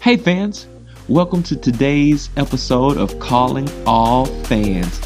Hey, 0.00 0.16
fans! 0.16 0.66
Welcome 1.08 1.42
to 1.42 1.56
today's 1.56 2.30
episode 2.38 2.96
of 2.96 3.18
Calling 3.18 3.68
All 3.84 4.24
Fans. 4.44 4.98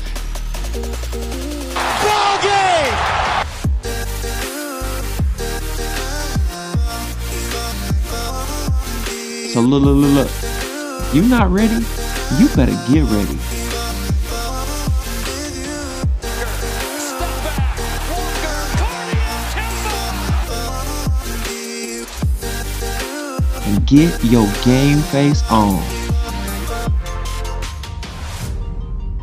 Ball 2.01 2.39
game! 2.41 2.95
So, 9.51 9.61
look, 9.63 9.83
look, 9.83 9.97
look, 9.97 10.15
look. 10.15 10.31
You're 11.13 11.25
not 11.25 11.51
ready, 11.51 11.85
you 12.39 12.47
better 12.55 12.79
get 12.89 13.03
ready. 13.11 13.54
And 23.67 23.87
get 23.87 24.23
your 24.25 24.47
game 24.63 24.99
face 24.99 25.43
on. 25.51 25.83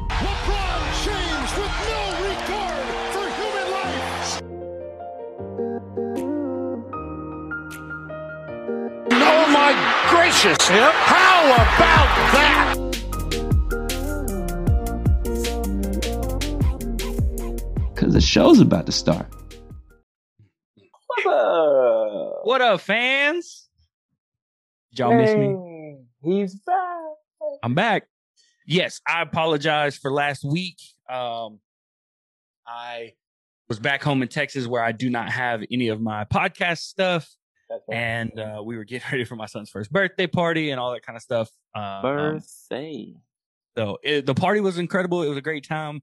LeBron 0.09 0.81
James 1.03 1.51
with 1.57 1.75
no 1.87 2.01
regard 2.25 2.85
for 3.13 3.25
human 3.39 3.67
life. 3.71 4.41
Oh 9.11 9.43
my 9.51 9.71
gracious. 10.09 10.57
How 10.69 11.43
about 11.45 12.09
that? 12.33 12.75
Because 17.93 18.13
the 18.13 18.21
show's 18.21 18.59
about 18.59 18.85
to 18.87 18.91
start. 18.91 19.27
What's 21.05 21.25
up? 21.27 22.39
What 22.43 22.61
up, 22.61 22.81
fans? 22.81 23.10
Did 24.91 24.99
y'all 24.99 25.15
miss 25.15 25.33
me? 25.33 25.95
He's 26.21 26.53
back. 26.55 26.75
I'm 27.63 27.73
back. 27.73 28.07
Yes, 28.67 28.99
I 29.07 29.21
apologize 29.21 29.95
for 29.95 30.11
last 30.11 30.43
week. 30.43 30.79
Um, 31.09 31.59
I 32.67 33.13
was 33.69 33.79
back 33.79 34.03
home 34.03 34.21
in 34.21 34.27
Texas 34.27 34.67
where 34.67 34.83
I 34.83 34.91
do 34.91 35.09
not 35.09 35.31
have 35.31 35.63
any 35.71 35.87
of 35.87 36.01
my 36.01 36.25
podcast 36.25 36.79
stuff, 36.79 37.25
right. 37.69 37.79
and 37.89 38.37
uh, 38.37 38.61
we 38.65 38.75
were 38.75 38.83
getting 38.83 39.07
ready 39.13 39.23
for 39.23 39.37
my 39.37 39.45
son's 39.45 39.69
first 39.69 39.93
birthday 39.93 40.27
party 40.27 40.71
and 40.71 40.79
all 40.79 40.91
that 40.91 41.05
kind 41.05 41.15
of 41.15 41.23
stuff. 41.23 41.49
Uh, 41.73 41.79
um, 41.79 42.01
birthday. 42.01 43.13
so 43.77 43.97
it, 44.03 44.25
the 44.25 44.35
party 44.35 44.59
was 44.59 44.77
incredible. 44.77 45.23
It 45.23 45.29
was 45.29 45.37
a 45.37 45.41
great 45.41 45.65
time. 45.65 46.01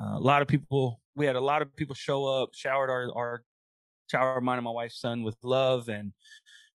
Uh, 0.00 0.16
a 0.16 0.20
lot 0.20 0.42
of 0.42 0.48
people. 0.48 1.00
We 1.14 1.26
had 1.26 1.36
a 1.36 1.40
lot 1.40 1.62
of 1.62 1.76
people 1.76 1.94
show 1.94 2.26
up, 2.26 2.50
showered 2.54 2.90
our 2.90 3.08
our 3.14 3.44
showered 4.10 4.42
mine 4.42 4.58
and 4.58 4.64
my 4.64 4.72
wife's 4.72 5.00
son 5.00 5.22
with 5.22 5.36
love, 5.44 5.88
and 5.88 6.12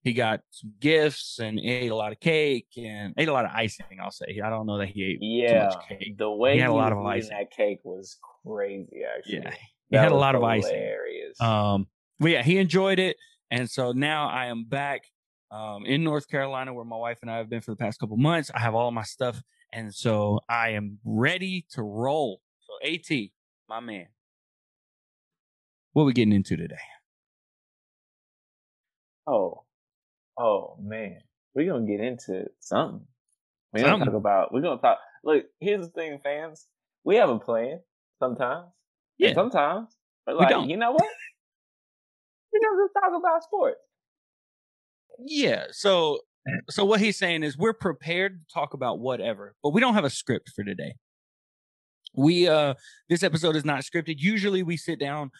he 0.03 0.13
got 0.13 0.41
some 0.49 0.73
gifts 0.79 1.39
and 1.39 1.59
ate 1.59 1.91
a 1.91 1.95
lot 1.95 2.11
of 2.11 2.19
cake 2.19 2.67
and 2.77 3.13
ate 3.17 3.27
a 3.27 3.33
lot 3.33 3.45
of 3.45 3.51
icing. 3.53 3.85
I'll 4.01 4.11
say. 4.11 4.39
I 4.43 4.49
don't 4.49 4.65
know 4.65 4.79
that 4.79 4.87
he 4.89 5.03
ate 5.03 5.19
too 5.19 5.27
yeah, 5.27 5.63
much 5.65 5.87
cake. 5.87 6.17
the 6.17 6.31
way 6.31 6.53
He 6.55 6.59
had 6.59 6.71
a 6.71 6.73
lot 6.73 6.91
of 6.91 7.05
icing. 7.05 7.29
that 7.29 7.51
cake 7.51 7.81
was 7.83 8.17
crazy. 8.45 9.01
Actually, 9.17 9.35
Yeah, 9.35 9.51
he 9.89 9.95
That 9.95 10.03
had 10.03 10.11
a 10.11 10.15
lot 10.15 10.35
of 10.35 10.43
icing. 10.43 10.71
Hilarious. 10.71 11.39
Um, 11.39 11.87
but 12.19 12.31
yeah, 12.31 12.43
he 12.43 12.57
enjoyed 12.57 12.99
it, 12.99 13.17
and 13.51 13.69
so 13.69 13.91
now 13.91 14.27
I 14.27 14.47
am 14.47 14.65
back 14.65 15.03
um, 15.51 15.85
in 15.85 16.03
North 16.03 16.27
Carolina, 16.27 16.73
where 16.73 16.85
my 16.85 16.97
wife 16.97 17.19
and 17.21 17.29
I 17.29 17.37
have 17.37 17.49
been 17.49 17.61
for 17.61 17.71
the 17.71 17.77
past 17.77 17.99
couple 17.99 18.17
months. 18.17 18.49
I 18.53 18.59
have 18.59 18.73
all 18.73 18.87
of 18.87 18.93
my 18.93 19.03
stuff, 19.03 19.41
and 19.71 19.93
so 19.93 20.39
I 20.49 20.69
am 20.69 20.99
ready 21.03 21.65
to 21.71 21.83
roll. 21.83 22.41
So, 22.61 22.87
At, 22.87 23.29
my 23.67 23.79
man, 23.79 24.07
what 25.93 26.05
we 26.05 26.13
getting 26.13 26.33
into 26.33 26.57
today? 26.57 26.77
oh, 29.27 29.63
oh 30.41 30.75
man, 30.81 31.19
we're 31.53 31.71
gonna 31.71 31.85
get 31.85 31.99
into 31.99 32.45
something. 32.59 33.05
We're 33.73 33.83
gonna 33.83 34.05
talk 34.05 34.13
about. 34.13 34.53
We're 34.53 34.61
gonna 34.61 34.81
talk. 34.81 34.99
Look, 35.23 35.45
here's 35.59 35.85
the 35.87 35.91
thing, 35.91 36.19
fans. 36.23 36.67
We 37.03 37.15
have 37.17 37.29
a 37.29 37.39
plan 37.39 37.79
sometimes. 38.19 38.67
Yeah. 39.17 39.33
sometimes, 39.33 39.95
but 40.25 40.35
We 40.35 40.39
like, 40.41 40.49
don't. 40.49 40.69
you 40.69 40.77
know 40.77 40.91
what? 40.91 41.03
We're 42.51 42.59
gonna 42.59 42.83
just 42.83 42.93
talk 42.93 43.17
about 43.17 43.43
sports. 43.43 43.79
Yeah. 45.19 45.65
So, 45.71 46.19
so 46.69 46.85
what 46.85 46.99
he's 46.99 47.17
saying 47.17 47.43
is 47.43 47.57
we're 47.57 47.73
prepared 47.73 48.39
to 48.39 48.53
talk 48.53 48.73
about 48.73 48.99
whatever, 48.99 49.55
but 49.61 49.69
we 49.73 49.81
don't 49.81 49.93
have 49.93 50.05
a 50.05 50.09
script 50.09 50.49
for 50.55 50.63
today. 50.63 50.95
We 52.13 52.47
uh 52.47 52.73
this 53.09 53.23
episode 53.23 53.55
is 53.55 53.63
not 53.63 53.81
scripted. 53.83 54.15
Usually 54.17 54.63
we 54.63 54.75
sit 54.75 54.99
down 54.99 55.31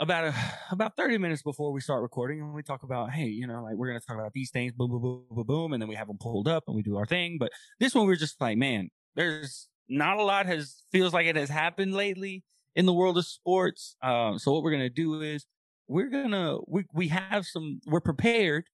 about 0.00 0.24
a 0.24 0.34
about 0.70 0.96
30 0.96 1.18
minutes 1.18 1.42
before 1.42 1.72
we 1.72 1.80
start 1.80 2.02
recording 2.02 2.40
and 2.40 2.54
we 2.54 2.62
talk 2.62 2.84
about 2.84 3.10
hey 3.10 3.26
you 3.26 3.46
know 3.46 3.62
like 3.62 3.74
we're 3.74 3.88
gonna 3.88 4.00
talk 4.00 4.16
about 4.16 4.32
these 4.32 4.50
things 4.50 4.72
boom 4.72 4.90
boom 4.90 5.02
boom 5.02 5.24
boom 5.30 5.46
boom 5.46 5.72
and 5.72 5.82
then 5.82 5.88
we 5.88 5.96
have 5.96 6.06
them 6.06 6.18
pulled 6.18 6.46
up 6.46 6.64
and 6.68 6.76
we 6.76 6.82
do 6.82 6.96
our 6.96 7.06
thing. 7.06 7.38
But 7.40 7.50
this 7.80 7.94
one 7.94 8.06
we're 8.06 8.16
just 8.16 8.40
like 8.40 8.56
man 8.56 8.90
there's 9.16 9.68
not 9.88 10.18
a 10.18 10.22
lot 10.22 10.46
has 10.46 10.82
feels 10.92 11.12
like 11.12 11.26
it 11.26 11.34
has 11.36 11.48
happened 11.48 11.92
lately 11.94 12.44
in 12.76 12.86
the 12.86 12.92
world 12.92 13.18
of 13.18 13.26
sports. 13.26 13.96
Um 14.02 14.38
so 14.38 14.52
what 14.52 14.62
we're 14.62 14.70
gonna 14.70 14.90
do 14.90 15.20
is 15.20 15.46
we're 15.88 16.08
gonna 16.10 16.58
we, 16.68 16.84
we 16.92 17.08
have 17.08 17.44
some 17.46 17.80
we're 17.86 18.00
prepared 18.00 18.64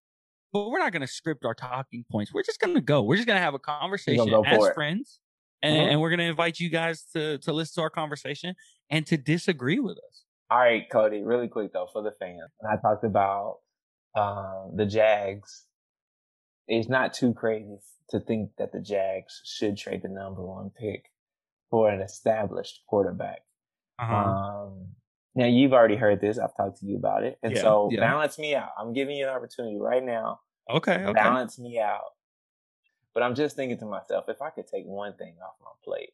but 0.53 0.69
we're 0.71 0.79
not 0.79 0.93
gonna 0.93 1.07
script 1.07 1.45
our 1.47 1.55
talking 1.55 2.05
points. 2.13 2.33
We're 2.33 2.43
just 2.43 2.61
gonna 2.61 2.81
go. 2.83 3.03
We're 3.03 3.17
just 3.17 3.27
gonna 3.27 3.41
have 3.41 3.55
a 3.55 3.59
conversation 3.59 4.27
go 4.29 4.43
as 4.45 4.63
it. 4.65 4.75
friends 4.75 5.21
and, 5.63 5.77
Mhm. 5.77 5.91
and 5.93 6.01
we're 6.01 6.11
gonna 6.11 6.25
invite 6.25 6.61
you 6.61 6.69
guys 6.69 7.05
to 7.15 7.39
to 7.39 7.53
listen 7.55 7.77
to 7.77 7.83
our 7.83 7.91
conversation 7.91 8.55
and 8.91 9.07
to 9.07 9.17
disagree 9.17 9.79
with 9.81 9.97
us 9.99 10.24
All 10.51 10.59
right, 10.59 10.85
Cody, 10.91 11.23
really 11.23 11.49
quick 11.49 11.73
though 11.73 11.89
for 11.93 12.03
the 12.03 12.13
fans. 12.19 12.51
When 12.59 12.73
I 12.73 12.81
talked 12.81 13.05
about 13.05 13.59
um, 14.15 14.73
the 14.77 14.87
Jags, 14.87 15.65
it's 16.69 16.89
not 16.89 17.13
too 17.15 17.33
crazy 17.33 17.79
to 18.11 18.21
think 18.21 18.51
that 18.59 18.73
the 18.73 18.81
Jags 18.81 19.41
should 19.45 19.77
trade 19.77 20.03
the 20.03 20.09
number 20.09 20.45
one 20.45 20.71
pick 20.71 21.11
for 21.71 21.91
an 21.91 22.01
established 22.01 22.83
quarterback. 22.87 23.41
uh-huh. 23.99 24.15
Um, 24.15 24.89
now 25.35 25.47
you've 25.47 25.73
already 25.73 25.97
heard 25.97 26.21
this. 26.21 26.39
I've 26.39 26.57
talked 26.57 26.79
to 26.81 26.87
you 26.87 26.97
about 26.97 27.25
it, 27.25 27.39
and 27.43 27.55
Yeah, 27.55 27.63
so 27.63 27.89
yeah. 27.91 28.01
balance 28.01 28.39
me 28.39 28.55
out. 28.55 28.71
I'm 28.79 28.93
giving 28.93 29.17
you 29.17 29.25
an 29.25 29.35
opportunity 29.35 29.79
right 29.79 30.03
now. 30.03 30.41
okay 30.71 30.95
okay 31.05 31.13
Balance 31.13 31.59
me 31.59 31.81
out. 31.81 32.13
But 33.15 33.23
I'm 33.23 33.35
just 33.35 33.57
thinking 33.57 33.79
to 33.79 33.87
myself, 33.87 34.27
if 34.29 34.43
I 34.43 34.51
could 34.51 34.67
take 34.67 34.85
one 34.85 35.15
thing 35.17 35.35
off 35.45 35.55
my 35.61 35.71
plate, 35.85 36.11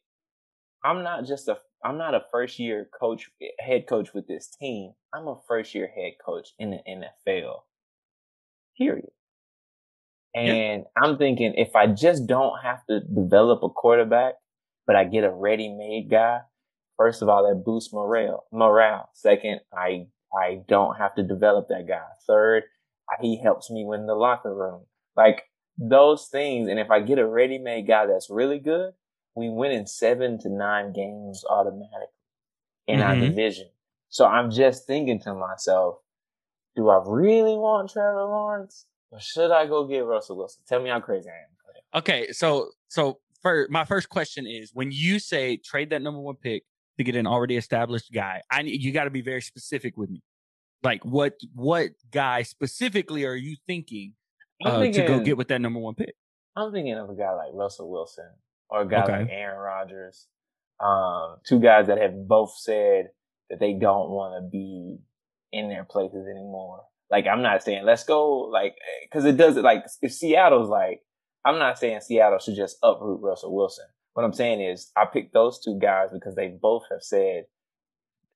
I'm 0.83 1.03
not 1.03 1.25
just 1.25 1.47
a 1.47 1.57
I'm 1.83 1.97
not 1.97 2.13
a 2.13 2.23
first 2.31 2.59
year 2.59 2.87
coach 2.99 3.29
head 3.59 3.87
coach 3.87 4.13
with 4.13 4.27
this 4.27 4.47
team. 4.47 4.93
I'm 5.13 5.27
a 5.27 5.39
first 5.47 5.73
year 5.73 5.91
head 5.95 6.13
coach 6.23 6.49
in 6.59 6.71
the 6.71 6.79
NFL. 6.87 7.61
Period. 8.77 9.09
And 10.33 10.85
I'm 11.01 11.17
thinking 11.17 11.53
if 11.55 11.75
I 11.75 11.87
just 11.87 12.25
don't 12.25 12.57
have 12.63 12.85
to 12.87 13.01
develop 13.01 13.63
a 13.63 13.69
quarterback, 13.69 14.35
but 14.87 14.95
I 14.95 15.03
get 15.03 15.23
a 15.23 15.29
ready 15.29 15.67
made 15.69 16.09
guy, 16.09 16.39
first 16.97 17.21
of 17.21 17.29
all, 17.29 17.47
that 17.47 17.65
boosts 17.65 17.93
morale. 17.93 18.45
Morale. 18.51 19.09
Second, 19.13 19.61
I 19.73 20.05
I 20.33 20.61
don't 20.67 20.95
have 20.95 21.15
to 21.15 21.23
develop 21.23 21.67
that 21.69 21.87
guy. 21.87 22.05
Third, 22.25 22.63
he 23.19 23.41
helps 23.41 23.69
me 23.69 23.83
win 23.83 24.05
the 24.05 24.15
locker 24.15 24.53
room. 24.55 24.85
Like 25.17 25.43
those 25.77 26.27
things. 26.27 26.69
And 26.69 26.79
if 26.79 26.89
I 26.89 27.01
get 27.01 27.19
a 27.19 27.27
ready 27.27 27.57
made 27.57 27.87
guy 27.87 28.05
that's 28.05 28.29
really 28.29 28.59
good, 28.59 28.93
we 29.35 29.49
win 29.49 29.71
in 29.71 29.87
seven 29.87 30.37
to 30.39 30.49
nine 30.49 30.93
games 30.93 31.43
automatically 31.49 32.07
in 32.87 33.01
our 33.01 33.15
Mhm. 33.15 33.29
division. 33.29 33.69
So 34.09 34.25
I'm 34.25 34.51
just 34.51 34.85
thinking 34.85 35.19
to 35.21 35.33
myself, 35.33 35.99
do 36.75 36.89
I 36.89 37.01
really 37.05 37.55
want 37.57 37.89
Trevor 37.89 38.23
Lawrence? 38.25 38.85
Or 39.11 39.19
should 39.19 39.51
I 39.51 39.65
go 39.67 39.85
get 39.85 40.05
Russell 40.05 40.37
Wilson? 40.37 40.63
Tell 40.67 40.81
me 40.81 40.89
how 40.89 40.99
crazy 40.99 41.29
I 41.29 41.33
am. 41.33 41.47
Okay, 41.93 42.31
so 42.31 42.69
so 42.87 43.19
for 43.41 43.67
my 43.69 43.83
first 43.83 44.07
question 44.09 44.47
is 44.47 44.71
when 44.73 44.91
you 44.91 45.19
say 45.19 45.57
trade 45.57 45.89
that 45.89 46.01
number 46.01 46.21
one 46.21 46.35
pick 46.37 46.63
to 46.97 47.03
get 47.03 47.15
an 47.15 47.27
already 47.27 47.57
established 47.57 48.11
guy, 48.13 48.41
I 48.49 48.61
need 48.61 48.81
you 48.81 48.93
got 48.93 49.03
to 49.05 49.09
be 49.09 49.21
very 49.21 49.41
specific 49.41 49.97
with 49.97 50.09
me. 50.09 50.21
Like 50.83 51.03
what 51.03 51.33
what 51.53 51.91
guy 52.09 52.43
specifically 52.43 53.25
are 53.25 53.35
you 53.35 53.57
thinking, 53.67 54.15
uh, 54.63 54.79
thinking, 54.79 55.01
to 55.01 55.07
go 55.07 55.19
get 55.19 55.35
with 55.37 55.49
that 55.49 55.59
number 55.59 55.79
one 55.79 55.95
pick? 55.95 56.15
I'm 56.55 56.71
thinking 56.71 56.93
of 56.97 57.09
a 57.09 57.15
guy 57.15 57.33
like 57.33 57.51
Russell 57.53 57.89
Wilson 57.91 58.29
or 58.71 58.81
a 58.81 58.87
guy 58.87 59.03
Okay. 59.03 59.19
like 59.19 59.27
Aaron 59.29 59.59
Rodgers. 59.59 60.27
Um, 60.79 61.37
two 61.45 61.59
guys 61.59 61.87
that 61.87 61.99
have 61.99 62.27
both 62.27 62.53
said 62.57 63.09
that 63.49 63.59
they 63.59 63.73
don't 63.73 64.09
want 64.09 64.41
to 64.43 64.49
be 64.49 64.97
in 65.51 65.69
their 65.69 65.83
places 65.83 66.25
anymore. 66.27 66.81
Like, 67.11 67.27
I'm 67.27 67.41
not 67.43 67.61
saying 67.61 67.83
let's 67.85 68.03
go, 68.05 68.39
like, 68.49 68.75
cause 69.13 69.25
it 69.25 69.37
does 69.37 69.57
it 69.57 69.63
like, 69.63 69.83
if 70.01 70.13
Seattle's 70.13 70.69
like, 70.69 71.01
I'm 71.45 71.59
not 71.59 71.77
saying 71.77 71.99
Seattle 72.01 72.39
should 72.39 72.55
just 72.55 72.77
uproot 72.81 73.21
Russell 73.21 73.53
Wilson. 73.53 73.85
What 74.13 74.23
I'm 74.23 74.33
saying 74.33 74.61
is 74.61 74.91
I 74.95 75.05
picked 75.05 75.33
those 75.33 75.59
two 75.59 75.77
guys 75.79 76.09
because 76.13 76.35
they 76.35 76.47
both 76.47 76.83
have 76.89 77.01
said, 77.03 77.43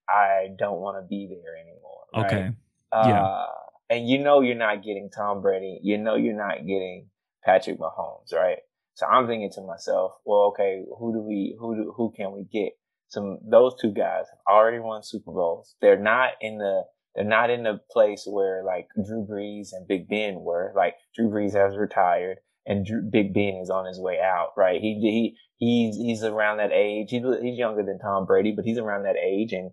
I 0.09 0.49
don't 0.57 0.79
want 0.79 0.97
to 1.03 1.07
be 1.07 1.27
there 1.27 1.55
anymore. 1.57 2.01
right? 2.13 2.25
Okay, 2.25 2.55
Uh, 2.91 3.07
Yeah. 3.07 3.45
And 3.89 4.07
you 4.09 4.17
know 4.19 4.41
you're 4.41 4.55
not 4.55 4.83
getting 4.83 5.09
Tom 5.15 5.41
Brady. 5.41 5.79
You 5.83 5.97
know 5.97 6.15
you're 6.15 6.35
not 6.35 6.57
getting 6.65 7.07
Patrick 7.43 7.77
Mahomes, 7.79 8.33
right? 8.33 8.59
So 8.95 9.05
I'm 9.05 9.27
thinking 9.27 9.51
to 9.53 9.61
myself, 9.61 10.13
well, 10.25 10.53
okay, 10.53 10.83
who 10.99 11.13
do 11.13 11.19
we, 11.19 11.55
who 11.59 11.75
do, 11.75 11.93
who 11.95 12.11
can 12.15 12.31
we 12.33 12.45
get? 12.51 12.73
Some 13.07 13.37
those 13.49 13.73
two 13.79 13.91
guys 13.91 14.25
have 14.29 14.39
already 14.49 14.79
won 14.79 15.03
Super 15.03 15.31
Bowls. 15.31 15.75
They're 15.79 16.01
not 16.01 16.31
in 16.41 16.57
the 16.57 16.83
They're 17.15 17.23
not 17.23 17.49
in 17.49 17.63
the 17.63 17.79
place 17.91 18.25
where 18.25 18.63
like 18.65 18.87
Drew 18.95 19.25
Brees 19.25 19.69
and 19.73 19.87
Big 19.87 20.09
Ben 20.09 20.41
were. 20.41 20.73
Like 20.75 20.95
Drew 21.15 21.29
Brees 21.29 21.53
has 21.53 21.77
retired 21.77 22.37
and 22.65 22.85
Drew, 22.85 23.01
Big 23.01 23.33
Ben 23.33 23.59
is 23.61 23.69
on 23.69 23.85
his 23.85 23.99
way 23.99 24.19
out, 24.19 24.49
right? 24.57 24.81
He, 24.81 24.99
he, 24.99 25.37
he's, 25.57 25.95
he's 25.95 26.23
around 26.23 26.57
that 26.57 26.71
age. 26.71 27.11
He's, 27.11 27.21
he's 27.41 27.59
younger 27.59 27.83
than 27.83 27.99
Tom 27.99 28.25
Brady, 28.25 28.53
but 28.55 28.65
he's 28.65 28.79
around 28.79 29.03
that 29.03 29.17
age 29.23 29.53
and, 29.53 29.69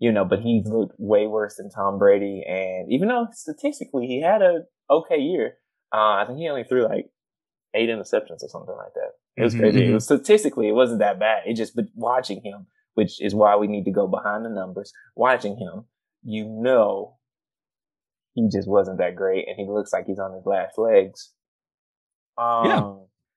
you 0.00 0.10
know, 0.10 0.24
but 0.24 0.40
he's 0.40 0.66
looked 0.66 0.96
way 0.98 1.28
worse 1.28 1.56
than 1.56 1.70
Tom 1.70 1.98
Brady. 1.98 2.42
And 2.46 2.92
even 2.92 3.08
though 3.08 3.28
statistically 3.32 4.06
he 4.06 4.20
had 4.20 4.42
a 4.42 4.62
okay 4.90 5.18
year, 5.18 5.54
uh, 5.94 6.18
I 6.20 6.24
think 6.26 6.38
he 6.40 6.48
only 6.48 6.64
threw 6.64 6.84
like 6.84 7.06
eight 7.74 7.88
interceptions 7.88 8.42
or 8.42 8.48
something 8.48 8.74
like 8.76 8.92
that. 8.94 9.12
It 9.36 9.42
was 9.44 9.54
Mhm, 9.54 9.58
crazy. 9.60 9.84
It 9.84 9.90
mhm. 9.90 9.94
was 9.94 10.04
statistically, 10.04 10.68
it 10.68 10.72
wasn't 10.74 11.00
that 11.00 11.18
bad. 11.18 11.44
It 11.46 11.54
just, 11.54 11.74
but 11.74 11.86
watching 11.94 12.42
him, 12.42 12.66
which 12.94 13.20
is 13.20 13.34
why 13.34 13.56
we 13.56 13.66
need 13.66 13.84
to 13.84 13.90
go 13.90 14.06
behind 14.06 14.44
the 14.44 14.50
numbers, 14.50 14.92
watching 15.16 15.56
him, 15.56 15.86
you 16.22 16.46
know, 16.48 17.18
he 18.34 18.48
just 18.50 18.68
wasn't 18.68 18.98
that 18.98 19.14
great 19.16 19.46
and 19.48 19.56
he 19.58 19.66
looks 19.66 19.92
like 19.92 20.06
he's 20.06 20.18
on 20.18 20.32
his 20.34 20.46
last 20.46 20.78
legs. 20.78 21.32
Um, 22.38 22.66
Yeah. 22.66 22.94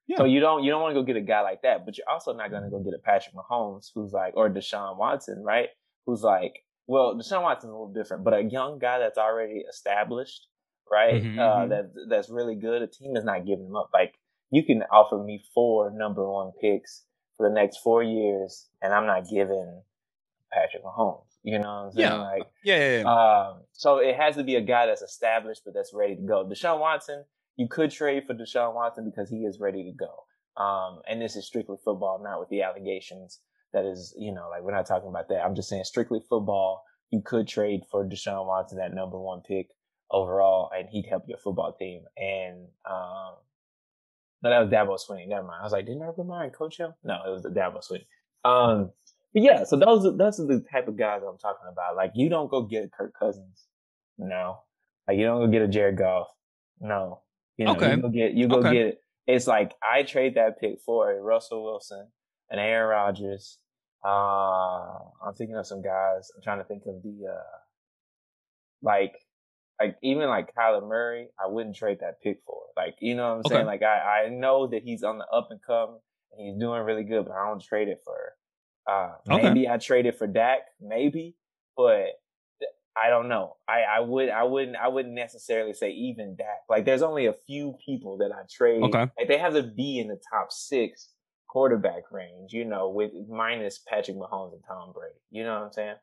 Yeah. 0.08 0.18
So 0.18 0.26
you 0.26 0.40
don't, 0.40 0.64
you 0.64 0.70
don't 0.70 0.82
want 0.82 0.94
to 0.94 1.02
go 1.02 1.06
get 1.06 1.16
a 1.16 1.22
guy 1.22 1.42
like 1.42 1.64
that, 1.64 1.84
but 1.86 1.98
you're 1.98 2.10
also 2.10 2.32
not 2.34 2.52
going 2.52 2.64
to 2.64 2.70
go 2.70 2.80
get 2.80 2.94
a 2.94 3.00
Patrick 3.00 3.34
Mahomes 3.36 3.88
who's 3.96 4.14
like, 4.14 4.34
or 4.38 4.50
Deshaun 4.50 4.98
Watson, 4.98 5.44
right? 5.44 5.70
Who's 6.06 6.22
like, 6.22 6.54
well, 6.86 7.16
Deshaun 7.16 7.42
Watson's 7.42 7.72
a 7.72 7.74
little 7.74 7.92
different, 7.92 8.24
but 8.24 8.36
a 8.36 8.44
young 8.44 8.78
guy 8.78 9.00
that's 9.00 9.18
already 9.18 9.64
established, 9.68 10.48
right? 10.92 11.24
Mhm, 11.24 11.40
uh, 11.40 11.66
mhm. 11.66 11.70
that, 11.70 11.86
that's 12.08 12.30
really 12.30 12.54
good. 12.56 12.84
A 12.84 12.88
team 12.88 13.16
is 13.16 13.24
not 13.24 13.48
giving 13.48 13.66
him 13.66 13.76
up. 13.76 13.90
Like, 13.94 14.14
you 14.52 14.64
can 14.64 14.84
offer 14.92 15.18
me 15.18 15.44
four 15.54 15.92
number 15.92 16.30
one 16.30 16.52
picks 16.62 17.04
for 17.38 17.48
the 17.50 17.54
next 17.54 17.78
four 17.80 18.04
years, 18.04 18.68
and 18.82 18.94
I'm 18.94 19.06
not 19.06 19.30
giving 19.30 19.82
Patrick 20.52 20.84
Mahomes. 20.84 21.24
You 21.44 21.60
know 21.60 21.68
what 21.68 21.68
I'm 21.68 21.92
saying? 21.92 22.08
Yeah. 22.08 22.16
Like, 22.16 22.44
Yeah, 22.64 22.78
yeah, 22.78 23.00
yeah. 23.02 23.48
um, 23.52 23.62
so 23.74 23.98
it 23.98 24.16
has 24.16 24.36
to 24.36 24.44
be 24.44 24.56
a 24.56 24.62
guy 24.62 24.88
that's 24.88 25.02
established, 25.02 25.62
but 25.66 25.74
that's 25.74 25.94
ready 25.94 26.16
to 26.16 26.22
go. 26.22 26.46
Deshaun 26.46 26.80
Watson, 26.80 27.24
you 27.56 27.68
could 27.70 27.92
trade 27.92 28.24
for 28.26 28.34
Deshaun 28.34 28.74
Watson 28.74 29.06
because 29.06 29.30
he 29.30 29.46
is 29.46 29.60
ready 29.60 29.84
to 29.84 29.92
go. 29.92 30.62
Um, 30.62 31.02
and 31.08 31.22
this 31.22 31.36
is 31.36 31.46
strictly 31.46 31.76
football, 31.84 32.22
not 32.24 32.40
with 32.40 32.50
the 32.50 32.62
allegations. 32.64 33.42
That 33.74 33.86
is, 33.86 34.16
you 34.18 34.34
know, 34.34 34.48
like 34.50 34.62
we're 34.64 34.72
not 34.76 34.88
talking 34.88 35.10
about 35.10 35.28
that. 35.30 35.44
I'm 35.44 35.54
just 35.56 35.68
saying 35.70 35.84
strictly 35.84 36.22
football. 36.30 36.84
You 37.12 37.22
could 37.24 37.48
trade 37.48 37.82
for 37.92 38.06
Deshaun 38.06 38.48
Watson, 38.48 38.78
that 38.78 38.94
number 38.94 39.20
one 39.20 39.42
pick 39.42 39.68
overall, 40.10 40.72
and 40.76 40.88
he'd 40.90 41.08
help 41.08 41.26
your 41.28 41.38
football 41.38 41.74
team. 41.74 42.04
And, 42.18 42.68
um, 42.90 43.36
no, 44.46 44.50
that 44.52 44.60
was 44.60 44.70
Dabo 44.70 44.98
Swinney. 45.18 45.28
Never 45.28 45.46
mind. 45.46 45.60
I 45.60 45.64
was 45.64 45.74
like, 45.74 45.86
didn't 45.86 46.04
Urban 46.04 46.28
Meyer 46.28 46.50
coach 46.50 46.78
him? 46.78 46.94
No, 47.04 47.16
it 47.26 47.30
was 47.32 47.44
the 47.44 47.50
Dabo 47.50 47.84
Swinney. 47.86 48.06
Um, 48.50 48.92
but 49.34 49.44
yeah, 49.44 49.64
so 49.66 49.76
those 49.76 50.06
are, 50.06 50.12
those 50.16 50.40
are 50.40 50.46
the 50.46 50.60
type 50.72 50.88
of 50.88 50.96
guys 50.98 51.22
I'm 51.28 51.38
talking 51.38 51.68
about. 51.72 51.96
Like, 51.96 52.12
you 52.16 52.30
don't 52.30 52.50
go 52.50 52.62
get 52.62 52.92
Kirk 52.92 53.14
Cousins. 53.20 53.66
No. 54.18 54.60
Like, 55.08 55.18
you 55.18 55.26
don't 55.26 55.42
go 55.42 55.48
get 55.52 55.62
a 55.62 55.68
Jared 55.68 55.98
Goff. 55.98 56.28
No. 56.80 57.22
You 57.58 57.66
know, 57.66 57.72
Okay. 57.76 57.92
you 57.96 58.02
go 58.02 58.10
get, 58.10 58.34
you 58.34 58.48
go 58.48 58.58
Okay. 58.60 58.74
get, 58.74 59.02
it's 59.28 59.48
like, 59.48 59.74
I 59.82 60.04
trade 60.04 60.36
that 60.36 60.60
pick 60.60 60.80
for 60.86 61.12
a 61.12 61.22
Russell 61.22 61.64
Wilson, 61.64 62.08
an 62.50 62.60
Aaron 62.60 62.90
Rodgers. 62.90 63.58
Uh, 64.06 65.00
I'm 65.26 65.34
thinking 65.36 65.56
of 65.58 65.66
some 65.66 65.82
guys. 65.82 66.32
I'm 66.36 66.42
trying 66.44 66.60
to 66.60 66.64
think 66.66 66.84
of 66.86 67.02
the, 67.02 67.28
uh, 67.34 67.58
like, 68.82 69.16
like 69.80 69.98
even 70.02 70.28
like 70.30 70.54
Kyler 70.56 70.88
Murray, 70.88 71.28
I 71.40 71.48
wouldn't 71.48 71.76
trade 71.76 72.00
that 72.02 72.22
pick 72.22 72.40
for. 72.46 72.62
Like, 72.78 72.96
you 73.00 73.16
know 73.16 73.24
what 73.30 73.34
I'm 73.34 73.40
Okay. 73.40 73.56
saying? 73.56 73.66
Like, 73.66 73.84
I, 73.84 74.26
I 74.26 74.30
know 74.30 74.68
that 74.68 74.84
he's 74.84 75.04
on 75.04 75.18
the 75.18 75.26
up 75.28 75.50
and 75.52 75.60
come 75.66 76.00
and 76.32 76.48
he's 76.48 76.60
doing 76.60 76.82
really 76.84 77.04
good, 77.04 77.26
but 77.26 77.34
I 77.34 77.48
don't 77.48 77.62
trade 77.62 77.88
it 77.88 78.02
for. 78.04 78.34
Uh, 78.88 79.16
Okay. 79.30 79.44
maybe 79.44 79.68
I 79.68 79.78
trade 79.78 80.06
it 80.06 80.18
for 80.18 80.28
Dak, 80.28 80.60
maybe, 80.80 81.36
but 81.76 82.08
I 82.98 83.10
don't 83.10 83.28
know. 83.28 83.58
I, 83.68 83.82
I 83.82 84.00
would, 84.00 84.30
I 84.30 84.44
wouldn't, 84.44 84.78
I 84.78 84.88
wouldn't 84.88 85.16
necessarily 85.16 85.74
say 85.74 85.92
even 85.92 86.36
Dak. 86.36 86.62
Like, 86.70 86.86
there's 86.86 87.02
only 87.02 87.26
a 87.26 87.34
few 87.34 87.76
people 87.86 88.18
that 88.20 88.32
I 88.32 88.44
trade. 88.50 88.84
Okay. 88.84 89.08
Like, 89.18 89.28
they 89.28 89.38
have 89.38 89.54
to 89.54 89.64
be 89.64 90.00
in 90.00 90.08
the 90.08 90.20
top 90.32 90.52
six 90.52 91.10
quarterback 91.50 92.12
range, 92.12 92.54
you 92.54 92.64
know, 92.66 92.90
with 92.90 93.12
minus 93.30 93.80
Patrick 93.80 94.18
Mahomes 94.18 94.54
and 94.54 94.64
Tom 94.68 94.94
Brady. 94.94 95.16
You 95.32 95.44
know 95.44 95.56
what 95.56 95.64
I'm 95.66 95.72
saying? 95.74 95.96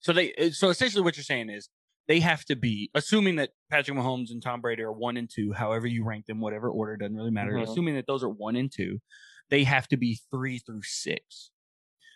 So 0.00 0.12
they 0.12 0.32
uh, 0.34 0.50
so 0.50 0.70
essentially 0.70 1.02
what 1.02 1.16
you're 1.16 1.24
saying 1.24 1.50
is 1.50 1.68
they 2.08 2.20
have 2.20 2.44
to 2.46 2.56
be 2.56 2.90
assuming 2.94 3.36
that 3.36 3.50
Patrick 3.70 3.96
Mahomes 3.96 4.30
and 4.30 4.42
Tom 4.42 4.60
Brady 4.60 4.82
are 4.82 4.92
one 4.92 5.16
and 5.16 5.28
two, 5.28 5.52
however 5.52 5.86
you 5.86 6.04
rank 6.04 6.26
them, 6.26 6.40
whatever 6.40 6.70
order 6.70 6.96
doesn't 6.96 7.16
really 7.16 7.30
matter. 7.30 7.52
Mhm. 7.52 7.62
Assuming 7.62 7.94
that 7.96 8.06
those 8.06 8.22
are 8.22 8.28
one 8.28 8.54
and 8.56 8.70
two, 8.72 9.00
they 9.50 9.64
have 9.64 9.88
to 9.88 9.96
be 9.96 10.20
three 10.30 10.58
through 10.58 10.82
six. 10.82 11.50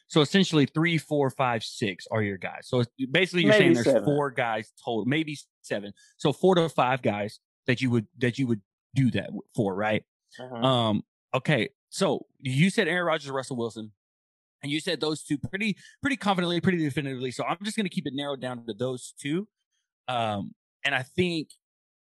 So 0.06 0.20
essentially, 0.22 0.66
three, 0.66 0.98
four, 0.98 1.31
five, 1.31 1.62
six 1.62 2.06
are 2.10 2.22
your 2.22 2.37
guys. 2.38 2.62
So 2.69 2.82
basically, 3.12 3.42
you're 3.42 3.50
Maybe 3.52 3.62
saying 3.62 3.75
there's 3.75 3.87
seven. 3.87 4.04
four 4.04 4.31
guys 4.32 4.72
total, 4.84 5.04
maybe 5.06 5.38
seven. 5.62 5.93
So 6.16 6.32
four 6.32 6.56
to 6.56 6.69
five 6.69 7.00
guys 7.02 7.38
that 7.66 7.81
you 7.81 7.90
would 7.90 8.08
that 8.19 8.36
you 8.38 8.46
would 8.48 8.60
do 8.94 9.10
that 9.12 9.31
for, 9.54 9.75
right? 9.75 10.04
Mhm. 10.40 10.64
Um, 10.64 11.04
okay, 11.34 11.69
so 11.90 12.26
you 12.40 12.70
said 12.70 12.88
Aaron 12.88 13.06
Rodgers, 13.06 13.31
Russell 13.31 13.56
Wilson, 13.56 13.93
and 14.62 14.72
you 14.72 14.81
said 14.81 15.00
those 15.00 15.22
two 15.22 15.38
pretty, 15.38 15.76
pretty 16.02 16.16
confidently, 16.16 16.60
pretty 16.60 16.78
definitively. 16.78 17.31
So 17.31 17.44
I'm 17.44 17.58
just 17.62 17.76
going 17.76 17.86
to 17.86 17.90
keep 17.90 18.06
it 18.06 18.12
narrowed 18.14 18.40
down 18.40 18.66
to 18.66 18.75
those 18.75 19.14
two. 19.16 19.46
Um, 20.10 20.54
and 20.84 20.94
I 20.94 21.02
think 21.02 21.50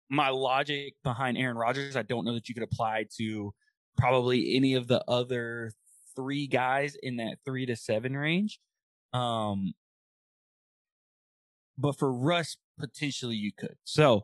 my 0.08 0.30
logic 0.30 0.94
behind 1.04 1.38
Aaron 1.38 1.56
Rodgers, 1.56 1.96
I 1.96 2.02
don't 2.02 2.24
know 2.24 2.34
that 2.34 2.48
you 2.48 2.54
could 2.54 2.64
apply 2.64 3.06
to 3.18 3.54
probably 3.96 4.56
any 4.56 4.74
of 4.74 4.88
the 4.88 5.02
other 5.06 5.72
three 6.16 6.48
guys 6.48 6.96
in 7.00 7.16
that 7.16 7.36
three 7.44 7.66
to 7.66 7.76
seven 7.76 8.16
range. 8.16 8.58
Um, 9.12 9.74
but 11.78 11.98
for 11.98 12.12
Russ, 12.12 12.56
potentially 12.78 13.36
you 13.36 13.52
could. 13.56 13.76
So 13.84 14.22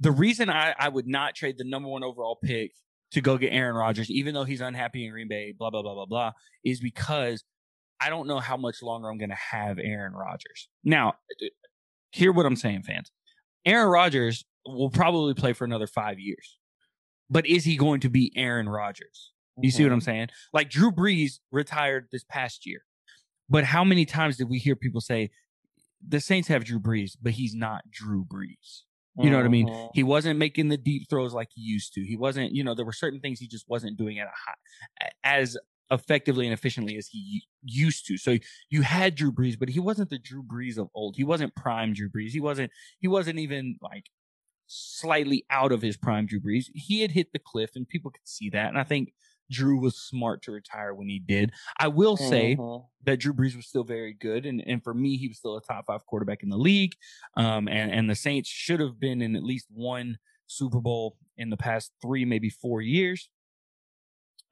the 0.00 0.10
reason 0.10 0.50
I, 0.50 0.74
I 0.76 0.88
would 0.88 1.06
not 1.06 1.36
trade 1.36 1.56
the 1.56 1.64
number 1.64 1.88
one 1.88 2.02
overall 2.02 2.38
pick 2.42 2.72
to 3.12 3.20
go 3.20 3.38
get 3.38 3.52
Aaron 3.52 3.76
Rodgers, 3.76 4.10
even 4.10 4.34
though 4.34 4.44
he's 4.44 4.60
unhappy 4.60 5.04
in 5.04 5.12
Green 5.12 5.28
Bay, 5.28 5.54
blah, 5.56 5.70
blah, 5.70 5.82
blah, 5.82 5.94
blah, 5.94 6.06
blah, 6.06 6.32
is 6.64 6.80
because 6.80 7.44
I 8.00 8.08
don't 8.08 8.26
know 8.26 8.40
how 8.40 8.56
much 8.56 8.82
longer 8.82 9.08
I'm 9.08 9.18
going 9.18 9.30
to 9.30 9.36
have 9.36 9.78
Aaron 9.78 10.14
Rodgers. 10.14 10.68
Now, 10.82 11.14
hear 12.10 12.32
what 12.32 12.46
I'm 12.46 12.56
saying, 12.56 12.82
fans. 12.82 13.12
Aaron 13.64 13.88
Rodgers 13.88 14.44
will 14.66 14.90
probably 14.90 15.34
play 15.34 15.52
for 15.52 15.64
another 15.64 15.86
five 15.86 16.18
years. 16.18 16.58
But 17.28 17.46
is 17.46 17.64
he 17.64 17.76
going 17.76 18.00
to 18.00 18.08
be 18.10 18.32
Aaron 18.36 18.68
Rodgers? 18.68 19.32
You 19.62 19.70
see 19.70 19.82
what. 19.84 19.92
I'm 19.92 20.00
saying? 20.00 20.28
Like 20.52 20.70
Drew 20.70 20.90
Brees 20.90 21.40
retired 21.52 22.08
this 22.10 22.24
past 22.24 22.66
year. 22.66 22.82
But 23.48 23.64
how 23.64 23.84
many 23.84 24.04
times 24.06 24.36
did 24.36 24.48
we 24.48 24.58
hear 24.58 24.74
people 24.76 25.00
say 25.00 25.30
the 26.06 26.20
Saints 26.20 26.48
have 26.48 26.64
Drew 26.64 26.80
Brees, 26.80 27.16
but 27.20 27.32
he's 27.32 27.54
not 27.54 27.82
Drew 27.90 28.24
Brees? 28.24 28.82
You 29.18 29.28
know 29.28 29.36
what 29.36 29.44
I 29.44 29.50
mean? 29.50 29.68
Mhm. 29.68 29.90
He 29.92 30.02
wasn't 30.02 30.38
making 30.38 30.68
the 30.68 30.78
deep 30.78 31.10
throws 31.10 31.34
like 31.34 31.48
he 31.52 31.60
used 31.60 31.92
to. 31.94 32.00
He 32.00 32.16
wasn't, 32.16 32.52
you 32.52 32.64
know, 32.64 32.74
there 32.74 32.86
were 32.86 32.92
certain 32.92 33.20
things 33.20 33.38
he 33.38 33.48
just 33.48 33.68
wasn't 33.68 33.98
doing 33.98 34.18
at 34.18 34.28
a 34.28 34.30
high, 34.30 35.10
as 35.24 35.58
effectively 35.90 36.46
and 36.46 36.52
efficiently 36.54 36.96
as 36.96 37.08
he 37.08 37.44
used 37.62 38.06
to. 38.06 38.16
So 38.16 38.38
you 38.70 38.82
had 38.82 39.14
Drew 39.14 39.32
Brees, 39.32 39.58
but 39.58 39.68
he 39.68 39.80
wasn't 39.80 40.10
the 40.10 40.18
Drew 40.18 40.42
Brees 40.42 40.78
of 40.78 40.88
old. 40.94 41.16
He 41.16 41.24
wasn't 41.24 41.54
prime 41.56 41.92
Drew 41.94 42.08
Brees. 42.08 42.30
He 42.30 42.40
wasn't. 42.40 42.70
He 43.00 43.08
wasn't 43.08 43.38
even 43.38 43.76
like 43.82 44.10
slightly 44.66 45.44
out 45.50 45.72
of 45.72 45.82
his 45.82 45.96
prime 45.96 46.26
Drew 46.26 46.40
Brees. 46.40 46.66
He 46.74 47.00
had 47.02 47.10
hit 47.10 47.32
the 47.32 47.38
cliff, 47.38 47.70
and 47.74 47.88
people 47.88 48.10
could 48.10 48.26
see 48.26 48.50
that. 48.50 48.68
And 48.68 48.78
I 48.78 48.84
think 48.84 49.12
Drew 49.50 49.80
was 49.80 49.96
smart 49.96 50.42
to 50.42 50.52
retire 50.52 50.94
when 50.94 51.08
he 51.08 51.18
did. 51.18 51.52
I 51.78 51.88
will 51.88 52.16
say 52.16 52.56
Mhm. 52.56 52.88
that 53.02 53.18
Drew 53.18 53.32
Brees 53.34 53.56
was 53.56 53.66
still 53.66 53.84
very 53.84 54.14
good, 54.14 54.46
and 54.46 54.62
and 54.66 54.82
for 54.82 54.94
me, 54.94 55.16
he 55.16 55.28
was 55.28 55.38
still 55.38 55.56
a 55.56 55.62
top 55.62 55.86
five 55.86 56.06
quarterback 56.06 56.42
in 56.42 56.50
the 56.50 56.58
league. 56.58 56.94
Um, 57.36 57.68
and 57.68 57.90
and 57.92 58.08
the 58.08 58.14
Saints 58.14 58.48
should 58.48 58.80
have 58.80 59.00
been 59.00 59.20
in 59.22 59.34
at 59.36 59.42
least 59.42 59.66
one 59.70 60.18
Super 60.46 60.80
Bowl 60.80 61.16
in 61.36 61.50
the 61.50 61.56
past 61.56 61.92
three, 62.02 62.24
maybe 62.24 62.50
four 62.50 62.80
years. 62.80 63.28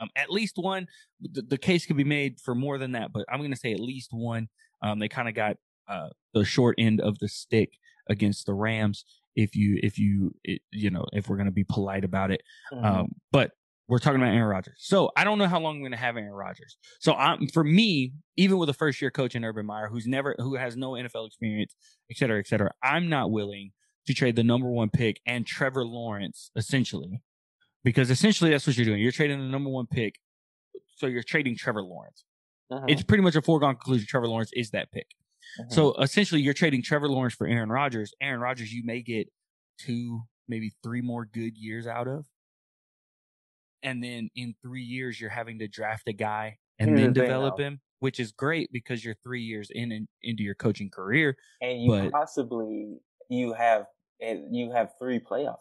Um, 0.00 0.08
at 0.16 0.30
least 0.30 0.54
one. 0.56 0.86
The, 1.20 1.42
the 1.42 1.58
case 1.58 1.86
could 1.86 1.96
be 1.96 2.04
made 2.04 2.40
for 2.40 2.54
more 2.54 2.78
than 2.78 2.92
that, 2.92 3.12
but 3.12 3.24
I'm 3.30 3.38
going 3.40 3.50
to 3.50 3.56
say 3.56 3.72
at 3.72 3.80
least 3.80 4.10
one. 4.12 4.48
Um, 4.82 4.98
they 4.98 5.08
kind 5.08 5.28
of 5.28 5.34
got 5.34 5.56
uh, 5.88 6.08
the 6.34 6.44
short 6.44 6.76
end 6.78 7.00
of 7.00 7.18
the 7.18 7.28
stick 7.28 7.70
against 8.08 8.46
the 8.46 8.54
Rams. 8.54 9.04
If 9.34 9.54
you, 9.56 9.78
if 9.82 9.98
you, 9.98 10.34
it, 10.44 10.62
you 10.72 10.90
know, 10.90 11.04
if 11.12 11.28
we're 11.28 11.36
going 11.36 11.46
to 11.46 11.52
be 11.52 11.64
polite 11.64 12.04
about 12.04 12.30
it, 12.30 12.42
Mhm. 12.72 12.84
um, 12.84 13.08
but 13.32 13.52
we're 13.88 13.98
talking 13.98 14.20
about 14.20 14.34
Aaron 14.34 14.48
Rodgers. 14.48 14.74
So 14.78 15.10
I 15.16 15.24
don't 15.24 15.38
know 15.38 15.46
how 15.46 15.58
long 15.60 15.76
I'm 15.76 15.82
going 15.82 15.92
to 15.92 15.96
have 15.98 16.16
Aaron 16.16 16.32
Rodgers. 16.32 16.76
So 17.00 17.14
I'm 17.14 17.46
for 17.48 17.64
me, 17.64 18.12
even 18.36 18.58
with 18.58 18.68
a 18.68 18.74
first 18.74 19.00
year 19.00 19.10
coach 19.10 19.34
in 19.34 19.44
Urban 19.44 19.64
Meyer, 19.64 19.88
who's 19.88 20.06
never, 20.06 20.34
who 20.38 20.56
has 20.56 20.76
no 20.76 20.90
NFL 20.92 21.26
experience, 21.26 21.74
et 22.10 22.16
cetera, 22.18 22.38
et 22.38 22.46
cetera, 22.46 22.70
I'm 22.82 23.08
not 23.08 23.30
willing 23.30 23.70
to 24.06 24.12
trade 24.14 24.36
the 24.36 24.44
number 24.44 24.68
one 24.70 24.90
pick 24.90 25.20
and 25.26 25.46
Trevor 25.46 25.86
Lawrence 25.86 26.50
essentially, 26.54 27.22
because 27.88 28.10
essentially 28.10 28.50
that's 28.50 28.66
what 28.66 28.76
you're 28.76 28.84
doing. 28.84 29.00
You're 29.00 29.12
trading 29.12 29.38
the 29.38 29.46
number 29.46 29.70
one 29.70 29.86
pick, 29.86 30.16
so 30.96 31.06
you're 31.06 31.22
trading 31.22 31.56
Trevor 31.56 31.82
Lawrence. 31.82 32.22
Mhm. 32.70 32.84
It's 32.90 33.02
pretty 33.02 33.22
much 33.22 33.34
a 33.34 33.40
foregone 33.40 33.76
conclusion. 33.76 34.06
Trevor 34.06 34.28
Lawrence 34.28 34.50
is 34.52 34.68
that 34.72 34.92
pick. 34.92 35.06
Mhm. 35.58 35.72
So 35.72 35.94
essentially, 35.94 36.42
you're 36.42 36.52
trading 36.52 36.82
Trevor 36.82 37.08
Lawrence 37.08 37.34
for 37.34 37.46
Aaron 37.46 37.70
Rodgers. 37.70 38.12
Aaron 38.20 38.40
Rodgers, 38.40 38.74
you 38.74 38.82
may 38.84 39.00
get 39.00 39.32
two, 39.78 40.20
maybe 40.48 40.70
three 40.82 41.00
more 41.00 41.24
good 41.24 41.56
years 41.56 41.86
out 41.86 42.08
of. 42.08 42.26
And 43.82 44.04
then 44.04 44.28
in 44.34 44.54
three 44.60 44.82
years, 44.82 45.18
you're 45.18 45.30
having 45.30 45.58
to 45.60 45.66
draft 45.68 46.08
a 46.08 46.12
guy 46.12 46.58
and 46.78 46.90
Here's 46.90 47.00
then 47.00 47.12
the 47.14 47.20
develop 47.22 47.58
him, 47.58 47.80
which 48.00 48.20
is 48.20 48.32
great 48.32 48.70
because 48.70 49.02
you're 49.02 49.16
three 49.22 49.40
years 49.42 49.70
in 49.72 49.92
and 49.92 50.08
into 50.22 50.42
your 50.42 50.56
coaching 50.56 50.90
career. 50.90 51.38
and 51.62 51.82
you 51.82 51.88
but- 51.88 52.10
possibly 52.12 52.98
you 53.30 53.54
have 53.54 53.86
you 54.20 54.72
have 54.72 54.90
three 54.98 55.20
playoff. 55.20 55.58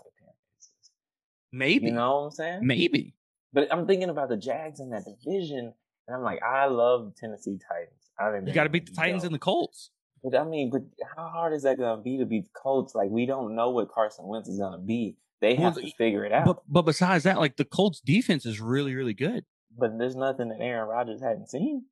Maybe. 1.51 1.87
You 1.87 1.93
know 1.93 2.15
what 2.17 2.25
I'm 2.25 2.31
saying? 2.31 2.59
Maybe. 2.63 3.15
But 3.53 3.71
I'm 3.71 3.87
thinking 3.87 4.09
about 4.09 4.29
the 4.29 4.37
Jags 4.37 4.79
in 4.79 4.89
that 4.91 5.03
division, 5.05 5.73
and 6.07 6.15
I'm 6.15 6.21
like, 6.23 6.41
I 6.43 6.65
love 6.67 7.13
Tennessee 7.17 7.57
Titans. 7.57 8.11
I 8.19 8.31
think 8.31 8.47
You 8.47 8.53
got 8.53 8.63
to 8.65 8.69
beat 8.69 8.85
the 8.87 8.93
Titans 8.93 9.23
and 9.23 9.33
the 9.33 9.39
Colts. 9.39 9.91
But 10.23 10.35
I 10.37 10.43
mean, 10.43 10.69
but 10.71 10.81
how 11.15 11.29
hard 11.29 11.53
is 11.53 11.63
that 11.63 11.77
going 11.77 11.97
to 11.97 12.03
be 12.03 12.17
to 12.17 12.25
beat 12.25 12.45
the 12.45 12.59
Colts? 12.61 12.93
Like, 12.95 13.09
we 13.09 13.25
don't 13.25 13.55
know 13.55 13.69
what 13.69 13.89
Carson 13.91 14.25
Wentz 14.27 14.49
is 14.49 14.57
going 14.59 14.73
to 14.73 14.77
be. 14.85 15.17
They 15.41 15.55
have 15.55 15.75
the- 15.75 15.81
to 15.83 15.91
figure 15.91 16.25
it 16.25 16.31
out. 16.31 16.45
But 16.45 16.57
but 16.67 16.81
besides 16.81 17.23
that, 17.25 17.37
like 17.39 17.57
the 17.57 17.65
Colts 17.65 18.01
defense 18.01 18.45
is 18.45 18.59
really 18.59 18.95
really 18.95 19.13
good. 19.13 19.45
but 19.77 19.97
there's 19.99 20.15
nothing 20.15 20.49
that 20.49 20.59
Aaron 20.59 20.89
Rodgers 20.89 21.21
hadn't 21.21 21.49
seen. 21.49 21.85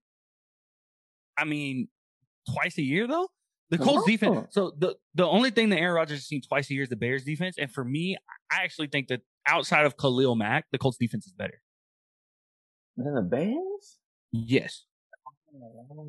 I 1.37 1.45
mean, 1.45 1.87
twice 2.53 2.77
a 2.77 2.81
year 2.81 3.07
though. 3.07 3.27
The 3.69 3.77
Colts 3.79 4.03
on. 4.05 4.11
defense. 4.11 4.47
So 4.51 4.71
the 4.77 4.95
the 5.15 5.25
only 5.25 5.49
thing 5.49 5.69
that 5.69 5.77
Aaron 5.79 5.95
Rodgers 5.95 6.17
has 6.19 6.25
seen 6.27 6.41
twice 6.41 6.69
a 6.69 6.73
year 6.73 6.83
is 6.83 6.89
the 6.89 6.95
Bears 6.95 7.23
defense, 7.23 7.55
and 7.59 7.71
for 7.71 7.83
me, 7.83 8.15
I 8.51 8.63
actually 8.63 8.87
think 8.87 9.07
that 9.09 9.21
outside 9.47 9.85
of 9.85 9.97
Khalil 9.97 10.35
Mack, 10.35 10.65
the 10.71 10.77
Colts 10.77 10.97
defense 10.97 11.25
is 11.25 11.33
better. 11.33 11.61
Then 12.97 13.13
the 13.15 13.21
Bears? 13.21 13.97
Yes, 14.31 14.83
Oh, 15.53 16.05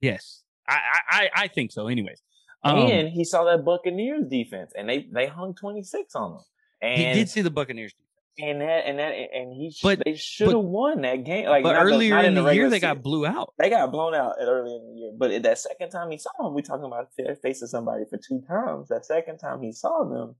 yes, 0.00 0.42
I 0.68 0.78
I 1.08 1.30
I, 1.34 1.48
think 1.48 1.72
so. 1.72 1.88
Anyways, 1.88 2.20
um, 2.62 2.78
and 2.78 3.08
he 3.08 3.24
saw 3.24 3.44
that 3.44 3.64
Buccaneers 3.64 4.24
defense, 4.28 4.72
and 4.76 4.88
they 4.88 5.06
they 5.12 5.26
hung 5.26 5.54
26 5.54 6.14
on 6.14 6.32
them. 6.34 6.40
And 6.82 6.98
he 7.00 7.14
did 7.14 7.28
see 7.30 7.40
the 7.40 7.50
Buccaneers. 7.50 7.92
defense. 7.92 8.00
and 8.38 8.60
that 8.60 8.86
and 8.86 8.98
that 8.98 9.12
and 9.12 9.52
he 9.54 9.70
sh- 9.70 9.80
But- 9.82 10.02
they 10.04 10.14
should 10.16 10.48
have 10.48 10.58
won 10.64 11.00
that 11.02 11.24
game. 11.24 11.46
Like 11.48 11.62
but 11.62 11.72
the- 11.74 11.80
earlier 11.80 12.14
not 12.16 12.24
in 12.26 12.34
the, 12.34 12.40
year, 12.42 12.48
regular 12.48 12.70
they 12.70 12.80
got 12.80 13.02
blew 13.02 13.24
out. 13.26 13.54
they 13.58 13.70
got 13.70 13.90
blown 13.92 14.14
out 14.14 14.34
early 14.40 14.74
in 14.74 14.86
the 14.94 15.00
year. 15.00 15.12
But 15.16 15.42
that 15.42 15.58
second 15.58 15.90
time 15.90 16.10
he 16.10 16.18
saw 16.18 16.30
them, 16.42 16.52
we 16.54 16.60
talking 16.62 16.84
about 16.84 17.08
facing 17.42 17.68
somebody 17.68 18.04
for 18.10 18.18
two 18.18 18.42
times. 18.46 18.88
That 18.88 19.06
second 19.06 19.38
time 19.38 19.62
he 19.62 19.72
saw 19.72 20.04
them, 20.04 20.34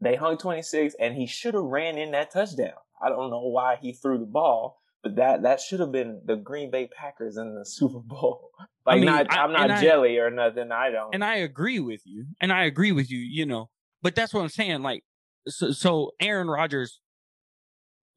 they 0.00 0.16
hung 0.16 0.36
26, 0.38 0.94
and 1.00 1.14
he 1.14 1.26
should 1.26 1.54
have 1.54 1.62
ran 1.64 1.96
in 1.98 2.10
that 2.12 2.32
touchdown. 2.32 2.74
I 3.02 3.08
don't 3.08 3.30
know 3.30 3.48
why 3.48 3.76
he 3.80 3.92
threw 3.92 4.18
the 4.18 4.26
ball, 4.26 4.80
but 5.02 5.16
that 5.16 5.42
that 5.42 5.60
should 5.60 5.80
have 5.80 5.92
been 5.92 6.22
the 6.24 6.36
Green 6.36 6.70
Bay 6.70 6.88
Packers 6.88 7.36
in 7.36 7.54
the 7.54 7.64
Super 7.66 8.00
Bowl. 8.00 8.50
Like, 8.86 8.96
mean, 8.96 9.06
not 9.06 9.32
I- 9.32 9.42
I'm 9.42 9.52
not 9.52 9.62
and 9.64 9.72
I- 9.72 9.82
jelly 9.82 10.18
or 10.18 10.30
nothing. 10.30 10.70
I 10.72 10.90
don't. 10.90 11.14
and 11.14 11.24
I 11.24 11.36
agree 11.36 11.80
with 11.80 12.02
you, 12.04 12.26
and 12.40 12.52
I 12.52 12.64
agree 12.64 12.92
with 12.92 13.10
you, 13.10 13.18
you 13.18 13.46
know. 13.46 13.70
But 14.02 14.14
that's 14.14 14.34
what 14.34 14.42
I'm 14.42 14.48
saying. 14.50 14.82
Like, 14.82 15.02
so, 15.48 15.72
so 15.72 16.12
Aaron 16.20 16.48
Rodgers, 16.48 17.00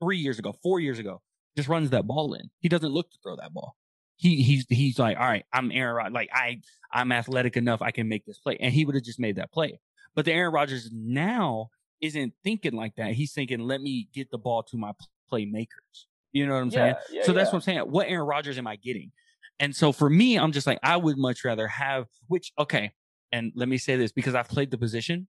three 0.02 0.18
years 0.18 0.40
ago, 0.40 0.54
four 0.64 0.80
years 0.80 1.00
ago, 1.00 1.22
just 1.56 1.70
runs 1.70 1.90
that 1.92 2.06
ball 2.06 2.34
in. 2.34 2.50
He 2.60 2.70
doesn't 2.70 2.92
look 2.92 3.10
to 3.12 3.18
throw 3.24 3.36
that 3.38 3.54
ball. 3.54 3.76
He 4.18 4.42
he's 4.42 4.66
he's 4.70 4.98
like, 5.00 5.18
all 5.18 5.28
right, 5.28 5.46
I'm 5.54 5.72
Aaron 5.72 5.96
Rodgers. 5.96 6.14
Like 6.14 6.30
I 6.34 6.60
I'm 6.92 7.12
athletic 7.12 7.56
enough, 7.56 7.82
I 7.82 7.92
can 7.92 8.08
make 8.10 8.26
this 8.26 8.40
play, 8.40 8.58
and 8.60 8.74
he 8.74 8.86
would 8.86 8.96
have 8.96 9.04
just 9.04 9.20
made 9.20 9.36
that 9.38 9.52
play. 9.52 9.80
But 10.18 10.26
the 10.26 10.34
Aaron 10.34 10.52
Rodgers 10.52 10.90
now 10.92 11.70
isn't 12.02 12.34
thinking 12.44 12.74
like 12.74 12.96
that. 12.96 13.14
He's 13.14 13.34
thinking, 13.34 13.60
let 13.60 13.82
me 13.82 14.10
get 14.14 14.32
the 14.32 14.40
ball 14.40 14.64
to 14.64 14.76
my 14.78 14.92
playmakers. 15.32 15.68
You 16.34 16.48
know 16.48 16.56
what 16.56 16.62
I'm 16.62 16.72
saying? 16.72 16.96
yeah, 17.12 17.20
yeah, 17.20 17.24
so 17.24 17.34
that's 17.34 17.50
yeah. 17.50 17.52
what 17.52 17.58
I'm 17.58 17.62
saying. 17.62 17.80
What 17.82 18.08
Aaron 18.08 18.26
Rodgers 18.26 18.58
am 18.58 18.66
I 18.66 18.78
getting? 18.78 19.12
And 19.60 19.76
so 19.76 19.92
for 19.92 20.10
me, 20.10 20.38
I'm 20.38 20.52
just 20.52 20.66
like, 20.66 20.80
I 20.82 20.98
would 20.98 21.18
much 21.20 21.46
rather 21.46 21.68
have, 21.68 22.08
which, 22.28 22.52
okay. 22.58 22.92
And 23.32 23.52
let 23.56 23.70
me 23.70 23.78
say 23.78 23.96
this 23.96 24.12
because 24.12 24.34
I've 24.34 24.50
played 24.50 24.72
the 24.72 24.78
position 24.78 25.28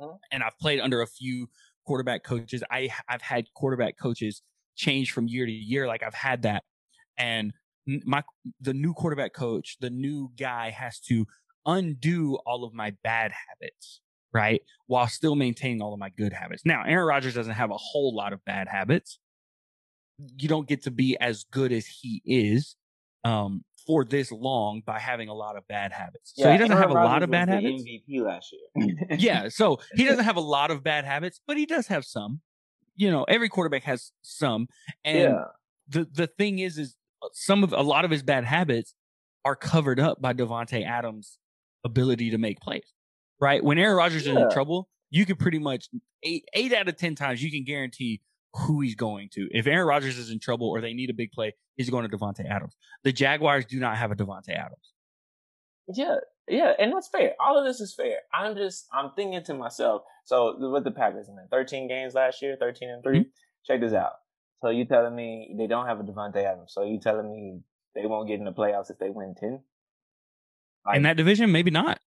Mhm. 0.00 0.18
and 0.30 0.42
I've 0.44 0.56
played 0.58 0.78
under 0.78 1.02
a 1.02 1.06
few 1.08 1.48
quarterback 1.84 2.22
coaches. 2.22 2.62
I, 2.70 2.90
I've 3.08 3.22
had 3.22 3.46
quarterback 3.54 3.98
coaches 3.98 4.42
change 4.76 5.10
from 5.10 5.26
year 5.26 5.44
to 5.44 5.52
year. 5.52 5.88
Like 5.88 6.04
I've 6.04 6.14
had 6.14 6.42
that. 6.42 6.62
And 7.18 7.52
my, 7.86 8.22
the 8.60 8.74
new 8.74 8.94
quarterback 8.94 9.32
coach, 9.32 9.76
the 9.80 9.90
new 9.90 10.30
guy 10.38 10.70
has 10.70 11.00
to 11.00 11.26
undo 11.66 12.36
all 12.46 12.62
of 12.64 12.72
my 12.72 12.92
bad 13.02 13.32
habits, 13.32 14.00
right? 14.32 14.62
While 14.86 15.06
still 15.08 15.34
maintaining 15.34 15.82
all 15.82 15.92
of 15.92 15.98
my 15.98 16.10
good 16.10 16.32
habits. 16.32 16.62
Now, 16.64 16.82
Aaron 16.86 17.06
Rodgers 17.06 17.34
doesn't 17.34 17.54
have 17.54 17.70
a 17.70 17.76
whole 17.76 18.14
lot 18.14 18.32
of 18.32 18.44
bad 18.44 18.68
habits. 18.68 19.18
You 20.38 20.48
don't 20.48 20.68
get 20.68 20.82
to 20.84 20.90
be 20.90 21.16
as 21.20 21.44
good 21.44 21.72
as 21.72 21.86
he 21.86 22.22
is 22.24 22.76
um, 23.24 23.64
for 23.86 24.04
this 24.04 24.30
long 24.30 24.82
by 24.84 24.98
having 24.98 25.28
a 25.28 25.34
lot 25.34 25.56
of 25.56 25.66
bad 25.66 25.92
habits. 25.92 26.32
so 26.36 26.50
he 26.50 26.58
doesn't 26.58 26.72
Aaron 26.72 26.82
have 26.82 26.90
a 26.90 27.04
lot 27.04 27.22
of 27.22 27.30
bad 27.30 27.48
habits. 27.48 27.82
MVP 27.82 28.22
last 28.22 28.52
year. 28.76 28.96
yeah, 29.18 29.48
so 29.48 29.78
he 29.94 30.04
doesn't 30.04 30.24
have 30.24 30.36
a 30.36 30.42
lot 30.42 30.70
of 30.70 30.82
bad 30.82 31.04
habits, 31.04 31.40
but 31.46 31.56
he 31.56 31.66
does 31.66 31.86
have 31.86 32.04
some. 32.04 32.40
You 32.96 33.10
know, 33.10 33.24
every 33.24 33.48
quarterback 33.48 33.84
has 33.84 34.12
some. 34.22 34.66
And 35.04 35.32
yeah. 35.32 35.44
the 35.88 36.06
the 36.12 36.26
thing 36.26 36.58
is, 36.58 36.76
is 36.76 36.96
uh, 37.22 37.28
some 37.32 37.64
of 37.64 37.72
a 37.72 37.82
lot 37.82 38.04
of 38.04 38.10
his 38.10 38.22
bad 38.22 38.44
habits 38.44 38.94
are 39.44 39.56
covered 39.56 39.98
up 39.98 40.20
by 40.20 40.34
Davante 40.34 40.86
Adams' 40.86 41.38
ability 41.84 42.30
to 42.30 42.38
make 42.38 42.60
plays. 42.60 42.92
Right 43.40 43.62
when 43.64 43.78
Aaron 43.78 43.96
Rodgers 43.96 44.26
is 44.26 44.36
in 44.36 44.50
trouble, 44.50 44.88
you 45.10 45.24
can 45.24 45.36
pretty 45.36 45.58
much 45.58 45.88
eight 46.22 46.44
eight 46.54 46.72
out 46.72 46.88
of 46.88 46.96
ten 46.96 47.14
times 47.14 47.42
you 47.42 47.50
can 47.50 47.64
guarantee 47.64 48.20
who 48.54 48.80
he's 48.80 48.94
going 48.94 49.28
to. 49.32 49.48
If 49.52 49.66
Aaron 49.66 49.86
Rodgers 49.86 50.18
is 50.18 50.30
in 50.30 50.38
trouble 50.40 50.68
or 50.68 50.80
they 50.80 50.92
need 50.92 51.10
a 51.10 51.14
big 51.14 51.32
play, 51.32 51.54
he's 51.76 51.88
going 51.88 52.08
to 52.08 52.16
Davante 52.16 52.48
Adams. 52.48 52.76
The 53.04 53.12
Jaguars 53.12 53.64
do 53.64 53.78
not 53.80 53.96
have 53.96 54.10
a 54.10 54.16
Davante 54.16 54.50
Adams. 54.50 54.92
Yeah, 55.92 56.16
yeah, 56.48 56.72
and 56.78 56.92
that's 56.92 57.08
fair. 57.08 57.34
All 57.40 57.58
of 57.58 57.64
this 57.64 57.80
is 57.80 57.94
fair. 57.94 58.18
I'm 58.34 58.56
just 58.56 58.86
I'm 58.92 59.12
thinking 59.16 59.42
to 59.44 59.54
myself. 59.54 60.02
So 60.24 60.56
with 60.58 60.84
the 60.84 60.90
Packers, 60.90 61.28
I 61.28 61.36
mean, 61.36 61.46
13 61.50 61.88
games 61.88 62.14
last 62.14 62.42
year, 62.42 62.56
13 62.58 62.90
and 62.90 63.02
3 63.02 63.18
Mm-hmm. 63.20 63.28
Check 63.66 63.80
this 63.80 63.92
out. 63.92 64.12
So 64.62 64.70
you 64.70 64.84
telling 64.84 65.14
me 65.14 65.54
they 65.56 65.66
don't 65.66 65.86
have 65.86 66.00
a 66.00 66.02
Davante 66.02 66.36
Adams? 66.36 66.72
So 66.72 66.84
you 66.84 66.98
telling 66.98 67.30
me 67.30 67.60
they 67.94 68.06
won't 68.06 68.28
get 68.28 68.38
in 68.38 68.44
the 68.44 68.52
playoffs 68.52 68.90
if 68.90 68.98
they 68.98 69.10
win 69.10 69.34
10? 69.38 69.60
in 70.94 71.02
that 71.02 71.16
division, 71.16 71.52
maybe 71.52 71.70
not. 71.70 72.00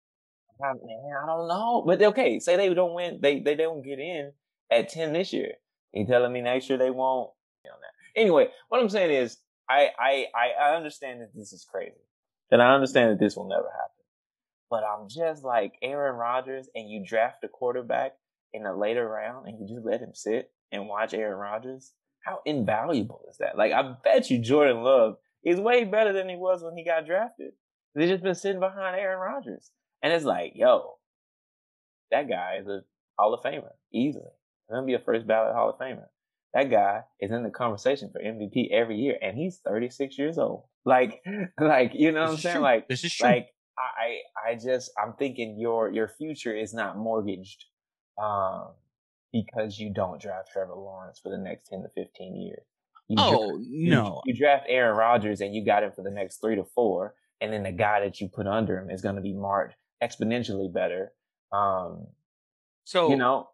I, 0.62 0.72
man, 0.72 1.12
I 1.22 1.26
don't 1.26 1.48
know. 1.48 1.84
But 1.86 2.02
okay, 2.02 2.38
say 2.40 2.56
they 2.56 2.72
don't 2.72 2.94
win, 2.94 3.18
they 3.22 3.40
they 3.40 3.54
don't 3.54 3.82
get 3.82 3.98
in 3.98 4.32
at 4.70 4.88
10 4.88 5.12
this 5.12 5.32
year. 5.32 5.52
You 5.92 6.06
telling 6.06 6.32
me 6.32 6.40
next 6.40 6.68
year 6.68 6.78
they 6.78 6.90
won't? 6.90 7.30
You 7.64 7.70
know. 7.70 7.76
Anyway, 8.16 8.48
what 8.68 8.80
I'm 8.80 8.88
saying 8.88 9.10
is, 9.10 9.38
I 9.68 9.88
I 9.98 10.26
I 10.34 10.70
I 10.70 10.76
understand 10.76 11.20
that 11.20 11.34
this 11.34 11.52
is 11.52 11.66
crazy, 11.70 12.00
and 12.50 12.62
I 12.62 12.74
understand 12.74 13.10
that 13.10 13.20
this 13.20 13.36
will 13.36 13.48
never 13.48 13.68
happen. 13.70 13.90
But 14.70 14.84
I'm 14.84 15.08
just 15.08 15.44
like 15.44 15.74
Aaron 15.82 16.16
Rodgers, 16.16 16.68
and 16.74 16.88
you 16.88 17.04
draft 17.04 17.44
a 17.44 17.48
quarterback 17.48 18.12
in 18.52 18.66
a 18.66 18.76
later 18.76 19.08
round, 19.08 19.48
and 19.48 19.58
you 19.58 19.74
just 19.74 19.86
let 19.86 20.00
him 20.00 20.14
sit 20.14 20.50
and 20.70 20.88
watch 20.88 21.14
Aaron 21.14 21.38
Rodgers. 21.38 21.92
How 22.24 22.40
invaluable 22.44 23.22
is 23.28 23.38
that? 23.38 23.56
Like, 23.56 23.72
I 23.72 23.94
bet 24.04 24.30
you 24.30 24.38
Jordan 24.38 24.82
Love 24.82 25.16
is 25.44 25.58
way 25.58 25.84
better 25.84 26.12
than 26.12 26.28
he 26.28 26.36
was 26.36 26.62
when 26.62 26.76
he 26.76 26.84
got 26.84 27.06
drafted. 27.06 27.52
He's 27.98 28.10
just 28.10 28.22
been 28.22 28.34
sitting 28.34 28.60
behind 28.60 28.96
Aaron 28.96 29.18
Rodgers. 29.18 29.70
And 30.02 30.12
it's 30.12 30.24
like, 30.24 30.52
yo, 30.54 30.94
that 32.10 32.28
guy 32.28 32.56
is 32.60 32.66
a 32.66 32.80
Hall 33.18 33.34
of 33.34 33.40
Famer, 33.42 33.70
easily. 33.92 34.24
He's 34.68 34.74
gonna 34.74 34.86
be 34.86 34.94
a 34.94 34.98
first 34.98 35.26
ballot 35.26 35.54
Hall 35.54 35.70
of 35.70 35.78
Famer. 35.78 36.06
That 36.54 36.70
guy 36.70 37.02
is 37.20 37.30
in 37.30 37.42
the 37.44 37.50
conversation 37.50 38.10
for 38.12 38.20
MVP 38.20 38.70
every 38.72 38.96
year, 38.96 39.16
and 39.22 39.36
he's 39.36 39.60
36 39.64 40.18
years 40.18 40.38
old. 40.38 40.64
Like, 40.84 41.22
like 41.60 41.92
you 41.94 42.12
know 42.12 42.22
what 42.22 42.30
I'm 42.30 42.36
saying? 42.38 42.56
true. 42.56 42.62
Like, 42.62 42.88
This 42.88 43.04
is 43.04 43.14
true. 43.14 43.28
like 43.28 43.48
I, 43.78 44.18
I 44.50 44.54
just, 44.56 44.90
I'm 45.02 45.14
thinking 45.18 45.58
your 45.58 45.90
your 45.90 46.08
future 46.08 46.54
is 46.54 46.74
not 46.74 46.98
mortgaged, 46.98 47.64
um, 48.22 48.72
because 49.32 49.78
you 49.78 49.92
don't 49.92 50.20
draft 50.20 50.50
Trevor 50.52 50.74
Lawrence 50.74 51.18
for 51.22 51.30
the 51.30 51.38
next 51.38 51.68
10 51.68 51.82
to 51.82 51.88
15 51.94 52.36
years. 52.36 52.62
You 53.08 53.16
oh 53.18 53.58
you- 53.58 53.90
no, 53.90 54.20
You, 54.24 54.34
draft 54.34 54.66
Aaron 54.68 54.96
Rodgers 54.96 55.40
and 55.40 55.54
you 55.54 55.64
got 55.64 55.82
him 55.82 55.92
for 55.92 56.02
the 56.02 56.10
next 56.10 56.40
three 56.40 56.56
to 56.56 56.64
four, 56.74 57.14
and 57.40 57.52
then 57.52 57.62
the 57.62 57.72
guy 57.72 58.00
that 58.00 58.20
you 58.20 58.28
put 58.28 58.46
under 58.46 58.78
him 58.78 58.90
is 58.90 59.02
going 59.02 59.16
to 59.16 59.22
be 59.22 59.32
marked 59.34 59.76
exponentially 60.02 60.72
better. 60.72 61.12
Um, 61.52 62.06
so 62.84 63.10
you 63.10 63.16
know. 63.16 63.48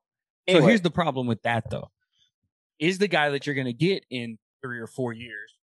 So 0.49 0.63
here's 0.63 0.81
the 0.81 0.91
problem 0.91 1.27
with 1.27 1.43
that 1.43 1.71
though. 1.71 1.91
Is 2.79 2.99
the 2.99 3.09
guy 3.09 3.31
that 3.31 3.47
you're 3.47 3.55
going 3.55 3.67
to 3.67 3.73
get 3.73 4.05
in 4.11 4.39
3 4.63 4.79
or 4.79 4.87
4 4.87 5.13
years. 5.13 5.55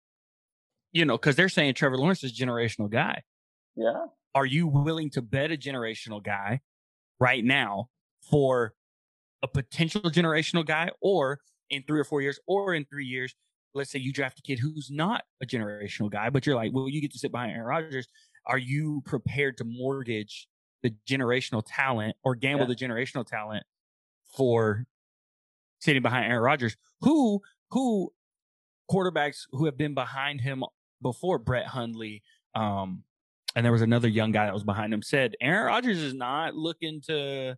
You 0.91 1.05
know, 1.05 1.17
cuz 1.17 1.35
they're 1.35 1.49
saying 1.49 1.75
Trevor 1.75 1.97
Lawrence 1.97 2.23
is 2.23 2.31
a 2.31 2.45
generational 2.45 2.89
guy. 2.89 3.23
yeah, 3.75 4.07
Are 4.35 4.45
you 4.45 4.67
willing 4.67 5.09
to 5.11 5.21
bet 5.21 5.51
a 5.51 5.57
generational 5.57 6.21
guy 6.21 6.61
right 7.19 7.43
now 7.43 7.89
for 8.29 8.73
a 9.41 9.47
potential 9.47 10.01
generational 10.01 10.65
guy 10.65 10.89
or 11.01 11.39
in 11.69 11.83
3 11.83 11.99
or 11.99 12.03
4 12.03 12.21
years 12.21 12.39
or 12.45 12.73
in 12.73 12.85
3 12.85 13.05
years 13.05 13.35
let's 13.73 13.91
say 13.91 13.99
you 13.99 14.13
draft 14.13 14.39
a 14.39 14.41
kid 14.41 14.59
who's 14.59 14.91
not 14.91 15.23
a 15.41 15.45
generational 15.45 16.09
guy 16.09 16.29
but 16.29 16.45
you're 16.45 16.55
like, 16.55 16.71
"Well, 16.73 16.89
you 16.89 17.01
get 17.01 17.11
to 17.13 17.19
sit 17.19 17.31
behind 17.31 17.51
Aaron 17.51 17.65
Rodgers." 17.65 18.07
Are 18.45 18.57
you 18.57 19.01
prepared 19.05 19.57
to 19.57 19.63
mortgage 19.63 20.47
the 20.83 20.93
generational 21.09 21.63
talent 21.65 22.15
or 22.23 22.35
gamble 22.35 22.65
Yeah. 22.67 22.67
the 22.67 22.75
generational 22.75 23.25
talent 23.25 23.65
for 24.35 24.85
sitting 25.79 26.01
behind 26.01 26.25
Aaron 26.31 26.43
Rodgers, 26.43 26.77
who 27.01 27.41
who 27.71 28.13
quarterbacks 28.91 29.45
who 29.51 29.65
have 29.65 29.77
been 29.77 29.93
behind 29.93 30.41
him 30.41 30.63
before 31.01 31.39
Brett 31.39 31.65
Hundley, 31.67 32.21
um, 32.55 33.03
and 33.55 33.65
there 33.65 33.71
was 33.71 33.81
another 33.81 34.07
young 34.07 34.31
guy 34.31 34.45
that 34.45 34.53
was 34.53 34.63
behind 34.63 34.93
him 34.93 35.01
said 35.01 35.35
Aaron 35.41 35.67
Rodgers 35.67 35.97
is 35.99 36.13
not 36.13 36.55
looking 36.55 37.01
to 37.07 37.57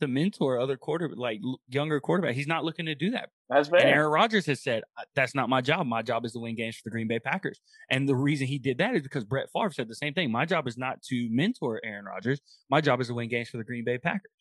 to 0.00 0.06
mentor 0.08 0.58
other 0.60 0.76
quarter 0.76 1.08
like 1.14 1.40
younger 1.68 2.00
quarterback. 2.00 2.34
He's 2.34 2.46
not 2.46 2.64
looking 2.64 2.86
to 2.86 2.94
do 2.94 3.10
that. 3.12 3.30
That's 3.48 3.68
fair. 3.68 3.80
And 3.80 3.88
Aaron 3.88 4.10
Rodgers 4.10 4.44
has 4.46 4.62
said, 4.62 4.82
"Uh, 4.98 5.04
that's 5.14 5.34
not 5.34 5.48
my 5.48 5.60
job. 5.60 5.86
My 5.86 6.02
job 6.02 6.24
is 6.26 6.32
to 6.32 6.38
win 6.38 6.54
games 6.54 6.76
for 6.76 6.82
the 6.84 6.90
Green 6.90 7.08
Bay 7.08 7.18
Packers. 7.18 7.60
And 7.90 8.08
the 8.08 8.14
reason 8.14 8.46
he 8.46 8.58
did 8.58 8.78
that 8.78 8.94
is 8.94 9.02
because 9.02 9.24
Brett 9.24 9.48
Favre 9.52 9.70
said 9.70 9.88
the 9.88 9.94
same 9.94 10.12
thing. 10.12 10.30
My 10.30 10.44
job 10.44 10.68
is 10.68 10.76
not 10.76 11.02
to 11.04 11.28
mentor 11.30 11.80
Aaron 11.82 12.04
Rodgers. 12.04 12.40
My 12.68 12.80
job 12.80 13.00
is 13.00 13.06
to 13.08 13.14
win 13.14 13.28
games 13.28 13.48
for 13.48 13.56
the 13.56 13.64
Green 13.64 13.84
Bay 13.84 13.98
Packers. 13.98 14.32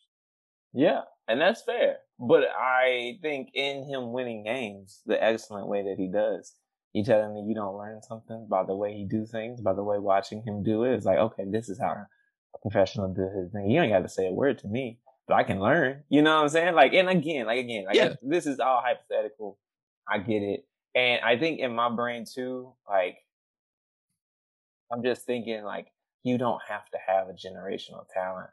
Yeah, 0.74 1.02
and 1.28 1.40
that's 1.40 1.62
fair. 1.62 1.98
But 2.20 2.44
I 2.58 3.18
think 3.22 3.52
in 3.54 3.84
him 3.86 4.12
winning 4.12 4.44
games, 4.44 5.02
the 5.06 5.22
excellent 5.24 5.68
way 5.68 5.84
that 5.84 5.96
he 5.98 6.08
does, 6.08 6.54
you 6.94 7.04
telling 7.04 7.34
me 7.34 7.46
you 7.48 7.56
don't 7.56 7.78
learn 7.78 8.02
something 8.02 8.48
by 8.50 8.64
the 8.64 8.76
way 8.76 8.94
he 8.94 9.06
do 9.06 9.26
things, 9.26 9.62
by 9.62 9.74
the 9.74 9.84
way 9.84 10.00
watching 10.00 10.44
him 10.44 10.64
do 10.64 10.84
it. 10.84 10.96
It's 10.96 11.06
like, 11.06 11.18
okay, 11.18 11.46
this 11.50 11.70
is 11.70 11.80
how 11.80 11.96
a 12.56 12.58
professional 12.62 13.14
does 13.14 13.34
his 13.34 13.52
thing. 13.52 13.70
You 13.70 13.82
ain't 13.82 13.94
got 13.94 14.02
to 14.02 14.10
say 14.10 14.28
a 14.28 14.34
word 14.34 14.60
to 14.60 14.68
me, 14.68 15.00
but 15.28 15.36
I 15.36 15.44
can 15.44 15.60
learn. 15.60 16.04
You 16.10 16.22
know 16.22 16.36
what 16.38 16.44
I'm 16.44 16.50
saying? 16.50 16.76
Like, 16.76 16.94
and 16.94 17.10
again, 17.10 17.46
like 17.46 17.60
again, 17.60 17.86
like 17.86 17.96
Yeah. 17.96 18.14
this 18.22 18.46
is 18.46 18.60
all 18.60 18.82
hypothetical. 18.84 19.58
I 20.10 20.20
get 20.20 20.42
it, 20.42 20.66
and 20.96 21.22
I 21.24 21.38
think 21.38 21.60
in 21.60 21.76
my 21.76 21.90
brain 21.90 22.26
too, 22.32 22.74
like 22.90 23.18
I'm 24.92 25.04
just 25.04 25.26
thinking 25.26 25.64
like 25.64 25.88
you 26.24 26.38
don't 26.38 26.62
have 26.68 26.86
to 26.92 26.98
have 27.06 27.28
a 27.28 27.34
generational 27.34 28.06
talent 28.14 28.50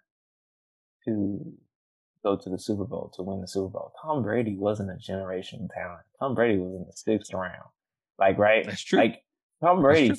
to 1.04 1.52
go 2.24 2.36
to 2.36 2.48
the 2.50 2.58
Super 2.58 2.84
Bowl 2.84 3.12
to 3.14 3.22
win 3.22 3.40
the 3.40 3.48
Super 3.48 3.68
Bowl. 3.68 3.92
Tom 4.02 4.22
Brady 4.22 4.56
wasn't 4.56 4.90
a 4.90 4.94
generational 4.94 5.68
talent. 5.72 6.02
Tom 6.18 6.34
Brady 6.34 6.58
was 6.58 6.74
in 6.74 6.84
the 6.86 6.92
sixth 6.94 7.32
round. 7.34 7.68
Like, 8.18 8.38
right? 8.38 8.64
That's 8.64 8.82
true. 8.82 8.98
Like 8.98 9.22
Tom. 9.62 9.82
Brady. 9.82 10.14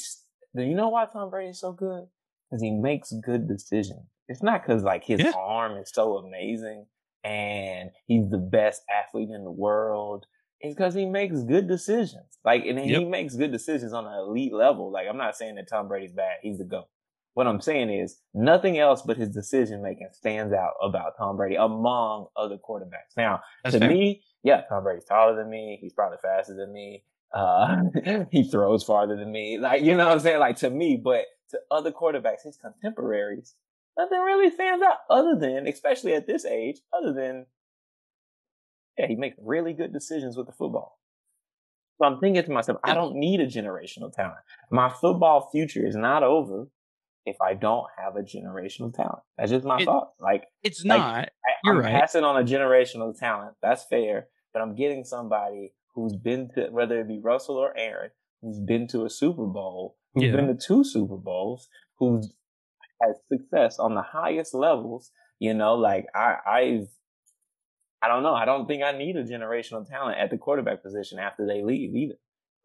Do 0.56 0.64
you 0.64 0.76
know 0.76 0.90
why 0.90 1.06
Tom 1.06 1.30
Brady's 1.30 1.60
so 1.60 1.74
good? 1.74 2.06
Because 2.50 2.62
he 2.62 2.72
makes 2.72 3.12
good 3.26 3.48
decisions. 3.48 4.06
It's 4.28 4.44
not 4.44 4.64
because 4.66 4.84
like 4.84 5.04
his 5.04 5.20
Yeah. 5.22 5.32
arm 5.38 5.78
is 5.78 5.92
so 5.94 6.18
amazing 6.18 6.86
and 7.24 7.92
he's 8.06 8.30
the 8.30 8.38
best 8.38 8.82
athlete 8.90 9.30
in 9.30 9.44
the 9.44 9.52
world. 9.52 10.26
It's 10.62 10.74
because 10.76 10.94
he 10.94 11.06
makes 11.06 11.44
good 11.44 11.68
decisions. 11.68 12.38
Like, 12.44 12.66
and 12.66 12.80
he 12.80 13.04
makes 13.06 13.36
good 13.36 13.52
decisions 13.52 13.94
on 13.94 14.06
an 14.08 14.14
elite 14.14 14.54
level. 14.54 14.92
Like, 14.92 15.08
I'm 15.08 15.18
not 15.18 15.36
saying 15.36 15.56
that 15.56 15.68
Tom 15.70 15.88
Brady's 15.88 16.14
bad. 16.14 16.38
He's 16.42 16.58
the 16.58 16.64
GOAT. 16.64 16.88
What 17.34 17.46
I'm 17.48 17.60
saying 17.60 17.90
is 17.90 18.18
nothing 18.34 18.80
else 18.80 19.02
but 19.02 19.18
his 19.18 19.30
decision 19.30 19.84
making 19.84 20.08
stands 20.14 20.54
out 20.54 20.74
about 20.82 21.18
Tom 21.18 21.36
Brady 21.36 21.56
among 21.56 22.28
other 22.38 22.58
quarterbacks. 22.58 23.18
Now, 23.18 23.42
That's 23.64 23.74
to 23.74 23.80
fair. 23.80 23.90
me, 23.90 24.24
yeah, 24.44 24.62
Tom 24.70 24.84
Brady's 24.84 25.04
taller 25.06 25.36
than 25.36 25.50
me. 25.50 25.78
He's 25.82 25.94
probably 25.94 26.18
faster 26.24 26.56
than 26.56 26.72
me. 26.72 27.04
Uh, 27.34 27.82
he 28.32 28.50
throws 28.50 28.84
farther 28.84 29.18
than 29.18 29.32
me. 29.32 29.58
Like, 29.60 29.82
you 29.84 29.96
know 29.98 30.06
what 30.06 30.14
I'm 30.14 30.20
saying? 30.22 30.40
Like 30.40 30.56
to 30.58 30.70
me, 30.70 30.96
but 31.04 31.26
to 31.52 31.60
other 31.70 31.92
quarterbacks, 31.92 32.44
his 32.46 32.58
contemporaries, 32.58 33.54
nothing 33.98 34.20
really 34.20 34.52
stands 34.52 34.84
out 34.84 34.98
other 35.10 35.36
than, 35.40 35.68
especially 35.68 36.14
at 36.14 36.28
this 36.28 36.46
age, 36.46 36.78
other 36.94 37.14
than, 37.14 37.46
yeah, 38.98 39.08
he 39.08 39.16
makes 39.16 39.38
really 39.42 39.74
good 39.74 39.94
decisions 39.94 40.38
with 40.38 40.48
the 40.48 40.54
football. 40.54 41.00
So 41.98 42.06
I'm 42.06 42.20
thinking 42.20 42.44
to 42.44 42.52
myself, 42.52 42.78
I 42.84 42.94
don't 42.94 43.16
need 43.16 43.40
a 43.40 43.48
generational 43.48 44.12
talent. 44.14 44.40
My 44.70 44.90
football 44.90 45.50
future 45.52 45.86
is 45.86 45.96
not 45.96 46.24
over 46.24 46.68
if 47.26 47.38
I 47.42 47.54
don't 47.54 47.86
have 47.98 48.16
a 48.18 48.22
generational 48.22 48.94
talent. 48.94 49.20
That's 49.38 49.52
just 49.52 49.66
my 49.66 49.80
It- 49.80 49.86
thought. 49.86 50.12
Like, 50.20 50.44
It's 50.64 50.84
like, 50.84 51.00
not. 51.00 51.18
I, 51.46 51.52
You're 51.64 51.76
I'm 51.76 51.80
right. 51.82 52.00
passing 52.02 52.24
on 52.24 52.38
a 52.38 52.44
generational 52.46 53.18
talent. 53.18 53.56
That's 53.62 53.84
fair. 53.86 54.28
But 54.54 54.62
I'm 54.62 54.76
getting 54.76 55.04
somebody 55.04 55.74
who's 55.96 56.16
been 56.16 56.50
to, 56.56 56.68
whether 56.70 57.00
it 57.02 57.08
be 57.08 57.20
Russell 57.20 57.56
or 57.58 57.76
Aaron, 57.78 58.12
who's 58.42 58.60
been 58.60 58.88
to 58.90 59.06
a 59.06 59.10
Super 59.10 59.46
Bowl, 59.46 59.98
who's 60.14 60.26
Yeah. 60.26 60.36
been 60.36 60.48
to 60.48 60.56
two 60.56 60.84
Super 60.84 61.18
Bowls, 61.18 61.68
who's 61.98 62.34
had 63.02 63.14
success 63.32 63.80
on 63.80 63.96
the 63.96 64.02
highest 64.02 64.54
levels. 64.54 65.12
You 65.40 65.54
know, 65.54 65.76
like 65.76 66.06
I, 66.16 66.36
I've, 66.48 66.88
I 68.02 68.08
don't 68.08 68.24
know. 68.24 68.34
I 68.34 68.46
don't 68.46 68.68
think 68.68 68.84
I 68.84 68.92
need 68.92 69.16
a 69.16 69.24
generational 69.24 69.88
talent 69.88 70.18
at 70.18 70.30
the 70.30 70.38
quarterback 70.38 70.84
position 70.84 71.20
after 71.20 71.46
they 71.46 71.64
leave 71.64 71.96
either. 71.96 72.16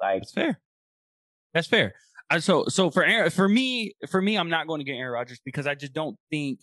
Like, 0.01 0.23
That's 0.23 0.33
fair. 0.33 0.61
That's 1.53 1.67
fair. 1.67 1.95
So 2.39 2.67
so 2.69 2.91
for 2.91 3.03
Aaron, 3.05 3.31
for 3.31 3.49
me, 3.49 3.95
for 4.09 4.23
me, 4.23 4.37
I'm 4.37 4.51
not 4.51 4.69
going 4.69 4.79
to 4.79 4.85
get 4.85 4.93
Aaron 4.93 5.13
Rodgers 5.13 5.41
because 5.45 5.67
I 5.67 5.75
just 5.75 5.93
don't 5.93 6.17
think. 6.31 6.61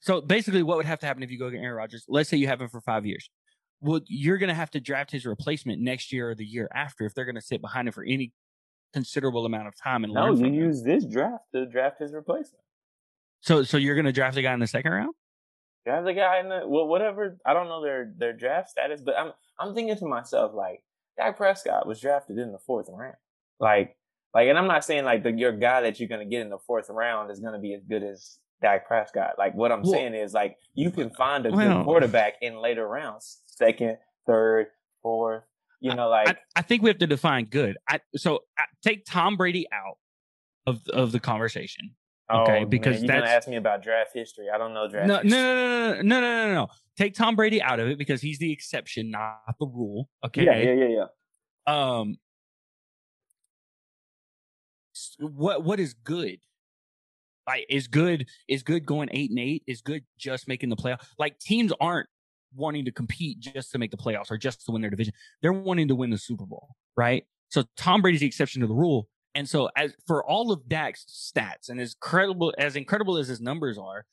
So 0.00 0.20
basically, 0.20 0.62
what 0.62 0.76
would 0.76 0.86
have 0.86 1.00
to 1.00 1.06
happen 1.06 1.22
if 1.22 1.30
you 1.30 1.38
go 1.38 1.50
get 1.50 1.60
Aaron 1.60 1.76
Rodgers? 1.76 2.04
Let's 2.08 2.28
say 2.28 2.36
you 2.36 2.46
have 2.46 2.60
him 2.60 2.68
for 2.68 2.80
five 2.80 3.04
years. 3.04 3.28
Well, 3.80 4.00
you're 4.06 4.38
going 4.38 4.48
to 4.48 4.54
have 4.54 4.70
to 4.72 4.80
draft 4.80 5.10
his 5.10 5.26
replacement 5.26 5.80
next 5.82 6.12
year 6.12 6.30
or 6.30 6.34
the 6.36 6.44
year 6.44 6.68
after 6.72 7.04
if 7.04 7.14
they're 7.14 7.24
going 7.24 7.34
to 7.34 7.42
sit 7.42 7.60
behind 7.60 7.88
him 7.88 7.92
for 7.92 8.04
any 8.04 8.32
considerable 8.92 9.46
amount 9.46 9.68
of 9.68 9.76
time 9.76 10.04
and 10.04 10.12
no, 10.12 10.26
learn 10.26 10.36
you 10.38 10.46
him. 10.46 10.54
use 10.54 10.82
this 10.82 11.04
draft 11.04 11.44
to 11.54 11.66
draft 11.66 11.98
his 12.00 12.12
replacement. 12.12 12.62
So 13.40 13.62
so 13.62 13.76
you're 13.76 13.94
going 13.94 14.04
to 14.06 14.12
draft 14.12 14.36
a 14.36 14.42
guy 14.42 14.52
in 14.54 14.60
the 14.60 14.66
second 14.66 14.92
round? 14.92 15.14
Draft 15.84 16.04
the 16.06 16.14
guy 16.14 16.38
in 16.40 16.48
the 16.48 16.62
well, 16.66 16.86
whatever. 16.86 17.38
I 17.44 17.52
don't 17.54 17.66
know 17.68 17.82
their 17.82 18.12
their 18.16 18.32
draft 18.32 18.70
status, 18.70 19.00
but 19.00 19.18
I'm 19.18 19.32
I'm 19.58 19.74
thinking 19.74 19.96
to 19.96 20.06
myself 20.06 20.52
like 20.54 20.82
Dak 21.16 21.36
Prescott 21.36 21.86
was 21.86 22.00
drafted 22.00 22.38
in 22.38 22.52
the 22.52 22.58
fourth 22.58 22.88
round. 22.92 23.16
Like 23.58 23.96
like, 24.34 24.48
and 24.48 24.56
I'm 24.56 24.68
not 24.68 24.84
saying 24.84 25.04
like 25.04 25.24
the 25.24 25.32
your 25.32 25.52
guy 25.52 25.80
that 25.82 25.98
you're 25.98 26.08
gonna 26.08 26.24
get 26.24 26.40
in 26.42 26.50
the 26.50 26.58
fourth 26.58 26.88
round 26.88 27.30
is 27.30 27.40
gonna 27.40 27.58
be 27.58 27.74
as 27.74 27.82
good 27.84 28.02
as 28.04 28.38
Dak 28.60 28.86
Prescott. 28.86 29.34
Like 29.38 29.54
what 29.54 29.72
I'm 29.72 29.82
Well- 29.82 29.92
saying 29.92 30.14
is 30.14 30.32
like 30.32 30.56
you 30.74 30.90
can 30.92 31.10
find 31.10 31.44
a 31.46 31.50
Well- 31.50 31.78
good 31.78 31.84
quarterback 31.84 32.34
in 32.42 32.58
later 32.58 32.86
rounds, 32.86 33.42
second, 33.46 33.98
third, 34.26 34.68
fourth. 35.02 35.42
You 35.82 35.94
know, 35.96 36.08
like 36.08 36.28
I, 36.28 36.36
I 36.56 36.62
think 36.62 36.82
we 36.82 36.90
have 36.90 36.98
to 36.98 37.08
define 37.08 37.46
good. 37.46 37.76
I, 37.88 37.98
so 38.14 38.40
I, 38.56 38.62
take 38.84 39.04
Tom 39.04 39.36
Brady 39.36 39.66
out 39.72 39.98
of 40.64 40.80
of 40.88 41.10
the 41.10 41.18
conversation. 41.18 41.96
okay, 42.32 42.62
oh, 42.62 42.66
because 42.66 43.02
man, 43.02 43.04
you're 43.04 43.20
gonna 43.20 43.32
ask 43.32 43.48
me 43.48 43.56
about 43.56 43.82
draft 43.82 44.10
history. 44.14 44.46
I 44.48 44.58
don't 44.58 44.74
know 44.74 44.88
draft. 44.88 45.08
No, 45.08 45.16
no, 45.16 45.22
history. 45.22 45.40
no, 45.40 45.54
no, 45.54 45.94
no, 45.94 46.02
no, 46.02 46.20
no, 46.20 46.46
no, 46.46 46.54
no. 46.54 46.68
Take 46.96 47.14
Tom 47.14 47.34
Brady 47.34 47.60
out 47.60 47.80
of 47.80 47.88
it 47.88 47.98
because 47.98 48.22
he's 48.22 48.38
the 48.38 48.52
exception, 48.52 49.10
not 49.10 49.40
the 49.58 49.66
rule. 49.66 50.08
Okay. 50.24 50.44
Yeah, 50.44 50.56
yeah, 50.56 50.72
yeah, 50.72 51.06
yeah. 51.66 51.98
Um. 51.98 52.16
What 55.18 55.64
what 55.64 55.80
is 55.80 55.94
good? 55.94 56.38
Like 57.44 57.66
is 57.68 57.88
good 57.88 58.28
is 58.46 58.62
good 58.62 58.86
going 58.86 59.08
eight 59.10 59.30
and 59.30 59.40
eight? 59.40 59.64
Is 59.66 59.82
good 59.82 60.04
just 60.16 60.46
making 60.46 60.68
the 60.68 60.76
playoff? 60.76 61.00
Like 61.18 61.40
teams 61.40 61.72
aren't 61.80 62.08
wanting 62.54 62.84
to 62.84 62.92
compete 62.92 63.40
just 63.40 63.72
to 63.72 63.78
make 63.78 63.90
the 63.90 63.96
playoffs 63.96 64.30
or 64.30 64.38
just 64.38 64.64
to 64.66 64.72
win 64.72 64.82
their 64.82 64.90
division. 64.90 65.14
They're 65.40 65.52
wanting 65.52 65.88
to 65.88 65.94
win 65.94 66.10
the 66.10 66.18
Super 66.18 66.46
Bowl, 66.46 66.68
right? 66.96 67.24
So 67.48 67.64
Tom 67.76 68.02
Brady's 68.02 68.20
the 68.20 68.26
exception 68.26 68.60
to 68.62 68.66
the 68.66 68.74
rule. 68.74 69.08
And 69.34 69.48
so 69.48 69.70
as 69.76 69.94
for 70.06 70.24
all 70.24 70.52
of 70.52 70.68
Dak's 70.68 71.04
stats 71.04 71.68
and 71.68 71.80
as 71.80 71.94
credible 71.94 72.54
as 72.58 72.76
incredible 72.76 73.16
as 73.16 73.28
his 73.28 73.40
numbers 73.40 73.78
are, 73.78 74.04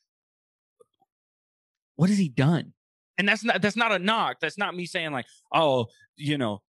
what 1.95 2.09
has 2.09 2.17
he 2.17 2.29
done? 2.29 2.73
And 3.17 3.27
that's 3.27 3.43
not 3.43 3.61
that's 3.61 3.75
not 3.75 3.91
a 3.91 3.99
knock. 3.99 4.37
That's 4.39 4.57
not 4.57 4.75
me 4.75 4.85
saying 4.85 5.11
like, 5.11 5.25
oh, 5.53 5.87
you 6.15 6.37
know, 6.37 6.61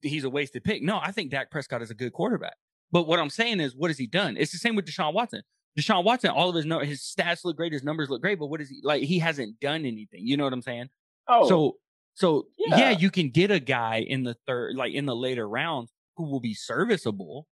he's 0.00 0.24
a 0.24 0.30
wasted 0.30 0.62
pick. 0.62 0.82
No, 0.82 1.00
I 1.02 1.10
think 1.10 1.30
Dak 1.30 1.50
Prescott 1.50 1.82
is 1.82 1.90
a 1.90 1.94
good 1.94 2.12
quarterback. 2.12 2.54
But 2.92 3.06
what 3.06 3.18
I'm 3.18 3.30
saying 3.30 3.60
is, 3.60 3.74
what 3.76 3.90
has 3.90 3.98
he 3.98 4.06
done? 4.06 4.36
It's 4.38 4.52
the 4.52 4.58
same 4.58 4.76
with 4.76 4.86
Deshaun 4.86 5.12
Watson. 5.12 5.42
Deshaun 5.78 6.04
Watson, 6.04 6.30
all 6.30 6.48
of 6.48 6.54
his 6.54 6.64
his 6.88 7.00
stats 7.00 7.44
look 7.44 7.56
great, 7.56 7.72
his 7.72 7.84
numbers 7.84 8.10
look 8.10 8.22
great, 8.22 8.38
but 8.38 8.46
what 8.46 8.60
is 8.60 8.68
he 8.68 8.80
like? 8.82 9.02
He 9.02 9.18
hasn't 9.18 9.60
done 9.60 9.84
anything. 9.84 10.26
You 10.26 10.36
know 10.36 10.44
what 10.44 10.52
I'm 10.52 10.62
saying? 10.62 10.88
Oh, 11.28 11.48
So, 11.48 11.76
so 12.14 12.46
yeah. 12.58 12.76
Yeah. 12.78 12.90
you 12.90 13.10
can 13.10 13.30
get 13.30 13.50
a 13.50 13.60
guy 13.60 14.04
in 14.06 14.24
the 14.24 14.34
third, 14.46 14.76
like 14.76 14.92
in 14.92 15.06
the 15.06 15.16
later 15.16 15.48
rounds, 15.48 15.90
who 16.16 16.24
will 16.24 16.40
be 16.40 16.54
serviceable. 16.54 17.46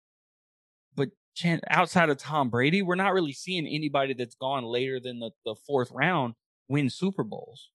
But 0.94 1.10
chan- 1.34 1.60
outside 1.70 2.08
of 2.08 2.16
Tom 2.18 2.50
Brady, 2.50 2.82
we're 2.82 2.94
not 2.96 3.14
really 3.14 3.32
seeing 3.32 3.66
anybody 3.66 4.14
that's 4.14 4.34
gone 4.34 4.64
later 4.64 4.98
than 5.00 5.20
the, 5.20 5.30
the 5.44 5.54
fourth 5.66 5.90
round 5.92 6.34
win 6.68 6.90
Super 6.90 7.22
Bowls 7.22 7.70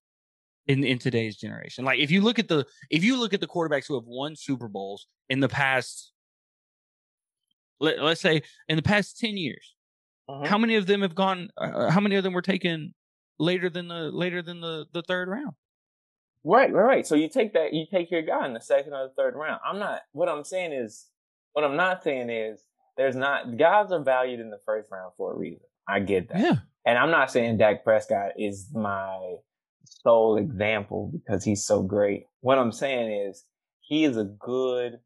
in 0.68 0.84
in 0.84 1.00
today's 1.00 1.38
generation. 1.38 1.86
Like 1.86 2.00
if 2.00 2.12
you 2.12 2.22
look 2.22 2.40
at 2.40 2.48
the 2.48 2.66
if 2.90 3.04
you 3.04 3.20
look 3.20 3.34
at 3.34 3.42
the 3.42 3.48
quarterbacks 3.48 3.88
who 3.88 3.96
have 3.96 4.06
won 4.06 4.36
Super 4.36 4.68
Bowls 4.68 5.08
in 5.30 5.40
the 5.40 5.50
past, 5.50 6.12
let, 7.80 8.02
let's 8.02 8.22
say 8.22 8.42
in 8.68 8.76
the 8.76 8.82
past 8.82 9.18
ten 9.20 9.38
years, 9.38 9.76
mhm. 10.30 10.46
how 10.46 10.58
many 10.58 10.76
of 10.76 10.86
them 10.86 11.02
have 11.02 11.16
gone? 11.16 11.50
Uh, 11.58 11.90
how 11.90 12.00
many 12.00 12.16
of 12.16 12.24
them 12.24 12.34
were 12.34 12.42
taken 12.42 12.94
later 13.40 13.70
than 13.70 13.88
the 13.88 14.12
later 14.12 14.42
than 14.42 14.62
the 14.62 14.86
the 14.94 15.02
third 15.04 15.28
round? 15.30 15.54
Right, 16.44 16.74
right, 16.74 16.84
right. 16.84 17.08
So 17.08 17.16
you 17.16 17.30
take 17.30 17.54
that, 17.54 17.74
you 17.74 17.86
take 17.92 18.10
your 18.10 18.24
guy 18.24 18.46
in 18.46 18.54
the 18.54 18.62
second 18.62 18.94
or 18.94 19.08
the 19.08 19.14
third 19.16 19.36
round. 19.36 19.60
I'm 19.66 19.80
not, 19.80 20.02
what 20.12 20.30
I'm 20.30 20.44
saying 20.44 20.74
is, 20.74 21.08
what 21.54 21.64
I'm 21.64 21.76
not 21.76 22.04
saying 22.04 22.30
is, 22.30 22.64
there's 22.98 23.16
not, 23.16 23.58
guys 23.58 23.92
are 23.92 24.04
valued 24.04 24.40
in 24.40 24.50
the 24.50 24.60
first 24.66 24.90
round 24.92 25.14
for 25.18 25.34
a 25.34 25.38
reason. 25.38 25.66
I 25.88 26.00
get 26.00 26.30
that. 26.30 26.40
Yeah, 26.40 26.56
And 26.86 26.98
I'm 26.98 27.12
not 27.12 27.32
saying 27.32 27.58
Dak 27.58 27.84
Prescott 27.84 28.32
is 28.38 28.70
my 28.74 29.36
sole 29.86 30.38
example 30.38 31.12
because 31.14 31.44
he's 31.44 31.66
so 31.66 31.82
great. 31.82 32.26
What 32.42 32.58
I'm 32.58 32.72
saying 32.72 33.28
is, 33.30 33.46
he 33.82 34.06
is 34.06 34.18
a 34.18 34.24
good, 34.24 35.00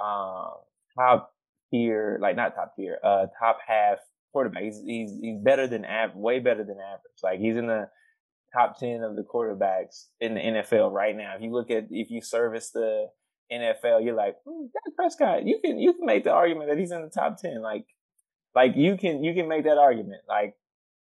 um, 0.00 0.50
top 0.98 1.32
tier, 1.70 2.18
like 2.20 2.36
not 2.36 2.54
top 2.54 2.74
tier, 2.76 2.98
uh, 3.02 3.26
top 3.38 3.58
half 3.66 3.98
quarterback. 4.32 4.64
He's, 4.64 4.82
he's, 4.84 5.18
he's 5.20 5.38
better 5.42 5.66
than 5.66 5.84
average, 5.84 6.16
way 6.16 6.40
better 6.40 6.64
than 6.64 6.76
average. 6.78 7.20
Like 7.22 7.38
he's 7.38 7.56
in 7.56 7.68
the, 7.68 7.88
top 8.52 8.78
10 8.78 9.02
of 9.02 9.16
the 9.16 9.22
quarterbacks 9.22 10.06
in 10.20 10.34
the 10.34 10.40
NFL 10.40 10.92
right 10.92 11.16
now. 11.16 11.34
If 11.36 11.42
you 11.42 11.52
look 11.52 11.70
at, 11.70 11.86
if 11.90 12.10
you 12.10 12.20
service 12.20 12.70
the 12.70 13.08
NFL, 13.50 14.04
you're 14.04 14.14
like, 14.14 14.36
hmm, 14.46 14.66
Dak 14.66 14.94
Prescott, 14.96 15.46
you 15.46 15.58
can, 15.64 15.78
you 15.78 15.92
can 15.94 16.06
make 16.06 16.24
the 16.24 16.32
argument 16.32 16.68
that 16.68 16.78
he's 16.78 16.90
in 16.92 17.02
the 17.02 17.10
top 17.10 17.38
10. 17.38 17.62
Like, 17.62 17.86
like 18.54 18.72
you 18.76 18.96
can, 18.96 19.24
you 19.24 19.34
can 19.34 19.48
make 19.48 19.64
that 19.64 19.78
argument. 19.78 20.22
Like, 20.28 20.54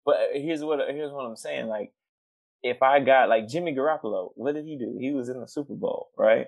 but 0.04 0.16
here's 0.34 0.62
what, 0.62 0.80
here's 0.88 1.12
what 1.12 1.24
I'm 1.26 1.36
saying. 1.36 1.66
Like, 1.66 1.92
if 2.62 2.82
I 2.82 3.00
got 3.00 3.28
like 3.28 3.48
Jimmy 3.48 3.74
Garoppolo, 3.74 4.30
what 4.34 4.54
did 4.54 4.64
he 4.64 4.76
do? 4.78 4.96
He 5.00 5.12
was 5.12 5.28
in 5.28 5.40
the 5.40 5.46
Super 5.48 5.74
Bowl, 5.74 6.08
right? 6.18 6.46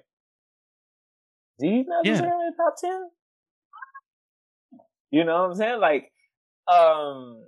Did 1.58 1.70
he 1.70 1.82
not 1.86 2.04
Yeah. 2.04 2.12
deserve 2.12 2.24
in 2.32 2.52
the 2.56 2.62
top 2.62 2.74
ten? 2.80 3.10
You 5.10 5.24
know 5.24 5.42
what 5.42 5.50
I'm 5.50 5.54
saying? 5.54 5.80
Like, 5.80 6.12
um, 6.66 7.44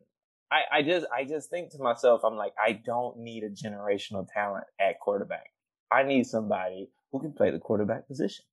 I, 0.51 0.79
I 0.79 0.83
just 0.83 1.07
I 1.15 1.25
just 1.25 1.51
think 1.51 1.71
to 1.73 1.79
myself, 1.79 2.23
I'm 2.25 2.37
like, 2.37 2.53
I 2.63 2.73
don't 2.73 3.19
need 3.19 3.45
a 3.45 3.51
generational 3.51 4.27
talent 4.33 4.65
at 4.81 4.99
quarterback. 5.01 5.51
I 5.93 6.03
need 6.03 6.27
somebody 6.27 6.91
who 7.13 7.21
can 7.21 7.33
play 7.33 7.51
the 7.51 7.59
quarterback 7.59 8.07
position. 8.09 8.45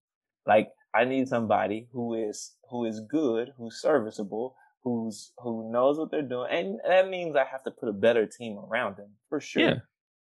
Like, 0.45 0.69
I 0.93 1.05
need 1.05 1.27
somebody 1.27 1.87
who 1.91 2.13
is 2.13 2.55
who 2.69 2.85
is 2.85 3.01
good, 3.01 3.53
who's 3.57 3.81
serviceable, 3.81 4.55
who's 4.83 5.31
who 5.37 5.71
knows 5.71 5.97
what 5.97 6.11
they're 6.11 6.21
doing, 6.21 6.49
and 6.51 6.79
that 6.87 7.09
means 7.09 7.35
I 7.35 7.45
have 7.45 7.63
to 7.63 7.71
put 7.71 7.89
a 7.89 7.93
better 7.93 8.25
team 8.25 8.57
around 8.57 8.97
them 8.97 9.11
for 9.29 9.39
sure. 9.39 9.63
Yeah. 9.63 9.75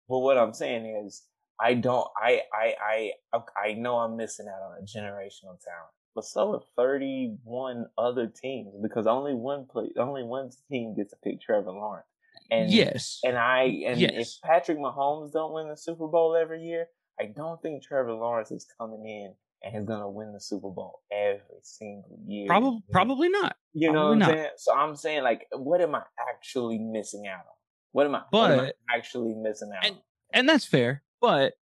But 0.09 0.21
what 0.21 0.39
I'm 0.39 0.55
saying 0.55 1.05
is, 1.07 1.23
I 1.61 1.75
don't. 1.75 2.07
I 2.17 2.43
I 2.53 3.13
I 3.33 3.41
I 3.63 3.73
know 3.75 3.99
I'm 3.99 4.17
missing 4.17 4.47
out 4.49 4.63
on 4.63 4.79
a 4.79 4.83
generational 4.83 5.59
talent, 5.61 5.95
but 6.15 6.25
so 6.25 6.55
are 6.55 6.63
31 6.77 7.87
other 7.97 8.27
teams 8.27 8.73
because 8.83 9.07
only 9.07 9.35
one 9.35 9.67
play, 9.71 9.89
only 9.99 10.23
one 10.23 10.51
team 10.71 10.95
gets 10.97 11.11
to 11.11 11.17
pick 11.25 11.41
Trevor 11.41 11.71
Lawrence. 11.73 12.07
And 12.51 12.71
yes. 12.71 13.21
and 13.25 13.37
I 13.37 13.65
and 13.87 14.01
Yes. 14.01 14.13
if 14.15 14.29
Patrick 14.43 14.79
Mahomes 14.79 15.33
don't 15.33 15.53
win 15.53 15.69
the 15.69 15.77
Super 15.77 16.07
Bowl 16.09 16.35
every 16.35 16.63
year, 16.63 16.87
I 17.21 17.27
don't 17.27 17.61
think 17.61 17.83
Trevor 17.83 18.15
Lawrence 18.15 18.51
is 18.51 18.67
coming 18.79 19.05
in 19.07 19.35
and 19.63 19.75
he's 19.77 19.87
gonna 19.87 20.09
win 20.09 20.33
the 20.33 20.41
Super 20.41 20.71
Bowl 20.71 21.01
every 21.13 21.41
single 21.63 22.19
year. 22.27 22.47
Probably 22.47 22.81
probably 22.91 23.29
not. 23.29 23.57
You 23.75 23.93
know 23.93 23.93
probably 23.93 24.09
what 24.09 24.13
I'm 24.13 24.19
not. 24.21 24.29
saying? 24.31 24.51
So 24.57 24.75
I'm 24.75 24.97
saying 24.97 25.23
like, 25.25 25.47
what 25.53 25.81
am 25.83 25.95
I 25.95 26.03
actually 26.31 26.79
missing 26.79 27.27
out 27.27 27.41
on? 27.41 27.55
What 27.93 28.07
am 28.07 28.15
I? 28.15 28.23
what 28.31 28.51
am 28.51 28.61
I 28.61 28.65
But- 28.67 28.77
actually 28.97 29.35
missing 29.35 29.71
out 29.77 29.85
and- 29.85 29.97
on? 29.97 30.03
and 30.33 30.49
that's 30.49 30.65
fair. 30.65 31.03
But 31.21 31.55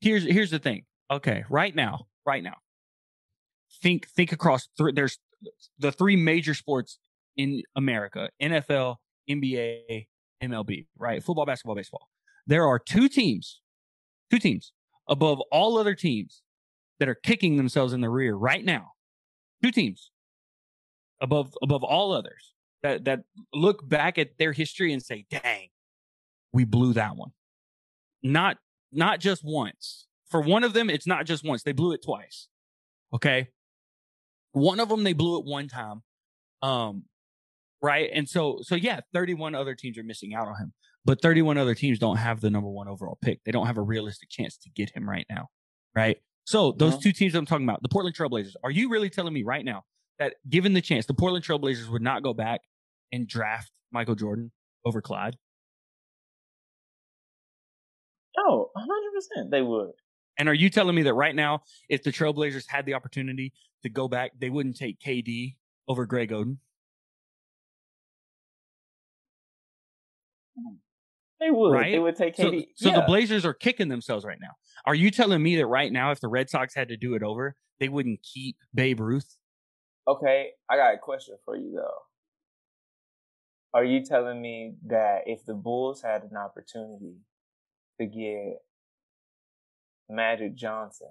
here's 0.00 0.24
here's 0.24 0.50
the 0.50 0.58
thing. 0.60 0.86
Okay, 1.10 1.44
right 1.50 1.74
now, 1.74 2.06
right 2.24 2.42
now, 2.42 2.56
think 3.82 4.08
think 4.08 4.32
across. 4.32 4.68
Th- 4.78 4.94
there's 4.94 5.18
the 5.78 5.92
three 5.92 6.16
major 6.16 6.54
sports 6.54 6.98
in 7.36 7.62
America: 7.76 8.30
NFL, 8.40 8.96
NBA, 9.28 10.06
MLB. 10.42 10.86
Right? 10.98 11.22
Football, 11.22 11.46
basketball, 11.46 11.76
baseball. 11.76 12.08
There 12.46 12.66
are 12.66 12.78
two 12.78 13.08
teams, 13.08 13.60
two 14.30 14.38
teams 14.38 14.72
above 15.08 15.40
all 15.52 15.78
other 15.78 15.94
teams 15.94 16.42
that 16.98 17.08
are 17.08 17.14
kicking 17.14 17.56
themselves 17.56 17.92
in 17.92 18.00
the 18.00 18.10
rear 18.10 18.34
right 18.34 18.64
now. 18.64 18.92
Two 19.62 19.70
teams 19.70 20.10
above 21.20 21.54
above 21.62 21.84
all 21.84 22.12
others 22.12 22.52
that 22.82 23.04
that 23.04 23.20
look 23.54 23.88
back 23.88 24.18
at 24.18 24.38
their 24.38 24.52
history 24.52 24.92
and 24.92 25.02
say, 25.02 25.24
"Dang, 25.30 25.68
we 26.52 26.64
blew 26.64 26.92
that 26.94 27.16
one." 27.16 27.32
not 28.22 28.58
not 28.92 29.20
just 29.20 29.44
once. 29.44 30.06
For 30.28 30.40
one 30.40 30.64
of 30.64 30.72
them, 30.72 30.88
it's 30.88 31.06
not 31.06 31.26
just 31.26 31.44
once. 31.44 31.62
They 31.62 31.72
blew 31.72 31.92
it 31.92 32.02
twice. 32.02 32.48
Okay. 33.12 33.48
One 34.52 34.80
of 34.80 34.88
them 34.88 35.04
they 35.04 35.12
blew 35.14 35.38
it 35.38 35.44
one 35.46 35.68
time. 35.68 36.02
Um 36.62 37.04
right? 37.82 38.10
And 38.12 38.28
so 38.28 38.60
so 38.62 38.74
yeah, 38.76 39.00
31 39.14 39.54
other 39.54 39.74
teams 39.74 39.98
are 39.98 40.02
missing 40.04 40.34
out 40.34 40.48
on 40.48 40.56
him. 40.58 40.72
But 41.04 41.22
31 41.22 41.58
other 41.58 41.74
teams 41.74 41.98
don't 41.98 42.16
have 42.18 42.40
the 42.40 42.50
number 42.50 42.68
1 42.70 42.88
overall 42.88 43.18
pick. 43.22 43.42
They 43.44 43.52
don't 43.52 43.66
have 43.66 43.78
a 43.78 43.82
realistic 43.82 44.30
chance 44.30 44.56
to 44.58 44.70
get 44.70 44.90
him 44.96 45.08
right 45.08 45.26
now. 45.30 45.48
Right? 45.96 46.18
So 46.44 46.72
those 46.72 46.96
Mhm. 46.96 47.02
two 47.02 47.12
teams 47.12 47.34
I'm 47.34 47.46
talking 47.46 47.68
about, 47.68 47.82
the 47.82 47.88
Portland 47.88 48.16
Trailblazers, 48.16 48.54
are 48.64 48.70
you 48.70 48.88
really 48.90 49.10
telling 49.10 49.32
me 49.34 49.42
right 49.44 49.64
now 49.64 49.84
that 50.18 50.36
given 50.48 50.72
the 50.74 50.80
chance, 50.82 51.06
the 51.06 51.14
Portland 51.14 51.44
Trailblazers 51.44 51.88
would 51.90 52.02
not 52.02 52.22
go 52.22 52.34
back 52.34 52.62
and 53.12 53.26
draft 53.28 53.70
Michael 53.92 54.14
Jordan 54.16 54.52
over 54.84 55.00
Clyde? 55.02 55.38
No, 58.36 58.70
100 58.74 59.12
percent 59.14 59.50
they 59.50 59.62
would. 59.62 59.92
And 60.42 60.48
are 60.48 60.54
you 60.54 60.70
telling 60.70 60.96
me 60.96 61.02
that 61.04 61.14
right 61.14 61.36
now, 61.36 61.62
if 61.88 62.02
the 62.02 62.10
Trailblazers 62.10 62.64
had 62.66 62.84
the 62.84 62.94
opportunity 62.94 63.52
to 63.84 63.88
go 63.88 64.08
back, 64.08 64.32
they 64.40 64.50
wouldn't 64.50 64.76
take 64.76 64.98
KD 64.98 65.54
over 65.86 66.04
Greg 66.04 66.32
Oden? 66.32 66.56
They 71.38 71.52
would. 71.52 71.70
Right? 71.70 71.92
They 71.92 72.00
would 72.00 72.16
take 72.16 72.34
So, 72.34 72.50
KD. 72.50 72.66
so 72.74 72.88
the 72.90 72.98
Yeah. 72.98 73.06
Blazers 73.06 73.46
are 73.46 73.54
kicking 73.54 73.86
themselves 73.86 74.24
right 74.24 74.40
now. 74.40 74.50
Are 74.84 74.96
you 74.96 75.12
telling 75.12 75.40
me 75.40 75.54
that 75.58 75.66
right 75.66 75.92
now, 75.92 76.10
if 76.10 76.18
the 76.18 76.26
Red 76.26 76.50
Sox 76.50 76.74
had 76.74 76.88
to 76.88 76.96
do 76.96 77.14
it 77.14 77.22
over, 77.22 77.54
they 77.78 77.88
wouldn't 77.88 78.20
keep 78.24 78.56
Babe 78.74 78.98
Ruth? 78.98 79.36
Okay, 80.08 80.54
I 80.68 80.76
got 80.76 80.92
a 80.92 80.98
question 80.98 81.36
for 81.44 81.54
you 81.54 81.70
though. 81.76 81.98
Are 83.74 83.84
you 83.84 84.04
telling 84.04 84.42
me 84.42 84.74
that 84.86 85.22
if 85.26 85.44
the 85.46 85.54
Bulls 85.54 86.02
had 86.02 86.24
an 86.24 86.36
opportunity 86.36 87.18
to 88.00 88.06
get 88.06 88.60
Magic 90.08 90.54
Johnson, 90.54 91.08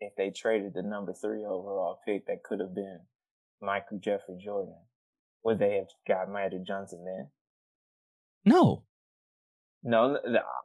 if 0.00 0.14
they 0.16 0.30
traded 0.30 0.74
the 0.74 0.82
number 0.82 1.12
three 1.12 1.44
overall 1.44 2.00
pick 2.06 2.26
that 2.26 2.42
could 2.42 2.60
have 2.60 2.74
been 2.74 3.00
Michael 3.60 3.98
Jeffrey 3.98 4.38
Jordan, 4.42 4.76
would 5.44 5.58
they 5.58 5.76
have 5.76 5.88
got 6.06 6.30
Magic 6.30 6.64
Johnson 6.66 7.04
then? 7.04 7.28
No. 8.44 8.84
No, 9.82 10.18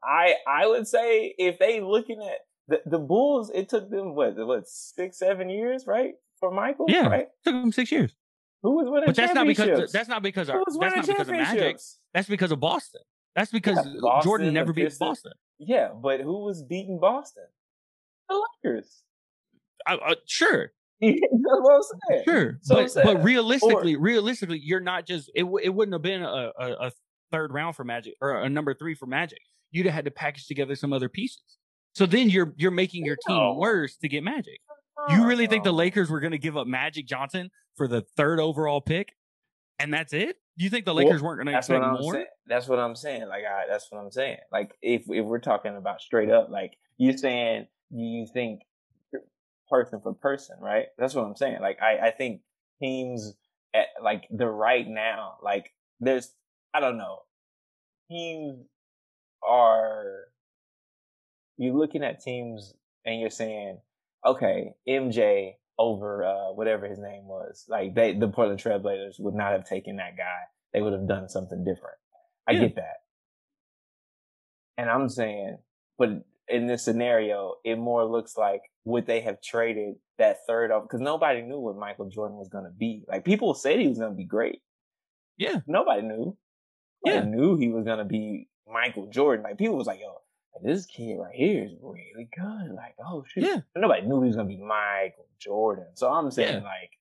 I 0.03 0.35
I 0.45 0.67
would 0.67 0.87
say 0.87 1.33
if 1.37 1.57
they 1.57 1.79
looking 1.79 2.21
at 2.21 2.39
the, 2.67 2.81
the 2.89 2.99
Bulls, 2.99 3.49
it 3.53 3.69
took 3.69 3.89
them 3.89 4.13
what 4.13 4.35
what 4.35 4.67
six 4.67 5.17
seven 5.17 5.49
years, 5.49 5.85
right, 5.87 6.15
for 6.39 6.51
Michael, 6.51 6.85
Yeah. 6.89 7.07
right? 7.07 7.27
Took 7.45 7.53
them 7.53 7.71
six 7.71 7.91
years. 7.93 8.13
Who 8.61 8.75
was 8.75 8.87
winning 8.89 9.05
But 9.05 9.15
that's 9.15 9.33
not 9.33 9.47
because 9.47 9.91
that's 9.93 10.09
not 10.09 10.21
because 10.21 10.49
our, 10.49 10.61
that's 10.65 10.95
not 10.95 11.05
because 11.07 11.29
of 11.29 11.35
Magic. 11.35 11.77
That's 12.13 12.27
because 12.27 12.51
of 12.51 12.59
Boston. 12.59 13.01
That's 13.35 13.51
because 13.51 13.77
Yeah, 13.77 13.93
Boston, 14.01 14.23
Jordan 14.29 14.53
never 14.53 14.73
beat 14.73 14.97
Boston. 14.99 15.33
Yeah, 15.59 15.89
but 15.93 16.21
who 16.21 16.43
was 16.43 16.63
beating 16.63 16.99
Boston? 16.99 17.45
The 18.29 18.45
Lakers. 18.63 19.03
I, 19.87 19.95
uh, 19.95 20.15
sure, 20.25 20.71
That's 21.01 21.21
what 21.41 22.23
Sure, 22.25 22.57
So 22.61 22.75
but 22.75 22.91
but 23.03 23.23
realistically, 23.23 23.95
realistically, 23.95 24.59
you're 24.63 24.79
not 24.79 25.05
just 25.05 25.29
it. 25.35 25.45
It 25.63 25.69
wouldn't 25.69 25.93
have 25.93 26.01
been 26.01 26.23
a, 26.23 26.51
a, 26.57 26.71
a 26.87 26.91
third 27.31 27.53
round 27.53 27.75
for 27.75 27.83
Magic 27.83 28.15
or 28.21 28.41
a 28.41 28.49
number 28.49 28.73
three 28.73 28.95
for 28.95 29.05
Magic. 29.05 29.39
You'd 29.71 29.85
have 29.85 29.95
had 29.95 30.05
to 30.05 30.11
package 30.11 30.47
together 30.47 30.75
some 30.75 30.93
other 30.93 31.09
pieces. 31.09 31.43
So 31.93 32.05
then 32.05 32.29
you're 32.29 32.53
you're 32.57 32.71
making 32.71 33.05
your 33.05 33.17
team 33.27 33.37
No. 33.37 33.55
worse 33.55 33.97
to 33.97 34.07
get 34.09 34.23
Magic. 34.23 34.59
You 35.09 35.27
really 35.27 35.45
think 35.45 35.63
the. 35.63 35.73
Lakers 35.73 36.09
were 36.09 36.19
going 36.19 36.31
to 36.31 36.37
give 36.37 36.57
up 36.57 36.65
Magic 36.65 37.05
Johnson 37.05 37.51
for 37.75 37.87
the 37.87 38.01
third 38.15 38.39
overall 38.39 38.81
pick, 38.81 39.13
and 39.77 39.93
that's 39.93 40.13
it? 40.13 40.37
You 40.57 40.69
think 40.69 40.85
the 40.85 40.93
Well, 40.93 41.03
Lakers 41.05 41.21
weren't 41.21 41.39
going 41.39 41.53
to 41.53 41.57
expect 41.57 41.83
more? 41.83 42.13
saying. 42.13 42.25
That's 42.47 42.67
what 42.67 42.79
I'm 42.79 42.95
saying. 42.95 43.27
Like 43.27 43.43
I, 43.43 43.63
that's 43.69 43.91
what 43.91 43.99
I'm 43.99 44.11
saying. 44.11 44.37
Like 44.51 44.71
if 44.81 45.03
if 45.09 45.25
we're 45.25 45.39
talking 45.39 45.75
about 45.75 46.01
straight 46.01 46.29
up, 46.29 46.49
like 46.49 46.77
you're 46.97 47.17
saying 47.17 47.67
you 47.91 48.25
think 48.31 48.61
person 49.69 49.99
for 50.01 50.13
person, 50.13 50.57
right? 50.61 50.85
That's 50.97 51.13
what 51.13 51.25
I'm 51.25 51.35
saying. 51.35 51.57
Like 51.61 51.79
I 51.81 52.07
I 52.07 52.11
think 52.11 52.41
teams 52.81 53.33
at 53.73 53.87
like 54.01 54.27
the 54.31 54.47
right 54.47 54.87
now, 54.87 55.35
like 55.43 55.73
there's 55.99 56.31
I 56.73 56.79
don't 56.79 56.97
know, 56.97 57.19
teams 58.09 58.65
are 59.47 60.25
you're 61.57 61.75
looking 61.75 62.03
at 62.03 62.21
teams 62.21 62.73
and 63.05 63.19
you're 63.19 63.29
saying, 63.29 63.79
okay, 64.25 64.73
MJ 64.87 65.55
over 65.77 66.23
uh 66.23 66.53
whatever 66.53 66.87
his 66.87 66.99
name 66.99 67.27
was. 67.27 67.65
Like 67.67 67.95
they 67.95 68.13
the 68.13 68.27
Portland 68.27 68.59
Trailblazers 68.59 69.15
would 69.19 69.33
not 69.35 69.51
have 69.51 69.65
taken 69.65 69.97
that 69.97 70.15
guy. 70.17 70.41
They 70.73 70.81
would 70.81 70.93
have 70.93 71.07
done 71.07 71.29
something 71.29 71.63
different. 71.63 71.97
I 72.47 72.53
Yeah. 72.53 72.59
get 72.61 72.75
that. 72.75 72.97
And 74.77 74.89
I'm 74.89 75.09
saying, 75.09 75.57
but 75.97 76.09
in 76.47 76.67
this 76.67 76.83
scenario, 76.83 77.55
it 77.63 77.77
more 77.77 78.05
looks 78.05 78.37
like 78.37 78.61
would 78.83 79.07
they 79.07 79.21
have 79.21 79.41
traded 79.41 79.95
that 80.17 80.37
third 80.47 80.71
off 80.71 80.83
because 80.83 81.01
nobody 81.01 81.41
knew 81.41 81.59
what 81.59 81.77
Michael 81.77 82.09
Jordan 82.09 82.37
was 82.37 82.49
gonna 82.49 82.71
be. 82.77 83.03
Like 83.07 83.25
people 83.25 83.53
said 83.53 83.79
he 83.79 83.87
was 83.87 83.97
gonna 83.97 84.13
be 84.15 84.25
great. 84.25 84.61
Yeah, 85.37 85.59
Nobody 85.67 86.01
knew. 86.03 86.37
Nobody 87.03 87.25
Yeah. 87.27 87.35
knew 87.35 87.57
he 87.57 87.69
was 87.69 87.83
gonna 87.85 88.05
be 88.05 88.47
Michael 88.71 89.07
Jordan. 89.07 89.43
Like 89.43 89.57
people 89.57 89.75
was 89.75 89.87
like, 89.87 89.99
yo, 89.99 90.21
this 90.63 90.85
kid 90.85 91.17
right 91.17 91.33
here 91.35 91.65
is 91.65 91.71
really 91.81 92.29
good. 92.35 92.71
Like, 92.75 92.95
oh 93.05 93.23
shit. 93.27 93.43
yeah, 93.43 93.57
Nobody 93.75 94.03
knew 94.07 94.21
he 94.21 94.27
was 94.27 94.35
gonna 94.35 94.47
be 94.47 94.57
Michael 94.57 95.27
Jordan. 95.39 95.87
So 95.95 96.09
I'm 96.11 96.31
saying 96.31 96.61
Yeah. 96.61 96.63
like, 96.63 96.91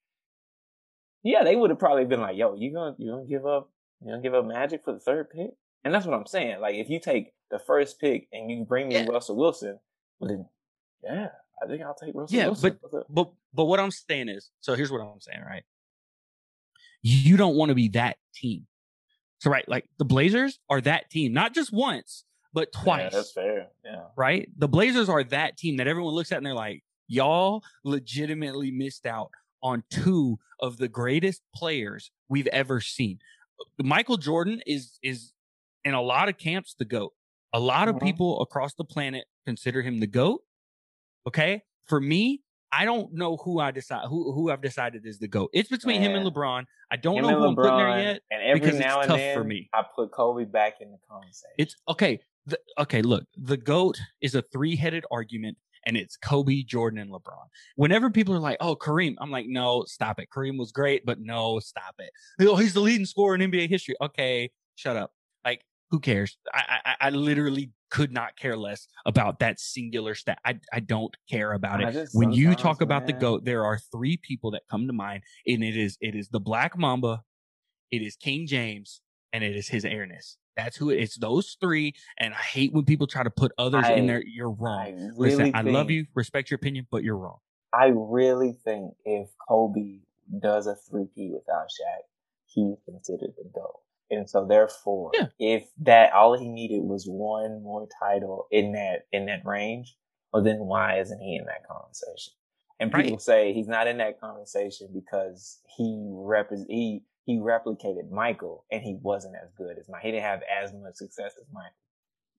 yeah, 1.23 1.45
they 1.45 1.57
would 1.57 1.71
have 1.71 1.79
probably 1.79 2.05
been 2.05 2.21
like, 2.21 2.37
yo, 2.37 2.55
you 2.57 2.73
gonna 2.73 2.95
you 2.99 3.11
gonna 3.13 3.25
give 3.27 3.47
up 3.47 3.71
you 4.01 4.11
gonna 4.11 4.23
give 4.23 4.35
up 4.35 4.45
Magic 4.45 4.83
for 4.85 4.93
the 4.93 5.01
third 5.01 5.31
pick? 5.31 5.51
And 5.85 5.93
that's 5.95 6.07
what 6.07 6.15
I'm 6.15 6.27
saying. 6.27 6.61
Like, 6.61 6.75
if 6.77 6.89
you 6.91 6.99
take 7.01 7.33
the 7.51 7.59
first 7.59 8.01
pick 8.01 8.27
and 8.33 8.51
you 8.51 8.65
bring 8.65 8.89
me 8.89 8.95
Yeah. 8.97 9.07
Russell 9.07 9.37
Wilson, 9.37 9.79
well 10.19 10.29
then, 10.29 10.49
yeah, 11.03 11.29
I 11.63 11.67
think 11.67 11.83
I'll 11.83 11.95
take 11.95 12.15
Russell 12.15 12.37
Yeah, 12.37 12.47
Wilson. 12.47 12.79
the- 12.91 13.05
But 13.09 13.31
but 13.53 13.65
what 13.67 13.79
I'm 13.81 13.91
saying 13.91 14.29
is, 14.29 14.51
so 14.61 14.75
here's 14.75 14.91
what 14.91 15.01
I'm 15.01 15.21
saying, 15.21 15.43
right? 15.43 15.65
You 17.03 17.37
don't 17.37 17.57
want 17.57 17.69
to 17.69 17.75
be 17.75 17.89
that 17.91 18.17
team. 18.35 18.67
So 19.41 19.51
right, 19.51 19.69
like 19.69 19.87
the 19.99 20.05
Blazers 20.07 20.59
are 20.71 20.81
that 20.83 21.11
team, 21.11 21.33
not 21.35 21.55
just 21.55 21.71
once, 21.73 22.25
but 22.55 22.69
Yeah, 22.75 22.83
twice. 22.83 23.13
that's 23.13 23.33
fair. 23.33 23.69
Yeah. 23.85 24.05
right? 24.17 24.49
The 24.57 24.69
Blazers 24.69 25.09
are 25.11 25.23
that 25.25 25.59
team 25.59 25.77
that 25.77 25.87
everyone 25.87 26.15
looks 26.15 26.33
at 26.33 26.39
and 26.39 26.47
they're 26.47 26.55
like, 26.55 26.83
y'all 27.09 27.63
legitimately 27.85 28.71
missed 28.71 29.05
out 29.07 29.31
on 29.63 29.83
two 29.91 30.39
of 30.61 30.79
the 30.79 30.89
greatest 30.89 31.43
players 31.55 32.11
we've 32.29 32.47
ever 32.49 32.81
seen. 32.81 33.19
Michael 33.79 34.17
Jordan 34.17 34.63
is 34.67 34.99
is 35.03 35.33
in 35.85 35.93
a 35.95 36.01
lot 36.03 36.29
of 36.31 36.39
camps 36.39 36.75
the 36.79 36.85
GOAT. 36.85 37.13
A 37.53 37.61
lot 37.61 37.89
of 37.89 37.97
Mhm. 37.97 38.03
people 38.03 38.41
across 38.41 38.75
the 38.75 38.85
planet 38.85 39.27
consider 39.47 39.83
him 39.83 39.99
the 40.01 40.07
GOAT. 40.07 40.43
Okay. 41.27 41.63
For 41.87 42.01
me, 42.01 42.43
I 42.73 42.85
don't 42.85 43.13
know 43.13 43.37
who 43.37 43.61
I 43.61 43.71
decide 43.71 44.07
who 44.09 44.33
who 44.33 44.51
I've 44.51 44.61
decided 44.63 45.07
is 45.07 45.19
the 45.19 45.29
GOAT. 45.29 45.51
It's 45.53 45.69
between 45.69 46.01
him 46.01 46.15
and 46.15 46.27
LeBron. 46.27 46.65
I 46.91 46.97
don't 46.97 47.17
Him 47.19 47.23
know 47.25 47.39
who 47.39 47.47
I'm 47.49 47.57
putting 47.57 47.77
there 47.77 47.99
yet. 48.01 48.23
And 48.31 48.43
every 48.43 48.61
because 48.61 48.77
it's 48.77 48.85
now 48.85 49.01
and 49.01 49.09
tough 49.09 49.19
then, 49.19 49.37
for 49.37 49.45
me. 49.45 49.69
I 49.73 49.85
put 49.95 50.11
Kobe 50.11 50.45
back 50.45 50.81
in 50.81 50.91
the 50.91 50.99
conversation. 51.09 51.55
It's 51.59 51.77
okay. 51.89 52.21
The, 52.47 52.59
okay, 52.79 53.03
look, 53.03 53.25
the 53.37 53.57
GOAT 53.57 53.99
is 54.21 54.35
a 54.35 54.43
three 54.43 54.77
headed 54.77 55.05
argument, 55.11 55.57
and 55.87 55.97
it's 55.97 56.17
Kobe, 56.17 56.63
Jordan, 56.63 56.99
and 56.99 57.11
LeBron. 57.11 57.47
Whenever 57.77 58.11
people 58.11 58.35
are 58.35 58.41
like, 58.41 58.59
oh, 58.61 58.77
Kareem, 58.77 59.15
I'm 59.19 59.31
like, 59.31 59.47
no, 59.49 59.85
stop 59.87 60.19
it. 60.19 60.29
Kareem 60.35 60.59
was 60.59 60.73
great, 60.73 61.07
but 61.07 61.21
no, 61.21 61.59
stop 61.61 61.95
it. 61.99 62.11
Oh, 62.41 62.57
he's 62.57 62.75
the 62.75 62.81
leading 62.81 63.07
scorer 63.07 63.35
in 63.35 63.51
NBA 63.51 63.69
history. 63.69 63.95
Okay, 64.01 64.51
shut 64.77 64.97
up. 64.97 65.13
Like, 65.45 65.63
who 65.91 66.01
cares? 66.01 66.37
I, 66.53 66.81
I, 66.85 66.95
I 67.01 67.11
literally 67.11 67.71
could 67.91 68.13
not 68.13 68.37
care 68.37 68.57
less 68.57 68.89
about 69.07 69.39
that 69.39 69.61
singular 69.61 70.17
stat. 70.17 70.39
I, 70.45 70.59
I 70.73 70.81
don't 70.81 71.15
care 71.31 71.53
about 71.53 71.81
it. 71.81 71.93
just 71.93 72.15
When 72.15 72.33
you 72.33 72.57
talk 72.57 72.81
about 72.81 73.07
the 73.07 73.13
GOAT, 73.13 73.45
there 73.45 73.65
are 73.65 73.79
three 73.93 74.17
people 74.17 74.51
that 74.51 74.63
come 74.69 74.89
to 74.89 74.93
mind, 74.93 75.23
and 75.47 75.63
it 75.63 75.77
is 75.77 75.97
it 76.01 76.17
is 76.17 76.29
the 76.29 76.41
Black 76.41 76.77
Mamba, 76.77 77.23
it 77.93 78.03
is 78.03 78.17
King 78.17 78.49
James, 78.49 79.01
and 79.35 79.43
it 79.43 79.57
is 79.57 79.69
his 79.69 79.85
airness. 79.85 80.39
That's 80.57 80.77
who 80.77 80.91
it's 80.91 81.17
those 81.19 81.57
three. 81.61 81.95
And 82.19 82.33
I 82.33 82.39
hate 82.39 82.73
when 82.73 82.85
people 82.85 83.09
try 83.09 83.25
to 83.25 83.31
put 83.31 83.51
others 83.59 83.85
in 83.89 84.07
there. 84.07 84.23
You're 84.25 84.53
wrong. 84.53 84.79
I 84.79 84.91
really 85.19 85.37
Listen, 85.37 85.51
I 85.55 85.63
love 85.63 85.91
you, 85.91 86.07
respect 86.15 86.51
your 86.51 86.57
opinion, 86.57 86.87
but 86.91 87.03
you're 87.03 87.19
wrong. 87.19 87.39
I 87.73 87.87
really 87.93 88.53
think 88.65 88.95
if 89.05 89.29
Kobe 89.49 89.99
does 90.41 90.69
a 90.69 90.77
three-peat 90.77 91.33
without 91.33 91.67
Shaq, 91.67 92.03
he's 92.47 92.77
considered 92.85 93.33
the 93.37 93.51
GOAT. 93.53 93.81
And 94.13 94.31
so 94.31 94.47
therefore, 94.47 95.11
Yeah. 95.15 95.27
if 95.41 95.69
that 95.79 96.13
all 96.13 96.39
he 96.39 96.49
needed 96.49 96.85
was 96.85 97.07
one 97.09 97.61
more 97.65 97.89
title 97.99 98.47
in 98.53 98.73
that 98.73 99.07
in 99.13 99.27
that 99.27 99.45
range, 99.45 99.97
well 100.33 100.45
then 100.45 100.59
why 100.61 101.01
isn't 101.01 101.19
he 101.19 101.35
in 101.35 101.47
that 101.47 101.67
conversation? 101.67 102.35
And 102.79 102.93
people 102.93 103.13
Right. 103.13 103.21
say 103.21 103.53
he's 103.53 103.67
not 103.67 103.89
in 103.89 103.97
that 103.99 104.21
conversation 104.21 104.89
because 104.93 105.61
he 105.77 106.07
represents 106.13 106.71
he 106.71 107.03
he 107.25 107.39
replicated 107.39 108.11
Michael 108.11 108.65
and 108.71 108.83
he 108.83 108.99
wasn't 109.01 109.35
as 109.43 109.51
good 109.57 109.79
as 109.79 109.89
Mike. 109.89 110.03
He 110.03 110.11
didn't 110.11 110.25
have 110.25 110.43
as 110.63 110.73
much 110.73 110.95
success 110.97 111.33
as 111.41 111.47
Michael. 111.53 111.71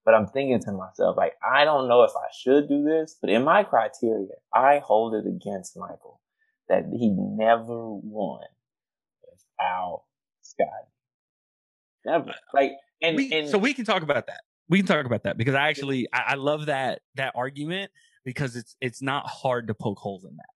But 0.04 0.14
I'm 0.14 0.28
thinking 0.28 0.60
to 0.60 0.72
myself, 0.72 1.16
like, 1.16 1.34
I 1.42 1.64
don't 1.64 1.88
know 1.88 2.04
if 2.04 2.12
I 2.16 2.28
should 2.32 2.68
do 2.68 2.84
this, 2.84 3.16
but 3.20 3.28
in 3.28 3.42
my 3.42 3.64
criteria, 3.64 4.28
I 4.54 4.78
hold 4.78 5.14
it 5.14 5.26
against 5.26 5.76
Michael 5.76 6.20
that 6.68 6.84
he 6.96 7.10
never 7.10 7.88
won 7.92 8.42
without 9.22 10.04
Scottie. 10.42 10.70
Never. 12.04 12.34
Like, 12.54 12.72
and, 13.02 13.16
We- 13.16 13.32
and 13.32 13.48
so 13.48 13.58
we 13.58 13.74
can 13.74 13.84
talk 13.84 14.02
about 14.02 14.26
that. 14.28 14.42
We 14.68 14.78
can 14.78 14.86
talk 14.86 15.06
about 15.06 15.24
that 15.24 15.36
because 15.36 15.54
I 15.54 15.68
actually 15.68 16.08
I, 16.12 16.22
I 16.28 16.34
love 16.34 16.66
that 16.66 17.00
that 17.14 17.32
argument 17.36 17.92
because 18.24 18.56
it's 18.56 18.74
it's 18.80 19.00
not 19.00 19.24
hard 19.26 19.68
to 19.68 19.74
poke 19.74 19.98
holes 19.98 20.24
in 20.24 20.36
that. 20.36 20.46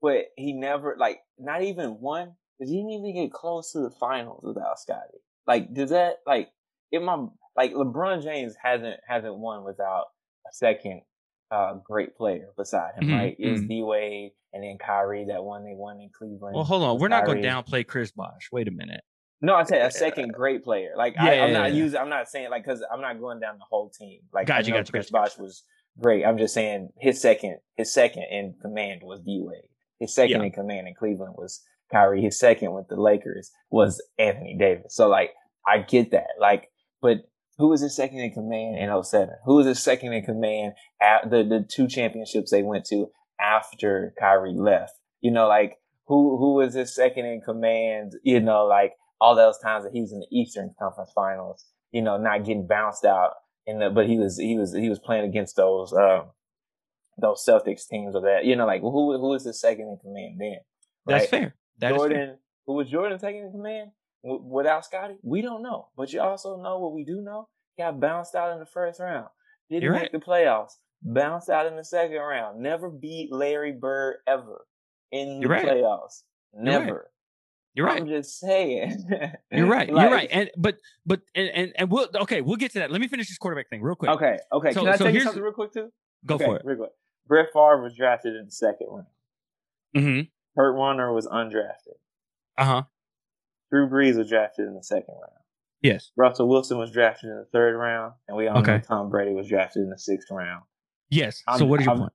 but 0.00 0.26
he 0.36 0.52
never, 0.52 0.94
like, 0.98 1.18
not 1.38 1.62
even 1.62 2.00
one, 2.00 2.34
didn't 2.64 2.90
even 2.90 3.14
get 3.14 3.32
close 3.32 3.72
to 3.72 3.80
the 3.80 3.90
finals 3.90 4.42
without 4.42 4.78
Scottie. 4.78 5.20
Like, 5.46 5.72
does 5.74 5.90
that, 5.90 6.16
like, 6.26 6.48
if 6.90 7.02
my, 7.02 7.26
like, 7.56 7.72
LeBron 7.72 8.22
James 8.22 8.54
hasn't, 8.62 8.98
hasn't 9.06 9.36
won 9.36 9.64
without 9.64 10.06
a 10.48 10.52
second, 10.52 11.02
uh, 11.50 11.74
great 11.84 12.16
player 12.16 12.48
beside 12.56 12.94
him, 12.96 13.08
Mhm, 13.08 13.18
right? 13.18 13.36
Was 13.38 13.60
mhm. 13.60 13.68
D 13.68 13.82
Wade 13.82 14.32
and 14.52 14.64
then 14.64 14.78
Kyrie 14.78 15.26
that 15.26 15.44
one 15.44 15.64
they 15.64 15.74
won 15.74 16.00
in 16.00 16.10
Cleveland. 16.16 16.54
Well, 16.56 16.64
hold 16.64 16.82
on. 16.82 16.98
We're 16.98 17.08
not 17.08 17.24
going 17.26 17.40
to 17.42 17.48
Kyrie. 17.48 17.62
downplay 17.62 17.86
Chris 17.86 18.10
Bosh. 18.10 18.48
Wait 18.50 18.66
a 18.66 18.72
minute. 18.72 19.02
No, 19.42 19.54
I 19.54 19.62
said 19.64 19.82
a 19.86 19.90
second 19.90 20.32
great 20.32 20.64
player. 20.64 20.94
Like 20.96 21.14
I, 21.18 21.34
Yeah, 21.34 21.44
I'm 21.44 21.52
yeah, 21.52 21.58
not 21.58 21.70
yeah. 21.72 21.76
using. 21.76 22.00
I'm 22.00 22.08
not 22.08 22.28
saying 22.28 22.50
like 22.50 22.64
because 22.64 22.82
I'm 22.90 23.00
not 23.02 23.20
going 23.20 23.38
down 23.38 23.58
the 23.58 23.64
whole 23.68 23.90
team. 23.90 24.22
Like 24.32 24.46
Gotcha, 24.48 24.72
I 24.72 24.78
gotcha, 24.78 24.90
Chris 24.90 25.10
gotcha, 25.10 25.30
Bosh 25.30 25.38
was 25.38 25.62
great. 26.00 26.24
I'm 26.24 26.38
just 26.38 26.54
saying 26.54 26.88
his 26.98 27.20
second, 27.20 27.58
his 27.76 27.92
second 27.92 28.24
in 28.30 28.54
command 28.60 29.02
was 29.04 29.20
D 29.20 29.40
Wade. 29.44 29.68
His 30.00 30.14
second 30.14 30.42
in 30.42 30.50
command 30.52 30.88
in 30.88 30.94
Cleveland 30.94 31.34
was 31.36 31.62
Kyrie. 31.90 32.22
His 32.22 32.38
second 32.38 32.72
with 32.72 32.88
the 32.88 33.00
Lakers 33.00 33.50
was 33.70 34.02
Anthony 34.18 34.56
Davis. 34.58 34.94
So 34.94 35.08
like 35.08 35.30
I 35.66 35.78
get 35.78 36.10
that. 36.12 36.28
Like, 36.40 36.70
but 37.02 37.28
who 37.58 37.68
was 37.68 37.80
his 37.80 37.96
second 37.96 38.18
in 38.18 38.32
command 38.32 38.78
in 38.78 39.02
07? 39.02 39.30
Who 39.44 39.56
was 39.56 39.66
his 39.66 39.82
second 39.82 40.12
in 40.12 40.24
command 40.24 40.74
at 41.00 41.30
the 41.30 41.42
the 41.42 41.66
two 41.68 41.88
championships 41.88 42.50
they 42.50 42.62
went 42.62 42.84
to 42.86 43.06
after 43.40 44.14
Kyrie 44.18 44.54
left? 44.54 44.92
You 45.20 45.30
know, 45.30 45.48
like 45.48 45.78
who 46.06 46.36
who 46.38 46.54
was 46.54 46.74
his 46.74 46.94
second 46.94 47.26
in 47.26 47.40
command? 47.40 48.12
You 48.22 48.40
know, 48.40 48.66
like 48.66 48.92
all 49.20 49.34
those 49.34 49.58
times 49.58 49.84
that 49.84 49.92
he 49.92 50.00
was 50.00 50.12
in 50.12 50.20
the 50.20 50.26
Eastern 50.30 50.74
Conference 50.78 51.10
Finals, 51.14 51.64
you 51.92 52.02
know, 52.02 52.16
not 52.16 52.44
getting 52.44 52.66
bounced 52.66 53.04
out 53.04 53.32
in 53.66 53.78
the, 53.78 53.90
but 53.90 54.06
he 54.06 54.18
was, 54.18 54.38
he 54.38 54.56
was, 54.56 54.74
he 54.74 54.88
was 54.88 54.98
playing 54.98 55.24
against 55.24 55.56
those, 55.56 55.92
um, 55.92 56.30
those 57.20 57.44
Celtics 57.46 57.88
teams 57.88 58.14
or 58.14 58.22
that, 58.22 58.44
you 58.44 58.56
know, 58.56 58.66
like 58.66 58.82
who, 58.82 59.18
who 59.18 59.28
was 59.28 59.44
his 59.44 59.60
second 59.60 59.88
in 59.88 59.98
command 60.02 60.36
then? 60.38 60.58
That's 61.06 61.26
fair. 61.26 61.54
That. 61.78 61.94
Jordan, 61.94 62.38
who 62.66 62.74
was 62.74 62.88
Jordan 62.88 63.18
taking 63.18 63.42
in 63.42 63.50
command 63.52 63.90
w- 64.24 64.42
without 64.42 64.84
Scottie? 64.84 65.16
We 65.22 65.42
don't 65.42 65.62
know, 65.62 65.88
but 65.96 66.12
you 66.12 66.20
also 66.20 66.60
know 66.60 66.78
what 66.78 66.92
we 66.94 67.04
do 67.04 67.20
know. 67.20 67.48
He 67.76 67.82
got 67.82 68.00
bounced 68.00 68.34
out 68.34 68.52
in 68.52 68.58
the 68.58 68.66
first 68.66 69.00
round. 69.00 69.28
Didn't 69.70 69.82
You're 69.82 69.92
make 69.92 70.12
the 70.12 70.18
playoffs. 70.18 70.72
Bounced 71.02 71.50
out 71.50 71.66
in 71.66 71.76
the 71.76 71.84
second 71.84 72.16
round. 72.16 72.60
Never 72.60 72.88
beat 72.90 73.30
Larry 73.32 73.72
Bird 73.72 74.16
ever 74.26 74.66
in 75.12 75.36
the 75.36 75.40
You're 75.42 75.50
right. 75.50 75.66
playoffs. 75.66 76.22
Never. 76.54 77.10
You're 77.74 77.84
right. 77.86 78.00
I'm 78.00 78.08
just 78.08 78.38
saying. 78.40 79.04
You're 79.52 79.66
right. 79.66 79.92
Like- 79.92 80.04
You're 80.04 80.16
right. 80.16 80.28
And 80.32 80.50
but 80.56 80.78
but 81.04 81.20
and, 81.34 81.48
and 81.50 81.72
and 81.76 81.90
we'll 81.90 82.08
okay. 82.22 82.40
We'll 82.40 82.56
get 82.56 82.72
to 82.72 82.78
that. 82.78 82.90
Let 82.90 83.02
me 83.02 83.08
finish 83.08 83.28
this 83.28 83.36
quarterback 83.36 83.68
thing 83.68 83.82
real 83.82 83.94
quick. 83.96 84.10
Okay, 84.12 84.38
okay. 84.50 84.72
So- 84.72 84.80
Can 84.80 84.88
I 84.88 84.96
so 84.96 85.12
tell 85.12 85.20
something 85.22 85.42
real 85.42 85.52
quick 85.52 85.72
too? 85.74 85.90
Go 86.24 86.36
okay, 86.36 86.44
for 86.46 86.56
it. 86.56 86.62
Real 86.64 86.78
quick. 86.78 86.90
Brett 87.26 87.46
Favre 87.52 87.82
was 87.82 87.94
drafted 87.94 88.34
in 88.34 88.46
the 88.46 88.50
second 88.50 88.86
round. 88.90 89.06
Mm-hmm. 89.94 90.20
Kurt 90.56 90.76
Warner 90.76 91.12
was 91.12 91.26
undrafted. 91.26 91.96
Uh 92.58 92.64
huh. 92.64 92.82
Drew 93.70 93.88
Brees 93.88 94.16
was 94.16 94.28
drafted 94.28 94.66
in 94.66 94.74
the 94.74 94.82
second 94.82 95.14
round. 95.14 95.32
Yes. 95.82 96.10
Russell 96.16 96.48
Wilson 96.48 96.78
was 96.78 96.90
drafted 96.90 97.30
in 97.30 97.36
the 97.36 97.44
third 97.52 97.76
round, 97.76 98.14
and 98.28 98.36
we 98.36 98.48
all 98.48 98.62
know 98.62 98.78
Tom 98.78 99.10
Brady 99.10 99.32
was 99.34 99.48
drafted 99.48 99.82
in 99.82 99.90
the 99.90 99.98
sixth 99.98 100.30
round. 100.30 100.62
Yes. 101.10 101.38
so 101.38 101.52
I'm- 101.52 101.68
what 101.68 101.80
is 101.80 101.86
your 101.86 101.92
I'm- 101.94 102.00
point? 102.00 102.12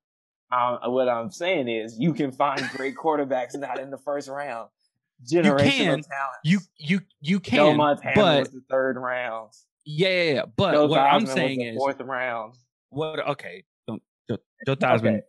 Um, 0.53 0.91
what 0.91 1.07
I'm 1.07 1.31
saying 1.31 1.69
is, 1.69 1.97
you 1.97 2.13
can 2.13 2.33
find 2.33 2.61
great 2.75 2.95
quarterbacks 2.97 3.57
not 3.57 3.79
in 3.79 3.89
the 3.89 3.97
first 3.97 4.27
round. 4.27 4.67
Generational 5.25 5.59
can. 5.61 5.85
talent. 6.01 6.37
You 6.43 6.59
you 6.77 6.99
you 7.21 7.39
Joe 7.39 7.67
can, 7.69 7.77
Montana 7.77 8.15
but 8.15 8.39
was 8.39 8.49
the 8.51 8.61
third 8.69 8.97
round. 8.97 9.51
yeah, 9.85 10.09
yeah, 10.09 10.33
yeah. 10.33 10.45
But 10.57 10.73
Joe 10.73 10.87
what 10.87 10.99
I'm 10.99 11.25
saying 11.25 11.59
the 11.59 11.67
is 11.69 11.77
fourth 11.77 12.01
round. 12.01 12.55
what? 12.89 13.19
Okay, 13.29 13.63
don't, 13.87 14.01
Joe, 14.29 14.39
Joe 14.65 14.75
Theismann. 14.75 14.97
Okay. 15.17 15.21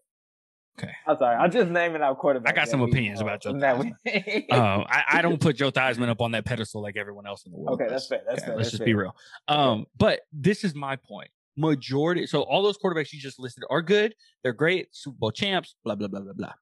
I'm 1.07 1.17
sorry. 1.19 1.37
I'm 1.37 1.51
just 1.51 1.71
naming 1.71 2.03
out 2.03 2.19
quarterbacks. 2.19 2.49
I 2.49 2.53
got 2.53 2.69
some 2.69 2.81
we 2.81 2.91
opinions 2.91 3.21
about 3.21 3.43
Joe 3.43 3.53
we- 4.05 4.47
Uh, 4.51 4.85
I, 4.87 5.05
I 5.09 5.23
don't 5.23 5.41
put 5.41 5.57
Joe 5.57 5.71
Theismann 5.71 6.09
up 6.09 6.21
on 6.21 6.33
that 6.33 6.45
pedestal 6.45 6.83
like 6.83 6.97
everyone 6.97 7.27
else 7.27 7.45
in 7.45 7.53
the 7.53 7.59
world. 7.59 7.81
Okay, 7.81 7.85
does. 7.85 7.93
that's 7.93 8.07
fair. 8.09 8.21
That's 8.27 8.39
Okay, 8.41 8.47
fair. 8.47 8.57
Let's 8.57 8.69
that's 8.69 8.79
just 8.79 8.85
be 8.85 8.95
real. 8.95 9.15
Um, 9.49 9.87
but 9.97 10.21
this 10.33 10.65
is 10.65 10.75
my 10.75 10.97
point. 10.97 11.31
Majority, 11.57 12.27
so 12.27 12.43
all 12.43 12.63
those 12.63 12.79
quarterbacks 12.79 13.13
you 13.13 13.21
just 13.21 13.39
listed 13.39 13.65
are 13.69 13.83
good. 13.83 14.15
They're 14.43 14.55
great, 14.55 14.89
Super 14.93 15.17
Bowl 15.19 15.31
champs. 15.31 15.75
Blah 15.85 15.97
blah 15.97 16.09
blah 16.09 16.21
blah 16.21 16.33
blah. 16.33 16.53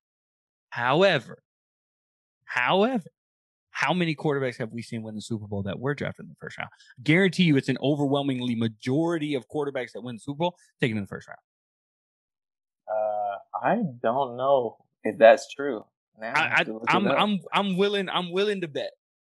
However, 0.71 1.43
however, 2.45 3.05
how 3.71 3.93
many 3.95 4.17
quarterbacks 4.17 4.57
have 4.59 4.73
we 4.73 4.83
seen 4.83 5.03
win 5.03 5.15
the 5.15 5.21
Super 5.23 5.47
Bowl 5.47 5.63
that 5.63 5.79
were 5.79 5.95
drafted 5.95 6.25
in 6.25 6.31
the 6.31 6.37
first 6.41 6.59
round? 6.59 6.71
Guarantee 7.05 7.45
you, 7.45 7.57
it's 7.57 7.69
an 7.69 7.79
overwhelmingly 7.81 8.57
majority 8.57 9.35
of 9.35 9.47
quarterbacks 9.49 9.93
that 9.93 10.03
win 10.03 10.17
the 10.17 10.21
Super 10.21 10.39
Bowl 10.39 10.57
taken 10.81 10.97
in 10.97 11.05
the 11.05 11.09
first 11.09 11.29
round. 11.29 11.39
I 13.63 13.77
don't 14.03 14.37
know 14.37 14.77
if 15.05 15.19
that's 15.19 15.53
true. 15.53 15.85
Now 16.19 16.33
I, 16.35 16.39
I, 16.39 16.49
have 16.49 16.61
I 16.61 16.65
to 16.65 16.73
look 16.75 16.83
it 16.85 16.91
I'm. 16.95 17.07
I'm 17.09 17.39
I'm 17.53 17.77
willing 17.77 18.09
I'm 18.09 18.31
willing 18.33 18.61
to 18.63 18.69
bet 18.69 18.91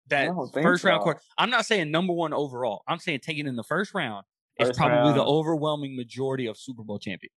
that 0.09 0.31
first 0.55 0.85
round 0.85 1.03
quarter. 1.03 1.21
I'm 1.37 1.51
not 1.51 1.67
saying 1.67 1.91
number 1.91 2.13
one 2.13 2.33
overall. 2.33 2.83
I'm 2.89 2.99
saying 2.99 3.21
taken 3.21 3.47
in 3.47 3.57
the 3.57 3.63
first 3.65 3.95
round 3.95 4.25
is 4.59 4.77
probably 4.77 5.13
the 5.15 5.25
overwhelming 5.25 5.97
majority 5.97 6.47
of 6.47 6.57
Super 6.57 6.83
Bowl 6.83 6.99
champions. 6.99 7.33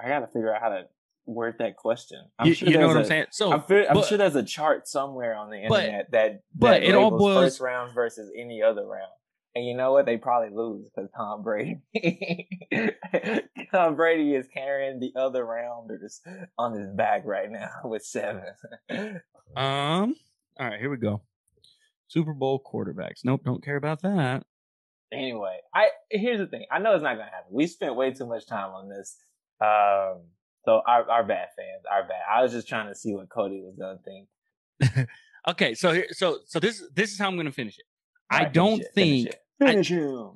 I 0.00 0.08
gotta 0.08 0.26
figure 0.26 0.54
out 0.54 0.60
how 0.60 0.68
to 0.70 0.84
word 1.26 1.56
that 1.58 1.76
question. 1.76 2.22
I'm 2.38 2.46
You, 2.48 2.54
sure 2.54 2.68
you 2.68 2.78
know 2.78 2.86
what 2.88 2.96
I'm 2.96 3.02
a- 3.02 3.06
saying? 3.06 3.26
So, 3.30 3.52
I'm, 3.52 3.62
fe- 3.62 3.86
I'm 3.88 3.94
but- 3.94 4.06
sure 4.06 4.18
there's 4.18 4.36
a 4.36 4.42
chart 4.42 4.86
somewhere 4.86 5.34
on 5.34 5.50
the 5.50 5.64
But- 5.68 5.84
internet 5.84 6.10
that 6.12 6.40
but 6.54 6.82
it 6.82 6.94
all 6.94 7.10
boils- 7.10 7.44
first 7.44 7.60
round 7.60 7.94
versus 7.94 8.30
any 8.38 8.62
other 8.62 8.86
round. 8.86 9.10
And 9.56 9.64
you 9.64 9.74
know 9.74 9.92
what? 9.92 10.04
They 10.04 10.18
probably 10.18 10.54
lose 10.54 10.84
because 10.94 11.08
Tom 11.16 11.42
Brady. 11.42 11.80
Tom 13.72 13.96
Brady 13.96 14.34
is 14.34 14.46
carrying 14.52 15.00
the 15.00 15.14
other 15.16 15.46
rounders 15.46 16.20
on 16.58 16.74
his 16.74 16.90
back 16.90 17.22
right 17.24 17.50
now 17.50 17.70
with 17.84 18.04
seven. 18.04 18.42
um, 19.56 20.14
all 20.60 20.68
right, 20.68 20.78
here 20.78 20.90
we 20.90 20.98
go. 20.98 21.22
Super 22.06 22.34
Bowl 22.34 22.62
quarterbacks. 22.70 23.24
Nope, 23.24 23.44
don't 23.46 23.64
care 23.64 23.76
about 23.76 24.02
that. 24.02 24.42
anyway, 25.10 25.60
I 25.74 25.88
here's 26.10 26.38
the 26.38 26.46
thing. 26.46 26.66
I 26.70 26.78
know 26.78 26.92
it's 26.92 27.02
not 27.02 27.14
gonna 27.14 27.24
happen. 27.24 27.50
We 27.50 27.66
spent 27.66 27.96
way 27.96 28.12
too 28.12 28.26
much 28.26 28.46
time 28.46 28.72
on 28.72 28.90
this. 28.90 29.16
Um, 29.62 30.24
so 30.66 30.82
our 30.86 31.10
our 31.10 31.24
bad 31.24 31.48
fans, 31.56 31.82
our 31.90 32.02
bad. 32.02 32.20
I 32.30 32.42
was 32.42 32.52
just 32.52 32.68
trying 32.68 32.88
to 32.88 32.94
see 32.94 33.14
what 33.14 33.30
Cody 33.30 33.62
was 33.62 33.74
gonna 33.78 34.00
think. 34.04 35.08
Okay, 35.48 35.74
so 35.74 35.92
here, 35.92 36.06
so 36.10 36.40
so 36.44 36.58
this 36.58 36.82
this 36.92 37.12
is 37.12 37.18
how 37.18 37.28
I'm 37.28 37.36
going 37.36 37.46
to 37.46 37.52
finish 37.52 37.78
it. 37.78 37.84
I 38.30 38.38
Alright, 38.38 38.52
don't 38.52 38.82
think 38.94 39.28
finish 39.58 39.90
it. 39.90 39.96
Him. 40.00 40.30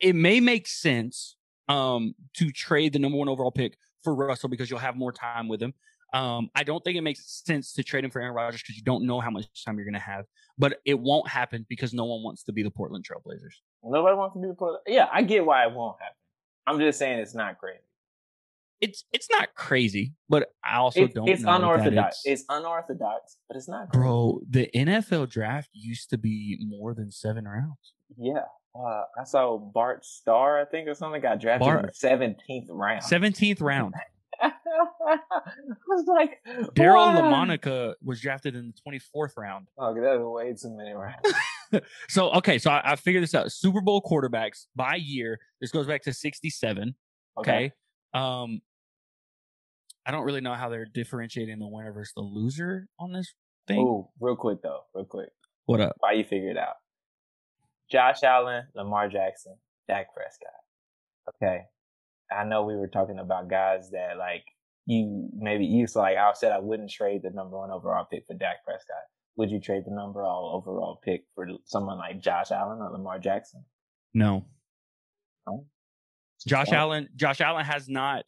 it 0.00 0.14
may 0.14 0.40
make 0.40 0.66
sense 0.66 1.36
um 1.68 2.14
to 2.34 2.50
trade 2.50 2.92
the 2.92 2.98
number 2.98 3.16
one 3.18 3.28
overall 3.28 3.52
pick 3.52 3.76
for 4.02 4.14
Russell 4.14 4.48
because 4.48 4.70
you'll 4.70 4.78
have 4.80 4.96
more 4.96 5.12
time 5.12 5.48
with 5.48 5.62
him. 5.62 5.74
Um, 6.12 6.50
I 6.56 6.64
don't 6.64 6.82
think 6.82 6.96
it 6.96 7.02
makes 7.02 7.42
sense 7.44 7.72
to 7.74 7.84
trade 7.84 8.04
him 8.04 8.10
for 8.10 8.20
Aaron 8.20 8.34
Rodgers 8.34 8.60
because 8.62 8.76
you 8.76 8.82
don't 8.82 9.06
know 9.06 9.20
how 9.20 9.30
much 9.30 9.46
time 9.64 9.76
you're 9.76 9.84
going 9.84 9.94
to 9.94 10.00
have. 10.00 10.24
But 10.58 10.78
it 10.84 10.98
won't 10.98 11.28
happen 11.28 11.64
because 11.68 11.94
no 11.94 12.04
one 12.04 12.24
wants 12.24 12.42
to 12.44 12.52
be 12.52 12.64
the 12.64 12.70
Portland 12.70 13.04
Trailblazers. 13.08 13.54
Nobody 13.84 14.16
wants 14.16 14.34
to 14.34 14.40
be 14.40 14.48
the 14.48 14.54
Portland. 14.54 14.82
Yeah, 14.88 15.06
I 15.12 15.22
get 15.22 15.46
why 15.46 15.64
it 15.66 15.72
won't 15.72 15.96
happen. 16.00 16.16
I'm 16.66 16.80
just 16.80 16.98
saying 16.98 17.20
it's 17.20 17.34
not 17.36 17.58
crazy. 17.58 17.78
It's 18.80 19.04
it's 19.12 19.28
not 19.30 19.54
crazy, 19.54 20.14
but 20.28 20.48
I 20.64 20.78
also 20.78 21.02
It's, 21.04 21.14
don't. 21.14 21.28
it's 21.28 21.44
unorthodox. 21.44 22.22
it's- 22.24 22.40
It's, 22.40 22.44
unorthodox, 22.48 23.36
but 23.46 23.56
it's 23.58 23.68
not 23.68 23.90
crazy. 23.90 24.02
bro. 24.02 24.40
The 24.48 24.68
NFL 24.74 25.28
draft 25.28 25.68
used 25.74 26.10
to 26.10 26.18
be 26.18 26.58
more 26.66 26.92
than 26.94 27.10
seven 27.12 27.46
rounds. 27.46 27.92
Yeah. 28.16 28.46
Uh, 28.74 29.02
I 29.18 29.24
saw 29.24 29.58
Bart 29.58 30.04
Starr, 30.04 30.60
I 30.60 30.64
think, 30.64 30.88
or 30.88 30.94
something, 30.94 31.20
got 31.20 31.40
drafted 31.40 31.68
in 31.68 31.82
the 31.82 31.92
seventeenth 31.92 32.68
round. 32.70 33.02
Seventeenth 33.02 33.60
round. 33.60 33.94
I 34.42 34.52
was 35.88 36.06
like, 36.06 36.38
Daryle? 36.74 37.20
LaMonica 37.20 37.94
was 38.02 38.20
drafted 38.20 38.54
in 38.54 38.68
the 38.68 38.80
twenty 38.82 38.98
fourth 38.98 39.34
round. 39.36 39.66
Okay, 39.78 40.00
that 40.00 40.18
was 40.18 40.44
way 40.44 40.54
too 40.54 40.76
many 40.76 40.92
rounds. 40.92 41.34
So 42.08 42.30
okay, 42.32 42.58
so 42.58 42.68
I, 42.68 42.92
I 42.92 42.96
figured 42.96 43.22
this 43.22 43.32
out. 43.32 43.52
Super 43.52 43.80
Bowl 43.80 44.02
quarterbacks 44.02 44.66
by 44.74 44.96
year. 44.96 45.38
This 45.60 45.70
goes 45.70 45.86
back 45.86 46.02
to 46.02 46.12
sixty 46.12 46.50
seven. 46.50 46.96
Okay. 47.38 47.70
Um, 48.12 48.60
I 50.04 50.10
don't 50.10 50.24
really 50.24 50.40
know 50.40 50.54
how 50.54 50.68
they're 50.68 50.86
differentiating 50.86 51.60
the 51.60 51.68
winner 51.68 51.92
versus 51.92 52.12
the 52.16 52.22
loser 52.22 52.88
on 52.98 53.12
this 53.12 53.32
thing. 53.68 53.78
Oh, 53.78 54.10
real 54.18 54.34
quick 54.34 54.62
though, 54.62 54.80
real 54.94 55.04
quick. 55.04 55.28
What 55.66 55.80
up? 55.80 55.94
Why 56.00 56.12
you 56.12 56.24
figure 56.24 56.50
it 56.50 56.58
out? 56.58 56.74
Josh 57.90 58.22
Allen, 58.22 58.64
Lamar 58.74 59.08
Jackson, 59.08 59.56
Dak 59.88 60.14
Prescott. 60.14 60.48
Okay. 61.34 61.62
I 62.32 62.44
know 62.44 62.64
we 62.64 62.76
were 62.76 62.88
talking 62.88 63.18
about 63.18 63.48
guys 63.50 63.90
that 63.90 64.16
like 64.16 64.44
you 64.86 65.28
maybe 65.34 65.64
you 65.64 65.86
so 65.86 66.00
like 66.00 66.16
I 66.16 66.32
said 66.34 66.52
I 66.52 66.58
wouldn't 66.58 66.90
trade 66.90 67.22
the 67.22 67.30
number 67.30 67.58
one 67.58 67.70
overall 67.70 68.06
pick 68.10 68.24
for 68.26 68.34
Dak 68.34 68.64
Prescott. 68.64 68.96
Would 69.36 69.50
you 69.50 69.60
trade 69.60 69.84
the 69.86 69.94
number 69.94 70.22
one 70.22 70.30
overall 70.30 71.00
pick 71.04 71.24
for 71.34 71.46
someone 71.64 71.98
like 71.98 72.20
Josh 72.20 72.50
Allen 72.50 72.80
or 72.80 72.90
Lamar 72.90 73.18
Jackson? 73.18 73.64
No. 74.14 74.44
No? 75.46 75.66
Josh 76.46 76.72
Allen. 76.72 77.08
Josh 77.16 77.40
Allen 77.40 77.64
has 77.64 77.88
not 77.88 78.24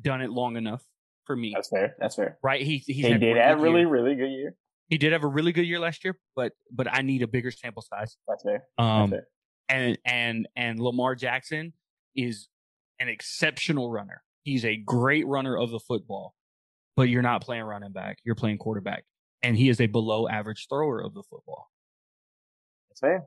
done 0.00 0.20
it 0.20 0.30
long 0.30 0.56
enough 0.56 0.84
for 1.24 1.36
me. 1.36 1.52
That's 1.54 1.68
fair. 1.68 1.94
That's 1.98 2.14
fair. 2.14 2.38
right? 2.42 2.62
He 2.62 2.78
he's 2.78 2.86
he 2.86 3.02
had 3.02 3.20
did 3.20 3.34
good 3.34 3.60
really, 3.60 3.84
really 3.84 4.14
good 4.14 4.30
year. 4.30 4.54
He 4.88 4.98
did 4.98 5.12
have 5.12 5.24
a 5.24 5.28
really 5.28 5.52
good 5.52 5.66
year 5.66 5.80
last 5.80 6.04
year, 6.04 6.18
but 6.36 6.52
but 6.70 6.86
I 6.92 7.02
need 7.02 7.22
a 7.22 7.26
bigger 7.26 7.50
sample 7.50 7.82
size. 7.82 8.16
That's 8.28 8.42
fair. 8.44 8.64
Um, 8.78 9.10
That's 9.10 9.22
fair. 9.22 9.26
and 9.68 9.98
and 10.04 10.48
and 10.56 10.78
Lamar 10.80 11.14
Jackson 11.14 11.72
is 12.14 12.48
an 13.00 13.08
exceptional 13.08 13.90
runner. 13.90 14.22
He's 14.44 14.64
a 14.64 14.76
great 14.76 15.26
runner 15.26 15.56
of 15.56 15.70
the 15.70 15.80
football, 15.80 16.34
but 16.96 17.08
you're 17.08 17.22
not 17.22 17.42
playing 17.42 17.64
running 17.64 17.92
back. 17.92 18.18
You're 18.24 18.36
playing 18.36 18.58
quarterback, 18.58 19.04
and 19.42 19.56
he 19.56 19.68
is 19.68 19.80
a 19.80 19.86
below 19.86 20.28
average 20.28 20.66
thrower 20.68 21.00
of 21.02 21.14
the 21.14 21.22
football. 21.28 21.68
That's 22.90 23.00
fair. 23.00 23.26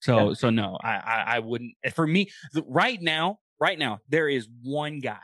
So 0.00 0.28
Yeah. 0.28 0.34
so 0.34 0.50
no, 0.50 0.78
I, 0.82 0.94
I 0.96 1.24
I 1.26 1.38
wouldn't. 1.40 1.74
For 1.94 2.06
me, 2.06 2.30
the, 2.54 2.62
right 2.66 3.00
now, 3.00 3.40
right 3.60 3.78
now, 3.78 4.00
there 4.08 4.28
is 4.28 4.48
one 4.62 5.00
guy, 5.00 5.20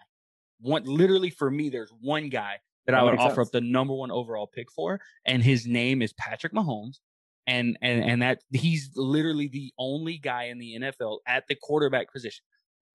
one 0.60 0.84
literally 0.84 1.30
for 1.30 1.50
me, 1.50 1.70
there's 1.70 1.92
one 2.00 2.28
guy 2.28 2.58
that 2.86 2.94
I 2.94 3.02
would 3.02 3.16
offer 3.18 3.36
sense. 3.36 3.48
up 3.48 3.52
the 3.52 3.60
number 3.60 3.94
one 3.94 4.10
overall 4.10 4.46
pick 4.46 4.70
for, 4.70 5.00
and 5.26 5.42
his 5.42 5.66
name 5.66 6.02
is 6.02 6.12
Patrick 6.14 6.52
Mahomes. 6.52 6.98
And 7.46 7.78
and 7.82 8.04
and 8.04 8.22
that 8.22 8.42
he's 8.52 8.90
literally 8.94 9.48
the 9.48 9.72
only 9.78 10.18
guy 10.18 10.44
in 10.44 10.58
the 10.58 10.78
NFL 10.80 11.18
at 11.26 11.44
the 11.48 11.56
quarterback 11.56 12.12
position. 12.12 12.44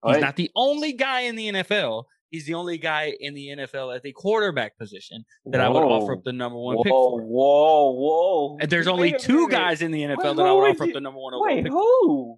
He's 0.06 0.13
Right. 0.15 0.21
not 0.21 0.36
the 0.36 0.52
only 0.56 0.93
guy 0.93 1.21
in 1.21 1.36
the 1.36 1.48
NFL. 1.52 2.06
He's 2.30 2.45
the 2.45 2.54
only 2.54 2.78
guy 2.78 3.13
in 3.19 3.34
the 3.34 3.48
NFL 3.50 3.95
at 3.95 4.04
the 4.04 4.12
quarterback 4.12 4.78
position 4.78 5.26
that 5.45 5.62
I 5.62 5.67
would 5.69 5.84
offer 5.84 6.13
up 6.13 6.24
the 6.24 6.32
number 6.34 6.58
one 6.60 6.76
whoa, 6.76 6.84
pick 6.84 6.91
for. 6.91 7.21
Whoa, 7.21 7.91
whoa. 7.91 8.58
And 8.62 8.69
there's 8.69 8.88
only 8.88 9.13
two 9.17 9.48
guys 9.50 9.82
in 9.82 9.91
the 9.91 10.02
NFL 10.04 10.17
Wait, 10.17 10.36
that 10.38 10.45
I 10.45 10.52
would 10.54 10.69
offer 10.71 10.84
up 10.84 10.93
the 10.93 11.02
number 11.02 11.19
one 11.19 11.34
overall 11.34 11.56
Wait, 11.56 11.63
pick. 11.63 11.71
who? 11.71 12.38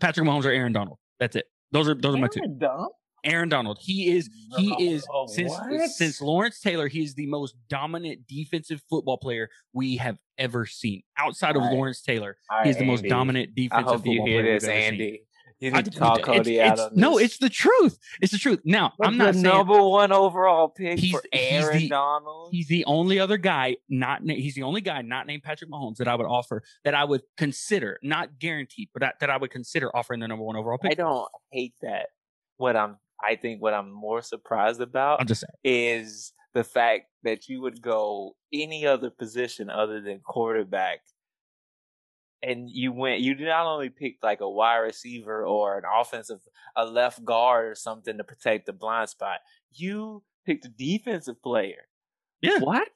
Patrick 0.00 0.26
Mahomes 0.26 0.44
or 0.44 0.50
Aaron 0.50 0.72
Donald. 0.72 0.98
That's 1.20 1.36
it. 1.36 1.46
Those 1.72 1.88
are 1.88 1.94
those 1.94 2.14
are 2.14 2.18
my 2.18 2.28
two. 2.28 2.40
Donald? 2.58 2.92
Aaron 3.24 3.48
Donald. 3.48 3.78
He 3.80 4.08
is 4.16 4.28
he 4.56 4.74
is 4.92 5.06
Oh, 5.12 5.26
since 5.26 5.50
what? 5.52 5.90
since 5.90 6.20
Lawrence 6.20 6.60
Taylor, 6.60 6.88
he 6.88 7.02
is 7.02 7.14
the 7.14 7.26
most 7.26 7.56
dominant 7.68 8.26
defensive 8.26 8.82
football 8.88 9.18
player 9.18 9.48
we 9.72 9.96
have 9.96 10.18
ever 10.38 10.66
seen. 10.66 11.02
Outside 11.16 11.56
of. 11.56 11.62
Lawrence 11.62 12.00
Taylor, 12.02 12.36
he's 12.64 12.76
the 12.78 12.84
most 12.84 13.00
Andy. 13.00 13.08
dominant 13.08 13.50
I 13.50 13.60
defensive 13.62 13.86
hope 13.86 14.06
you 14.06 14.12
football 14.12 14.26
hear 14.26 14.42
player 14.42 14.54
this, 14.54 14.64
ever 14.64 14.72
seen. 14.72 14.84
Andy. 14.84 15.22
You 15.60 15.72
I- 15.72 15.76
need 15.78 15.92
to 15.92 15.98
call 15.98 16.12
it's- 16.18 16.24
Cody 16.24 16.58
it's- 16.58 16.78
out 16.78 16.92
on 16.92 16.96
No, 16.96 17.18
it's 17.18 17.38
the 17.38 17.48
truth. 17.48 17.98
It's 18.22 18.30
the 18.30 18.38
truth. 18.38 18.60
Now, 18.64 18.92
I'm 19.02 19.16
not 19.16 19.32
the 19.34 19.40
saying 19.40 19.42
number 19.42 19.82
one 19.82 20.12
overall 20.12 20.68
pick 20.68 21.00
He's- 21.00 21.10
for 21.10 21.20
he's 21.32 21.64
Aaron 21.64 21.78
the- 21.78 21.88
Donald. 21.88 22.50
he's 22.52 22.68
the 22.68 22.84
only 22.84 23.18
other 23.18 23.38
guy 23.38 23.76
not 23.88 24.22
he's 24.22 24.54
the 24.54 24.62
only 24.62 24.80
guy 24.80 25.02
not 25.02 25.26
named 25.26 25.42
Patrick 25.42 25.68
Mahomes 25.68 25.96
that 25.96 26.06
I 26.06 26.14
would 26.14 26.26
offer 26.26 26.62
that 26.84 26.94
I 26.94 27.02
would 27.04 27.22
consider, 27.36 27.98
not 28.04 28.38
guaranteed, 28.38 28.90
but 28.92 29.00
that, 29.00 29.16
that 29.18 29.30
I 29.30 29.36
would 29.36 29.50
consider 29.50 29.94
offering 29.96 30.20
the 30.20 30.28
number 30.28 30.44
one 30.44 30.54
overall 30.54 30.78
pick. 30.78 30.92
I 30.92 30.94
don't 30.94 31.28
hate 31.50 31.74
that. 31.82 32.10
What 32.58 32.76
I'm, 32.76 32.96
I 33.22 33.36
think, 33.36 33.60
what 33.60 33.74
I'm 33.74 33.90
more 33.90 34.22
surprised 34.22 34.80
about 34.80 35.20
I'm 35.20 35.26
just 35.26 35.40
saying. 35.40 35.50
is 35.64 36.32
the 36.54 36.64
fact 36.64 37.06
that 37.24 37.48
you 37.48 37.60
would 37.60 37.82
go 37.82 38.36
any 38.52 38.86
other 38.86 39.10
position 39.10 39.70
other 39.70 40.00
than 40.00 40.20
quarterback. 40.20 41.00
And 42.40 42.70
you 42.70 42.92
went, 42.92 43.20
you 43.20 43.34
not 43.34 43.66
only 43.66 43.90
picked 43.90 44.22
like 44.22 44.40
a 44.40 44.48
wide 44.48 44.78
receiver 44.78 45.44
or 45.44 45.78
an 45.78 45.84
offensive, 46.00 46.38
a 46.76 46.86
left 46.86 47.24
guard 47.24 47.66
or 47.66 47.74
something 47.74 48.16
to 48.16 48.24
protect 48.24 48.66
the 48.66 48.72
blind 48.72 49.08
spot. 49.08 49.40
You 49.72 50.22
picked 50.46 50.64
a 50.64 50.68
defensive 50.68 51.42
player. 51.42 51.88
Yeah. 52.40 52.60
What? 52.60 52.88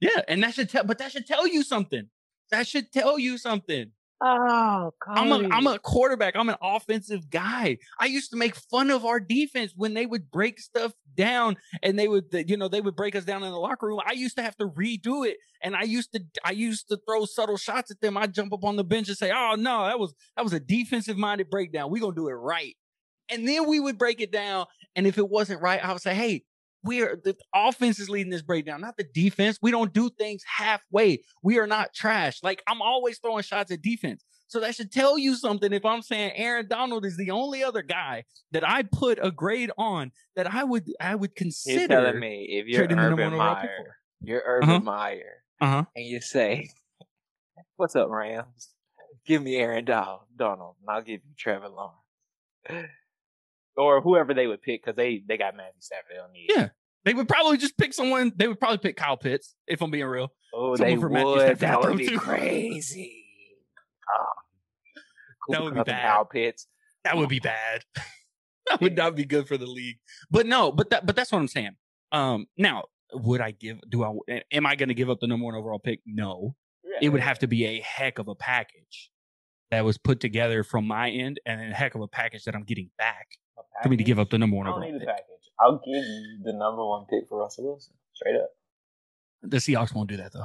Yeah, 0.00 0.20
and 0.28 0.42
that 0.42 0.54
should 0.54 0.68
tell 0.68 0.84
but 0.84 0.98
that 0.98 1.12
should 1.12 1.26
tell 1.26 1.46
you 1.46 1.62
something. 1.62 2.08
That 2.50 2.66
should 2.66 2.92
tell 2.92 3.18
you 3.18 3.38
something. 3.38 3.92
Oh, 4.24 4.92
I'm 5.06 5.32
a 5.32 5.48
I'm 5.50 5.66
a 5.66 5.78
quarterback. 5.80 6.36
I'm 6.36 6.48
an 6.48 6.56
offensive 6.62 7.28
guy. 7.28 7.78
I 7.98 8.06
used 8.06 8.30
to 8.30 8.36
make 8.36 8.54
fun 8.54 8.90
of 8.90 9.04
our 9.04 9.18
defense 9.18 9.72
when 9.74 9.94
they 9.94 10.06
would 10.06 10.30
break 10.30 10.60
stuff 10.60 10.92
down 11.16 11.56
and 11.82 11.98
they 11.98 12.06
would 12.06 12.26
you 12.46 12.56
know 12.56 12.68
they 12.68 12.80
would 12.80 12.94
break 12.94 13.16
us 13.16 13.24
down 13.24 13.42
in 13.42 13.50
the 13.50 13.58
locker 13.58 13.88
room. 13.88 14.00
I 14.06 14.12
used 14.12 14.36
to 14.36 14.42
have 14.42 14.56
to 14.58 14.68
redo 14.68 15.26
it 15.26 15.38
and 15.60 15.74
I 15.74 15.82
used 15.82 16.12
to 16.12 16.20
I 16.44 16.52
used 16.52 16.88
to 16.88 16.98
throw 17.08 17.24
subtle 17.24 17.56
shots 17.56 17.90
at 17.90 18.00
them. 18.00 18.16
I'd 18.16 18.32
jump 18.32 18.52
up 18.52 18.62
on 18.64 18.76
the 18.76 18.84
bench 18.84 19.08
and 19.08 19.16
say, 19.16 19.32
"Oh 19.34 19.56
no, 19.58 19.86
that 19.86 19.98
was 19.98 20.14
that 20.36 20.44
was 20.44 20.52
a 20.52 20.60
defensive 20.60 21.16
minded 21.16 21.50
breakdown. 21.50 21.90
We're 21.90 22.00
going 22.00 22.14
to 22.14 22.20
do 22.20 22.28
it 22.28 22.34
right." 22.34 22.76
And 23.28 23.48
then 23.48 23.68
we 23.68 23.80
would 23.80 23.98
break 23.98 24.20
it 24.20 24.30
down 24.30 24.66
and 24.94 25.06
if 25.06 25.18
it 25.18 25.28
wasn't 25.28 25.62
right, 25.62 25.84
I 25.84 25.92
would 25.92 26.02
say, 26.02 26.14
"Hey, 26.14 26.44
we're 26.84 27.20
the 27.22 27.36
offense 27.54 27.98
is 27.98 28.08
leading 28.10 28.30
this 28.30 28.42
breakdown, 28.42 28.80
not 28.80 28.96
the 28.96 29.04
defense. 29.04 29.58
We 29.62 29.70
don't 29.70 29.92
do 29.92 30.10
things 30.10 30.42
halfway. 30.46 31.22
We 31.42 31.58
are 31.58 31.66
not 31.66 31.94
trash. 31.94 32.40
Like 32.42 32.62
I'm 32.66 32.82
always 32.82 33.18
throwing 33.18 33.42
shots 33.42 33.70
at 33.70 33.82
defense. 33.82 34.24
So 34.48 34.60
that 34.60 34.74
should 34.74 34.92
tell 34.92 35.16
you 35.16 35.34
something 35.34 35.72
if 35.72 35.84
I'm 35.86 36.02
saying 36.02 36.32
Aaron 36.34 36.66
Donald 36.68 37.06
is 37.06 37.16
the 37.16 37.30
only 37.30 37.64
other 37.64 37.80
guy 37.82 38.24
that 38.50 38.68
I 38.68 38.82
put 38.82 39.18
a 39.22 39.30
grade 39.30 39.70
on 39.78 40.12
that 40.36 40.52
I 40.52 40.64
would 40.64 40.84
I 41.00 41.14
would 41.14 41.30
You're 41.30 41.34
consider 41.36 41.88
telling 41.88 42.20
me 42.20 42.48
if 42.50 42.66
you're 42.66 42.82
Urban 42.84 42.98
one 42.98 43.12
overall 43.14 43.54
pick 43.54 43.70
Meyer, 43.70 43.96
you're 44.20 44.42
Urban 44.44 44.68
Uh-huh. 44.70 44.80
Meyer. 44.80 45.42
Uh-huh. 45.60 45.84
and 45.96 46.04
you 46.04 46.20
say, 46.20 46.68
"What's 47.76 47.96
up, 47.96 48.08
Rams? 48.10 48.70
Give 49.24 49.40
me 49.42 49.56
Aaron 49.56 49.84
Donald, 49.84 50.22
Donald, 50.36 50.74
and 50.80 50.90
I'll 50.90 51.00
give 51.02 51.20
you 51.24 51.32
Trevor 51.38 51.68
Lawrence." 51.68 52.88
Or 53.76 54.00
whoever 54.00 54.34
they 54.34 54.46
would 54.46 54.60
pick 54.62 54.82
because 54.84 54.96
they 54.96 55.22
they 55.26 55.36
got 55.38 55.56
Matthew 55.56 55.80
Stafford. 55.80 56.04
They 56.10 56.16
don't 56.16 56.32
need. 56.32 56.46
Yeah. 56.54 56.68
They 57.04 57.14
would 57.14 57.28
probably 57.28 57.56
just 57.56 57.76
pick 57.76 57.92
someone. 57.94 58.32
They 58.36 58.46
would 58.46 58.60
probably 58.60 58.78
pick 58.78 58.96
Kyle 58.96 59.16
Pitts, 59.16 59.54
if 59.66 59.82
I'm 59.82 59.90
being 59.90 60.04
real. 60.04 60.28
Oh, 60.54 60.76
Someone 60.76 60.94
they 60.94 61.00
for 61.00 61.08
Matthew 61.08 61.26
would. 61.30 61.40
Stafford 61.40 61.58
That 61.60 61.80
would 61.80 61.98
be 61.98 62.06
to. 62.08 62.18
crazy. 62.18 63.18
Oh. 64.14 65.52
That 65.52 65.62
would 65.62 65.74
be 65.74 65.82
bad. 65.82 66.02
Kyle 66.12 66.24
Pitts. 66.24 66.66
That 67.04 67.16
would 67.16 67.28
be 67.28 67.40
bad. 67.40 67.82
that 68.68 68.80
would 68.80 68.96
not 68.96 69.16
be 69.16 69.24
good 69.24 69.48
for 69.48 69.56
the 69.56 69.66
league. 69.66 69.96
But 70.30 70.46
no, 70.46 70.70
but 70.70 70.90
that 70.90 71.06
but 71.06 71.16
that's 71.16 71.32
what 71.32 71.38
I'm 71.38 71.48
saying. 71.48 71.76
Um 72.10 72.46
now, 72.58 72.84
would 73.12 73.40
I 73.40 73.52
give 73.52 73.78
do 73.88 74.04
I 74.04 74.42
am 74.52 74.66
I 74.66 74.76
gonna 74.76 74.94
give 74.94 75.08
up 75.08 75.18
the 75.20 75.26
number 75.26 75.46
one 75.46 75.54
overall 75.54 75.78
pick? 75.78 76.00
No. 76.04 76.54
It 77.00 77.08
would 77.08 77.22
have 77.22 77.38
to 77.40 77.46
be 77.46 77.64
a 77.64 77.80
heck 77.80 78.18
of 78.18 78.28
a 78.28 78.34
package 78.34 79.10
that 79.70 79.84
was 79.84 79.96
put 79.98 80.20
together 80.20 80.62
from 80.62 80.86
my 80.86 81.10
end 81.10 81.40
and 81.46 81.60
a 81.72 81.74
heck 81.74 81.94
of 81.94 82.02
a 82.02 82.08
package 82.08 82.44
that 82.44 82.54
I'm 82.54 82.64
getting 82.64 82.90
back 82.98 83.26
for 83.82 83.88
me 83.88 83.96
to 83.96 84.04
give 84.04 84.18
up 84.18 84.30
the 84.30 84.38
number 84.38 84.56
one 84.56 84.66
I 84.66 84.70
don't 84.70 84.78
overall 84.78 84.92
need 84.92 84.96
a 84.96 85.00
pick. 85.00 85.08
package. 85.08 85.26
I'll 85.60 85.78
give 85.84 86.04
you 86.04 86.38
the 86.44 86.52
number 86.52 86.84
one 86.86 87.04
pick 87.10 87.28
for 87.28 87.38
Russell 87.38 87.64
Wilson. 87.64 87.94
Straight 88.14 88.36
up. 88.36 88.50
The 89.42 89.56
Seahawks 89.58 89.94
won't 89.94 90.08
do 90.08 90.16
that 90.18 90.32
though. 90.32 90.44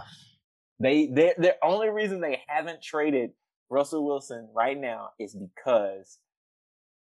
They 0.79 1.07
they 1.07 1.33
the 1.37 1.55
only 1.63 1.89
reason 1.89 2.19
they 2.21 2.41
haven't 2.47 2.81
traded 2.81 3.31
Russell 3.69 4.05
Wilson 4.05 4.47
right 4.55 4.79
now 4.79 5.09
is 5.19 5.35
because 5.35 6.19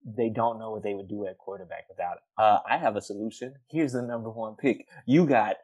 they 0.04 0.28
don't 0.30 0.59
know 0.59 0.70
what 0.70 0.82
they 0.82 0.94
would 0.94 1.09
do 1.09 1.26
at 1.26 1.36
quarterback 1.38 1.84
without 1.88 2.16
it. 2.16 2.22
Uh, 2.38 2.59
I 2.68 2.78
have 2.78 2.96
a 2.96 3.02
solution. 3.02 3.54
Here's 3.68 3.92
the 3.92 4.02
number 4.02 4.30
one 4.30 4.54
pick. 4.56 4.86
You 5.06 5.26
got 5.26 5.56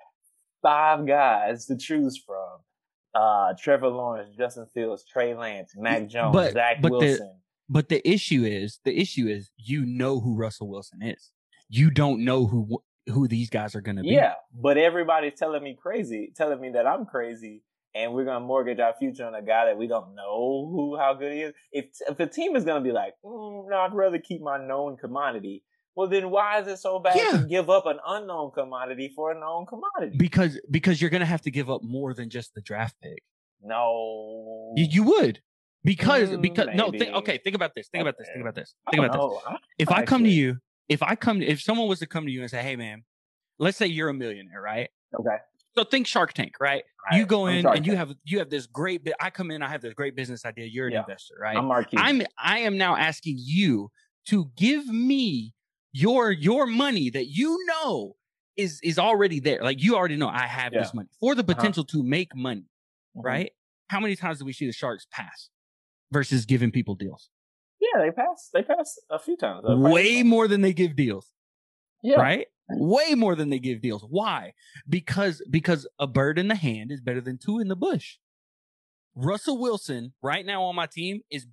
five 0.63 1.07
guys 1.07 1.67
to 1.67 1.77
choose 1.77 2.19
from. 2.19 2.59
Uh, 3.15 3.55
Trevor 3.57 3.89
Lawrence, 3.89 4.35
Justin 4.37 4.67
Fields, 4.75 5.05
Trey 5.05 5.35
Lance, 5.35 5.75
Mac 5.77 6.09
Jones, 6.09 6.35
But- 6.35 6.53
Zach 6.53 6.83
but 6.83 6.91
Wilson. 6.91 7.39
But 7.69 7.89
the 7.89 8.07
issue 8.09 8.45
is, 8.45 8.81
the 8.85 8.99
issue 8.99 9.27
is, 9.27 9.51
you 9.57 9.85
know 9.87 10.21
who 10.21 10.37
Russell 10.37 10.69
Wilson 10.69 11.03
is. 11.03 11.31
You 11.69 11.91
don't 11.91 12.25
know 12.25 12.47
who 12.47 12.83
who 13.07 13.29
these 13.29 13.51
guys 13.51 13.75
are 13.75 13.81
going 13.83 13.97
to 13.97 14.03
be. 14.03 14.09
Yeah, 14.11 14.35
but 14.55 14.79
everybody's 14.79 15.35
telling 15.39 15.63
me 15.63 15.77
crazy, 15.81 16.33
telling 16.37 16.61
me 16.61 16.71
that 16.71 16.87
I'm 16.87 17.05
crazy, 17.07 17.63
and 17.95 18.13
we're 18.15 18.25
gonna 18.25 18.45
mortgage 18.45 18.81
our 18.81 18.95
future 18.99 19.27
on 19.27 19.35
a 19.35 19.43
guy 19.43 19.67
that 19.67 19.77
we 19.79 19.87
don't 19.87 20.15
know 20.15 20.69
who 20.71 20.97
how 20.99 21.15
good 21.15 21.33
he 21.33 21.41
is. 21.43 21.55
If 21.73 21.87
if 22.09 22.19
a 22.21 22.27
team 22.27 22.57
is 22.57 22.65
gonna 22.65 22.81
be 22.83 22.93
like, 22.93 23.15
mm, 23.25 23.65
no, 23.69 23.77
I'd 23.77 23.95
rather 23.95 24.19
keep 24.19 24.41
my 24.43 24.59
known 24.59 24.97
commodity. 24.97 25.65
Well, 25.97 26.09
then 26.09 26.31
why 26.31 26.61
is 26.61 26.67
it 26.67 26.79
so 26.79 26.99
bad 26.99 27.17
Yeah. 27.17 27.39
to 27.43 27.47
give 27.47 27.71
up 27.71 27.87
an 27.87 27.99
unknown 28.07 28.51
commodity 28.53 29.13
for 29.15 29.31
a 29.31 29.39
known 29.39 29.65
commodity? 29.67 30.17
because 30.19 30.61
because 30.71 31.01
you're 31.01 31.11
going 31.11 31.21
to 31.21 31.27
have 31.27 31.43
to 31.43 31.51
give 31.53 31.71
up 31.71 31.83
more 31.85 32.15
than 32.15 32.31
just 32.31 32.53
the 32.55 32.61
draft 32.61 32.97
pick. 33.01 33.23
no, 33.63 34.73
You, 34.77 34.87
you 34.91 35.03
would 35.05 35.41
because 35.85 36.31
Mm, 36.31 36.41
because 36.43 36.69
no. 36.75 36.91
Think, 36.91 37.01
maybe. 37.01 37.13
okay, 37.13 37.39
think 37.39 37.55
about 37.57 37.75
this. 37.75 37.89
Think 37.89 38.03
about 38.03 38.17
this. 38.19 38.29
Think 38.29 38.41
about 38.41 38.55
this. 38.55 38.75
Think 38.91 39.05
about 39.05 39.13
this. 39.13 39.19
know. 39.19 39.41
I- 39.47 39.57
If 39.79 39.91
I 39.91 40.05
come 40.05 40.25
to 40.25 40.31
you, 40.31 40.59
if 40.89 41.03
I 41.03 41.15
come, 41.15 41.43
if 41.43 41.61
someone 41.63 41.89
was 41.89 41.99
to 42.01 42.07
come 42.07 42.25
to 42.27 42.33
you 42.33 42.41
and 42.41 42.51
say, 42.51 42.63
"Hey, 42.63 42.77
man, 42.77 43.05
let's 43.59 43.77
say 43.77 43.87
you're 43.87 44.09
a 44.09 44.15
millionaire, 44.15 44.61
right?" 44.61 44.91
Okay. 45.19 45.37
So 45.77 45.83
think 45.85 46.07
Shark 46.07 46.33
Tank, 46.33 46.55
right? 46.61 46.85
All 47.11 47.19
you 47.19 47.27
go 47.27 47.47
I'm 47.47 47.57
in 47.57 47.63
Shark 47.63 47.77
and 47.77 47.87
you 47.87 47.93
Tank. 47.95 48.09
have 48.09 48.17
you 48.25 48.39
have 48.39 48.51
this 48.51 48.67
great. 48.67 49.07
I 49.21 49.31
come 49.31 49.51
in, 49.51 49.63
I 49.63 49.69
have 49.69 49.83
this 49.83 49.93
great 49.95 50.15
business 50.17 50.45
idea. 50.45 50.67
You're 50.67 50.87
an 50.87 50.93
Yeah. 50.95 51.01
investor, 51.01 51.35
right? 51.41 51.57
I'm 51.57 51.67
Marquis. 51.67 51.97
I'm 51.99 52.23
I 52.39 52.61
am 52.61 52.79
now 52.79 52.97
asking 52.97 53.37
you 53.39 53.91
to 54.29 54.51
give 54.57 54.87
me 54.87 55.53
your 55.93 56.31
your 56.31 56.67
money 56.67 57.11
that 57.11 57.27
you 57.27 57.59
know 57.67 58.17
is 58.57 58.81
is 58.83 58.99
already 58.99 59.41
there. 59.41 59.63
Like 59.63 59.83
you 59.83 59.97
already 59.97 60.17
know 60.17 60.29
I 60.29 60.47
have 60.47 60.73
this 60.73 60.95
money 60.95 61.09
for 61.21 61.35
the 61.35 61.43
Uh-huh. 61.43 61.55
potential 61.55 61.85
to 61.87 62.03
make 62.05 62.35
money, 62.37 62.67
Mhm. 63.17 63.25
right? 63.25 63.53
How 63.89 63.99
many 64.01 64.15
times 64.17 64.39
do 64.39 64.45
we 64.45 64.53
see 64.53 64.67
the 64.67 64.73
sharks 64.73 65.07
pass 65.11 65.51
versus 66.15 66.47
giving 66.47 66.71
people 66.71 66.95
deals? 66.95 67.29
Yeah, 67.81 68.01
they 68.03 68.11
pass. 68.13 68.49
They 68.55 68.63
pass 68.63 68.99
a 69.11 69.19
few 69.19 69.37
times. 69.37 69.65
Uh, 69.69 69.77
Way 69.77 69.91
probably- 69.91 70.23
more 70.23 70.49
than 70.49 70.63
they 70.63 70.73
give 70.73 70.97
deals, 70.97 71.33
Yeah. 72.03 72.17
right? 72.21 72.47
Way 72.71 73.15
more 73.15 73.35
than 73.35 73.51
they 73.51 73.59
give 73.59 73.83
deals. 73.83 74.07
Why? 74.09 74.55
Because 74.89 75.43
because 75.51 75.87
a 75.99 76.07
bird 76.07 76.39
in 76.39 76.49
the 76.49 76.55
hand 76.55 76.91
is 76.91 77.03
better 77.03 77.21
than 77.21 77.37
two 77.37 77.59
in 77.59 77.69
the 77.69 77.77
bush. 77.77 78.17
Russell 79.15 79.59
Wilson 79.59 80.15
right 80.23 80.47
now 80.47 80.63
on 80.65 80.75
my 80.75 80.87
team 80.87 81.21
is 81.31 81.47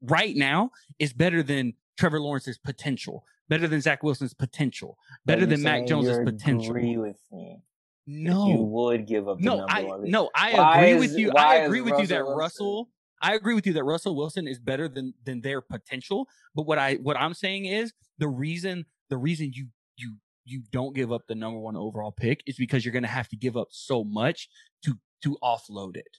right 0.00 0.34
now 0.34 0.70
is 0.98 1.12
better 1.12 1.42
than 1.42 1.74
Trevor 1.98 2.20
Lawrence's 2.20 2.58
potential, 2.58 3.24
better 3.48 3.68
than 3.68 3.80
Zach 3.82 4.02
Wilson's 4.02 4.32
potential, 4.34 4.96
better 5.26 5.44
than 5.46 5.60
you're 5.60 5.64
Mac 5.70 5.86
Jones's 5.86 6.18
potential. 6.24 6.70
Agree 6.74 6.96
with 6.96 7.20
me. 7.30 7.58
that 8.06 8.14
You 8.48 8.58
would 8.62 9.06
give 9.06 9.28
up. 9.28 9.38
The 9.38 9.44
no, 9.44 9.56
number 9.58 9.72
I 9.72 9.82
one 9.82 10.10
no, 10.10 10.30
I 10.34 10.54
Why 10.54 10.78
agree 10.86 10.90
is- 11.04 11.10
with 11.10 11.18
you. 11.20 11.32
I 11.32 11.56
agree 11.56 11.80
with 11.82 11.98
you 12.00 12.06
that 12.06 12.22
Russell 12.24 12.36
Wilson- 12.36 12.38
Russell. 12.38 12.88
I 13.22 13.34
agree 13.34 13.54
with 13.54 13.66
you 13.66 13.72
that 13.74 13.84
Russell 13.84 14.16
Wilson 14.16 14.46
is 14.46 14.58
better 14.58 14.88
than 14.88 15.14
than 15.24 15.40
their 15.40 15.60
potential. 15.60 16.28
But 16.54 16.66
what 16.66 16.78
I 16.78 16.94
what 16.94 17.16
I'm 17.16 17.34
saying 17.34 17.66
is 17.66 17.92
the 18.18 18.28
reason 18.28 18.84
the 19.08 19.16
reason 19.16 19.52
you 19.54 19.68
you 19.96 20.16
you 20.44 20.62
don't 20.70 20.94
give 20.94 21.12
up 21.12 21.22
the 21.26 21.34
number 21.34 21.58
one 21.58 21.76
overall 21.76 22.12
pick 22.12 22.42
is 22.46 22.56
because 22.56 22.84
you're 22.84 22.92
going 22.92 23.02
to 23.02 23.08
have 23.08 23.28
to 23.28 23.36
give 23.36 23.56
up 23.56 23.68
so 23.70 24.04
much 24.04 24.48
to 24.84 24.94
to 25.22 25.36
offload 25.42 25.96
it. 25.96 26.18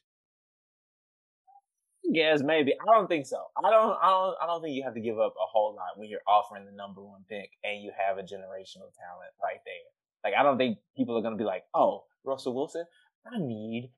Yes, 2.10 2.42
maybe. 2.42 2.74
I 2.74 2.94
don't 2.94 3.08
think 3.08 3.26
so. 3.26 3.38
I 3.58 3.70
don't. 3.70 3.98
I 4.02 4.10
don't. 4.10 4.36
I 4.42 4.46
don't 4.46 4.62
think 4.62 4.76
you 4.76 4.84
have 4.84 4.94
to 4.94 5.02
give 5.02 5.20
up 5.20 5.34
a 5.36 5.46
whole 5.46 5.76
lot 5.76 5.98
when 5.98 6.10
you're 6.10 6.22
offering 6.26 6.66
the 6.66 6.72
number 6.72 7.04
one 7.04 7.26
pick 7.28 7.52
and 7.64 7.84
you 7.84 7.92
have 7.98 8.18
a 8.18 8.22
generational 8.22 8.92
talent 8.96 9.34
right 9.44 9.60
there. 9.66 9.88
Like 10.24 10.34
I 10.38 10.44
don't 10.44 10.58
think 10.58 10.78
people 10.96 11.18
are 11.18 11.22
gonna 11.22 11.36
be 11.36 11.44
like, 11.44 11.64
"Oh, 11.74 12.06
Russell 12.24 12.56
Wilson, 12.56 12.86
I 13.26 13.38
need 13.40 13.92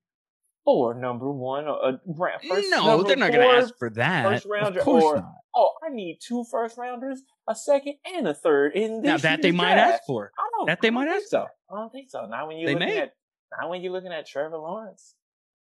four 0.70 0.94
number 0.94 1.32
one 1.32 1.68
or 1.68 1.90
a 1.90 2.00
ra- 2.06 2.38
first 2.48 2.70
no, 2.70 3.02
they're 3.02 3.16
not 3.16 3.32
going 3.32 3.42
to 3.48 3.56
ask 3.64 3.74
for 3.80 3.90
that. 3.92 4.24
first 4.24 4.46
rounder 4.46 4.80
of 4.80 4.86
course 4.86 5.04
or- 5.04 5.16
not. 5.18 5.34
Oh, 5.56 5.72
I 5.84 5.90
need 5.92 6.20
two 6.22 6.46
first 6.52 6.78
rounders, 6.78 7.24
a 7.48 7.56
second, 7.56 7.96
and 8.06 8.28
a 8.28 8.36
third 8.36 8.74
in 8.76 9.02
this 9.02 9.10
Now 9.10 9.18
that 9.18 9.42
they 9.42 9.48
year's 9.48 9.58
might 9.58 9.78
ask 9.78 10.04
for. 10.06 10.32
I 10.38 10.44
don't. 10.56 10.68
that 10.68 10.80
they 10.82 10.92
might 10.92 11.08
ask 11.08 11.26
so. 11.28 11.48
I 11.72 11.76
don't 11.76 11.92
think 11.92 12.10
so. 12.12 12.28
Not 12.28 12.48
when 12.48 12.58
you're 12.58 12.72
looking 12.74 12.88
may. 12.88 13.00
at. 13.00 13.14
Not 13.60 13.70
when 13.72 13.82
you're 13.82 13.92
looking 13.92 14.12
at 14.12 14.28
Trevor 14.28 14.58
Lawrence. 14.58 15.16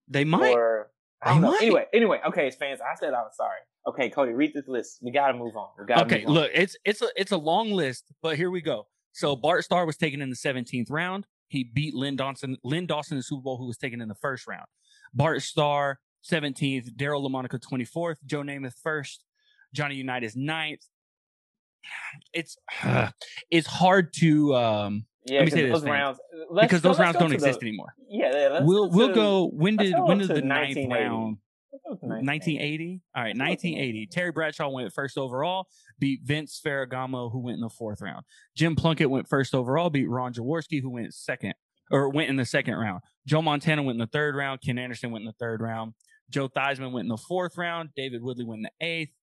They 0.07 0.23
might. 0.25 0.53
Or 0.53 0.91
I 1.23 1.29
don't 1.33 1.41
know. 1.41 1.51
might. 1.51 1.61
Anyway, 1.63 1.85
anyway, 1.91 2.19
okay, 2.27 2.51
fans. 2.51 2.81
I 2.81 2.93
said 2.99 3.15
I 3.15 3.21
was 3.21 3.35
sorry. 3.35 3.57
Okay, 3.87 4.11
Cody, 4.11 4.33
read 4.33 4.53
this 4.53 4.67
list. 4.67 4.99
We 5.01 5.11
gotta 5.11 5.35
move 5.35 5.55
on. 5.57 5.69
We 5.79 5.85
gotta 5.85 6.03
Okay, 6.05 6.19
move 6.19 6.27
on. 6.27 6.33
look, 6.35 6.51
it's 6.53 6.77
it's 6.85 7.01
a 7.01 7.07
it's 7.15 7.31
a 7.31 7.37
long 7.37 7.71
list, 7.71 8.05
but 8.21 8.37
here 8.37 8.51
we 8.51 8.61
go. 8.61 8.85
So 9.13 9.35
Bart 9.35 9.63
Starr 9.63 9.87
was 9.87 9.97
taken 9.97 10.21
in 10.21 10.29
the 10.29 10.35
17th 10.35 10.91
round. 10.91 11.25
He 11.47 11.63
beat 11.63 11.95
Len 11.95 12.15
Dawson, 12.15 12.57
Len 12.63 12.85
Dawson 12.85 13.15
in 13.15 13.19
the 13.19 13.23
Super 13.23 13.41
Bowl, 13.41 13.57
who 13.57 13.65
was 13.65 13.77
taken 13.77 14.01
in 14.01 14.07
the 14.07 14.13
first 14.15 14.45
round. 14.47 14.67
Bart 15.13 15.41
Starr, 15.41 15.99
17th, 16.29 16.95
Daryle 16.95 17.27
LaMonica, 17.27 17.59
24th, 17.59 18.17
Joe 18.25 18.41
Namath 18.41 18.73
first, 18.83 19.23
Johnny 19.73 19.95
Unitas 19.95 20.35
ninth. 20.35 20.81
It's 22.33 22.57
it's 23.51 23.67
hard 23.67 24.13
to 24.15 24.55
um 24.55 25.05
Yeah, 25.25 25.39
let 25.39 25.45
me 25.45 25.51
say 25.51 25.69
this, 25.69 25.83
rounds 25.83 26.19
because 26.59 26.81
those 26.81 26.99
rounds 26.99 27.17
don't 27.17 27.31
exist 27.31 27.61
anymore. 27.61 27.93
Yeah, 28.09 28.31
yeah 28.33 28.47
let's 28.49 28.65
We'll 28.65 28.89
go 28.89 28.95
we'll 28.97 29.07
to- 29.09 29.13
go 29.13 29.51
when 29.53 29.75
did 29.77 29.93
go 29.93 30.05
when 30.05 30.17
did 30.19 30.29
the 30.29 30.41
ninth 30.41 30.77
round 30.89 31.37
let's 31.71 31.83
go 31.83 31.95
to 31.95 32.05
1980. 32.07 33.01
All 33.15 33.23
right, 33.23 33.37
1980. 33.37 34.07
Terry 34.07 34.31
Bradshaw 34.31 34.69
went 34.69 34.91
first 34.93 35.17
overall, 35.17 35.67
beat 35.99 36.21
Vince 36.23 36.59
Ferragamo, 36.63 37.31
who 37.31 37.39
went 37.39 37.55
in 37.55 37.61
the 37.61 37.69
fourth 37.69 38.01
round. 38.01 38.25
Jim 38.55 38.75
Plunkett 38.75 39.09
went 39.09 39.27
first 39.27 39.55
overall, 39.55 39.89
beat 39.89 40.09
Ron 40.09 40.33
Jaworski, 40.33 40.81
who 40.81 40.89
went 40.89 41.13
second 41.13 41.53
or 41.91 42.09
went 42.09 42.29
in 42.29 42.35
the 42.35 42.45
second 42.45 42.75
round. 42.75 43.01
Joe 43.25 43.41
Montana 43.41 43.83
went 43.83 43.95
in 43.95 43.99
the 43.99 44.07
third 44.07 44.35
round. 44.35 44.61
Ken 44.65 44.77
Anderson 44.77 45.11
went 45.11 45.23
in 45.23 45.27
the 45.27 45.33
third 45.39 45.61
round. 45.61 45.93
Joe 46.29 46.47
Theismann 46.47 46.91
went 46.91 47.05
in 47.05 47.09
the 47.09 47.17
fourth 47.17 47.57
round. 47.57 47.89
David 47.95 48.21
Woodley 48.21 48.45
went 48.45 48.59
in 48.59 48.63
the 48.63 48.85
eighth. 48.85 49.13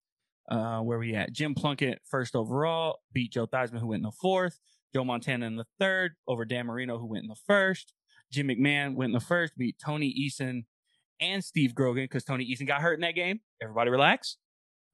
Uh, 0.48 0.78
where 0.80 0.98
we 0.98 1.14
at? 1.14 1.32
Jim 1.32 1.54
Plunkett 1.54 2.00
first 2.08 2.36
overall, 2.36 3.00
beat 3.12 3.32
Joe 3.32 3.48
Theismann, 3.48 3.80
who 3.80 3.88
went 3.88 4.00
in 4.00 4.04
the 4.04 4.12
fourth. 4.12 4.60
Joe 4.94 5.04
Montana 5.04 5.46
in 5.46 5.56
the 5.56 5.66
third 5.80 6.12
over 6.28 6.44
Dan 6.44 6.66
Marino, 6.66 6.98
who 6.98 7.06
went 7.06 7.24
in 7.24 7.28
the 7.28 7.36
first. 7.46 7.92
Jim 8.30 8.48
McMahon 8.48 8.94
went 8.94 9.10
in 9.10 9.14
the 9.14 9.20
first, 9.20 9.56
beat 9.56 9.76
Tony 9.84 10.14
Eason 10.14 10.64
and 11.20 11.42
Steve 11.44 11.74
Grogan 11.74 12.04
because 12.04 12.24
Tony 12.24 12.44
Eason 12.44 12.66
got 12.66 12.80
hurt 12.80 12.94
in 12.94 13.00
that 13.00 13.14
game. 13.14 13.40
Everybody 13.60 13.90
relax. 13.90 14.36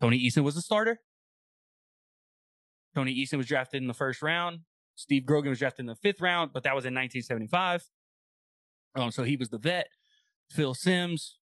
Tony 0.01 0.19
Eason 0.19 0.43
was 0.43 0.55
the 0.55 0.63
starter. 0.63 1.01
Tony 2.95 3.15
Eason 3.15 3.39
was 3.39 3.47
drafted 3.47 3.81
in 3.81 3.89
the 3.89 3.95
first 3.95 4.23
round. 4.23 4.61
Steve 5.03 5.27
Grogan 5.27 5.51
was 5.51 5.59
drafted 5.59 5.81
in 5.81 5.87
the 5.87 5.97
fifth 5.97 6.21
round, 6.21 6.53
but 6.53 6.63
that 6.63 6.77
was 6.77 6.85
in 6.85 6.95
1975. 6.95 7.85
Um, 8.95 9.11
so 9.11 9.25
he 9.25 9.35
was 9.37 9.49
the 9.49 9.59
vet. 9.59 9.89
Phil 10.49 10.75
Simms, 10.75 11.39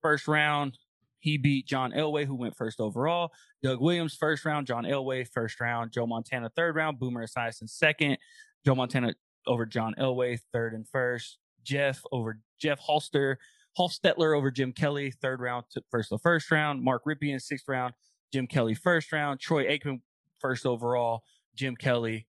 first 0.00 0.26
round. 0.26 0.78
He 1.18 1.36
beat 1.36 1.66
John 1.66 1.92
Elway, 1.92 2.24
who 2.24 2.34
went 2.34 2.56
first 2.56 2.80
overall. 2.80 3.32
Doug 3.62 3.80
Williams, 3.80 4.14
first 4.14 4.46
round. 4.46 4.66
John 4.66 4.84
Elway, 4.84 5.28
first 5.28 5.60
round. 5.60 5.92
Joe 5.92 6.06
Montana, 6.06 6.50
third 6.56 6.76
round. 6.76 6.98
Boomer 6.98 7.26
Esiason, 7.26 7.68
second. 7.68 8.16
Joe 8.64 8.74
Montana 8.74 9.14
over 9.46 9.66
John 9.66 9.94
Elway, 9.98 10.38
third 10.50 10.72
and 10.72 10.88
first. 10.88 11.38
Jeff 11.62 12.00
over 12.10 12.38
Jeff 12.58 12.78
Holster, 12.78 13.38
Hostetler 13.78 14.34
over 14.34 14.50
Jim 14.50 14.72
Kelly, 14.72 15.10
third 15.10 15.40
round 15.40 15.66
to 15.72 15.82
first 15.90 16.08
the 16.08 16.18
first 16.18 16.50
round. 16.50 16.82
Mark 16.82 17.04
Rypien, 17.04 17.42
sixth 17.42 17.68
round. 17.68 17.92
Jim 18.32 18.46
Kelly, 18.46 18.74
first 18.74 19.12
round. 19.12 19.40
Troy 19.40 19.66
Aikman, 19.66 20.00
first 20.38 20.64
overall. 20.64 21.22
Jim 21.54 21.74
Kelly, 21.74 22.26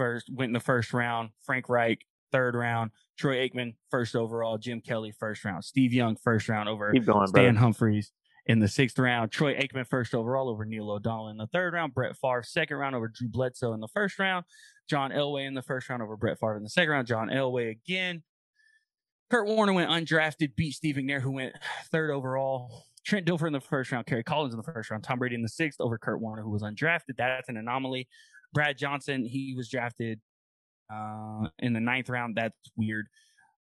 first 0.00 0.30
went 0.32 0.48
in 0.48 0.54
the 0.54 0.60
first 0.60 0.94
round. 0.94 1.28
Frank 1.42 1.68
Reich, 1.68 2.06
third 2.32 2.54
round. 2.54 2.90
Troy 3.18 3.46
Aikman, 3.46 3.74
first 3.90 4.16
overall. 4.16 4.56
Jim 4.56 4.80
Kelly, 4.80 5.12
first 5.12 5.44
round. 5.44 5.62
Steve 5.62 5.92
Young, 5.92 6.16
first 6.16 6.48
round 6.48 6.70
over 6.70 6.90
going, 6.94 7.26
Stan 7.26 7.56
Humphries 7.56 8.10
in 8.46 8.60
the 8.60 8.68
sixth 8.68 8.98
round. 8.98 9.30
Troy 9.30 9.54
Aikman 9.54 9.86
first 9.86 10.14
overall 10.14 10.48
over 10.48 10.64
Neil 10.64 10.90
O'Donnell 10.90 11.28
in 11.28 11.36
the 11.36 11.46
third 11.48 11.74
round. 11.74 11.92
Brett 11.92 12.16
Favre 12.16 12.42
second 12.42 12.78
round 12.78 12.94
over 12.94 13.08
Drew 13.08 13.28
Bledsoe 13.28 13.74
in 13.74 13.80
the 13.80 13.88
first 13.88 14.18
round. 14.18 14.46
John 14.88 15.10
Elway 15.10 15.46
in 15.46 15.52
the 15.52 15.60
first 15.60 15.90
round 15.90 16.02
over 16.02 16.16
Brett 16.16 16.40
Favre 16.40 16.56
in 16.56 16.62
the 16.62 16.70
second 16.70 16.92
round. 16.92 17.06
John 17.06 17.28
Elway 17.28 17.70
again. 17.70 18.22
Kurt 19.30 19.46
Warner 19.46 19.74
went 19.74 19.90
undrafted, 19.90 20.56
beat 20.56 20.72
Steve 20.72 20.96
McNair, 20.96 21.20
who 21.20 21.32
went 21.32 21.54
third 21.92 22.10
overall. 22.10 22.86
Trent 23.04 23.26
Dilfer 23.26 23.46
in 23.46 23.52
the 23.52 23.60
first 23.60 23.92
round, 23.92 24.06
Kerry 24.06 24.24
Collins 24.24 24.54
in 24.54 24.56
the 24.56 24.72
first 24.72 24.90
round, 24.90 25.04
Tom 25.04 25.18
Brady 25.18 25.34
in 25.34 25.42
the 25.42 25.48
sixth 25.48 25.78
over 25.78 25.98
Kurt 25.98 26.20
Warner, 26.20 26.42
who 26.42 26.50
was 26.50 26.62
undrafted. 26.62 27.16
That's 27.18 27.48
an 27.50 27.58
anomaly. 27.58 28.08
Brad 28.52 28.78
Johnson, 28.78 29.24
he 29.24 29.54
was 29.56 29.68
drafted 29.68 30.20
uh, 30.92 31.48
in 31.58 31.72
the 31.72 31.80
ninth 31.80 32.08
round. 32.08 32.36
That's 32.36 32.54
weird. 32.76 33.06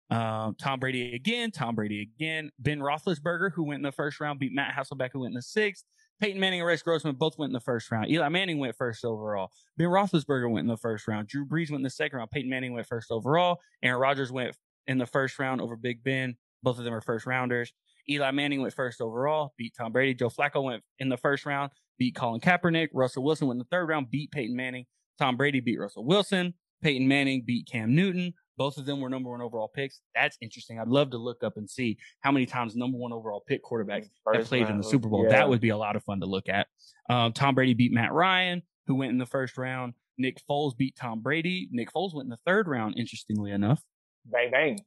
Um, 0.10 0.56
Tom 0.60 0.80
Brady 0.80 1.14
again, 1.14 1.52
Tom 1.52 1.76
Brady 1.76 2.02
again. 2.02 2.52
Ben 2.58 2.80
Roethlisberger, 2.80 3.52
who 3.54 3.64
went 3.64 3.80
in 3.80 3.84
the 3.84 3.92
first 3.92 4.20
round, 4.20 4.40
beat 4.40 4.54
Matt 4.54 4.74
Hasselbeck, 4.74 5.12
who 5.14 5.20
went 5.20 5.32
in 5.32 5.36
the 5.36 5.42
sixth. 5.42 5.84
Peyton 6.20 6.40
Manning 6.40 6.60
and 6.60 6.68
Rex 6.68 6.82
Grossman 6.82 7.16
both 7.16 7.38
went 7.38 7.50
in 7.50 7.54
the 7.54 7.60
first 7.62 7.92
round. 7.92 8.10
Eli 8.10 8.28
Manning 8.28 8.60
went 8.60 8.76
first 8.76 9.06
overall. 9.06 9.52
Ben 9.78 9.88
Roethlisberger 9.88 10.50
went 10.50 10.66
in 10.66 10.68
the 10.68 10.78
first 10.78 11.08
round. 11.08 11.28
Drew 11.28 11.46
Brees 11.46 11.70
went 11.70 11.80
in 11.80 11.84
the 11.84 11.90
second 11.90 12.18
round. 12.18 12.32
Peyton 12.32 12.50
Manning 12.50 12.74
went 12.74 12.88
first 12.88 13.12
overall. 13.12 13.60
Aaron 13.84 14.02
Rodgers 14.02 14.32
went 14.32 14.56
in 14.88 14.98
the 14.98 15.06
first 15.06 15.40
round 15.40 15.62
over 15.62 15.78
Big 15.78 16.04
Ben. 16.04 16.36
Both 16.62 16.78
of 16.78 16.84
them 16.84 16.94
are 16.94 17.02
first 17.02 17.26
rounders. 17.26 17.72
Eli 18.10 18.32
Manning 18.32 18.62
went 18.62 18.74
first 18.74 19.02
overall, 19.02 19.54
beat 19.58 19.74
Tom 19.78 19.92
Brady. 19.92 20.14
Joe 20.14 20.30
Flacco 20.30 20.64
went 20.64 20.84
in 21.00 21.10
the 21.10 21.18
first 21.18 21.46
round, 21.46 21.72
beat 21.98 22.16
Colin 22.16 22.42
Kaepernick. 22.42 22.90
Russell 22.94 23.24
Wilson 23.24 23.48
went 23.48 23.58
in 23.58 23.60
the 23.60 23.76
third 23.76 23.88
round, 23.88 24.10
beat 24.10 24.32
Peyton 24.32 24.56
Manning. 24.56 24.86
Tom 25.18 25.38
Brady 25.38 25.60
beat 25.60 25.80
Russell 25.80 26.06
Wilson. 26.06 26.54
Peyton 26.82 27.08
Manning 27.08 27.44
beat 27.46 27.68
Cam 27.68 27.94
Newton. 27.94 28.34
Both 28.58 28.78
of 28.78 28.86
them 28.86 29.00
were 29.00 29.10
number 29.10 29.30
one 29.30 29.42
overall 29.42 29.70
picks. 29.74 30.02
That's 30.16 30.38
interesting. 30.42 30.80
I'd 30.80 30.88
love 30.88 31.12
to 31.12 31.18
look 31.18 31.44
up 31.44 31.56
and 31.58 31.70
see 31.70 31.98
how 32.22 32.32
many 32.32 32.46
times 32.46 32.76
number 32.76 32.98
one 32.98 33.14
overall 33.14 33.44
pick 33.48 33.64
quarterbacks 33.64 34.04
have 34.04 34.36
First 34.36 34.50
played 34.50 34.68
in 34.70 34.78
the 34.78 34.84
Super 34.84 35.08
Bowl. 35.08 35.24
yeah. 35.24 35.30
That 35.30 35.50
would 35.50 35.62
be 35.62 35.70
a 35.70 35.78
lot 35.78 35.96
of 35.96 36.04
fun 36.04 36.20
to 36.22 36.26
look 36.26 36.50
at. 36.50 36.68
Um, 37.10 37.32
Tom 37.34 37.56
Brady 37.56 37.74
beat 37.74 37.94
Matt 37.94 38.12
Ryan, 38.12 38.62
who 38.88 38.96
went 38.96 39.12
in 39.12 39.18
the 39.18 39.26
first 39.26 39.58
round. 39.58 39.94
Nick 40.18 40.42
Foles 40.50 40.76
beat 40.76 40.96
Tom 40.98 41.22
Brady. 41.22 41.70
Nick 41.72 41.92
Foles 41.94 42.14
went 42.14 42.26
in 42.26 42.30
the 42.32 42.40
third 42.46 42.68
round, 42.68 42.96
interestingly 42.98 43.52
enough. 43.52 43.82
bang 44.26 44.52
bang. 44.52 44.80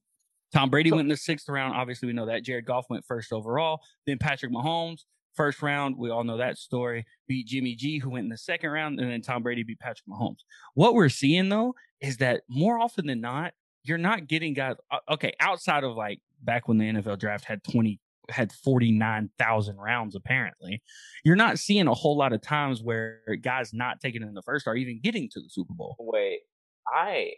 Tom 0.53 0.71
Brady 0.71 0.91
So- 0.91 0.97
went 0.97 1.07
in 1.07 1.11
the 1.11 1.17
sixth 1.17 1.49
round. 1.49 1.75
Obviously, 1.75 2.07
we 2.07 2.13
know 2.13 2.27
that. 2.27 2.43
Jared 2.43 2.67
Goff 2.67 2.87
went 2.91 3.05
first 3.07 3.33
overall. 3.33 3.81
Then 4.07 4.19
Patrick 4.19 4.53
Mahomes, 4.53 5.05
first 5.35 5.63
round. 5.63 5.97
We 5.97 6.11
all 6.11 6.25
know 6.25 6.37
that 6.37 6.59
story. 6.59 7.05
Beat 7.27 7.47
Jimmy 7.47 7.75
G, 7.75 7.99
who 7.99 8.11
went 8.11 8.25
in 8.25 8.31
the 8.31 8.37
second 8.39 8.71
round. 8.71 9.01
And 9.01 9.11
then 9.11 9.23
Tom 9.23 9.43
Brady 9.43 9.63
beat 9.63 9.79
Patrick 9.81 10.07
Mahomes. 10.09 10.41
What 10.75 10.95
we're 10.95 11.09
seeing, 11.09 11.49
though, 11.49 11.75
is 12.01 12.19
that 12.19 12.43
more 12.49 12.79
often 12.79 13.07
than 13.07 13.21
not, 13.21 13.55
you're 13.85 13.99
not 13.99 14.27
getting 14.29 14.53
guys. 14.55 14.77
uh, 14.91 14.99
Okay, 15.11 15.33
outside 15.41 15.85
of 15.85 15.97
like 15.97 16.21
back 16.43 16.69
when 16.69 16.79
the 16.79 16.85
NFL 16.85 17.19
draft 17.19 17.45
had 17.45 17.65
20, 17.65 17.99
had 18.31 18.53
49,000 18.53 19.77
rounds, 19.79 20.15
apparently, 20.15 20.83
you're 21.25 21.35
not 21.37 21.59
seeing 21.59 21.87
a 21.89 21.95
whole 21.95 22.17
lot 22.17 22.33
of 22.33 22.41
times 22.43 22.83
where 22.83 23.21
guys 23.41 23.73
not 23.73 24.01
taking 24.01 24.23
in 24.23 24.35
the 24.35 24.43
first 24.43 24.67
are 24.69 24.77
even 24.77 25.01
getting 25.01 25.29
to 25.31 25.41
the 25.41 25.49
Super 25.49 25.75
Bowl. 25.75 25.97
Wait, 25.99 26.41
I 26.87 27.33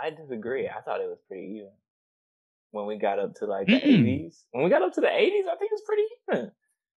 I 0.00 0.10
disagree. 0.10 0.68
I 0.68 0.80
thought 0.82 1.00
it 1.00 1.08
was 1.08 1.18
pretty 1.28 1.44
even 1.56 1.70
when 2.70 2.86
we 2.86 2.96
got 2.96 3.18
up 3.18 3.34
to 3.36 3.46
like 3.46 3.66
the 3.66 3.80
mm. 3.80 3.84
eighties. 3.84 4.44
When 4.52 4.64
we 4.64 4.70
got 4.70 4.82
up 4.82 4.92
to 4.94 5.00
the 5.00 5.12
eighties, 5.12 5.44
I 5.50 5.56
think 5.56 5.70
it's 5.72 5.82
pretty 5.86 6.02
even. 6.32 6.52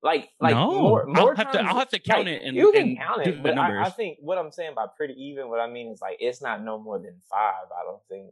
Like 0.03 0.29
like 0.39 0.55
no, 0.55 0.71
more, 0.71 1.05
more 1.07 1.31
I'll 1.31 1.35
have 1.35 1.51
to. 1.51 1.59
I'll 1.59 1.79
have 1.79 1.89
to 1.89 1.99
count 1.99 2.25
like, 2.25 2.35
it 2.35 2.41
and 2.43 2.55
you 2.55 2.71
can 2.71 2.89
and 2.89 2.97
count 2.97 3.25
it, 3.25 3.41
but 3.41 3.57
I, 3.57 3.85
I 3.85 3.89
think 3.89 4.19
what 4.21 4.37
I'm 4.37 4.51
saying 4.51 4.73
by 4.75 4.85
pretty 4.95 5.15
even, 5.15 5.49
what 5.49 5.59
I 5.59 5.67
mean 5.69 5.91
is 5.91 6.01
like 6.01 6.17
it's 6.19 6.41
not 6.41 6.63
no 6.63 6.77
more 6.77 6.99
than 6.99 7.15
five. 7.29 7.65
I 7.71 7.83
don't 7.83 8.01
think 8.07 8.31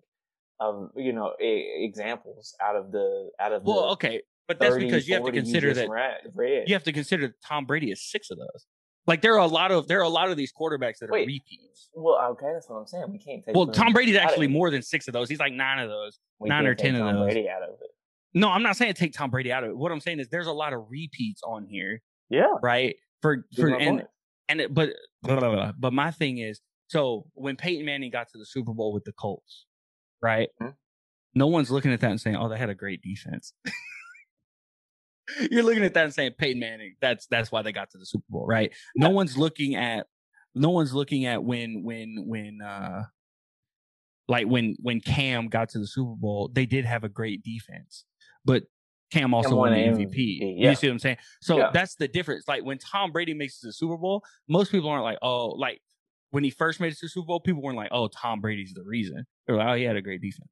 of 0.59 0.91
you 0.95 1.11
know 1.11 1.33
e- 1.41 1.83
examples 1.83 2.55
out 2.63 2.75
of 2.75 2.91
the 2.91 3.31
out 3.39 3.51
of 3.51 3.65
the 3.65 3.71
Well, 3.71 3.91
okay, 3.93 4.21
but 4.47 4.59
that's 4.59 4.77
because 4.77 5.07
you 5.07 5.15
have 5.15 5.25
to 5.25 5.31
consider 5.31 5.69
just 5.69 5.81
that 5.81 5.89
read. 5.89 6.31
read. 6.35 6.63
you 6.67 6.75
have 6.75 6.83
to 6.83 6.93
consider 6.93 7.27
that 7.27 7.41
Tom 7.41 7.65
Brady 7.65 7.91
is 7.91 8.01
six 8.01 8.29
of 8.29 8.37
those. 8.37 8.67
Like 9.07 9.21
there 9.21 9.33
are 9.35 9.39
a 9.39 9.47
lot 9.47 9.71
of 9.71 9.87
there 9.87 9.99
are 9.99 10.03
a 10.03 10.09
lot 10.09 10.29
of 10.29 10.37
these 10.37 10.51
quarterbacks 10.51 10.97
that 10.99 11.09
are 11.09 11.13
repeats. 11.13 11.89
Well, 11.93 12.19
okay, 12.31 12.47
that's 12.53 12.67
what 12.69 12.77
I'm 12.77 12.87
saying. 12.87 13.05
We 13.11 13.19
can't 13.19 13.45
take. 13.45 13.55
Well, 13.55 13.67
Tom 13.67 13.93
Brady's 13.93 14.15
actually 14.15 14.47
more 14.47 14.69
than 14.71 14.81
six 14.81 15.07
of 15.07 15.13
those. 15.13 15.29
He's 15.29 15.39
like 15.39 15.53
nine 15.53 15.79
of 15.79 15.89
those. 15.89 16.19
We 16.39 16.49
nine 16.49 16.65
or 16.65 16.75
10 16.75 16.95
of 16.95 17.01
Tom 17.01 17.15
those. 17.15 17.25
Brady 17.33 17.47
out 17.49 17.61
of 17.63 17.69
it. 17.81 17.89
No, 18.33 18.49
I'm 18.49 18.63
not 18.63 18.75
saying 18.75 18.93
take 18.95 19.13
Tom 19.13 19.29
Brady 19.29 19.51
out 19.51 19.63
of 19.63 19.69
it. 19.69 19.77
What 19.77 19.91
I'm 19.91 19.99
saying 20.01 20.19
is 20.19 20.27
there's 20.29 20.47
a 20.47 20.51
lot 20.53 20.73
of 20.73 20.85
repeats 20.89 21.41
on 21.43 21.65
here, 21.65 22.01
Yeah, 22.29 22.47
right? 22.61 22.95
For 23.21 23.45
for 23.55 23.67
and 23.69 23.99
point. 23.99 24.07
and 24.49 24.61
it, 24.61 24.73
but 24.73 24.89
blah, 25.23 25.39
blah, 25.39 25.51
blah. 25.51 25.71
but 25.77 25.93
my 25.93 26.11
thing 26.11 26.39
is 26.39 26.59
so 26.87 27.27
when 27.33 27.55
Peyton 27.55 27.85
Manning 27.85 28.11
got 28.11 28.27
to 28.31 28.37
the 28.37 28.45
Super 28.45 28.73
Bowl 28.73 28.91
with 28.91 29.03
the 29.05 29.13
Colts, 29.13 29.65
right? 30.21 30.49
Hmm. 30.59 30.69
No 31.33 31.47
one's 31.47 31.69
looking 31.71 31.93
at 31.93 31.99
that 32.01 32.11
and 32.11 32.19
saying, 32.19 32.35
"Oh, 32.35 32.49
they 32.49 32.57
had 32.57 32.69
a 32.69 32.75
great 32.75 33.01
defense." 33.01 33.53
You're 35.51 35.63
looking 35.63 35.83
at 35.83 35.93
that 35.93 36.05
and 36.05 36.13
saying, 36.13 36.31
"Peyton 36.37 36.59
Manning, 36.59 36.95
that's 37.01 37.27
that's 37.27 37.51
why 37.51 37.61
they 37.61 37.71
got 37.71 37.89
to 37.91 37.97
the 37.97 38.05
Super 38.05 38.25
Bowl, 38.29 38.45
right?" 38.45 38.71
No 38.95 39.09
one's 39.09 39.37
looking 39.37 39.75
at 39.75 40.07
no 40.53 40.69
one's 40.69 40.93
looking 40.93 41.25
at 41.25 41.43
when 41.43 41.83
when 41.83 42.23
when 42.25 42.61
uh 42.61 43.03
like 44.27 44.47
when 44.47 44.75
when 44.81 45.01
Cam 45.01 45.47
got 45.47 45.69
to 45.69 45.79
the 45.79 45.87
Super 45.87 46.15
Bowl, 46.15 46.49
they 46.51 46.65
did 46.65 46.85
have 46.85 47.03
a 47.03 47.09
great 47.09 47.43
defense, 47.43 48.05
but 48.43 48.63
Cam 49.11 49.33
also 49.33 49.49
won 49.55 49.71
won 49.71 49.73
the 49.73 49.85
an 49.85 49.95
MVP. 49.97 50.07
MVP, 50.41 50.55
yeah. 50.57 50.69
You 50.71 50.75
see 50.75 50.87
what 50.87 50.93
I'm 50.93 50.99
saying? 50.99 51.17
So 51.41 51.57
Yeah. 51.57 51.69
that's 51.71 51.95
the 51.95 52.07
difference. 52.07 52.47
Like 52.47 52.63
when 52.63 52.77
Tom 52.79 53.11
Brady 53.11 53.33
makes 53.33 53.57
it 53.57 53.61
to 53.61 53.67
the 53.67 53.73
Super 53.73 53.97
Bowl, 53.97 54.23
most 54.47 54.71
people 54.71 54.89
aren't 54.89 55.03
like, 55.03 55.19
oh, 55.21 55.49
like 55.49 55.79
when 56.31 56.43
he 56.43 56.49
first 56.49 56.79
made 56.79 56.91
it 56.91 56.95
to 56.97 57.05
the 57.05 57.09
Super 57.09 57.27
Bowl, 57.27 57.39
people 57.39 57.61
weren't 57.61 57.77
like, 57.77 57.91
oh, 57.91 58.07
Tom 58.07 58.41
Brady's 58.41 58.73
the 58.73 58.83
reason. 58.83 59.25
They're 59.45 59.55
like, 59.57 59.67
oh, 59.67 59.73
he 59.75 59.83
had 59.83 59.95
a 59.95 60.01
great 60.01 60.21
defense. 60.21 60.49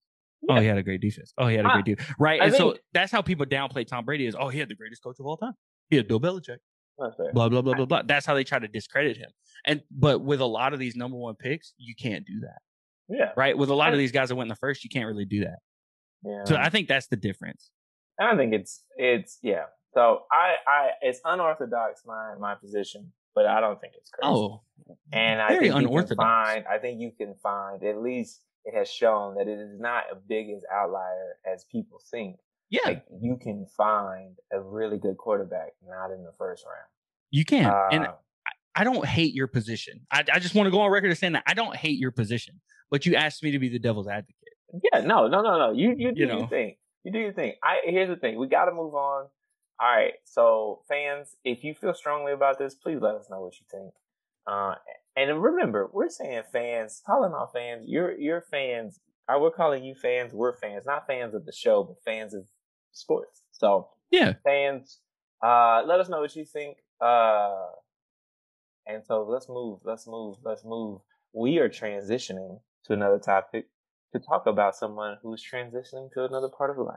Oh, 0.49 0.59
he 0.59 0.65
had 0.67 0.77
a 0.77 0.83
great 0.83 1.01
defense. 1.01 1.33
Oh, 1.37 1.47
he 1.47 1.55
had 1.55 1.65
a 1.65 1.69
I- 1.69 1.73
great 1.81 1.85
defense. 1.85 2.09
Right. 2.19 2.41
I 2.41 2.45
and 2.45 2.55
so 2.55 2.75
that's 2.93 3.11
how 3.11 3.21
people 3.21 3.45
downplay 3.45 3.87
Tom 3.87 4.03
Brady 4.05 4.25
is, 4.25 4.35
oh, 4.37 4.49
he 4.49 4.59
had 4.59 4.69
the 4.69 4.75
greatest 4.75 5.01
coach 5.03 5.15
of 5.19 5.25
all 5.25 5.37
time. 5.37 5.53
He 5.89 5.95
had 5.97 6.07
Bill 6.07 6.19
Belichick 6.19 6.57
That's 6.99 7.15
blah 7.33 7.49
blah 7.49 7.61
blah 7.61 7.73
blah 7.75 7.85
blah. 7.85 8.01
That's 8.05 8.25
how 8.25 8.33
they 8.33 8.43
try 8.43 8.59
to 8.59 8.67
discredit 8.67 9.17
him. 9.17 9.29
And 9.65 9.81
but 9.91 10.21
with 10.21 10.41
a 10.41 10.45
lot 10.45 10.73
of 10.73 10.79
these 10.79 10.95
number 10.95 11.17
one 11.17 11.35
picks, 11.35 11.73
you 11.77 11.95
can't 11.95 12.25
do 12.25 12.39
that, 12.41 12.59
Yeah, 13.09 13.31
right? 13.37 13.57
With 13.57 13.69
a 13.69 13.75
lot 13.75 13.89
I- 13.89 13.93
of 13.93 13.97
these 13.97 14.11
guys 14.11 14.29
that 14.29 14.35
went 14.35 14.45
in 14.47 14.49
the 14.49 14.55
first, 14.57 14.83
you 14.83 14.89
can't 14.89 15.07
really 15.07 15.25
do 15.25 15.41
that. 15.41 15.59
yeah. 16.25 16.43
So 16.45 16.55
I 16.55 16.69
think 16.69 16.87
that's 16.87 17.07
the 17.07 17.15
difference. 17.17 17.71
I 18.19 18.35
think 18.35 18.53
it's 18.53 18.83
it's 18.97 19.39
yeah. 19.41 19.65
So 19.93 20.23
I 20.31 20.55
I 20.67 20.89
it's 21.01 21.19
unorthodox 21.23 22.01
my 22.05 22.35
my 22.39 22.55
position, 22.55 23.11
but 23.35 23.45
I 23.45 23.59
don't 23.61 23.79
think 23.79 23.93
it's 23.97 24.09
crazy. 24.09 24.31
Oh, 24.33 24.61
and 25.11 25.41
I 25.41 25.49
think 25.49 25.63
you 25.65 25.71
can 25.71 25.85
unorthodox. 25.85 26.17
find 26.17 26.65
I 26.67 26.79
think 26.79 26.99
you 26.99 27.11
can 27.17 27.35
find 27.41 27.83
at 27.83 28.01
least 28.01 28.41
it 28.65 28.73
has 28.73 28.89
shown 28.89 29.35
that 29.35 29.47
it 29.47 29.59
is 29.59 29.79
not 29.79 30.05
as 30.11 30.17
big 30.27 30.49
as 30.49 30.63
outlier 30.71 31.37
as 31.51 31.65
people 31.65 31.99
think. 32.11 32.37
yeah, 32.69 32.81
Like 32.85 33.05
you 33.21 33.37
can 33.37 33.65
find 33.65 34.35
a 34.51 34.59
really 34.59 34.97
good 34.97 35.17
quarterback 35.17 35.73
not 35.87 36.11
in 36.11 36.23
the 36.23 36.31
first 36.31 36.65
round. 36.65 36.87
you 37.31 37.45
can. 37.45 37.65
and 37.91 38.05
Uh, 38.07 38.13
I 38.75 38.83
don't 38.83 39.05
hate 39.05 39.35
your 39.35 39.47
position. 39.47 40.01
I, 40.11 40.23
I 40.33 40.39
just 40.39 40.55
want 40.55 40.65
to 40.67 40.71
go 40.71 40.81
on 40.81 40.89
record 40.91 41.11
as 41.11 41.19
saying 41.19 41.33
that 41.33 41.43
I 41.45 41.53
don't 41.53 41.75
hate 41.75 41.99
your 41.99 42.09
position, 42.11 42.59
but 42.89 43.05
you 43.05 43.15
asked 43.15 43.43
me 43.43 43.51
to 43.51 43.59
be 43.59 43.69
the 43.69 43.77
devil's 43.79 44.07
advocate. 44.07 44.35
Yeah, 44.91 45.01
no, 45.01 45.27
no, 45.27 45.41
no, 45.43 45.59
no. 45.59 45.71
You 45.71 45.93
you 45.95 46.11
do 46.11 46.21
You 46.21 46.37
your 46.39 46.47
thing. 46.47 46.75
You 47.03 47.11
do 47.11 47.19
your 47.19 47.33
thing. 47.33 47.53
I 47.61 47.81
here's 47.83 48.09
the 48.09 48.15
thing. 48.15 48.39
We 48.39 48.47
got 48.47 48.65
to 48.65 48.71
move 48.71 48.95
on. 48.95 49.27
All 49.79 49.95
right. 49.95 50.13
So 50.23 50.81
fans, 50.87 51.35
if 51.43 51.63
you 51.63 51.75
feel 51.75 51.93
strongly 51.93 52.31
about 52.31 52.57
this, 52.57 52.73
please 52.73 52.99
let 52.99 53.13
us 53.13 53.29
know 53.29 53.41
what 53.41 53.53
you 53.59 53.65
think. 53.69 53.93
Uh, 54.47 54.73
and 55.15 55.41
remember, 55.41 55.89
we're 55.93 56.09
saying 56.09 56.43
fans, 56.51 57.01
calling 57.05 57.33
our 57.33 57.49
fans. 57.53 57.85
You're 57.87 58.17
you're 58.17 58.41
fans. 58.41 58.99
Uh, 59.27 59.37
we're 59.39 59.51
calling 59.51 59.83
you 59.83 59.95
fans. 59.95 60.33
We're 60.33 60.57
fans, 60.57 60.85
not 60.85 61.07
fans 61.07 61.33
of 61.33 61.45
the 61.45 61.53
show, 61.53 61.83
but 61.83 62.03
fans 62.03 62.33
of 62.33 62.45
sports. 62.91 63.41
So 63.51 63.89
Yeah, 64.11 64.33
fans, 64.43 64.99
uh, 65.43 65.83
let 65.85 65.99
us 65.99 66.09
know 66.09 66.21
what 66.21 66.35
you 66.35 66.45
think. 66.45 66.77
Uh, 66.99 67.67
and 68.87 69.03
so 69.05 69.25
let's 69.27 69.47
move. 69.47 69.79
Let's 69.83 70.07
move. 70.07 70.37
Let's 70.43 70.65
move. 70.65 71.01
We 71.33 71.59
are 71.59 71.69
transitioning 71.69 72.59
to 72.85 72.93
another 72.93 73.19
topic 73.19 73.67
to 74.13 74.19
talk 74.19 74.45
about 74.45 74.75
someone 74.75 75.17
who's 75.21 75.43
transitioning 75.43 76.11
to 76.13 76.25
another 76.25 76.49
part 76.49 76.69
of 76.69 76.77
life. 76.77 76.95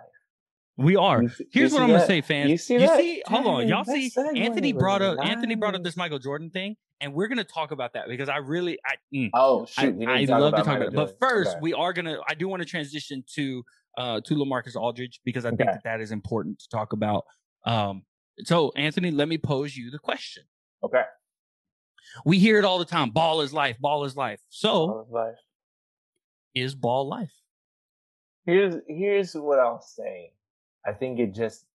we 0.76 0.96
are. 0.96 1.22
You 1.22 1.30
Here's 1.50 1.72
you 1.72 1.78
what 1.78 1.84
I'm 1.84 1.90
gonna 1.90 2.06
say, 2.06 2.20
fans. 2.20 2.50
You 2.50 2.58
see 2.58 2.78
that? 2.78 3.22
hold 3.26 3.46
on, 3.46 3.68
y'all 3.68 3.84
see. 3.84 4.10
Anthony 4.36 4.72
brought 4.72 5.02
up. 5.02 5.18
Anthony 5.22 5.54
brought 5.54 5.74
up 5.74 5.82
this 5.82 5.96
Michael 5.96 6.18
Jordan 6.18 6.50
thing, 6.50 6.76
and 7.00 7.12
we're 7.14 7.28
gonna 7.28 7.44
talk 7.44 7.70
about 7.70 7.92
that 7.94 8.08
because 8.08 8.28
I 8.28 8.38
really, 8.38 8.78
I, 8.84 8.94
mm, 9.14 9.30
Oh 9.34 9.66
I, 9.76 9.82
shoot! 9.82 9.96
we 9.96 10.06
I 10.06 10.24
love 10.38 10.54
to 10.54 10.62
talk 10.62 10.76
about 10.76 10.88
it. 10.88 10.94
But 10.94 11.16
first, 11.20 11.50
Okay. 11.50 11.58
we 11.60 11.72
are 11.74 11.92
gonna. 11.92 12.18
I 12.28 12.34
do 12.34 12.48
want 12.48 12.62
to 12.62 12.66
transition 12.68 13.22
to 13.34 13.64
uh 13.98 14.20
to 14.22 14.34
Lamarcus 14.34 14.76
Aldridge 14.76 15.20
because 15.24 15.44
I 15.44 15.50
think 15.50 15.70
that 15.70 15.84
that 15.84 16.00
is 16.00 16.12
important 16.12 16.58
to 16.60 16.68
talk 16.68 16.92
about. 16.92 17.24
Um, 17.64 18.02
so 18.44 18.72
Anthony, 18.76 19.10
let 19.10 19.28
me 19.28 19.38
pose 19.38 19.76
you 19.76 19.90
the 19.90 19.98
question. 19.98 20.44
okay. 20.84 21.02
We 22.24 22.38
hear 22.38 22.58
it 22.58 22.64
all 22.64 22.78
the 22.78 22.84
time. 22.84 23.10
Ball 23.10 23.40
is 23.42 23.52
life. 23.52 23.78
Ball 23.80 24.04
is 24.04 24.16
life. 24.16 24.40
So 24.48 24.70
All 24.70 25.00
of 25.00 25.10
life. 25.10 25.34
is 26.54 26.74
ball 26.74 27.08
life? 27.08 27.32
Here's 28.46 28.76
here's 28.88 29.34
what 29.34 29.58
I'll 29.58 29.82
say. 29.82 30.32
I 30.86 30.92
think 30.92 31.18
it 31.18 31.34
just. 31.34 31.66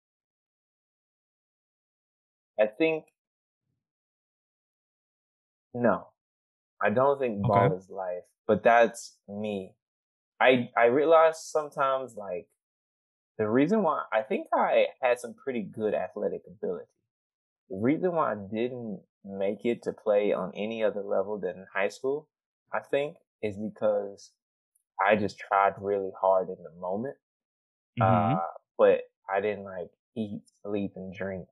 I 2.60 2.66
think. 2.68 3.06
No, 5.74 6.10
I 6.82 6.92
don't 6.92 7.20
think 7.20 7.46
ball 7.46 7.72
Okay. 7.72 7.76
is 7.76 7.90
life, 7.90 8.24
but 8.48 8.64
that's 8.64 9.18
me. 9.28 9.76
I 10.40 10.72
I 10.78 10.86
realize 10.86 11.46
sometimes 11.46 12.16
like 12.18 12.50
the 13.38 13.50
reason 13.50 13.84
why 13.84 14.06
I 14.14 14.24
think 14.24 14.48
I 14.54 14.90
had 15.02 15.20
some 15.20 15.34
pretty 15.36 15.64
good 15.64 15.94
athletic 15.96 16.44
ability. 16.48 16.92
The 17.70 17.78
reason 17.78 18.14
why 18.14 18.34
I 18.34 18.36
didn't 18.36 19.04
make 19.26 19.66
it 19.66 19.84
to 19.84 19.94
play 19.94 20.34
on 20.34 20.54
any 20.56 20.84
other 20.84 21.04
level 21.04 21.40
than 21.40 21.68
high 21.74 21.90
school, 21.90 22.30
I 22.74 22.82
think, 22.82 23.18
is 23.42 23.58
because 23.58 24.34
I 25.02 25.16
just 25.18 25.40
tried 25.40 25.76
really 25.82 26.12
hard 26.20 26.50
in 26.50 26.64
the 26.64 26.72
moment. 26.72 27.18
Mhm. 27.98 28.42
Uh, 28.42 28.48
but 28.78 29.04
I 29.30 29.42
didn't 29.42 29.66
like 29.66 29.92
eat, 30.16 30.44
sleep, 30.64 30.94
and 30.98 31.14
drink 31.14 31.48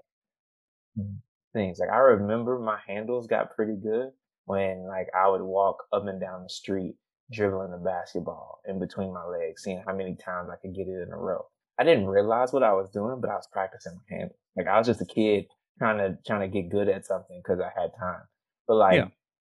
things. 1.54 1.80
Like 1.80 1.90
I 1.90 1.98
remember 1.98 2.60
my 2.60 2.80
handles 2.88 3.28
got 3.28 3.56
pretty 3.56 3.76
good 3.76 4.12
when 4.46 4.86
like 4.88 5.08
I 5.16 5.28
would 5.30 5.42
walk 5.42 5.84
up 5.94 6.08
and 6.08 6.20
down 6.20 6.44
the 6.44 6.50
street 6.50 6.96
dribbling 7.32 7.72
the 7.72 7.78
basketball 7.78 8.62
in 8.68 8.80
between 8.80 9.14
my 9.14 9.24
legs, 9.24 9.64
seeing 9.64 9.84
how 9.86 9.96
many 9.96 10.16
times 10.16 10.50
I 10.52 10.56
could 10.56 10.76
get 10.76 10.88
it 10.88 11.02
in 11.02 11.12
a 11.12 11.18
row. 11.18 11.46
I 11.80 11.84
didn't 11.84 12.08
realize 12.08 12.52
what 12.52 12.64
I 12.64 12.74
was 12.74 12.90
doing, 12.90 13.22
but 13.22 13.30
I 13.30 13.36
was 13.36 13.48
practicing 13.52 13.94
my 13.96 14.18
handles. 14.18 14.40
Like 14.58 14.68
I 14.68 14.78
was 14.78 14.88
just 14.88 15.02
a 15.02 15.06
kid 15.06 15.46
trying 15.78 15.98
to 15.98 16.18
trying 16.26 16.42
to 16.42 16.48
get 16.62 16.70
good 16.70 16.90
at 16.90 17.06
something 17.06 17.40
because 17.44 17.60
I 17.60 17.72
had 17.80 17.92
time. 18.00 18.24
But 18.68 18.76
like 18.76 19.06
Yeah. 19.06 19.10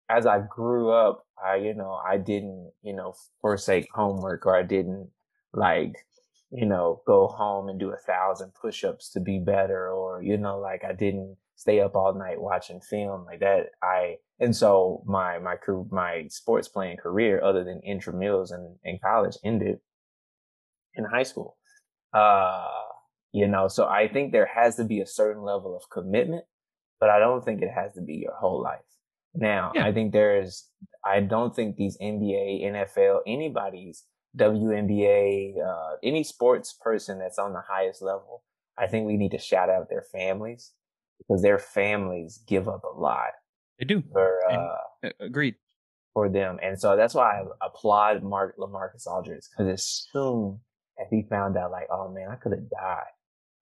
as 0.09 0.27
I 0.27 0.41
grew 0.41 0.91
up, 0.91 1.27
I 1.43 1.57
you 1.57 1.75
know 1.75 1.93
I 1.95 2.19
didn't 2.19 2.73
you 2.83 2.95
know 2.95 3.15
forsake 3.41 3.89
homework 3.95 4.47
or 4.47 4.57
I 4.57 4.63
didn't 4.63 5.11
like 5.53 5.95
you 6.51 6.67
know 6.67 7.03
go 7.07 7.27
home 7.29 7.69
and 7.69 7.79
do 7.79 7.91
a 7.93 7.97
thousand 7.97 8.53
push-ups 8.61 9.11
to 9.13 9.21
be 9.21 9.39
better 9.39 9.91
or 9.93 10.23
you 10.23 10.37
know 10.37 10.59
like 10.59 10.83
I 10.85 10.93
didn't 10.93 11.37
stay 11.57 11.81
up 11.81 11.95
all 11.95 12.15
night 12.15 12.41
watching 12.41 12.81
film 12.81 13.25
like 13.27 13.41
that. 13.41 13.67
I 13.83 14.17
and 14.39 14.57
so 14.57 15.03
my 15.07 15.39
my 15.39 15.57
car- 15.57 15.85
my 15.91 16.27
sports 16.29 16.69
playing 16.69 16.97
career 16.97 17.43
other 17.43 17.63
than 17.65 17.81
intramurals 17.89 18.51
and 18.53 18.77
in 18.83 18.99
college 18.99 19.37
ended 19.45 19.79
in 20.95 21.05
high 21.05 21.23
school. 21.23 21.57
Uh, 22.13 22.67
you 23.33 23.47
know, 23.47 23.69
so 23.69 23.87
I 23.87 24.09
think 24.09 24.33
there 24.33 24.47
has 24.53 24.77
to 24.77 24.85
be 24.85 25.01
a 25.01 25.07
certain 25.07 25.43
level 25.43 25.77
of 25.77 25.89
commitment, 25.91 26.45
but 26.99 27.11
I 27.11 27.19
don't 27.21 27.45
think 27.45 27.63
it 27.63 27.71
has 27.73 27.95
to 27.95 28.03
be 28.03 28.15
your 28.15 28.35
whole 28.35 28.61
life. 28.63 28.81
Now, 29.35 29.71
Yeah. 29.75 29.87
I 29.87 29.93
think 29.93 30.13
there's, 30.13 30.69
I 31.05 31.21
don't 31.21 31.55
think 31.55 31.77
these 31.77 31.97
NBA, 31.99 32.65
NFL, 32.65 33.21
anybody's 33.27 34.05
WNBA, 34.37 35.55
uh, 35.65 35.97
any 36.03 36.25
sports 36.25 36.73
person 36.73 37.19
that's 37.19 37.39
on 37.39 37.53
the 37.53 37.63
highest 37.69 38.03
level, 38.03 38.43
I 38.79 38.87
think 38.87 39.07
we 39.07 39.17
need 39.17 39.33
to 39.33 39.39
shout 39.39 39.69
out 39.71 39.89
their 39.89 40.03
families 40.13 40.73
because 41.19 41.43
their 41.43 41.59
families 41.59 42.41
give 42.47 42.69
up 42.69 42.83
a 42.85 42.99
lot 42.99 43.33
They 43.79 43.85
do. 43.85 44.03
for, 44.13 44.41
uh, 44.51 45.11
Agreed. 45.21 45.57
for 46.15 46.29
them. 46.29 46.59
And 46.63 46.79
so 46.81 46.97
that's 46.97 47.15
why 47.15 47.41
I 47.41 47.45
applaud 47.67 48.23
Mark 48.23 48.57
Lamarcus 48.59 49.07
Aldridge 49.07 49.45
because 49.51 49.73
as 49.73 50.07
soon 50.13 50.61
as 51.01 51.07
he 51.11 51.27
found 51.29 51.57
out, 51.57 51.71
like, 51.71 51.89
oh 51.91 52.09
man, 52.11 52.29
I 52.31 52.37
could 52.37 52.53
have 52.53 52.69
died. 52.71 53.05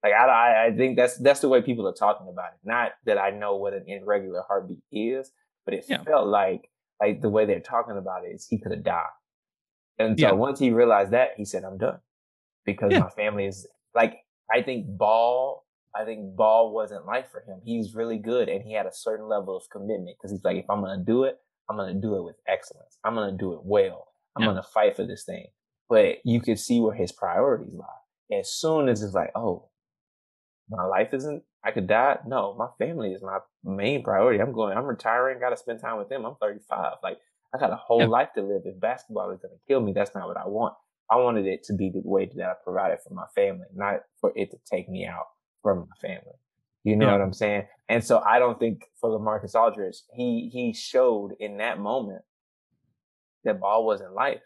Like 0.04 0.12
I, 0.12 0.26
I, 0.26 0.64
I 0.66 0.76
think 0.76 0.96
that's 0.96 1.16
that's 1.18 1.40
the 1.40 1.48
way 1.48 1.60
people 1.60 1.88
are 1.88 1.92
talking 1.92 2.28
about 2.28 2.50
it. 2.52 2.60
Not 2.64 2.92
that 3.06 3.18
I 3.18 3.30
know 3.30 3.56
what 3.56 3.74
an 3.74 3.84
irregular 3.88 4.44
heartbeat 4.46 4.78
is, 4.92 5.30
but 5.64 5.74
it 5.74 5.86
Yeah. 5.88 6.04
felt 6.04 6.28
like 6.28 6.70
like 7.00 7.20
the 7.20 7.28
way 7.28 7.46
they're 7.46 7.58
talking 7.60 7.96
about 7.96 8.24
it 8.24 8.28
is 8.28 8.46
he 8.46 8.58
could 8.58 8.70
have 8.72 8.84
died. 8.84 9.06
And 9.98 10.18
so 10.18 10.26
Yeah. 10.28 10.32
once 10.32 10.58
he 10.58 10.70
realized 10.70 11.10
that, 11.12 11.30
he 11.36 11.44
said, 11.44 11.64
"I'm 11.64 11.78
done," 11.78 12.00
because 12.64 12.92
Yeah. 12.92 13.00
my 13.00 13.10
family 13.10 13.46
is 13.46 13.66
like. 13.94 14.24
I 14.50 14.62
think 14.62 14.86
ball. 14.96 15.66
I 15.94 16.06
think 16.06 16.34
ball 16.34 16.72
wasn't 16.72 17.04
life 17.04 17.28
for 17.30 17.40
him. 17.42 17.60
He's 17.64 17.94
really 17.94 18.16
good, 18.16 18.48
and 18.48 18.62
he 18.62 18.72
had 18.72 18.86
a 18.86 18.92
certain 18.92 19.28
level 19.28 19.54
of 19.54 19.68
commitment 19.70 20.16
because 20.16 20.30
he's 20.30 20.42
like, 20.42 20.56
if 20.56 20.70
I'm 20.70 20.80
gonna 20.80 21.04
do 21.04 21.24
it, 21.24 21.38
I'm 21.68 21.76
gonna 21.76 21.92
do 21.92 22.16
it 22.16 22.22
with 22.22 22.36
excellence. 22.46 22.96
I'm 23.04 23.14
gonna 23.14 23.36
do 23.36 23.52
it 23.52 23.60
well. 23.62 24.14
I'm 24.36 24.42
Yeah. 24.44 24.48
gonna 24.48 24.62
fight 24.62 24.96
for 24.96 25.04
this 25.04 25.24
thing. 25.26 25.48
But 25.90 26.24
you 26.24 26.40
could 26.40 26.58
see 26.58 26.80
where 26.80 26.94
his 26.94 27.12
priorities 27.12 27.74
lie. 27.74 28.00
As 28.32 28.50
soon 28.50 28.88
as 28.88 29.02
it's 29.02 29.12
like, 29.12 29.32
oh, 29.34 29.68
my 30.70 30.84
life 30.84 31.12
isn't, 31.12 31.44
I 31.62 31.70
could 31.70 31.86
die. 31.86 32.18
No, 32.26 32.54
my 32.54 32.68
family 32.78 33.12
is 33.12 33.22
my 33.22 33.40
main 33.64 34.02
priority. 34.02 34.40
I'm 34.40 34.52
going, 34.52 34.78
I'm 34.78 34.86
retiring, 34.86 35.40
got 35.40 35.50
to 35.50 35.56
spend 35.58 35.80
time 35.80 35.98
with 35.98 36.08
them. 36.08 36.24
I'm 36.24 36.36
35. 36.36 36.98
Like, 37.02 37.18
I 37.54 37.58
got 37.58 37.72
a 37.72 37.76
whole 37.76 38.00
Yeah. 38.00 38.06
life 38.08 38.32
to 38.34 38.42
live. 38.42 38.62
If 38.64 38.78
basketball 38.80 39.30
is 39.30 39.40
going 39.40 39.54
to 39.54 39.60
kill 39.66 39.80
me, 39.80 39.92
that's 39.92 40.14
not 40.14 40.26
what 40.28 40.36
I 40.36 40.46
want. 40.46 40.74
I 41.10 41.16
wanted 41.16 41.46
it 41.46 41.62
to 41.64 41.72
be 41.74 41.88
the 41.90 42.02
way 42.04 42.26
that 42.34 42.48
I 42.50 42.54
provided 42.62 42.98
for 43.00 43.14
my 43.14 43.26
family, 43.34 43.66
not 43.74 44.00
for 44.20 44.32
it 44.36 44.50
to 44.50 44.58
take 44.70 44.88
me 44.88 45.06
out 45.06 45.26
from 45.62 45.80
my 45.88 45.96
family. 46.08 46.34
You 46.84 46.96
know 46.96 47.06
Yeah. 47.06 47.12
what 47.12 47.22
I'm 47.22 47.32
saying? 47.32 47.66
And 47.88 48.04
so 48.04 48.18
I 48.20 48.38
don't 48.38 48.58
think 48.58 48.84
for 49.00 49.10
Lamarcus 49.10 49.54
Aldridge, 49.54 50.02
he 50.12 50.50
he 50.52 50.72
showed 50.74 51.32
in 51.40 51.56
that 51.58 51.78
moment 51.78 52.22
that 53.44 53.60
ball 53.60 53.84
wasn't 53.84 54.12
life. 54.14 54.42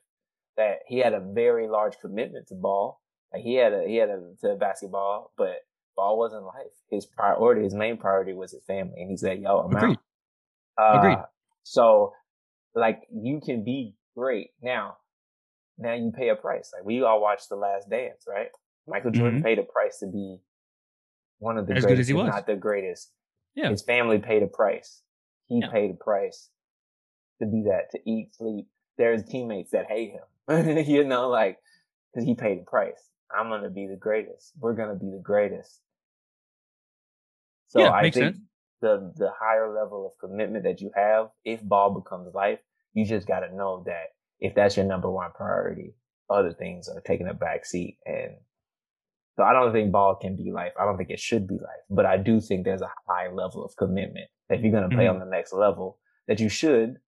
That 0.56 0.80
he 0.86 0.98
had 0.98 1.14
a 1.14 1.20
very 1.20 1.66
large 1.68 1.98
commitment 1.98 2.48
to 2.48 2.54
ball. 2.54 3.00
Like 3.32 3.42
he 3.42 3.54
had 3.54 3.72
a 3.72 3.84
he 3.86 3.96
had 3.96 4.10
a 4.10 4.34
to 4.42 4.54
basketball, 4.56 5.32
but 5.36 5.56
ball 5.96 6.18
wasn't 6.18 6.44
life. 6.44 6.72
His 6.90 7.06
priority, 7.06 7.62
his 7.64 7.74
main 7.74 7.96
priority 7.96 8.32
was 8.34 8.52
his 8.52 8.62
family. 8.64 9.00
And 9.00 9.10
he 9.10 9.16
said, 9.16 9.40
Yo, 9.40 9.58
I'm 9.58 9.74
Agreed. 9.76 9.98
out. 10.78 10.94
Uh, 10.94 10.98
Agreed. 10.98 11.18
So 11.64 12.12
like 12.74 13.00
you 13.12 13.40
can 13.44 13.64
be 13.64 13.94
great. 14.16 14.50
Now, 14.62 14.96
now 15.78 15.94
you 15.94 16.12
pay 16.16 16.28
a 16.28 16.36
price. 16.36 16.70
Like 16.74 16.84
we 16.84 17.02
all 17.02 17.20
watched 17.20 17.48
The 17.48 17.56
Last 17.56 17.88
Dance, 17.90 18.24
right? 18.28 18.48
Michael 18.86 19.10
Jordan 19.12 19.42
paid 19.42 19.58
a 19.58 19.62
price 19.62 19.98
to 20.00 20.06
be 20.06 20.38
one 21.38 21.56
of 21.58 21.66
the 21.66 21.72
Mm-hmm. 21.74 21.78
As 21.78 21.84
good 21.84 21.88
greatest, 21.94 22.12
was. 22.14 22.26
not 22.28 22.46
the 22.46 22.56
greatest. 22.56 23.12
Yeah. 23.54 23.70
His 23.70 23.82
family 23.82 24.18
paid 24.18 24.42
a 24.42 24.46
price. 24.46 25.02
He 25.48 25.60
Yeah. 25.60 25.70
paid 25.70 25.90
a 25.90 25.94
price 25.94 26.50
to 27.40 27.46
be 27.46 27.64
that, 27.64 27.90
to 27.92 28.10
eat, 28.10 28.34
sleep. 28.34 28.66
There's 28.98 29.24
teammates 29.24 29.70
that 29.72 29.86
hate 29.88 30.12
him. 30.12 30.86
you 30.86 31.04
know, 31.04 31.28
like, 31.28 31.58
cause 32.14 32.24
he 32.24 32.34
paid 32.34 32.58
a 32.58 32.64
price. 32.70 33.08
I'm 33.34 33.48
gonna 33.48 33.70
be 33.70 33.86
the 33.86 33.96
greatest. 33.96 34.52
We're 34.58 34.74
gonna 34.74 34.94
be 34.96 35.10
the 35.10 35.20
greatest. 35.22 35.80
So 37.68 37.80
Yeah, 37.80 37.90
I 37.90 38.02
makes 38.02 38.16
think 38.16 38.34
sense. 38.34 38.44
The 38.82 39.12
the 39.16 39.30
higher 39.40 39.72
level 39.74 40.06
of 40.06 40.12
commitment 40.28 40.64
that 40.64 40.80
you 40.82 40.90
have, 40.94 41.30
if 41.44 41.62
ball 41.62 41.94
becomes 41.94 42.34
life, 42.34 42.58
you 42.92 43.06
just 43.06 43.26
gotta 43.26 43.54
know 43.54 43.82
that 43.86 44.08
if 44.40 44.54
that's 44.54 44.76
your 44.76 44.84
number 44.86 45.10
one 45.10 45.30
priority, 45.34 45.94
other 46.28 46.52
things 46.52 46.88
are 46.88 47.00
taking 47.00 47.28
a 47.28 47.34
back 47.34 47.64
seat. 47.64 47.96
And 48.04 48.32
so 49.36 49.44
I 49.44 49.52
don't 49.54 49.72
think 49.72 49.92
ball 49.92 50.16
can 50.16 50.36
be 50.36 50.50
life. 50.52 50.72
I 50.78 50.84
don't 50.84 50.98
think 50.98 51.08
it 51.10 51.20
should 51.20 51.46
be 51.48 51.54
life, 51.54 51.82
but 51.88 52.04
I 52.04 52.16
do 52.18 52.40
think 52.40 52.64
there's 52.64 52.82
a 52.82 52.92
high 53.08 53.28
level 53.32 53.64
of 53.64 53.74
commitment 53.78 54.28
that 54.48 54.58
if 54.58 54.62
you're 54.64 54.72
going 54.72 54.90
to 54.90 54.94
play 54.94 55.06
Mhm. 55.06 55.14
on 55.14 55.18
the 55.20 55.24
next 55.26 55.52
level 55.54 55.98
that 56.28 56.38
you 56.40 56.48
should, 56.50 57.00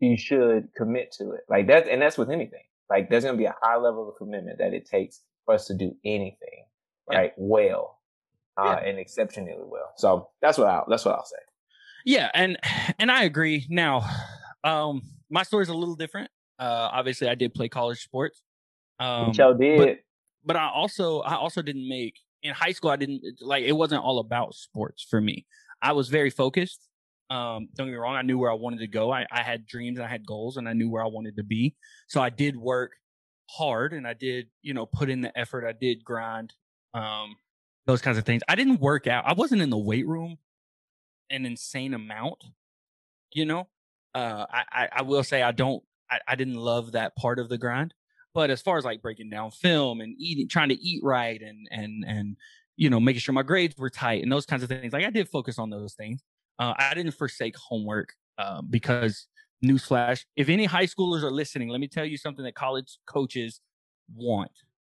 you 0.00 0.16
should 0.16 0.72
commit 0.74 1.12
to 1.18 1.32
it. 1.32 1.42
Like 1.48 1.66
that. 1.66 1.86
And 1.88 2.00
that's 2.00 2.16
with 2.16 2.30
anything. 2.30 2.62
Like 2.88 3.10
there's 3.10 3.24
going 3.24 3.34
to 3.36 3.38
be 3.38 3.44
a 3.46 3.56
high 3.60 3.76
level 3.76 4.08
of 4.08 4.16
commitment 4.16 4.58
that 4.58 4.72
it 4.72 4.86
takes 4.86 5.22
for 5.44 5.54
us 5.54 5.66
to 5.66 5.74
do 5.74 5.94
anything, 6.04 6.66
Yeah. 7.10 7.18
right? 7.18 7.32
Well, 7.36 7.98
uh, 8.56 8.80
and 8.84 8.98
exceptionally 8.98 9.54
well. 9.58 9.92
So 9.96 10.28
that's 10.40 10.58
what 10.58 10.68
I, 10.68 10.82
that's 10.88 11.04
what 11.04 11.14
I'll 11.14 11.24
say. 11.24 11.36
Yeah, 12.04 12.30
and 12.34 12.58
and 12.98 13.10
I 13.10 13.24
agree. 13.24 13.66
Now, 13.68 14.08
um, 14.62 15.02
my 15.30 15.42
story's 15.42 15.68
a 15.68 15.74
little 15.74 15.96
different. 15.96 16.30
Uh, 16.58 16.88
obviously, 16.92 17.28
I 17.28 17.34
did 17.34 17.54
play 17.54 17.68
college 17.68 18.02
sports. 18.02 18.42
Um, 19.00 19.32
did. 19.32 19.78
but 19.78 19.98
but 20.44 20.56
I 20.56 20.68
also 20.68 21.20
I 21.20 21.34
also 21.36 21.62
didn't 21.62 21.88
make 21.88 22.18
in 22.42 22.52
high 22.54 22.72
school. 22.72 22.90
I 22.90 22.96
didn't 22.96 23.22
like 23.40 23.64
it 23.64 23.72
wasn't 23.72 24.04
all 24.04 24.18
about 24.18 24.54
sports 24.54 25.06
for 25.08 25.20
me. 25.20 25.46
I 25.82 25.92
was 25.92 26.08
very 26.08 26.30
focused. 26.30 26.88
Um, 27.30 27.68
don't 27.74 27.86
get 27.86 27.92
me 27.92 27.94
wrong. 27.94 28.16
I 28.16 28.22
knew 28.22 28.38
where 28.38 28.50
I 28.50 28.54
wanted 28.54 28.80
to 28.80 28.86
go. 28.86 29.10
I, 29.10 29.26
I 29.32 29.42
had 29.42 29.66
dreams. 29.66 29.98
I 29.98 30.06
had 30.06 30.26
goals, 30.26 30.56
and 30.56 30.68
I 30.68 30.74
knew 30.74 30.90
where 30.90 31.02
I 31.02 31.08
wanted 31.08 31.36
to 31.36 31.42
be. 31.42 31.74
So 32.06 32.20
I 32.20 32.30
did 32.30 32.56
work 32.56 32.92
hard, 33.50 33.92
and 33.92 34.06
I 34.06 34.12
did 34.12 34.48
you 34.62 34.74
know 34.74 34.86
put 34.86 35.10
in 35.10 35.22
the 35.22 35.36
effort. 35.36 35.66
I 35.66 35.72
did 35.72 36.04
grind. 36.04 36.52
Um, 36.92 37.36
those 37.86 38.00
kinds 38.00 38.18
of 38.18 38.24
things. 38.24 38.42
I 38.48 38.54
didn't 38.54 38.80
work 38.80 39.06
out. 39.06 39.24
I 39.26 39.34
wasn't 39.34 39.62
in 39.62 39.70
the 39.70 39.78
weight 39.78 40.06
room 40.06 40.38
an 41.30 41.46
insane 41.46 41.94
amount. 41.94 42.44
You 43.32 43.44
know, 43.46 43.68
uh, 44.14 44.46
I, 44.50 44.64
I 44.72 44.88
I 44.96 45.02
will 45.02 45.24
say 45.24 45.42
I 45.42 45.52
don't. 45.52 45.82
I, 46.10 46.20
I 46.28 46.34
didn't 46.36 46.56
love 46.56 46.92
that 46.92 47.16
part 47.16 47.38
of 47.38 47.48
the 47.48 47.58
grind. 47.58 47.94
But 48.32 48.50
as 48.50 48.60
far 48.60 48.78
as 48.78 48.84
like 48.84 49.02
breaking 49.02 49.30
down 49.30 49.50
film 49.50 50.00
and 50.00 50.14
eating, 50.18 50.48
trying 50.48 50.68
to 50.70 50.80
eat 50.80 51.02
right 51.02 51.40
and 51.40 51.68
and 51.70 52.04
and 52.06 52.36
you 52.76 52.90
know 52.90 53.00
making 53.00 53.20
sure 53.20 53.32
my 53.32 53.42
grades 53.42 53.76
were 53.76 53.90
tight 53.90 54.22
and 54.22 54.30
those 54.30 54.46
kinds 54.46 54.62
of 54.62 54.68
things, 54.68 54.92
like 54.92 55.04
I 55.04 55.10
did 55.10 55.28
focus 55.28 55.58
on 55.58 55.70
those 55.70 55.94
things. 55.94 56.22
Uh, 56.58 56.74
I 56.78 56.94
didn't 56.94 57.14
forsake 57.14 57.56
homework 57.56 58.12
uh, 58.38 58.62
because 58.62 59.26
newsflash: 59.64 60.24
if 60.36 60.48
any 60.48 60.64
high 60.64 60.86
schoolers 60.86 61.22
are 61.22 61.30
listening, 61.30 61.68
let 61.68 61.80
me 61.80 61.88
tell 61.88 62.04
you 62.04 62.16
something 62.16 62.44
that 62.44 62.54
college 62.54 62.98
coaches 63.06 63.60
want. 64.14 64.52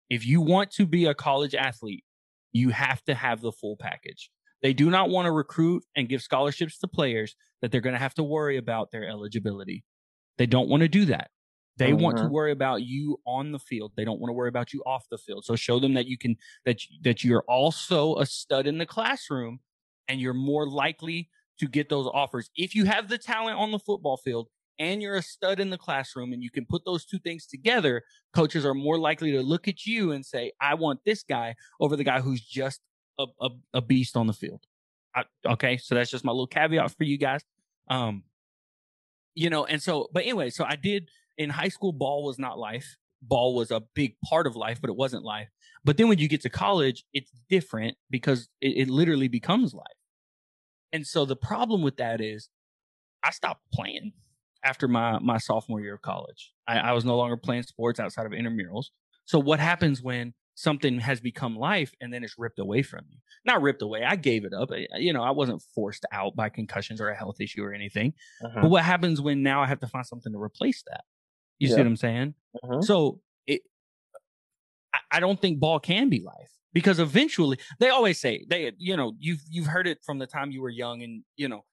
If 0.09 0.25
you 0.25 0.41
want 0.41 0.71
to 0.71 0.85
be 0.85 1.05
a 1.05 1.13
college 1.13 1.55
athlete, 1.55 2.03
you 2.53 2.69
have 2.69 3.03
to 3.05 3.13
have 3.15 3.41
the 3.41 3.51
full 3.51 3.77
package. 3.77 4.31
They 4.61 4.73
do 4.73 4.89
not 4.89 5.09
want 5.09 5.25
to 5.25 5.31
recruit 5.31 5.83
and 5.95 6.09
give 6.09 6.21
scholarships 6.21 6.77
to 6.79 6.87
players 6.87 7.35
that 7.61 7.71
they're 7.71 7.81
going 7.81 7.93
to 7.95 7.99
have 7.99 8.13
to 8.15 8.23
worry 8.23 8.57
about 8.57 8.91
their 8.91 9.07
eligibility. 9.07 9.83
They 10.37 10.45
don't 10.45 10.69
want 10.69 10.81
to 10.81 10.87
do 10.89 11.05
that. 11.05 11.31
They 11.77 11.93
want 11.93 12.17
to 12.17 12.25
Mhm. 12.25 12.31
worry 12.31 12.51
about 12.51 12.83
you 12.83 13.19
on 13.25 13.51
the 13.53 13.59
field. 13.59 13.93
They 13.95 14.05
don't 14.05 14.19
want 14.19 14.29
to 14.29 14.33
worry 14.33 14.49
about 14.49 14.73
you 14.73 14.83
off 14.85 15.07
the 15.09 15.17
field. 15.17 15.45
So 15.45 15.55
show 15.55 15.79
them 15.79 15.93
that 15.95 16.05
you 16.05 16.17
can 16.17 16.35
that 16.65 16.79
that 17.01 17.23
you're 17.23 17.43
also 17.47 18.15
a 18.17 18.25
stud 18.25 18.67
in 18.67 18.77
the 18.77 18.85
classroom 18.85 19.61
and 20.07 20.19
you're 20.21 20.33
more 20.33 20.67
likely 20.67 21.29
to 21.59 21.67
get 21.67 21.89
those 21.89 22.07
offers 22.13 22.49
if 22.55 22.75
you 22.75 22.85
have 22.85 23.07
the 23.07 23.17
talent 23.17 23.57
on 23.57 23.71
the 23.71 23.79
football 23.79 24.17
field 24.17 24.49
and 24.79 25.01
you're 25.01 25.15
a 25.15 25.21
stud 25.21 25.59
in 25.59 25.69
the 25.69 25.77
classroom 25.77 26.33
and 26.33 26.41
you 26.41 26.49
can 26.49 26.65
put 26.65 26.85
those 26.85 27.05
two 27.05 27.19
things 27.19 27.45
together, 27.45 28.03
coaches 28.33 28.65
are 28.65 28.73
more 28.73 28.99
likely 28.99 29.31
to 29.31 29.41
look 29.41 29.67
at 29.67 29.85
you 29.85 30.11
and 30.11 30.25
say, 30.25 30.51
"I 30.59 30.75
want 30.75 31.01
this 31.05 31.23
guy 31.23 31.55
over 31.79 31.95
the 31.95 32.03
guy 32.03 32.21
who's 32.21 32.41
just 32.41 32.81
a, 33.19 33.25
a, 33.39 33.49
a 33.75 33.81
beast 33.81 34.17
on 34.17 34.27
the 34.27 34.33
field." 34.33 34.65
I, 35.15 35.23
okay, 35.45 35.77
so 35.77 35.95
that's 35.95 36.09
just 36.09 36.23
my 36.23 36.31
little 36.31 36.47
caveat 36.47 36.91
for 36.91 37.03
you 37.03 37.17
guys. 37.17 37.41
Um, 37.89 38.23
you 39.35 39.49
know, 39.49 39.65
and 39.65 39.81
so, 39.81 40.09
but 40.13 40.23
anyway, 40.23 40.49
so 40.49 40.65
I 40.65 40.75
did 40.75 41.09
in 41.37 41.49
high 41.49 41.69
school. 41.69 41.91
Ball 41.93 42.23
was 42.23 42.39
not 42.39 42.57
life. 42.57 42.97
Ball 43.21 43.55
was 43.55 43.71
a 43.71 43.81
big 43.93 44.15
part 44.25 44.47
of 44.47 44.55
life, 44.55 44.81
but 44.81 44.89
it 44.89 44.95
wasn't 44.95 45.23
life. 45.23 45.49
But 45.83 45.97
then 45.97 46.07
when 46.07 46.19
you 46.19 46.27
get 46.27 46.41
to 46.41 46.49
college, 46.49 47.05
it's 47.13 47.31
different 47.49 47.97
because 48.09 48.49
it, 48.61 48.87
it 48.87 48.89
literally 48.89 49.27
becomes 49.27 49.73
life. 49.73 49.85
And 50.91 51.05
so 51.05 51.25
the 51.25 51.35
problem 51.35 51.81
with 51.81 51.97
that 51.97 52.19
is, 52.21 52.49
I 53.23 53.31
stopped 53.31 53.61
playing 53.71 54.13
after 54.63 54.87
my 54.87 55.19
my 55.19 55.37
sophomore 55.37 55.81
year 55.81 55.95
of 55.95 56.01
college. 56.01 56.53
I, 56.67 56.79
I 56.79 56.91
was 56.93 57.05
no 57.05 57.17
longer 57.17 57.37
playing 57.37 57.63
sports 57.63 57.99
outside 57.99 58.25
of 58.25 58.31
intramurals. 58.31 58.85
So 59.25 59.39
what 59.39 59.59
happens 59.59 60.01
when 60.01 60.33
something 60.55 60.99
has 60.99 61.19
become 61.21 61.55
life 61.55 61.93
and 62.01 62.13
then 62.13 62.23
it's 62.23 62.35
ripped 62.37 62.59
away 62.59 62.83
from 62.83 63.05
you? 63.09 63.17
Not 63.45 63.61
ripped 63.61 63.81
away. 63.81 64.03
I 64.03 64.15
gave 64.15 64.45
it 64.45 64.53
up. 64.53 64.69
You 64.97 65.13
know, 65.13 65.23
I 65.23 65.31
wasn't 65.31 65.63
forced 65.73 66.05
out 66.11 66.35
by 66.35 66.49
concussions 66.49 66.99
or 67.01 67.09
a 67.09 67.15
health 67.17 67.39
issue 67.39 67.63
or 67.63 67.73
anything. 67.73 68.13
Mhm. 68.43 68.61
But 68.61 68.69
what 68.69 68.83
happens 68.83 69.21
when 69.21 69.41
now 69.41 69.61
I 69.61 69.67
have 69.67 69.79
to 69.79 69.87
find 69.87 70.05
something 70.05 70.31
to 70.33 70.39
replace 70.39 70.83
that? 70.87 71.01
You 71.59 71.67
see 71.67 71.75
what 71.77 71.87
I'm 71.87 71.95
saying? 71.95 72.33
Mhm. 72.63 72.83
So 72.83 73.21
it, 73.47 73.61
I, 74.93 74.99
I 75.11 75.19
don't 75.19 75.39
think 75.39 75.59
ball 75.59 75.79
can 75.79 76.09
be 76.09 76.21
life 76.21 76.51
because 76.73 76.99
eventually 76.99 77.57
they 77.79 77.89
always 77.89 78.19
say 78.19 78.45
they, 78.49 78.71
you 78.77 78.97
know, 78.97 79.13
you've 79.19 79.41
you've 79.49 79.67
heard 79.67 79.87
it 79.87 79.99
from 80.05 80.19
the 80.19 80.27
time 80.27 80.51
you 80.51 80.61
were 80.61 80.69
young, 80.69 81.01
and 81.03 81.23
you 81.35 81.47
know, 81.47 81.63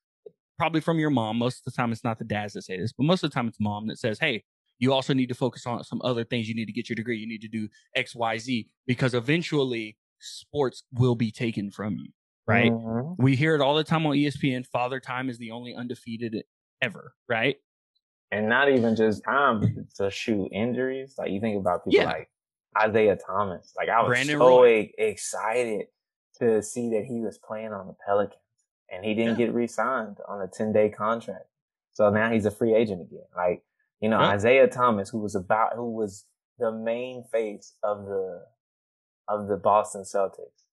probably 0.59 0.81
from 0.81 0.99
your 0.99 1.11
mom. 1.11 1.39
Most 1.39 1.59
of 1.59 1.65
the 1.65 1.71
time, 1.77 1.93
it's 1.93 2.05
not 2.05 2.19
the 2.19 2.25
dads 2.25 2.53
that 2.55 2.63
say 2.63 2.77
this, 2.79 2.93
but 2.93 3.05
most 3.05 3.23
of 3.25 3.31
the 3.31 3.35
time, 3.35 3.49
it's 3.49 3.61
mom 3.61 3.87
that 3.87 3.99
says, 3.99 4.19
"Hey, 4.19 4.45
you 4.79 4.93
also 4.93 5.15
need 5.15 5.29
to 5.29 5.35
focus 5.35 5.67
on 5.67 5.83
some 5.85 6.01
other 6.05 6.25
things. 6.25 6.49
You 6.49 6.55
need 6.55 6.67
to 6.67 6.73
get 6.73 6.89
your 6.89 6.95
degree. 6.97 7.19
You 7.19 7.27
need 7.27 7.41
to 7.43 7.49
do 7.49 7.69
X, 7.97 8.15
Y, 8.15 8.39
Z 8.39 8.69
because 8.87 9.15
eventually 9.15 9.97
sports 10.21 10.83
will 10.93 11.15
be 11.15 11.31
taken 11.33 11.71
from 11.71 11.97
you. 11.97 12.11
Right? 12.47 12.73
Mhm. 12.73 13.17
We 13.19 13.37
hear 13.37 13.55
it 13.55 13.61
all 13.61 13.75
the 13.75 13.85
time 13.85 14.07
on 14.07 14.15
ESPN. 14.17 14.65
Father 14.65 15.01
Time 15.01 15.29
is 15.29 15.37
the 15.39 15.51
only 15.51 15.75
undefeated 15.75 16.45
ever. 16.81 17.15
Right? 17.29 17.57
And 18.31 18.49
not 18.49 18.69
even 18.71 18.95
just 18.97 19.23
time 19.25 19.89
to 19.97 20.11
shoot 20.11 20.49
injuries. 20.53 21.15
Like 21.19 21.31
you 21.31 21.41
think 21.41 21.59
about 21.59 21.85
people 21.85 22.01
Yeah. 22.01 22.07
like 22.07 22.31
Isaiah 22.81 23.17
Thomas. 23.17 23.75
Like 23.77 23.89
I 23.89 24.01
was 24.03 24.09
Brandon 24.11 24.39
so 24.39 24.49
Roy. 24.49 24.91
excited 24.97 25.89
to 26.39 26.63
see 26.63 26.91
that 26.91 27.05
he 27.05 27.21
was 27.21 27.37
playing 27.39 27.73
on 27.73 27.87
the 27.89 27.95
Pelicans 28.07 28.41
and 28.91 29.05
he 29.05 29.15
didn't 29.15 29.39
Yeah. 29.39 29.47
get 29.47 29.55
re-signed 29.55 30.19
on 30.27 30.41
a 30.41 30.49
10 30.49 30.73
day 30.73 30.89
contract. 30.89 31.47
So 31.93 32.11
now 32.11 32.31
he's 32.31 32.47
a 32.47 32.51
free 32.51 32.75
agent 32.75 33.03
again. 33.03 33.27
Like, 33.37 33.65
you 34.01 34.09
know, 34.09 34.21
Yeah. 34.21 34.29
Isaiah 34.31 34.69
Thomas, 34.69 35.11
who 35.11 35.19
was 35.19 35.35
about, 35.35 35.75
who 35.75 35.91
was 35.95 36.27
the 36.59 36.73
main 36.73 37.25
face 37.25 37.77
of 37.83 38.05
the, 38.07 38.47
of 39.29 39.49
the 39.49 39.57
Boston 39.57 40.03
Celtics 40.03 40.65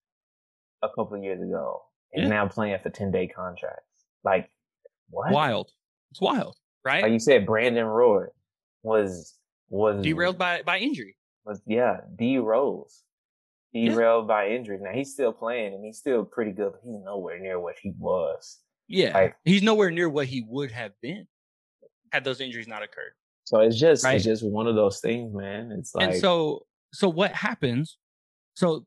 a 0.82 0.90
couple 0.90 1.16
of 1.18 1.24
years 1.24 1.42
ago 1.42 1.84
is 2.14 2.24
Yeah. 2.24 2.30
now 2.30 2.48
playing 2.48 2.80
for 2.80 2.90
10 2.90 3.12
day 3.12 3.28
contracts. 3.28 4.06
Like, 4.24 4.50
what? 5.10 5.32
Wild. 5.32 5.72
It's 6.12 6.22
wild. 6.22 6.58
Right? 6.84 7.04
Like 7.04 7.12
you 7.12 7.20
said, 7.20 7.46
Brandon 7.46 7.86
Roy 7.86 8.26
was, 8.84 9.38
was 9.70 10.04
Derailed 10.04 10.38
by 10.38 10.62
by 10.62 10.78
injury. 10.78 11.18
was 11.44 11.62
yeah, 11.66 12.02
D 12.16 12.38
Rose. 12.38 13.04
Derailed 13.76 14.28
by 14.28 14.48
injury. 14.50 14.78
Now 14.82 14.92
he's 14.94 15.12
still 15.14 15.34
playing 15.34 15.74
and 15.74 15.84
he's 15.84 15.98
still 15.98 16.24
pretty 16.24 16.52
good, 16.52 16.72
but 16.72 16.82
he's 16.84 16.96
nowhere 17.04 17.40
near 17.40 17.60
what 17.60 17.76
he 17.82 17.92
was. 17.98 18.60
Yeah. 18.88 19.14
Like- 19.14 19.36
He's 19.44 19.62
nowhere 19.64 19.92
near 19.92 20.08
what 20.10 20.28
he 20.28 20.46
would 20.48 20.72
have 20.72 20.94
been 21.02 21.28
had 22.12 22.24
those 22.24 22.40
injuries 22.40 22.68
not 22.68 22.82
occurred. 22.84 23.12
So 23.44 23.60
it's 23.60 23.78
just 23.78 24.04
Right. 24.04 24.16
it's 24.16 24.24
just 24.26 24.46
one 24.46 24.68
of 24.68 24.76
those 24.76 25.00
things, 25.02 25.34
man. 25.34 25.72
It's 25.72 25.94
like 25.94 26.10
and 26.12 26.20
so 26.20 26.66
so 26.94 27.10
what 27.10 27.32
happens 27.34 27.98
so 28.56 28.86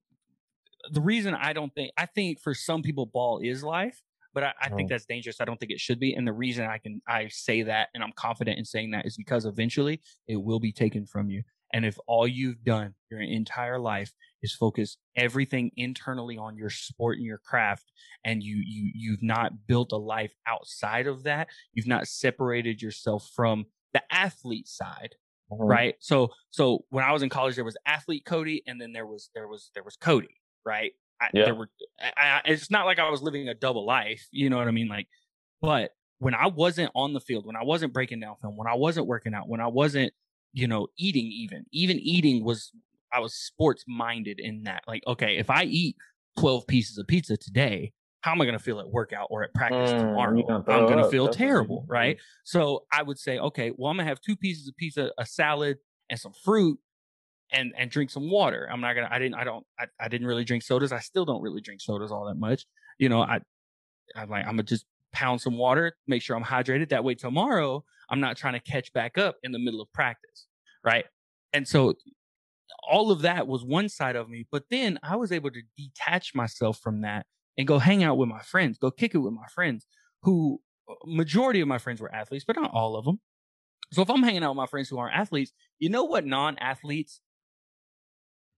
the 0.93 1.01
reason 1.03 1.35
i 1.35 1.53
don't 1.53 1.75
think 1.75 1.93
i 1.99 2.07
think 2.07 2.41
for 2.41 2.55
some 2.55 2.81
people 2.81 3.05
ball 3.05 3.39
is 3.41 3.63
life 3.63 4.01
but 4.33 4.43
i, 4.45 4.53
I 4.63 4.69
think 4.71 4.87
Mhm. 4.89 4.91
that's 4.93 5.05
dangerous 5.05 5.43
i 5.43 5.45
don't 5.45 5.61
think 5.61 5.73
it 5.73 5.81
should 5.81 6.01
be 6.01 6.15
and 6.15 6.27
the 6.27 6.33
reason 6.33 6.65
i 6.65 6.79
can 6.79 7.03
i 7.07 7.29
say 7.29 7.63
that 7.65 7.89
and 7.93 8.03
i'm 8.03 8.13
confident 8.13 8.59
in 8.59 8.65
saying 8.65 8.93
that 8.93 9.05
is 9.05 9.15
because 9.19 9.45
eventually 9.45 10.01
it 10.27 10.37
will 10.37 10.61
be 10.61 10.73
taken 10.73 11.05
from 11.05 11.29
you 11.29 11.43
and 11.73 11.85
if 11.85 11.99
all 12.07 12.27
you've 12.27 12.63
done 12.65 12.95
your 13.11 13.21
entire 13.21 13.79
life 13.79 14.13
is 14.43 14.55
focus 14.55 14.97
everything 15.17 15.71
internally 15.77 16.37
on 16.39 16.57
your 16.57 16.71
sport 16.71 17.17
and 17.17 17.27
your 17.27 17.39
craft 17.39 17.91
and 18.25 18.43
you 18.43 18.57
you 18.65 18.91
you've 18.95 19.23
not 19.23 19.67
built 19.67 19.93
a 19.93 19.97
life 19.97 20.33
outside 20.47 21.07
of 21.07 21.25
that 21.25 21.49
you've 21.73 21.87
not 21.87 22.07
separated 22.07 22.81
yourself 22.83 23.31
from 23.35 23.65
the 23.93 24.03
athlete 24.13 24.69
side 24.69 25.15
Mhm. 25.51 25.57
right 25.71 25.95
so 25.99 26.29
so 26.51 26.85
when 26.91 27.05
i 27.05 27.11
was 27.13 27.23
in 27.23 27.31
college 27.31 27.55
there 27.55 27.65
was 27.65 27.77
athlete 27.87 28.25
cody 28.27 28.63
and 28.67 28.79
then 28.81 28.93
there 28.93 29.07
was 29.07 29.31
there 29.35 29.49
was 29.49 29.71
there 29.75 29.83
was 29.83 29.97
cody 29.97 30.41
right 30.67 30.93
I, 31.21 31.31
Yeah. 31.33 31.47
there 31.47 31.55
were 31.55 31.71
I, 31.99 32.13
I, 32.17 32.41
it's 32.45 32.71
not 32.71 32.85
like 32.85 32.99
i 32.99 33.09
was 33.09 33.23
living 33.23 33.49
a 33.49 33.55
double 33.55 33.87
life 33.87 34.27
you 34.31 34.51
know 34.51 34.59
what 34.59 34.69
i 34.69 34.73
mean 34.73 34.89
like 34.89 35.09
but 35.63 35.93
when 36.19 36.35
i 36.35 36.49
wasn't 36.49 36.93
on 36.95 37.15
the 37.15 37.21
field 37.21 37.47
when 37.47 37.57
i 37.57 37.65
wasn't 37.65 37.95
breaking 37.95 38.21
down 38.21 38.37
film 38.43 38.57
when 38.59 38.69
i 38.69 38.75
wasn't 38.75 39.07
working 39.07 39.33
out 39.33 39.49
when 39.49 39.61
i 39.63 39.67
wasn't 39.67 40.13
you 40.59 40.67
know 40.67 40.89
eating 40.99 41.27
even 41.27 41.65
even 41.73 41.99
eating 41.99 42.45
was 42.45 42.73
i 43.13 43.21
was 43.21 43.35
sports 43.35 43.85
minded 43.87 44.41
in 44.41 44.65
that 44.65 44.83
like 44.89 45.03
okay 45.07 45.37
if 45.37 45.51
i 45.51 45.63
eat 45.65 45.97
12 46.39 46.67
pieces 46.67 46.99
of 46.99 47.07
pizza 47.07 47.37
today 47.37 47.93
how 48.23 48.33
am 48.33 48.41
i 48.41 48.45
going 48.45 48.59
to 48.59 48.65
feel 48.69 48.81
at 48.81 48.89
workout 48.91 49.29
or 49.31 49.45
at 49.45 49.55
practice 49.55 49.93
Mm, 49.93 50.01
tomorrow 50.01 50.43
gonna 50.43 50.65
i'm 50.69 50.87
going 50.87 50.99
to 50.99 51.11
feel 51.11 51.29
terrible 51.29 51.85
right 51.89 52.19
so 52.45 52.87
I 52.91 53.03
would 53.03 53.19
say, 53.19 53.39
okay, 53.39 53.73
well, 53.77 53.91
I'm 53.91 53.99
gonna 53.99 54.09
have 54.09 54.23
two 54.23 54.35
pieces 54.35 54.67
of 54.69 54.75
pizza, 54.77 55.13
a 55.19 55.27
salad, 55.27 55.77
and 56.09 56.19
some 56.19 56.33
fruit, 56.33 56.79
and 57.53 57.75
and 57.77 57.91
drink 57.91 58.09
some 58.11 58.31
water. 58.31 58.67
I'm 58.73 58.81
not 58.81 58.95
gonna. 58.95 59.09
I 59.11 59.19
didn't. 59.19 59.35
I 59.35 59.45
don't. 59.45 59.67
I, 59.79 59.85
I 60.01 60.09
didn't 60.09 60.27
really 60.27 60.45
drink 60.45 60.63
sodas. 60.63 60.91
I 60.91 61.01
still 61.01 61.27
don't 61.27 61.43
really 61.43 61.61
drink 61.61 61.83
sodas 61.83 62.11
all 62.11 62.25
that 62.27 62.37
much. 62.39 62.65
You 62.99 63.11
know, 63.11 63.21
I 63.21 63.41
I'm 64.17 64.31
like 64.31 64.47
I'm 64.47 64.53
gonna 64.53 64.63
just 64.63 64.87
pound 65.13 65.41
some 65.43 65.59
water, 65.59 65.95
make 66.07 66.23
sure 66.23 66.37
I'm 66.37 66.45
hydrated. 66.45 66.89
That 66.89 67.05
way, 67.05 67.15
tomorrow 67.15 67.85
I'm 68.11 68.21
not 68.21 68.39
trying 68.39 68.55
to 68.55 68.61
catch 68.61 68.93
back 68.95 69.19
up 69.19 69.37
in 69.43 69.53
the 69.53 69.59
middle 69.59 69.83
of 69.83 69.93
practice, 69.93 70.47
right? 70.89 71.05
And 71.53 71.67
so 71.67 71.95
all 72.91 73.11
of 73.11 73.23
that 73.23 73.47
was 73.47 73.65
one 73.65 73.89
side 73.89 74.17
of 74.17 74.29
me, 74.29 74.47
but 74.51 74.65
then 74.71 74.99
I 75.03 75.17
was 75.17 75.33
able 75.33 75.51
to 75.51 75.63
detach 75.77 76.35
myself 76.35 76.79
from 76.79 77.03
that 77.03 77.27
and 77.57 77.67
go 77.67 77.79
hang 77.79 78.03
out 78.03 78.17
with 78.17 78.29
my 78.29 78.41
friends, 78.41 78.79
go 78.79 78.91
kick 78.91 79.15
it 79.15 79.19
with 79.19 79.33
my 79.33 79.47
friends 79.55 79.87
who 80.23 80.61
uh, 80.89 80.95
majority 81.05 81.61
of 81.61 81.69
my 81.69 81.79
friends 81.79 82.01
were 82.01 82.15
athletes, 82.15 82.45
but 82.47 82.57
not 82.57 82.71
all 82.73 82.97
of 82.97 83.05
them. 83.05 83.21
So 83.93 84.03
if 84.03 84.11
I'm 84.11 84.23
hanging 84.23 84.43
out 84.43 84.51
with 84.51 84.57
my 84.57 84.67
friends 84.67 84.89
who 84.89 84.99
aren't 84.99 85.17
athletes, 85.17 85.53
you 85.79 85.89
know 85.89 86.05
what 86.05 86.27
non-athletes 86.27 87.21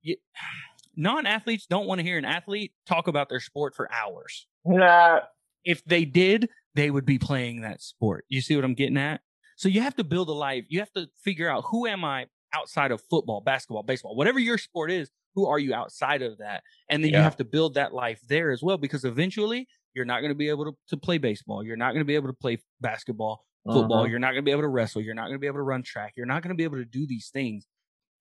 you, 0.03 0.17
non-athletes 0.97 1.67
don't 1.67 1.87
want 1.87 2.01
to 2.01 2.05
hear 2.05 2.19
an 2.19 2.25
athlete 2.25 2.73
talk 2.87 3.09
about 3.09 3.29
their 3.29 3.41
sport 3.41 3.75
for 3.75 3.89
hours. 3.93 4.47
Nah. 4.65 5.21
If 5.65 5.85
they 5.85 6.05
did, 6.05 6.49
they 6.75 6.91
would 6.91 7.07
be 7.07 7.19
playing 7.19 7.63
that 7.63 7.83
sport. 7.83 8.25
You 8.29 8.41
see 8.41 8.57
what 8.57 8.65
I'm 8.65 8.75
getting 8.75 8.97
at? 8.97 9.21
So 9.61 9.69
you 9.69 9.83
have 9.83 9.95
to 9.97 10.05
build 10.05 10.31
a 10.31 10.33
life. 10.33 10.65
You 10.69 10.79
have 10.79 10.91
to 10.93 11.07
figure 11.23 11.47
out 11.47 11.65
who 11.71 11.87
am 11.87 12.03
I 12.03 12.29
outside 12.55 12.93
of 12.93 13.03
football, 13.11 13.43
basketball, 13.43 13.83
baseball, 13.83 14.17
whatever 14.17 14.39
your 14.39 14.57
sport 14.57 14.91
is, 14.91 15.11
who 15.35 15.45
are 15.47 15.59
you 15.59 15.75
outside 15.75 16.23
of 16.23 16.39
that? 16.39 16.63
And 16.89 17.05
then 17.05 17.11
you 17.11 17.21
have 17.21 17.37
to 17.37 17.45
build 17.45 17.75
that 17.75 17.93
life 17.93 18.21
there 18.27 18.53
as 18.53 18.63
well 18.63 18.79
because 18.79 19.05
eventually 19.05 19.69
you're 19.93 20.07
not 20.07 20.21
going 20.21 20.31
to 20.31 20.35
be 20.35 20.49
able 20.49 20.65
to, 20.65 20.73
to 20.89 20.97
play 20.97 21.19
baseball. 21.19 21.63
You're 21.63 21.77
not 21.77 21.91
going 21.93 22.01
to 22.01 22.07
be 22.07 22.15
able 22.15 22.29
to 22.29 22.33
play 22.33 22.63
basketball, 22.81 23.45
football. 23.71 24.07
Mhm. 24.07 24.11
You're 24.11 24.19
not 24.19 24.29
going 24.29 24.43
to 24.43 24.49
be 24.49 24.51
able 24.51 24.63
to 24.63 24.69
wrestle. 24.69 25.03
You're 25.03 25.15
not 25.15 25.25
going 25.25 25.35
to 25.35 25.39
be 25.39 25.47
able 25.47 25.59
to 25.59 25.63
run 25.63 25.83
track. 25.83 26.15
You're 26.17 26.25
not 26.25 26.43
going 26.43 26.49
to 26.49 26.57
be 26.57 26.65
able 26.65 26.79
to 26.79 26.87
do 26.87 27.07
these 27.07 27.29
things. 27.29 27.67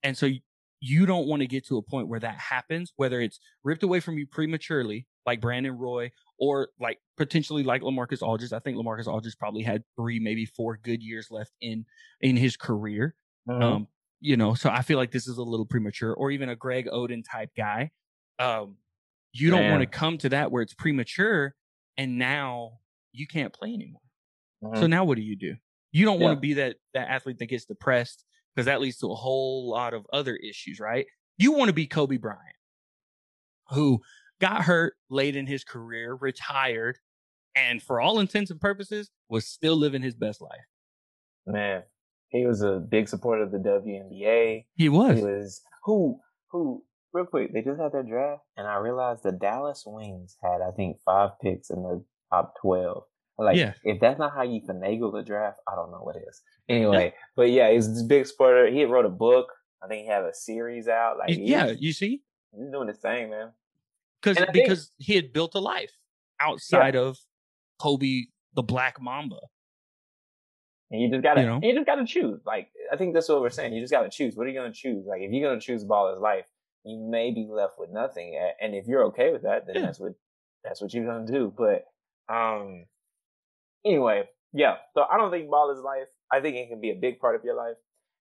And 0.03 0.17
so 0.17 0.25
you, 0.25 0.41
you 0.81 1.05
don't 1.05 1.27
want 1.27 1.41
to 1.41 1.47
get 1.47 1.65
to 1.67 1.77
a 1.77 1.81
point 1.81 2.09
where 2.09 2.19
that 2.19 2.37
happens, 2.37 2.91
whether 2.97 3.21
it's 3.21 3.39
ripped 3.63 3.83
away 3.83 4.01
from 4.01 4.17
you 4.17 4.27
prematurely, 4.27 5.07
like 5.29 5.41
Brandon 5.41 5.77
Roy, 5.77 6.11
or 6.39 6.69
like 6.79 6.99
potentially 7.17 7.63
like 7.63 7.81
Lamarcus 7.81 8.21
Aldridge. 8.21 8.53
I 8.53 8.59
think 8.59 8.77
Lamarcus 8.77 9.07
Aldridge 9.07 9.37
probably 9.37 9.63
had 9.63 9.83
three, 9.97 10.19
maybe 10.19 10.45
four 10.45 10.77
good 10.77 11.03
years 11.03 11.27
left 11.31 11.53
in 11.61 11.85
in 12.21 12.37
his 12.37 12.57
career. 12.57 13.15
Mhm. 13.45 13.59
Um, 13.61 13.87
you 14.21 14.37
know, 14.37 14.53
so 14.55 14.69
I 14.69 14.81
feel 14.81 14.97
like 14.97 15.11
this 15.11 15.27
is 15.27 15.37
a 15.37 15.43
little 15.43 15.65
premature, 15.65 16.13
or 16.13 16.31
even 16.31 16.49
a 16.49 16.55
Greg 16.55 16.87
Oden 16.87 17.23
type 17.29 17.51
guy. 17.55 17.91
Um, 18.39 18.77
you 19.33 19.49
don't 19.51 19.67
want 19.67 19.81
to 19.81 19.87
come 19.87 20.17
to 20.19 20.29
that 20.29 20.51
where 20.51 20.61
it's 20.63 20.73
premature 20.73 21.55
and 21.97 22.17
now 22.17 22.79
you 23.11 23.27
can't 23.27 23.53
play 23.53 23.73
anymore. 23.73 24.01
So 24.75 24.87
Mhm. 24.87 24.89
now 24.89 25.05
what 25.05 25.15
do 25.17 25.23
you 25.23 25.35
do? 25.35 25.55
You 25.91 26.05
don't 26.05 26.19
want 26.19 26.33
to 26.33 26.39
be 26.39 26.53
that 26.53 26.77
that 26.93 27.09
athlete 27.09 27.39
that 27.39 27.47
gets 27.47 27.65
depressed 27.65 28.25
because 28.55 28.65
that 28.65 28.81
leads 28.81 28.97
to 28.99 29.11
a 29.11 29.15
whole 29.15 29.69
lot 29.69 29.93
of 29.93 30.05
other 30.13 30.35
issues, 30.35 30.79
right? 30.79 31.07
You 31.37 31.53
want 31.53 31.69
to 31.69 31.73
be 31.73 31.87
Kobe 31.87 32.17
Bryant, 32.17 32.55
who 33.69 34.01
got 34.39 34.63
hurt 34.63 34.93
late 35.09 35.35
in 35.35 35.47
his 35.47 35.63
career, 35.63 36.15
retired, 36.15 36.97
and 37.55 37.81
for 37.81 37.99
all 38.01 38.19
intents 38.19 38.51
and 38.51 38.59
purposes 38.61 39.09
was 39.29 39.45
still 39.47 39.75
living 39.75 40.01
his 40.01 40.15
best 40.15 40.41
life. 40.41 40.65
man, 41.45 41.83
he 42.29 42.45
was 42.45 42.61
a 42.61 42.79
big 42.79 43.07
supporter 43.09 43.43
of 43.43 43.51
the 43.51 43.57
WNBA. 43.57 44.65
He 44.75 44.89
was. 44.89 45.17
He 45.17 45.23
was 45.25 45.61
who 45.83 46.19
who 46.51 46.83
real 47.13 47.25
quick. 47.25 47.53
They 47.53 47.61
just 47.61 47.79
had 47.79 47.91
their 47.91 48.03
draft, 48.03 48.43
and 48.55 48.67
I 48.67 48.77
realized 48.77 49.23
the 49.23 49.31
Dallas 49.31 49.83
Wings 49.85 50.37
had 50.43 50.61
I 50.61 50.71
think 50.75 50.97
five 51.03 51.31
picks 51.41 51.69
in 51.69 51.81
the 51.81 52.03
top 52.31 52.53
twelve. 52.61 53.03
Like, 53.37 53.55
Yeah. 53.55 53.71
if 53.85 54.01
that's 54.01 54.19
not 54.19 54.33
how 54.35 54.43
you 54.43 54.59
finagle 54.61 55.13
the 55.13 55.23
draft, 55.23 55.59
I 55.65 55.73
don't 55.75 55.91
know 55.91 56.01
what 56.03 56.17
is. 56.17 56.41
Anyway, 56.67 57.13
but 57.37 57.49
yeah, 57.49 57.71
he's 57.71 57.87
this 57.87 58.03
big 58.03 58.25
supporter. 58.27 58.67
He 58.69 58.83
wrote 58.83 59.05
a 59.05 59.09
book. 59.09 59.47
I 59.81 59.87
think 59.87 60.01
he 60.03 60.07
had 60.09 60.23
a 60.23 60.33
series 60.33 60.89
out. 60.89 61.17
Like, 61.17 61.37
yeah, 61.39 61.67
you 61.67 61.93
see, 61.93 62.21
he's 62.53 62.69
doing 62.69 62.89
his 62.89 62.97
thing, 62.97 63.29
man. 63.29 63.53
Because 64.21 64.37
And 64.37 64.49
I 64.49 64.51
think- 64.51 64.65
because 64.65 64.91
he 64.97 65.15
had 65.15 65.31
built 65.33 65.55
a 65.55 65.59
life 65.59 65.93
outside 66.39 66.95
of 66.95 67.17
Kobe, 67.79 68.23
the 68.53 68.63
Black 68.63 69.01
Mamba. 69.01 69.39
And 70.91 71.01
you 71.01 71.09
just 71.09 71.21
gotta, 71.23 71.41
You 71.41 71.47
know? 71.47 71.59
you 71.61 71.73
just 71.73 71.85
gotta 71.85 72.05
choose. 72.05 72.41
Like, 72.45 72.69
I 72.91 72.97
think 72.97 73.13
that's 73.13 73.29
what 73.29 73.41
we're 73.41 73.49
saying. 73.51 73.73
You 73.73 73.81
just 73.81 73.91
gotta 73.93 74.09
choose. 74.09 74.35
What 74.35 74.47
are 74.47 74.49
you 74.49 74.59
gonna 74.59 74.73
choose? 74.73 75.05
Like, 75.05 75.21
if 75.21 75.31
you're 75.31 75.47
gonna 75.47 75.61
choose 75.61 75.83
baller's 75.83 76.19
life, 76.19 76.45
you 76.83 76.97
may 76.97 77.31
be 77.31 77.45
left 77.47 77.77
with 77.77 77.89
nothing. 77.91 78.35
And 78.59 78.73
if 78.73 78.87
you're 78.87 79.03
okay 79.05 79.31
with 79.31 79.43
that, 79.43 79.67
then 79.67 79.75
Yeah. 79.75 79.81
that's 79.83 79.99
what, 79.99 80.13
that's 80.63 80.81
what 80.81 80.93
you're 80.93 81.05
gonna 81.05 81.27
do. 81.31 81.53
But, 81.55 81.85
um, 82.33 82.85
anyway, 83.85 84.27
yeah. 84.53 84.77
So 84.95 85.03
I 85.03 85.17
don't 85.17 85.29
think 85.31 85.49
baller's 85.49 85.83
life. 85.83 86.07
I 86.31 86.41
think 86.41 86.55
it 86.57 86.69
can 86.69 86.81
be 86.81 86.89
a 86.91 86.95
big 86.95 87.19
part 87.19 87.35
of 87.35 87.43
your 87.43 87.55
life. 87.55 87.77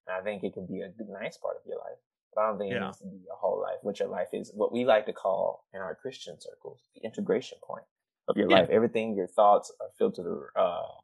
And 0.07 0.15
I 0.15 0.21
think 0.21 0.43
it 0.43 0.53
can 0.53 0.65
be 0.67 0.81
a 0.81 0.91
nice 1.19 1.37
part 1.37 1.57
of 1.57 1.63
your 1.65 1.77
life. 1.79 1.97
But 2.33 2.41
I 2.41 2.47
don't 2.49 2.57
think 2.57 2.71
it 2.71 2.75
Yeah. 2.75 2.85
needs 2.85 2.99
to 2.99 3.05
be 3.07 3.17
your 3.17 3.35
whole 3.35 3.59
life. 3.59 3.77
What 3.81 3.99
your 3.99 4.07
life 4.09 4.29
is, 4.33 4.51
what 4.53 4.71
we 4.71 4.85
like 4.85 5.05
to 5.07 5.13
call 5.13 5.65
in 5.73 5.81
our 5.81 5.95
Christian 5.95 6.39
circles, 6.39 6.87
the 6.95 7.01
integration 7.03 7.57
point 7.63 7.85
of 8.27 8.37
your 8.37 8.49
Yeah. 8.49 8.59
life. 8.61 8.69
Everything, 8.69 9.15
your 9.15 9.27
thoughts 9.27 9.71
are 9.81 9.89
filtered, 9.97 10.51
uh, 10.55 10.59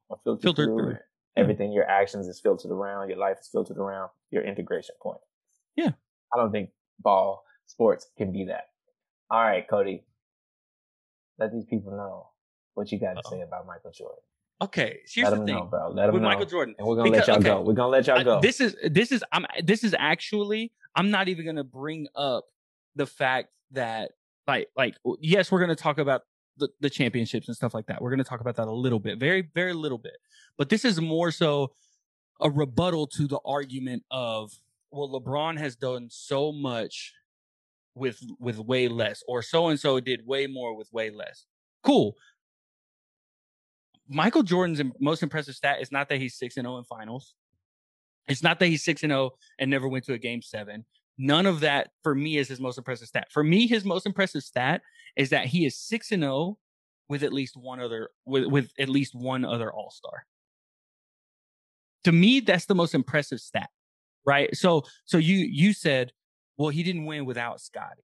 are 0.10 0.18
filtered, 0.24 0.44
Filtered 0.44 0.66
through. 0.68 0.78
through. 0.94 0.98
Everything, 1.36 1.72
your 1.74 1.86
actions 1.90 2.28
is 2.28 2.40
filtered 2.40 2.72
around. 2.72 3.10
Your 3.10 3.18
life 3.18 3.40
is 3.42 3.48
filtered 3.50 3.78
around 3.78 4.10
your 4.30 4.44
integration 4.44 4.96
point. 5.02 5.20
Yeah. 5.76 5.92
I 6.34 6.38
don't 6.38 6.52
think 6.52 6.72
ball 7.00 7.44
sports 7.66 8.10
can 8.18 8.32
be 8.32 8.46
that. 8.46 8.72
All 9.30 9.42
right, 9.42 9.68
Cody. 9.68 10.06
Let 11.38 11.52
these 11.52 11.66
people 11.66 11.92
know 11.92 12.30
what 12.76 12.92
you 12.92 13.00
got 13.00 13.16
to 13.22 13.28
say 13.30 13.42
about 13.42 13.66
Michael 13.66 13.92
Jordan. 13.92 14.24
Okay, 14.62 15.00
here's 15.14 15.30
Let 15.30 15.40
the 15.40 15.46
thing 15.46 15.56
know, 15.56 15.66
bro. 15.66 15.90
Let 15.92 16.14
with 16.14 16.22
know. 16.22 16.30
Michael 16.30 16.46
Jordan. 16.46 16.76
and 16.78 16.88
we're 16.88 16.96
gonna 16.96 17.12
Because- 17.12 17.28
let 17.28 17.36
y'all 17.36 17.38
okay. 17.38 17.50
go. 17.50 17.62
We're 17.62 17.74
gonna 17.74 17.90
let 17.90 18.08
y'all 18.08 18.20
I- 18.20 18.24
go. 18.24 18.40
this 18.40 18.62
is 18.62 18.76
this 18.90 19.12
is 19.12 19.24
I'm 19.32 19.46
this 19.64 19.84
is 19.84 19.94
actually 20.00 20.72
I'm 20.96 21.12
not 21.12 21.28
even 21.28 21.46
gonna 21.46 21.64
bring 21.66 22.08
up 22.16 22.46
the 22.96 23.06
fact 23.06 23.50
that 23.72 24.12
like 24.48 24.70
like 24.78 24.96
yes 25.20 25.52
we're 25.52 25.60
gonna 25.60 25.76
talk 25.76 25.98
about 25.98 26.22
the, 26.58 26.70
the 26.80 26.90
championships 26.90 27.50
and 27.50 27.56
stuff 27.58 27.74
like 27.74 27.88
that. 27.88 28.02
We're 28.02 28.12
gonna 28.12 28.24
talk 28.24 28.40
about 28.40 28.56
that 28.56 28.68
a 28.68 28.72
little 28.72 29.00
bit, 29.00 29.20
very 29.20 29.42
very 29.54 29.74
little 29.74 29.98
bit. 29.98 30.16
But 30.58 30.70
this 30.70 30.86
is 30.86 31.02
more 31.02 31.32
so 31.32 31.74
a 32.40 32.50
rebuttal 32.50 33.08
to 33.08 33.28
the 33.28 33.40
argument 33.46 34.04
of 34.10 34.54
well 34.90 35.10
LeBron 35.10 35.58
has 35.58 35.76
done 35.76 36.08
so 36.10 36.54
much 36.54 37.14
with 37.94 38.22
with 38.40 38.58
way 38.60 38.88
less 38.88 39.22
or 39.28 39.42
so 39.42 39.68
and 39.68 39.78
so 39.78 40.00
did 40.00 40.26
way 40.26 40.48
more 40.48 40.74
with 40.78 40.92
way 40.94 41.10
less. 41.10 41.46
Cool. 41.84 42.16
Michael 44.08 44.44
Jordan's 44.44 44.82
most 45.00 45.24
impressive 45.24 45.56
stat 45.56 45.82
is 45.82 45.92
not 45.92 46.10
that 46.10 46.20
he's 46.20 46.36
6 46.38 46.58
and 46.58 46.66
0 46.66 46.78
in 46.78 46.84
finals. 46.84 47.34
It's 48.28 48.44
not 48.44 48.60
that 48.60 48.68
he's 48.68 48.84
6 48.84 49.04
and 49.04 49.12
0 49.12 49.32
and 49.60 49.70
never 49.70 49.88
went 49.88 50.06
to 50.06 50.14
a 50.14 50.18
game 50.18 50.42
7. 50.42 50.86
None 51.18 51.46
of 51.46 51.62
that 51.62 51.92
for 52.04 52.14
me 52.14 52.38
is 52.38 52.48
his 52.48 52.60
most 52.60 52.78
impressive 52.78 53.08
stat. 53.08 53.28
For 53.32 53.44
me 53.44 53.68
his 53.68 53.86
most 53.86 54.06
impressive 54.06 54.44
stat 54.44 54.82
is 55.16 55.30
that 55.30 55.46
he 55.48 55.66
is 55.66 55.78
6 55.78 56.12
and 56.12 56.24
0 56.24 56.58
with 57.08 57.24
at 57.24 57.34
least 57.34 57.56
one 57.56 57.80
other 57.80 58.10
with 58.26 58.46
with 58.46 58.72
at 58.80 58.90
least 58.90 59.16
one 59.16 59.46
other 59.46 59.72
All-Star. 59.72 60.26
To 62.04 62.12
me 62.12 62.40
that's 62.40 62.66
the 62.66 62.76
most 62.76 62.94
impressive 62.94 63.40
stat. 63.40 63.70
Right? 64.26 64.56
So 64.56 64.84
so 65.06 65.18
you 65.18 65.38
you 65.38 65.74
said 65.74 66.12
well 66.58 66.70
he 66.70 66.84
didn't 66.84 67.06
win 67.06 67.26
without 67.26 67.62
Scottie. 67.62 68.04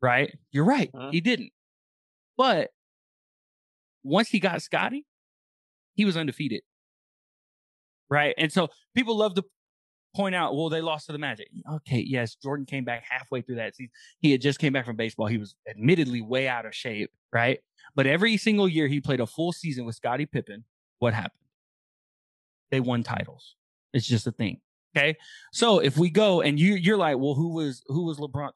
Right? 0.00 0.34
You're 0.52 0.64
right. 0.64 0.92
Mhm. 0.92 1.12
He 1.12 1.20
didn't. 1.20 1.52
But 2.36 2.70
once 4.02 4.28
he 4.28 4.38
got 4.40 4.60
Scottie, 4.62 5.06
he 5.94 6.04
was 6.04 6.16
undefeated. 6.16 6.62
Right. 8.10 8.34
And 8.38 8.52
so 8.52 8.68
people 8.94 9.16
love 9.16 9.34
to 9.34 9.44
point 10.14 10.34
out, 10.34 10.54
well, 10.54 10.68
they 10.68 10.80
lost 10.80 11.06
to 11.06 11.12
the 11.12 11.18
Magic. 11.18 11.48
Okay. 11.70 12.04
Yes. 12.06 12.36
Jordan 12.36 12.66
came 12.66 12.84
back 12.84 13.04
halfway 13.08 13.42
through 13.42 13.56
that 13.56 13.74
season. 13.74 13.90
He 14.20 14.30
had 14.30 14.40
just 14.40 14.58
came 14.58 14.72
back 14.72 14.86
from 14.86 14.96
baseball. 14.96 15.26
He 15.26 15.38
was 15.38 15.54
admittedly 15.68 16.20
way 16.20 16.46
out 16.46 16.66
of 16.66 16.74
shape. 16.74 17.10
Right. 17.32 17.60
But 17.96 18.06
every 18.06 18.36
single 18.36 18.68
year 18.68 18.86
he 18.86 19.00
played 19.00 19.20
a 19.20 19.26
full 19.26 19.52
season 19.52 19.84
with 19.84 19.96
Scottie 19.96 20.26
Pippen. 20.26 20.64
What 20.98 21.14
happened? 21.14 21.40
They 22.70 22.80
won 22.80 23.02
titles. 23.02 23.56
It's 23.92 24.06
just 24.06 24.26
a 24.26 24.32
thing. 24.32 24.60
Okay. 24.96 25.16
So 25.52 25.80
if 25.80 25.98
we 25.98 26.10
go 26.10 26.40
and 26.40 26.58
you 26.58 26.74
you're 26.74 26.96
like, 26.96 27.18
well, 27.18 27.34
who 27.34 27.54
was 27.54 27.82
who 27.88 28.04
was 28.04 28.18
LeBron? 28.18 28.50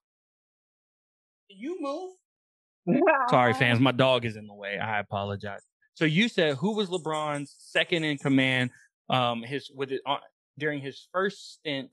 You 1.49 1.77
move? 1.81 2.99
Sorry, 3.29 3.53
fans. 3.55 3.81
My 3.81 3.93
dog 3.93 4.25
is 4.25 4.37
in 4.37 4.47
the 4.47 4.55
way. 4.55 4.79
I 4.79 5.01
apologize. 5.01 5.63
So 5.99 6.05
you 6.05 6.29
said 6.29 6.55
who 6.55 6.77
was 6.77 6.89
LeBron's 6.91 7.57
second 7.59 8.05
in 8.05 8.19
command? 8.19 8.71
Um, 9.11 9.43
his 9.43 9.69
with 9.75 9.91
it 9.91 10.01
on 10.07 10.21
during 10.57 10.81
his 10.81 11.09
first 11.11 11.55
stint 11.55 11.91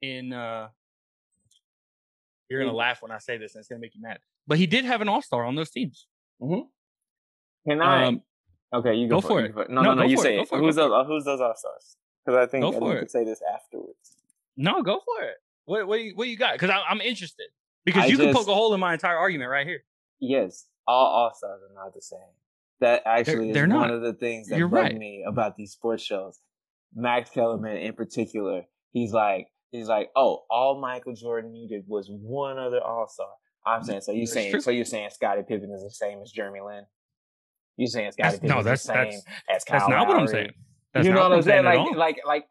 in. 0.00 0.32
uh 0.32 0.68
You're 2.48 2.60
gonna 2.60 2.72
Mm. 2.72 2.76
laugh 2.76 3.02
when 3.02 3.10
I 3.10 3.18
say 3.18 3.36
this, 3.36 3.54
and 3.54 3.60
it's 3.60 3.68
gonna 3.68 3.82
make 3.82 3.94
you 3.94 4.00
mad. 4.00 4.18
But 4.46 4.56
he 4.56 4.66
did 4.66 4.86
have 4.86 5.02
an 5.02 5.10
All 5.10 5.20
Star 5.20 5.44
on 5.44 5.56
those 5.56 5.68
teams. 5.70 6.06
Can 6.40 7.82
I? 7.82 8.06
Um, 8.06 8.22
okay, 8.72 8.94
you 8.94 9.08
go, 9.08 9.20
go 9.20 9.28
for 9.28 9.40
you 9.40 9.46
it. 9.60 9.68
No, 9.68 9.82
No, 9.82 9.82
no, 9.82 9.94
no. 9.94 10.04
You 10.04 10.16
say 10.16 10.38
it, 10.38 10.48
it. 10.50 10.58
Who's 10.58 10.76
those? 10.76 11.06
Who's 11.06 11.24
those 11.26 11.42
all 11.42 11.54
stars? 11.54 11.96
Because 12.24 12.38
I 12.38 12.50
think 12.50 12.64
I 12.64 12.92
it. 12.96 13.10
say 13.10 13.24
this 13.24 13.42
afterwards. 13.54 14.16
no, 14.56 14.82
go 14.82 15.00
for 15.04 15.22
it. 15.24 15.36
What 15.66 15.86
what 15.86 16.00
you, 16.00 16.14
what 16.14 16.28
you 16.28 16.38
got? 16.38 16.54
Because 16.54 16.70
I'm 16.88 17.02
interested. 17.02 17.48
Because 17.84 18.04
I 18.04 18.06
you 18.06 18.16
can 18.16 18.32
poke 18.32 18.48
a 18.48 18.54
hole 18.54 18.72
in 18.72 18.80
my 18.80 18.94
entire 18.94 19.18
argument 19.18 19.50
right 19.50 19.66
here. 19.66 19.84
Yes, 20.18 20.64
all 20.86 21.04
all 21.08 21.34
stars 21.34 21.60
are 21.68 21.74
not 21.74 21.92
the 21.92 22.00
same. 22.00 22.20
That 22.84 23.02
actually 23.06 23.52
they're 23.52 23.64
is 23.64 23.72
one 23.72 23.88
not. 23.88 23.90
of 23.90 24.02
the 24.02 24.12
things 24.12 24.48
that 24.48 24.58
You're 24.58 24.68
bug 24.68 24.82
right. 24.84 24.94
me 24.96 25.24
about 25.26 25.56
these 25.56 25.72
sports 25.72 26.02
shows. 26.04 26.38
Max 26.94 27.30
Kellerman 27.30 27.78
in 27.78 27.94
particular, 27.94 28.62
he's 28.92 29.12
like 29.12 29.46
he's 29.70 29.88
like, 29.88 30.10
oh, 30.14 30.44
all 30.50 30.80
Michael 30.80 31.14
Jordan 31.14 31.52
needed 31.52 31.84
was 31.86 32.08
one 32.10 32.58
other 32.58 32.80
All 32.80 33.08
Star. 33.08 33.26
I'm 33.66 33.82
saying, 33.82 34.02
so 34.02 34.12
you 34.12 34.26
saying, 34.26 34.50
true. 34.50 34.60
so 34.60 34.70
you're 34.70 34.84
saying 34.84 35.08
Scottie 35.12 35.42
Pippen 35.48 35.72
is 35.74 35.82
the 35.82 35.90
same 35.90 36.20
as 36.22 36.30
Jeremy 36.30 36.60
Lin? 36.60 36.84
You 37.78 37.86
saying 37.86 38.12
Scottie 38.12 38.34
Pippen 38.36 38.50
no, 38.50 38.58
is 38.58 38.64
that's- 38.66 38.82
the 38.86 38.92
same 38.92 38.96
that's- 38.96 39.24
as 39.50 39.64
Kyle 39.64 39.78
That's 39.80 39.90
not 39.90 40.06
what 40.08 40.18
I'm 40.18 40.28
saying. 40.28 40.50
That's 40.92 41.06
you 41.06 41.12
know 41.12 41.22
what 41.22 41.32
I'm 41.32 41.42
saying? 41.42 41.64
Like, 41.64 41.78
all. 41.78 41.96
like, 41.96 42.18
like, 42.24 42.44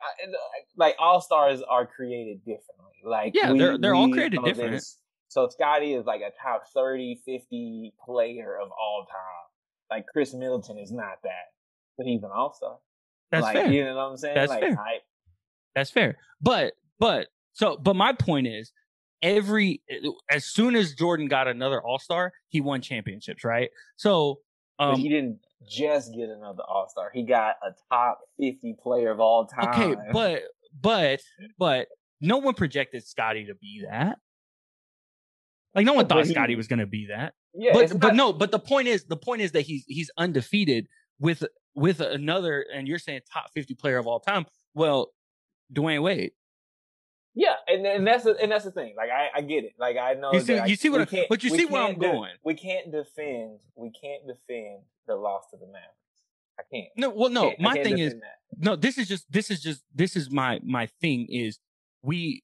like, 0.75 0.95
all 0.99 1.21
stars 1.21 1.61
are 1.61 1.86
created 1.86 2.39
differently. 2.39 2.97
Like, 3.05 3.34
Yeah, 3.36 3.51
we- 3.53 3.59
they're- 3.59 3.77
they're 3.77 3.95
all 3.95 4.09
created 4.11 4.43
different. 4.43 4.84
So 5.29 5.47
Scottie 5.47 5.93
is 5.93 6.05
like 6.05 6.21
a 6.21 6.31
top 6.43 6.63
30, 6.73 7.21
50 7.25 7.93
player 8.03 8.57
of 8.61 8.69
all 8.71 9.05
time. 9.09 9.47
Like 9.93 10.07
Khris 10.07 10.33
Middleton 10.33 10.79
is 10.79 10.91
not 10.91 11.21
that, 11.23 11.51
but 11.97 12.07
he's 12.07 12.23
an 12.23 12.31
all 12.33 12.53
star. 12.53 12.77
That's 13.31 13.43
like, 13.43 13.55
fair. 13.55 13.71
You 13.71 13.85
know 13.85 13.95
what 13.95 14.01
I'm 14.01 14.17
saying? 14.17 14.35
That's 14.35 14.49
like, 14.49 14.61
fair. 14.61 14.79
I, 14.79 14.99
That's 15.75 15.91
fair. 15.91 16.17
But 16.41 16.73
but 16.99 17.27
so 17.53 17.77
but 17.77 17.95
my 17.95 18.13
point 18.13 18.47
is 18.47 18.71
every 19.21 19.81
as 20.29 20.45
soon 20.45 20.75
as 20.75 20.93
Jordan 20.93 21.27
got 21.27 21.47
another 21.47 21.81
All-Star, 21.81 22.33
he 22.47 22.59
won 22.59 22.81
championships, 22.81 23.43
right? 23.43 23.69
So 23.95 24.39
um 24.79 24.99
he 24.99 25.09
didn't 25.09 25.39
just 25.69 26.13
get 26.13 26.29
another 26.29 26.63
all 26.67 26.87
star. 26.89 27.09
He 27.13 27.23
got 27.23 27.55
a 27.63 27.71
top 27.91 28.19
50 28.39 28.75
player 28.81 29.11
of 29.11 29.19
all 29.19 29.45
time. 29.45 29.69
okay, 29.69 29.95
but 30.11 30.41
but 30.79 31.21
but 31.57 31.87
no 32.19 32.37
one 32.37 32.55
projected 32.55 33.05
Scottie 33.05 33.45
to 33.45 33.55
be 33.55 33.85
that. 33.89 34.17
Like 35.75 35.85
no 35.85 35.93
one 35.93 36.07
thought 36.07 36.25
he- 36.25 36.33
Scottie 36.33 36.55
was 36.55 36.67
going 36.67 36.79
to 36.79 36.87
be 36.87 37.07
that. 37.09 37.33
Yeah, 37.53 37.73
but 37.73 37.99
but 37.99 38.15
no, 38.15 38.33
but 38.33 38.51
the 38.51 38.59
point 38.59 38.87
is 38.87 39.05
the 39.05 39.17
point 39.17 39.41
is 39.41 39.51
that 39.51 39.61
he's 39.61 39.83
he's 39.87 40.09
undefeated 40.17 40.87
with 41.19 41.43
with 41.75 41.99
another 41.99 42.65
and 42.73 42.87
you're 42.87 42.99
saying 42.99 43.21
top 43.31 43.51
50 43.53 43.75
player 43.75 43.97
of 43.97 44.07
all 44.07 44.19
time. 44.19 44.45
Well, 44.73 45.11
Dwyane 45.73 46.01
Wade. 46.03 46.31
Yeah, 47.35 47.55
and 47.67 47.85
and 47.85 48.05
that's 48.05 48.23
the, 48.25 48.35
and 48.41 48.51
that's 48.51 48.63
the 48.65 48.71
thing. 48.71 48.93
Like 48.95 49.09
I, 49.09 49.39
I 49.39 49.41
get 49.41 49.63
it. 49.63 49.73
Like 49.79 49.97
I 49.97 50.13
know 50.13 50.33
You 50.33 50.39
see- 50.41 50.61
you 50.67 50.75
see 50.75 50.89
what 50.89 51.11
I- 51.13 51.25
but 51.29 51.43
you 51.43 51.49
see 51.49 51.65
where 51.65 51.81
I'm 51.83 51.97
going. 51.97 52.31
we 52.43 52.53
can't 52.53 52.91
defend. 52.91 53.59
We 53.75 53.89
can't 53.91 54.21
defend 54.27 54.81
the 55.07 55.15
loss 55.15 55.49
to 55.51 55.57
the 55.57 55.65
Mavericks. 55.65 55.89
I 56.59 56.63
can't. 56.71 56.89
No, 56.95 57.09
well 57.09 57.29
no, 57.29 57.53
my 57.59 57.73
thing 57.81 57.97
is 57.97 58.13
that. 58.13 58.37
no 58.59 58.75
this 58.75 58.97
is 58.99 59.07
just 59.07 59.31
this 59.31 59.49
is 59.49 59.61
just 59.61 59.83
this 59.93 60.15
is 60.15 60.29
my 60.29 60.59
my 60.63 60.85
thing 61.01 61.25
is 61.29 61.57
we 62.03 62.43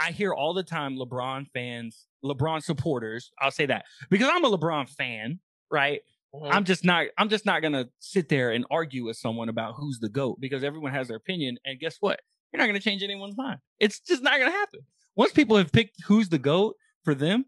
i 0.00 0.10
hear 0.10 0.32
all 0.32 0.54
the 0.54 0.62
time 0.62 0.96
lebron 0.96 1.46
fans 1.52 2.06
lebron 2.24 2.62
supporters 2.62 3.30
i'll 3.40 3.50
say 3.50 3.66
that 3.66 3.84
because 4.10 4.28
i'm 4.32 4.44
a 4.44 4.50
lebron 4.50 4.88
fan 4.88 5.38
right 5.70 6.00
Mhm. 6.34 6.48
i'm 6.52 6.64
just 6.64 6.84
not 6.84 7.06
i'm 7.18 7.28
just 7.28 7.44
not 7.44 7.60
gonna 7.60 7.88
sit 7.98 8.28
there 8.28 8.50
and 8.52 8.64
argue 8.70 9.04
with 9.04 9.16
someone 9.16 9.48
about 9.48 9.74
who's 9.76 9.98
the 9.98 10.08
goat 10.08 10.38
because 10.40 10.62
everyone 10.62 10.92
has 10.92 11.08
their 11.08 11.16
opinion 11.16 11.58
and 11.64 11.80
guess 11.80 11.96
what 12.00 12.20
you're 12.52 12.58
not 12.60 12.66
gonna 12.66 12.78
change 12.80 13.02
anyone's 13.02 13.36
mind 13.36 13.58
it's 13.80 13.98
just 14.00 14.22
not 14.22 14.38
gonna 14.38 14.50
happen 14.52 14.80
once 15.16 15.32
people 15.32 15.56
have 15.56 15.72
picked 15.72 15.96
who's 16.04 16.28
the 16.28 16.38
goat 16.38 16.76
for 17.04 17.14
them 17.16 17.44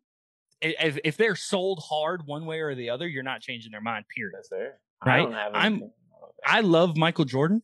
if, 0.61 0.99
if 1.05 1.17
they're 1.17 1.37
sold 1.37 1.81
hard 1.89 2.23
one 2.27 2.45
way 2.45 2.61
or 2.61 2.75
the 2.75 2.91
other 2.91 3.07
you're 3.07 3.23
not 3.23 3.41
changing 3.41 3.71
their 3.73 3.81
mind 3.81 4.05
period 4.15 4.35
That's 4.37 4.49
fair. 4.49 4.79
Right? 5.05 5.15
I 5.21 5.23
don't 5.23 5.33
have 5.33 5.51
an 5.51 5.57
I'm- 5.57 5.73
opinion 5.75 5.93
about 6.19 6.35
that. 6.45 6.53
I 6.53 6.61
love 6.61 6.97
Michael 6.97 7.25
Jordan 7.25 7.63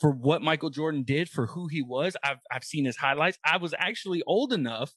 for 0.00 0.10
what 0.10 0.42
Michael 0.42 0.70
Jordan 0.70 1.02
did 1.02 1.28
for 1.28 1.46
who 1.46 1.68
he 1.68 1.82
was. 1.82 2.16
I've 2.22 2.38
I've 2.50 2.64
seen 2.64 2.84
his 2.84 2.96
highlights. 2.96 3.38
I 3.44 3.56
was 3.56 3.74
actually 3.78 4.22
old 4.26 4.52
enough 4.52 4.94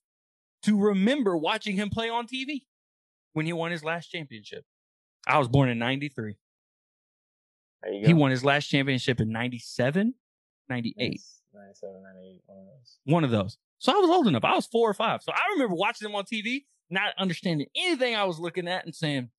to 0.64 0.78
remember 0.80 1.38
watching 1.38 1.76
him 1.76 1.90
play 1.90 2.10
on 2.10 2.28
TV 2.28 2.64
when 3.34 3.46
he 3.46 3.54
won 3.54 3.72
his 3.72 3.84
last 3.84 4.08
championship. 4.08 4.66
I 5.28 5.38
was 5.38 5.48
born 5.48 5.70
in 5.70 5.80
93. 5.80 6.36
There 7.82 7.94
you 7.94 8.02
go. 8.02 8.08
He 8.08 8.14
won 8.14 8.32
his 8.32 8.44
last 8.44 8.68
championship 8.68 9.22
in 9.22 9.32
97, 9.32 10.14
98. 10.68 11.12
Nice. 11.12 11.42
97, 11.54 12.04
98, 12.04 12.42
one 12.46 12.58
of 12.60 12.66
those. 12.66 12.98
One 13.06 13.24
of 13.24 13.32
those. 13.32 13.58
So 13.80 13.94
I 13.94 13.96
was 13.96 14.10
old 14.10 14.28
enough. 14.28 14.44
I 14.44 14.56
was 14.56 14.68
4 14.68 14.90
or 14.90 14.94
5. 14.94 15.24
So 15.24 15.32
I 15.32 15.54
remember 15.54 15.76
watching 15.76 16.10
him 16.10 16.16
on 16.16 16.26
TV, 16.26 16.66
not 16.90 17.14
understanding 17.18 17.68
anything 17.76 18.16
I 18.16 18.26
was 18.26 18.40
looking 18.40 18.68
at 18.68 18.86
and 18.86 18.94
saying, 18.94 19.30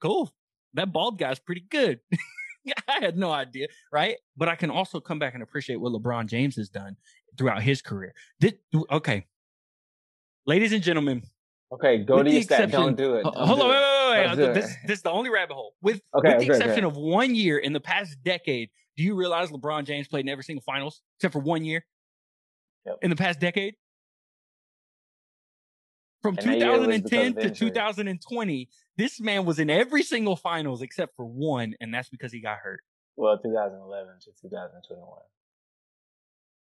"Cool. 0.00 0.32
That 0.74 0.92
bald 0.92 1.18
guy's 1.18 1.38
pretty 1.38 1.64
good." 1.68 2.00
I 2.88 3.00
had 3.00 3.16
no 3.16 3.30
idea, 3.30 3.68
right? 3.92 4.16
But 4.36 4.48
I 4.48 4.56
can 4.56 4.70
also 4.70 5.00
come 5.00 5.18
back 5.18 5.34
and 5.34 5.42
appreciate 5.42 5.76
what 5.76 5.92
LeBron 5.92 6.26
James 6.26 6.56
has 6.56 6.68
done 6.68 6.96
throughout 7.36 7.62
his 7.62 7.82
career. 7.82 8.14
Did, 8.40 8.58
okay, 8.90 9.26
ladies 10.46 10.72
and 10.72 10.82
gentlemen, 10.82 11.22
Okay, 11.70 11.98
go 11.98 12.22
to 12.22 12.30
your 12.30 12.42
stat. 12.42 12.70
Don't 12.70 12.96
do 12.96 13.16
it. 13.16 13.24
Don't 13.24 13.36
hold 13.36 13.58
do 13.58 13.64
on, 13.66 13.70
wait, 13.70 13.76
wait, 13.76 14.38
wait, 14.38 14.46
wait. 14.46 14.54
This, 14.54 14.74
this 14.86 14.98
is 14.98 15.02
the 15.02 15.10
only 15.10 15.28
rabbit 15.28 15.52
hole. 15.52 15.74
With, 15.82 16.00
Okay, 16.14 16.36
with 16.38 16.46
the 16.46 16.54
exception 16.54 16.84
of 16.84 16.96
one 16.96 17.34
year 17.34 17.58
in 17.58 17.74
the 17.74 17.80
past 17.80 18.16
decade, 18.24 18.70
do 18.96 19.02
you 19.02 19.14
realize 19.14 19.50
LeBron 19.50 19.84
James 19.84 20.08
played 20.08 20.24
in 20.24 20.28
every 20.30 20.44
single 20.44 20.62
finals 20.62 21.02
except 21.18 21.32
for 21.32 21.40
one 21.40 21.64
year 21.64 21.84
Yep. 22.86 22.96
in 23.02 23.10
the 23.10 23.16
past 23.16 23.38
decade? 23.38 23.74
From 26.22 26.36
And 26.38 26.46
that 26.48 26.58
year 26.58 26.78
was 26.78 26.86
because 26.88 27.10
2010 27.10 27.34
to 27.42 27.50
2020, 27.54 28.68
this 28.96 29.20
man 29.20 29.44
was 29.44 29.58
in 29.60 29.70
every 29.70 30.02
single 30.02 30.34
finals 30.36 30.82
except 30.82 31.14
for 31.14 31.24
one, 31.24 31.74
and 31.80 31.94
that's 31.94 32.08
because 32.08 32.32
he 32.32 32.40
got 32.40 32.58
hurt. 32.58 32.80
Well, 33.16 33.38
2011 33.38 34.14
to 34.22 34.32
2021. 34.40 35.08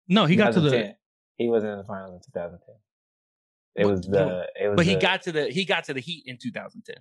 No, 0.10 0.26
he 0.26 0.36
got 0.36 0.54
to 0.54 0.62
the 0.62 0.96
He 1.38 1.48
wasn't 1.50 1.72
in 1.74 1.78
the 1.80 1.84
finals 1.84 2.14
in 2.14 2.20
2010. 2.32 2.76
It 3.76 3.86
What- 3.86 3.92
was 3.92 4.02
the. 4.02 4.48
It 4.60 4.68
was. 4.70 4.76
but 4.76 4.86
he 4.86 4.94
the- 4.96 5.02
got 5.02 5.22
to 5.24 5.32
the 5.32 5.50
he 5.50 5.66
got 5.66 5.84
to 5.86 5.94
the 5.94 6.00
Heat 6.00 6.24
in 6.28 6.38
2010. 6.38 6.96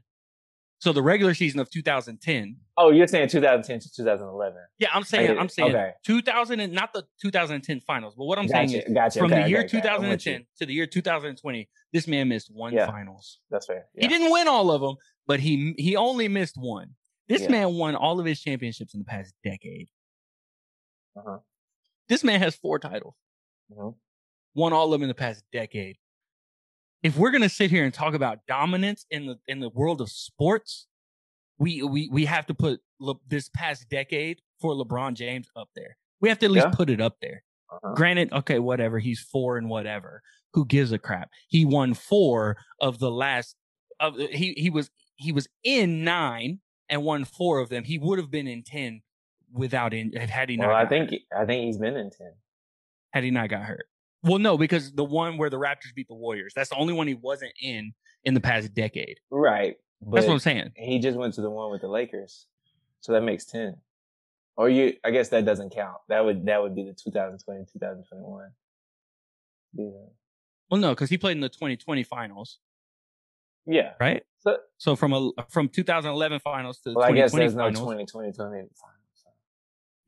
So 0.78 0.92
the 0.92 1.02
regular 1.02 1.32
season 1.32 1.58
of 1.60 1.70
2010. 1.70 2.56
Oh, 2.76 2.90
you're 2.90 3.06
saying 3.06 3.28
2010 3.28 3.80
to 3.80 3.90
2011. 3.92 4.56
Yeah, 4.78 4.88
I'm 4.92 5.04
saying 5.04 5.38
I'm 5.38 5.48
saying 5.48 5.70
Okay. 5.74 5.92
2000 6.04 6.60
and 6.60 6.72
not 6.72 6.92
the 6.92 7.04
2010 7.22 7.80
finals, 7.80 8.14
but 8.16 8.24
what 8.26 8.38
I'm 8.38 8.46
saying 8.48 8.72
is 8.72 8.84
Gotcha. 8.92 9.18
from 9.20 9.32
okay, 9.32 9.44
the 9.44 9.48
year 9.48 9.60
okay, 9.64 9.78
okay. 9.78 9.88
I'm 9.88 10.02
with 10.02 10.26
you. 10.26 10.32
2010 10.32 10.46
to 10.58 10.66
the 10.66 10.74
year 10.74 10.86
2020, 10.86 11.68
this 11.94 12.06
man 12.06 12.28
missed 12.28 12.50
one 12.52 12.74
Yeah. 12.74 12.86
finals. 12.86 13.40
That's 13.50 13.66
fair. 13.66 13.86
He 13.98 14.06
didn't 14.06 14.30
win 14.30 14.48
all 14.48 14.70
of 14.70 14.82
them, 14.82 14.96
but 15.26 15.40
he 15.40 15.74
he 15.78 15.96
only 15.96 16.28
missed 16.28 16.56
one. 16.58 16.90
This 17.26 17.42
Yeah. 17.42 17.48
man 17.52 17.74
won 17.74 17.96
all 17.96 18.20
of 18.20 18.26
his 18.26 18.40
championships 18.42 18.92
in 18.94 19.00
the 19.00 19.06
past 19.06 19.34
decade. 19.42 19.88
Uh-huh. 21.16 21.38
This 22.08 22.22
man 22.22 22.40
has 22.40 22.54
four 22.54 22.78
titles. 22.78 23.14
Mhm. 23.72 23.96
Won 24.54 24.72
all 24.74 24.84
of 24.86 24.90
them 24.92 25.02
in 25.02 25.08
the 25.08 25.14
past 25.14 25.42
decade. 25.52 25.96
If 27.06 27.16
we're 27.16 27.30
gonna 27.30 27.48
sit 27.48 27.70
here 27.70 27.84
and 27.84 27.94
talk 27.94 28.14
about 28.14 28.40
dominance 28.48 29.06
in 29.12 29.26
the 29.26 29.38
in 29.46 29.60
the 29.60 29.68
world 29.68 30.00
of 30.00 30.10
sports, 30.10 30.88
we 31.56 31.80
we 31.80 32.08
we 32.10 32.24
have 32.24 32.46
to 32.46 32.54
put 32.54 32.80
Le, 32.98 33.14
this 33.28 33.48
past 33.48 33.88
decade 33.88 34.40
for 34.60 34.72
LeBron 34.74 35.14
James 35.14 35.48
up 35.54 35.68
there. 35.76 35.98
We 36.20 36.28
have 36.30 36.40
to 36.40 36.46
at 36.46 36.50
least 36.52 36.66
Yeah. 36.66 36.74
put 36.74 36.90
it 36.90 37.00
up 37.00 37.18
there. 37.22 37.44
Uh-huh. 37.72 37.94
Granted, 37.94 38.32
okay, 38.32 38.58
whatever. 38.58 38.98
He's 38.98 39.20
four 39.20 39.56
and 39.56 39.68
whatever. 39.68 40.20
Who 40.54 40.66
gives 40.66 40.90
a 40.90 40.98
crap? 40.98 41.30
He 41.46 41.64
won 41.64 41.94
four 41.94 42.56
of 42.80 42.98
the 42.98 43.10
last 43.10 43.54
of 44.00 44.16
he 44.16 44.54
he 44.56 44.68
was 44.68 44.90
he 45.14 45.30
was 45.30 45.46
in 45.62 46.02
nine 46.02 46.58
and 46.88 47.04
won 47.04 47.24
four 47.24 47.60
of 47.60 47.68
them. 47.68 47.84
He 47.84 47.98
would 47.98 48.18
have 48.18 48.32
been 48.32 48.48
in 48.48 48.64
ten 48.64 49.02
without 49.52 49.94
in 49.94 50.10
had 50.12 50.50
he 50.50 50.56
not. 50.56 50.68
Well, 50.68 50.76
I 50.76 50.86
think 50.86 51.10
hurt. 51.10 51.20
I 51.36 51.46
think 51.46 51.66
he's 51.66 51.78
been 51.78 51.96
in 51.96 52.10
10. 52.10 52.32
had 53.12 53.22
he 53.22 53.30
not 53.30 53.48
got 53.48 53.62
hurt. 53.62 53.86
Well, 54.26 54.38
no, 54.38 54.58
because 54.58 54.92
the 54.92 55.04
one 55.04 55.38
where 55.38 55.48
the 55.50 55.58
Raptors 55.58 55.94
beat 55.94 56.08
the 56.08 56.14
Warriors, 56.14 56.52
that's 56.54 56.70
the 56.70 56.76
only 56.76 56.92
one 56.92 57.06
he 57.06 57.14
wasn't 57.14 57.52
in 57.62 57.92
in 58.24 58.34
the 58.34 58.40
past 58.40 58.74
decade. 58.74 59.18
Right. 59.30 59.76
But 60.02 60.16
That's 60.16 60.26
what 60.26 60.34
I'm 60.34 60.38
saying. 60.40 60.72
he 60.76 60.98
just 60.98 61.16
went 61.16 61.34
to 61.34 61.40
the 61.40 61.48
one 61.50 61.70
with 61.70 61.80
the 61.80 61.88
Lakers. 61.88 62.46
So 63.00 63.12
that 63.12 63.22
makes 63.22 63.44
10. 63.46 63.76
Or 64.56 64.68
you 64.68 64.94
I 65.04 65.10
guess 65.10 65.28
that 65.30 65.44
doesn't 65.44 65.70
count. 65.74 65.98
That 66.08 66.24
would 66.24 66.44
that 66.46 66.60
would 66.62 66.74
be 66.74 66.82
the 66.84 66.92
2020 66.92 67.64
2021. 67.72 68.50
Yeah. 69.74 69.84
Well, 70.70 70.80
no, 70.80 70.90
because 70.90 71.08
he 71.10 71.18
played 71.18 71.36
in 71.36 71.40
the 71.40 71.48
2020 71.48 72.02
finals, 72.02 72.58
Yeah. 73.66 73.92
right? 74.00 74.22
So 74.38 74.58
So 74.78 74.96
from 74.96 75.12
a 75.12 75.30
from 75.50 75.68
2011 75.68 76.40
finals 76.40 76.80
to 76.80 76.90
the 76.90 76.96
well, 76.96 77.04
I 77.06 77.12
guess 77.12 77.30
2020 77.32 77.44
there's 77.44 77.54
no 77.54 77.62
finals. 77.64 77.78
2020 77.78 78.32
2020 78.32 78.68
finals. 78.74 79.00
so. 79.14 79.28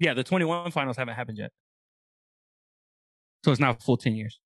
Yeah, 0.01 0.15
the 0.15 0.25
21 0.25 0.71
finals 0.71 0.97
haven't 0.97 1.15
happened 1.15 1.39
yet. 1.39 1.53
So 3.45 3.51
it's 3.53 3.61
not 3.61 3.83
full 3.83 3.97
10 3.97 4.15
years. 4.15 4.41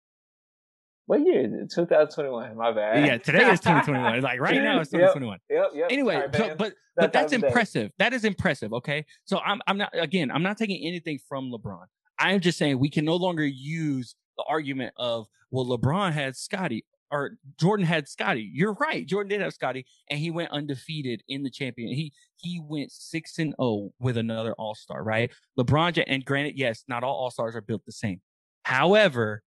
What 1.06 1.20
year? 1.24 1.44
is 1.44 1.52
it? 1.52 1.70
2021. 1.74 2.56
My 2.56 2.72
bad. 2.72 3.04
Yeah, 3.04 3.18
today 3.18 3.50
is 3.50 3.60
2021. 3.60 4.20
Like 4.22 4.40
right 4.40 4.62
now 4.62 4.80
it's 4.80 4.90
2021. 4.90 5.38
Yep, 5.50 5.70
yep. 5.74 5.86
Anyway, 5.90 6.14
Sorry, 6.14 6.48
so- 6.50 6.54
but 6.56 6.68
That 6.68 6.74
but 6.96 7.12
that's 7.12 7.32
day. 7.32 7.44
impressive. 7.46 7.90
That 7.98 8.12
is 8.12 8.24
impressive. 8.24 8.72
Okay, 8.72 9.04
so 9.24 9.38
I'm 9.40 9.60
I'm 9.66 9.76
not 9.78 9.90
again. 9.94 10.30
I'm 10.30 10.42
not 10.42 10.56
taking 10.56 10.86
anything 10.86 11.18
from 11.28 11.50
LeBron. 11.50 11.84
I 12.18 12.32
am 12.32 12.40
just 12.40 12.58
saying 12.58 12.78
we 12.78 12.90
can 12.90 13.04
no 13.04 13.16
longer 13.16 13.44
use 13.46 14.14
the 14.36 14.44
argument 14.48 14.92
of 14.96 15.26
well, 15.50 15.66
LeBron 15.66 16.12
had 16.12 16.36
Scottie 16.36 16.84
or 17.10 17.32
Jordan 17.58 17.86
had 17.86 18.06
Scottie. 18.08 18.48
You're 18.52 18.74
right. 18.74 19.04
Jordan 19.04 19.30
did 19.30 19.40
have 19.40 19.52
Scottie, 19.52 19.86
and 20.10 20.20
he 20.20 20.30
went 20.30 20.52
undefeated 20.52 21.22
in 21.26 21.42
the 21.42 21.50
champion. 21.50 21.88
He 21.92 22.12
he 22.36 22.60
went 22.62 22.92
six 22.92 23.38
and 23.38 23.52
zero 23.60 23.90
with 23.98 24.16
another 24.16 24.52
All 24.54 24.74
Star. 24.76 25.02
Right? 25.02 25.30
LeBron 25.58 26.04
and 26.06 26.24
granted, 26.24 26.56
yes, 26.56 26.84
not 26.86 27.02
all 27.02 27.14
All 27.16 27.30
Stars 27.32 27.56
are 27.56 27.60
built 27.62 27.84
the 27.84 27.92
same. 27.92 28.20
However, 28.64 29.42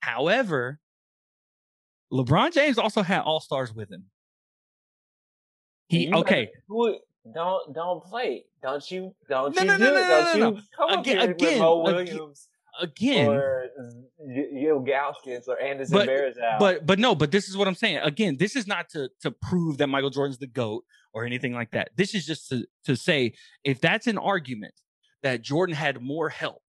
however, 0.00 0.78
LeBron 2.12 2.52
James 2.52 2.78
also 2.78 3.02
had 3.02 3.20
All 3.20 3.40
Stars 3.40 3.74
with 3.74 3.90
him. 3.90 4.04
He 5.88 6.12
okay. 6.12 6.50
Who, 6.68 6.98
don't 7.34 7.74
don't 7.74 8.02
play. 8.04 8.44
Don't 8.62 8.88
you? 8.90 9.14
Don't 9.28 9.54
No, 9.56 9.62
you 9.62 9.68
no, 9.68 9.78
do 9.78 9.84
no, 9.84 9.90
it? 9.90 9.94
Don't 10.08 10.24
no, 10.40 10.48
you 10.48 10.54
no. 10.54 10.60
come 10.76 10.90
up 10.90 11.00
Again- 11.00 11.16
here 11.18 11.28
with 11.28 11.36
again, 11.42 11.58
Mo 11.60 11.82
again, 11.86 11.94
Williams 11.94 12.48
Again, 12.80 13.26
or 13.28 13.66
Yale 14.24 14.84
Galskins 14.84 15.48
or 15.48 15.60
Anderson 15.60 15.94
But- 15.94 16.08
Varejao. 16.08 16.58
but 16.60 16.86
but 16.86 16.98
no, 17.00 17.14
but 17.14 17.30
this 17.32 17.48
is 17.48 17.56
what 17.56 17.66
I'm 17.66 17.74
saying. 17.74 17.98
Again, 17.98 18.36
this 18.36 18.54
is 18.54 18.66
not 18.66 18.88
to 18.90 19.10
to 19.22 19.30
prove 19.30 19.78
that 19.78 19.88
Michael 19.88 20.10
Jordan's 20.10 20.38
the 20.38 20.46
goat 20.46 20.84
or 21.12 21.24
anything 21.24 21.54
like 21.54 21.70
that. 21.72 21.90
This 21.96 22.14
is 22.14 22.24
just 22.24 22.48
to 22.50 22.66
to 22.84 22.94
say 22.94 23.32
if 23.64 23.80
that's 23.80 24.06
an 24.06 24.16
argument 24.18 24.74
that 25.22 25.42
Jordan 25.42 25.74
had 25.74 26.00
more 26.00 26.28
help 26.28 26.62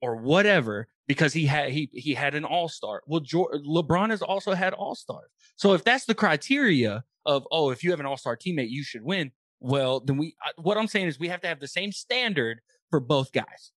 or 0.00 0.16
whatever 0.16 0.88
because 1.06 1.32
he 1.32 1.46
had 1.46 1.70
he 1.70 1.88
he 1.92 2.14
had 2.14 2.34
an 2.34 2.44
all 2.44 2.68
star. 2.68 3.02
Well, 3.06 3.20
Jor- 3.20 3.52
LeBron 3.66 4.10
has 4.10 4.22
also 4.22 4.52
had 4.52 4.72
all 4.72 4.94
stars. 4.94 5.30
So 5.56 5.72
if 5.74 5.84
that's 5.84 6.04
the 6.04 6.14
criteria 6.14 7.04
of 7.24 7.46
oh, 7.50 7.70
if 7.70 7.82
you 7.82 7.90
have 7.90 8.00
an 8.00 8.06
all 8.06 8.16
star 8.16 8.36
teammate, 8.36 8.70
you 8.70 8.82
should 8.82 9.02
win. 9.02 9.32
Well, 9.60 10.00
then 10.00 10.16
we 10.16 10.36
what 10.56 10.76
I'm 10.76 10.86
saying 10.86 11.06
is 11.06 11.18
we 11.18 11.28
have 11.28 11.40
to 11.42 11.48
have 11.48 11.60
the 11.60 11.68
same 11.68 11.92
standard 11.92 12.60
for 12.90 13.00
both 13.00 13.32
guys. 13.32 13.72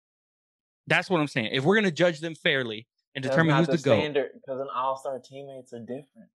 That's 0.87 1.11
what 1.11 1.21
I'm 1.21 1.27
saying. 1.27 1.51
If 1.53 1.65
we're 1.65 1.77
gonna 1.77 1.91
judge 1.91 2.21
them 2.21 2.35
fairly 2.35 2.87
and 3.15 3.23
determine 3.23 3.57
who's 3.57 3.67
the, 3.67 3.79
goat, 3.79 3.99
standard 3.99 4.31
because 4.35 4.61
an 4.61 4.69
All 4.75 4.97
Star 4.97 5.19
teammates 5.19 5.73
are 5.73 5.81
different. 5.81 6.31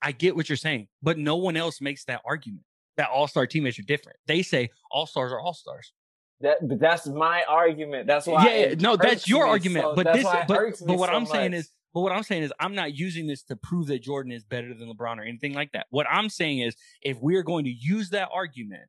I 0.00 0.12
get 0.12 0.36
what 0.36 0.48
you're 0.48 0.56
saying, 0.56 0.88
but 1.02 1.18
no 1.18 1.36
one 1.36 1.56
else 1.56 1.80
makes 1.80 2.04
that 2.04 2.22
argument 2.24 2.64
that 2.96 3.08
all 3.08 3.26
star 3.26 3.46
teammates 3.46 3.78
are 3.78 3.82
different. 3.82 4.18
They 4.26 4.42
say 4.42 4.70
all 4.90 5.06
stars 5.06 5.32
are 5.32 5.40
all 5.40 5.54
stars. 5.54 5.92
That 6.40 6.68
but 6.68 6.78
that's 6.78 7.06
my 7.06 7.42
argument. 7.48 8.06
That's 8.06 8.26
why. 8.26 8.46
Yeah, 8.46 8.66
yeah, 8.68 8.74
no, 8.78 8.96
that's 8.96 9.28
your 9.28 9.44
me 9.44 9.50
argument. 9.50 9.84
so- 9.84 9.94
but 9.96 10.12
this, 10.12 10.24
but, 10.24 10.48
but 10.86 10.98
what 10.98 11.10
so 11.10 11.16
I'm 11.16 11.26
saying 11.26 11.52
is, 11.52 11.70
but 11.92 12.02
what 12.02 12.12
I'm 12.12 12.22
saying 12.22 12.44
is, 12.44 12.52
I'm 12.60 12.74
not 12.74 12.94
using 12.94 13.26
this 13.26 13.42
to 13.44 13.56
prove 13.56 13.88
that 13.88 14.02
Jordan 14.02 14.30
is 14.32 14.44
better 14.44 14.72
than 14.72 14.88
LeBron 14.88 15.18
or 15.18 15.22
anything 15.22 15.54
like 15.54 15.72
that. 15.72 15.86
What 15.90 16.06
I'm 16.08 16.28
saying 16.28 16.60
is, 16.60 16.76
if 17.02 17.18
we're 17.20 17.42
going 17.42 17.64
to 17.64 17.72
use 17.72 18.10
that 18.10 18.28
argument 18.32 18.84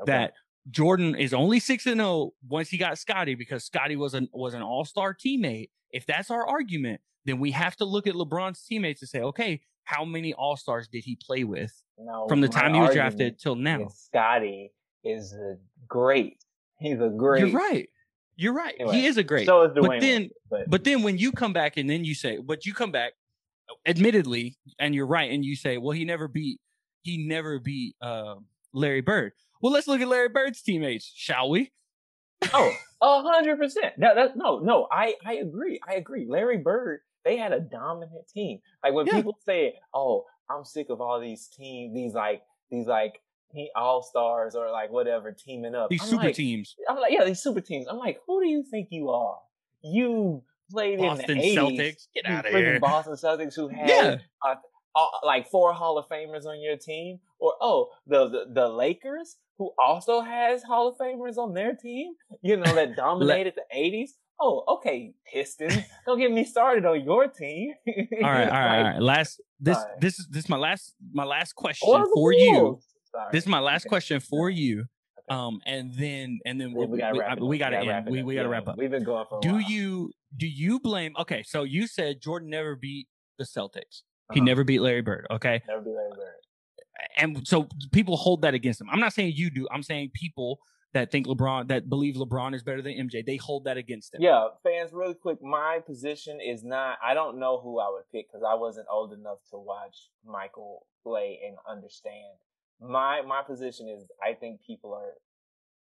Okay. 0.00 0.12
that 0.12 0.32
Jordan 0.70 1.14
is 1.16 1.34
only 1.34 1.58
six 1.60 1.86
and 1.86 2.00
zero 2.00 2.32
once 2.48 2.68
he 2.68 2.78
got 2.78 2.98
Scottie 2.98 3.34
because 3.34 3.64
Scottie 3.64 3.96
was 3.96 4.14
an 4.14 4.28
was 4.32 4.54
an 4.54 4.62
all 4.62 4.84
star 4.84 5.14
teammate. 5.14 5.70
If 5.90 6.06
that's 6.06 6.30
our 6.30 6.46
argument, 6.46 7.00
then 7.24 7.38
we 7.38 7.50
have 7.50 7.76
to 7.76 7.84
look 7.84 8.06
at 8.06 8.14
LeBron's 8.14 8.62
teammates 8.64 9.02
and 9.02 9.08
say, 9.08 9.20
okay, 9.20 9.60
how 9.84 10.04
many 10.04 10.32
all 10.34 10.56
stars 10.56 10.88
did 10.88 11.04
he 11.04 11.16
play 11.16 11.44
with 11.44 11.72
No, 11.98 12.26
from 12.28 12.40
the 12.40 12.48
time 12.48 12.74
he 12.74 12.80
was 12.80 12.94
drafted 12.94 13.38
till 13.38 13.56
now? 13.56 13.88
Scottie 13.88 14.72
is 15.04 15.32
a 15.34 15.56
great. 15.88 16.44
He's 16.82 17.00
a 17.00 17.08
great. 17.08 17.40
You're 17.48 17.58
right. 17.58 17.88
You're 18.36 18.52
right. 18.54 18.74
Anyway, 18.78 18.96
he 18.96 19.06
is 19.06 19.16
a 19.18 19.22
great. 19.22 19.46
So 19.46 19.62
is 19.62 19.72
Dwyane. 19.72 19.86
but 19.86 20.00
then, 20.00 20.30
but, 20.50 20.70
but 20.70 20.84
then 20.84 21.02
when 21.02 21.18
you 21.18 21.32
come 21.32 21.52
back 21.52 21.76
and 21.76 21.88
then 21.88 22.04
you 22.04 22.14
say, 22.14 22.38
but 22.38 22.64
you 22.66 22.74
come 22.74 22.90
back, 22.90 23.12
admittedly, 23.86 24.56
and 24.78 24.94
you're 24.94 25.06
right, 25.06 25.30
and 25.30 25.44
you 25.44 25.56
say, 25.56 25.78
well, 25.78 25.92
he 25.92 26.04
never 26.04 26.28
beat, 26.28 26.60
he 27.02 27.18
never 27.26 27.58
beat 27.58 27.94
uh, 28.00 28.36
Larry 28.72 29.00
Bird. 29.00 29.32
Well, 29.60 29.72
let's 29.72 29.86
look 29.86 30.00
at 30.00 30.08
Larry 30.08 30.28
Bird's 30.28 30.62
teammates, 30.62 31.10
shall 31.14 31.50
we? 31.50 31.70
oh, 32.52 32.72
a 33.02 33.22
hundred 33.22 33.58
percent. 33.58 33.94
That 33.98 34.36
no 34.36 34.58
no. 34.58 34.88
I 34.90 35.14
I 35.24 35.34
agree. 35.34 35.78
I 35.88 35.94
agree. 35.94 36.26
Larry 36.28 36.58
Bird. 36.58 37.00
They 37.24 37.36
had 37.36 37.52
a 37.52 37.60
dominant 37.60 38.26
team. 38.34 38.58
Like 38.82 38.94
when 38.94 39.06
Yeah. 39.06 39.14
people 39.14 39.38
say, 39.46 39.74
"Oh, 39.94 40.24
I'm 40.50 40.64
sick 40.64 40.88
of 40.90 41.00
all 41.00 41.20
these 41.20 41.46
teams, 41.46 41.94
these 41.94 42.14
like 42.14 42.42
these 42.70 42.86
like 42.86 43.20
all 43.74 44.02
stars 44.02 44.54
or 44.54 44.70
like 44.70 44.90
whatever 44.90 45.32
teaming 45.32 45.74
up." 45.74 45.90
These 45.90 46.02
I'm 46.02 46.08
super 46.08 46.24
like, 46.24 46.34
teams, 46.34 46.76
I'm 46.88 46.96
like, 46.96 47.12
yeah, 47.12 47.24
these 47.24 47.42
super 47.42 47.60
teams. 47.60 47.86
I'm 47.88 47.98
like, 47.98 48.18
who 48.26 48.42
do 48.42 48.48
you 48.48 48.62
think 48.62 48.88
you 48.90 49.10
are? 49.10 49.38
You 49.82 50.42
played 50.70 50.98
Boston 50.98 51.30
in 51.30 51.38
the 51.38 51.44
80s. 51.44 51.56
Celtics, 51.56 52.06
get 52.14 52.26
out 52.26 52.46
of 52.46 52.52
here. 52.52 52.80
Boston 52.80 53.14
Celtics 53.14 53.54
who 53.54 53.68
had 53.68 53.88
Yeah, 53.88 54.16
uh, 54.94 55.06
like 55.22 55.48
four 55.48 55.72
Hall 55.72 55.98
of 55.98 56.08
Famers 56.08 56.44
on 56.44 56.60
your 56.60 56.76
team, 56.76 57.18
or 57.38 57.54
oh, 57.60 57.90
the, 58.06 58.28
the 58.28 58.44
the 58.52 58.68
Lakers 58.68 59.36
who 59.58 59.72
also 59.78 60.20
has 60.20 60.62
Hall 60.62 60.88
of 60.88 60.96
Famers 60.98 61.36
on 61.36 61.54
their 61.54 61.74
team. 61.74 62.14
You 62.42 62.56
know 62.56 62.74
that 62.74 62.96
dominated 62.96 63.54
the 63.56 63.76
'80s. 63.76 64.10
Oh, 64.40 64.64
okay, 64.68 65.14
Pistons. 65.32 65.78
Don't 66.06 66.18
get 66.18 66.32
me 66.32 66.44
started 66.44 66.84
on 66.84 67.04
your 67.04 67.28
team. 67.28 67.74
all 67.86 67.94
right, 68.22 68.22
all 68.22 68.30
right, 68.30 68.48
all 68.48 68.84
right. 68.92 69.02
Last 69.02 69.40
this 69.60 69.78
Sorry. 69.78 69.92
this 70.00 70.18
is 70.18 70.26
this 70.28 70.44
is 70.44 70.48
my 70.48 70.56
last 70.56 70.94
my 71.12 71.24
last 71.24 71.54
question 71.54 72.04
for 72.14 72.32
you. 72.32 72.80
Sorry. 73.12 73.28
This 73.32 73.44
is 73.44 73.48
my 73.48 73.60
last 73.60 73.82
Okay. 73.82 73.88
question 73.90 74.20
for 74.20 74.50
you. 74.50 74.80
Okay. 74.80 75.36
Um, 75.38 75.60
and 75.66 75.94
then 75.94 76.40
and 76.44 76.60
then 76.60 76.72
We, 76.72 76.86
we, 76.86 76.98
gotta 76.98 77.14
we, 77.14 77.20
wrap 77.20 77.40
we 77.40 77.56
up. 77.56 77.60
gotta 77.70 77.86
wrap 77.86 78.06
end. 78.06 78.10
We 78.10 78.22
we 78.22 78.34
gotta 78.34 78.48
Yeah, 78.48 78.52
wrap 78.52 78.68
up. 78.68 78.76
We've 78.78 78.90
been 78.90 79.04
going 79.04 79.26
for 79.28 79.38
a 79.38 79.40
Do 79.40 79.52
while. 79.52 79.60
you 79.62 80.12
do 80.36 80.46
you 80.46 80.80
blame? 80.80 81.14
Okay, 81.18 81.42
so 81.44 81.62
you 81.62 81.86
said 81.86 82.20
Jordan 82.20 82.50
never 82.50 82.74
beat 82.74 83.06
the 83.38 83.44
Celtics. 83.44 84.02
He 84.32 84.40
Uh-huh. 84.40 84.44
never 84.44 84.64
beat 84.64 84.80
Larry 84.80 85.02
Bird. 85.02 85.26
Okay, 85.30 85.62
never 85.68 85.80
be 85.82 85.90
Larry 85.90 86.10
Bird? 86.16 86.34
and 87.16 87.46
so 87.46 87.68
people 87.92 88.16
hold 88.16 88.42
that 88.42 88.54
against 88.54 88.80
him. 88.80 88.88
I'm 88.90 89.00
not 89.00 89.12
saying 89.12 89.32
you 89.36 89.50
do. 89.50 89.66
I'm 89.70 89.82
saying 89.82 90.10
people 90.14 90.58
that 90.92 91.10
think 91.10 91.26
LeBron 91.26 91.68
that 91.68 91.88
believe 91.88 92.16
LeBron 92.16 92.54
is 92.54 92.62
better 92.62 92.82
than 92.82 92.92
MJ. 92.94 93.24
They 93.24 93.36
hold 93.36 93.64
that 93.64 93.76
against 93.76 94.14
him. 94.14 94.22
Yeah, 94.22 94.48
fans, 94.62 94.92
really 94.92 95.14
quick. 95.14 95.42
My 95.42 95.80
position 95.86 96.40
is 96.40 96.62
not. 96.64 96.98
I 97.04 97.14
don't 97.14 97.38
know 97.38 97.60
who 97.60 97.78
I 97.78 97.88
would 97.90 98.04
pick 98.12 98.28
because 98.28 98.44
I 98.46 98.54
wasn't 98.54 98.86
old 98.90 99.12
enough 99.12 99.38
to 99.50 99.58
watch 99.58 100.10
Michael 100.24 100.86
play 101.02 101.40
and 101.46 101.56
understand. 101.68 102.36
My 102.80 103.22
my 103.22 103.42
position 103.42 103.88
is. 103.88 104.04
I 104.22 104.34
think 104.34 104.60
people 104.66 104.92
are 104.94 105.12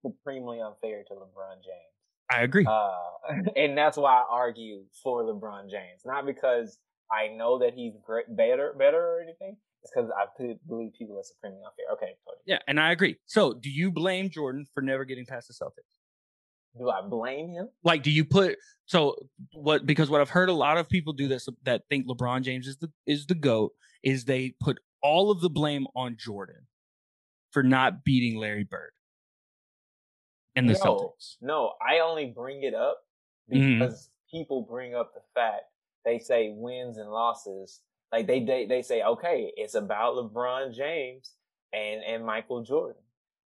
supremely 0.05 0.61
unfair 0.61 1.03
to 1.07 1.13
LeBron 1.13 1.55
James, 1.63 1.95
I 2.29 2.41
agree. 2.43 2.65
uh, 2.65 2.91
and 3.55 3.77
that's 3.77 3.97
why 3.97 4.13
I 4.13 4.25
argue 4.29 4.83
for 5.03 5.23
LeBron 5.23 5.69
James. 5.69 6.01
Not 6.05 6.25
because 6.25 6.77
I 7.11 7.27
know 7.35 7.59
that 7.59 7.73
he's 7.73 7.93
great, 8.03 8.25
better, 8.35 8.73
better 8.77 8.97
or 8.97 9.21
anything. 9.21 9.57
It's 9.83 9.91
because 9.93 10.09
I 10.11 10.25
believe 10.67 10.93
people 10.97 11.17
are 11.19 11.23
supremely 11.23 11.59
unfair. 11.59 11.85
Okay, 11.93 12.17
Cody. 12.25 12.41
Yeah, 12.45 12.57
and 12.67 12.79
I 12.79 12.91
agree. 12.91 13.17
So, 13.25 13.53
do 13.53 13.69
you 13.69 13.91
blame 13.91 14.29
Jordan 14.29 14.65
for 14.73 14.81
never 14.81 15.05
getting 15.05 15.25
past 15.25 15.47
the 15.47 15.53
Celtics? 15.53 15.99
Do 16.77 16.89
I 16.89 17.01
blame 17.07 17.49
him? 17.49 17.69
Like, 17.83 18.01
do 18.03 18.11
you 18.11 18.25
put 18.25 18.57
so 18.85 19.15
what? 19.53 19.85
Because 19.85 20.09
what 20.09 20.21
I've 20.21 20.29
heard 20.29 20.49
a 20.49 20.53
lot 20.53 20.77
of 20.77 20.89
people 20.89 21.13
do 21.13 21.27
this 21.27 21.47
that 21.63 21.83
think 21.89 22.07
LeBron 22.07 22.41
James 22.41 22.67
is 22.67 22.77
the 22.77 22.91
is 23.05 23.27
the 23.27 23.35
goat 23.35 23.73
is 24.03 24.25
they 24.25 24.55
put 24.59 24.79
all 25.05 25.29
of 25.29 25.39
the 25.39 25.49
blame 25.49 25.85
on 25.95 26.17
Jordan 26.17 26.65
for 27.51 27.61
not 27.61 28.03
beating 28.03 28.39
Larry 28.39 28.63
Bird 28.63 28.91
and 30.55 30.67
the 30.67 30.73
no, 30.73 30.79
Celtics. 30.79 31.35
No, 31.41 31.73
I 31.87 31.99
only 31.99 32.25
bring 32.25 32.63
it 32.63 32.73
up 32.73 32.97
Mhm. 33.51 33.79
because 33.79 34.09
people 34.31 34.63
bring 34.63 34.95
up 34.95 35.13
the 35.13 35.21
fact 35.35 35.65
they 36.03 36.17
say 36.19 36.49
wins 36.55 36.97
and 36.97 37.11
losses. 37.11 37.81
Like 38.11 38.25
they 38.27 38.43
they 38.43 38.65
they 38.65 38.81
say, 38.81 39.03
okay, 39.03 39.51
it's 39.57 39.75
about 39.75 40.15
LeBron 40.15 40.73
James 40.73 41.33
and 41.71 42.03
and 42.03 42.25
Michael 42.25 42.63
Jordan, 42.63 43.01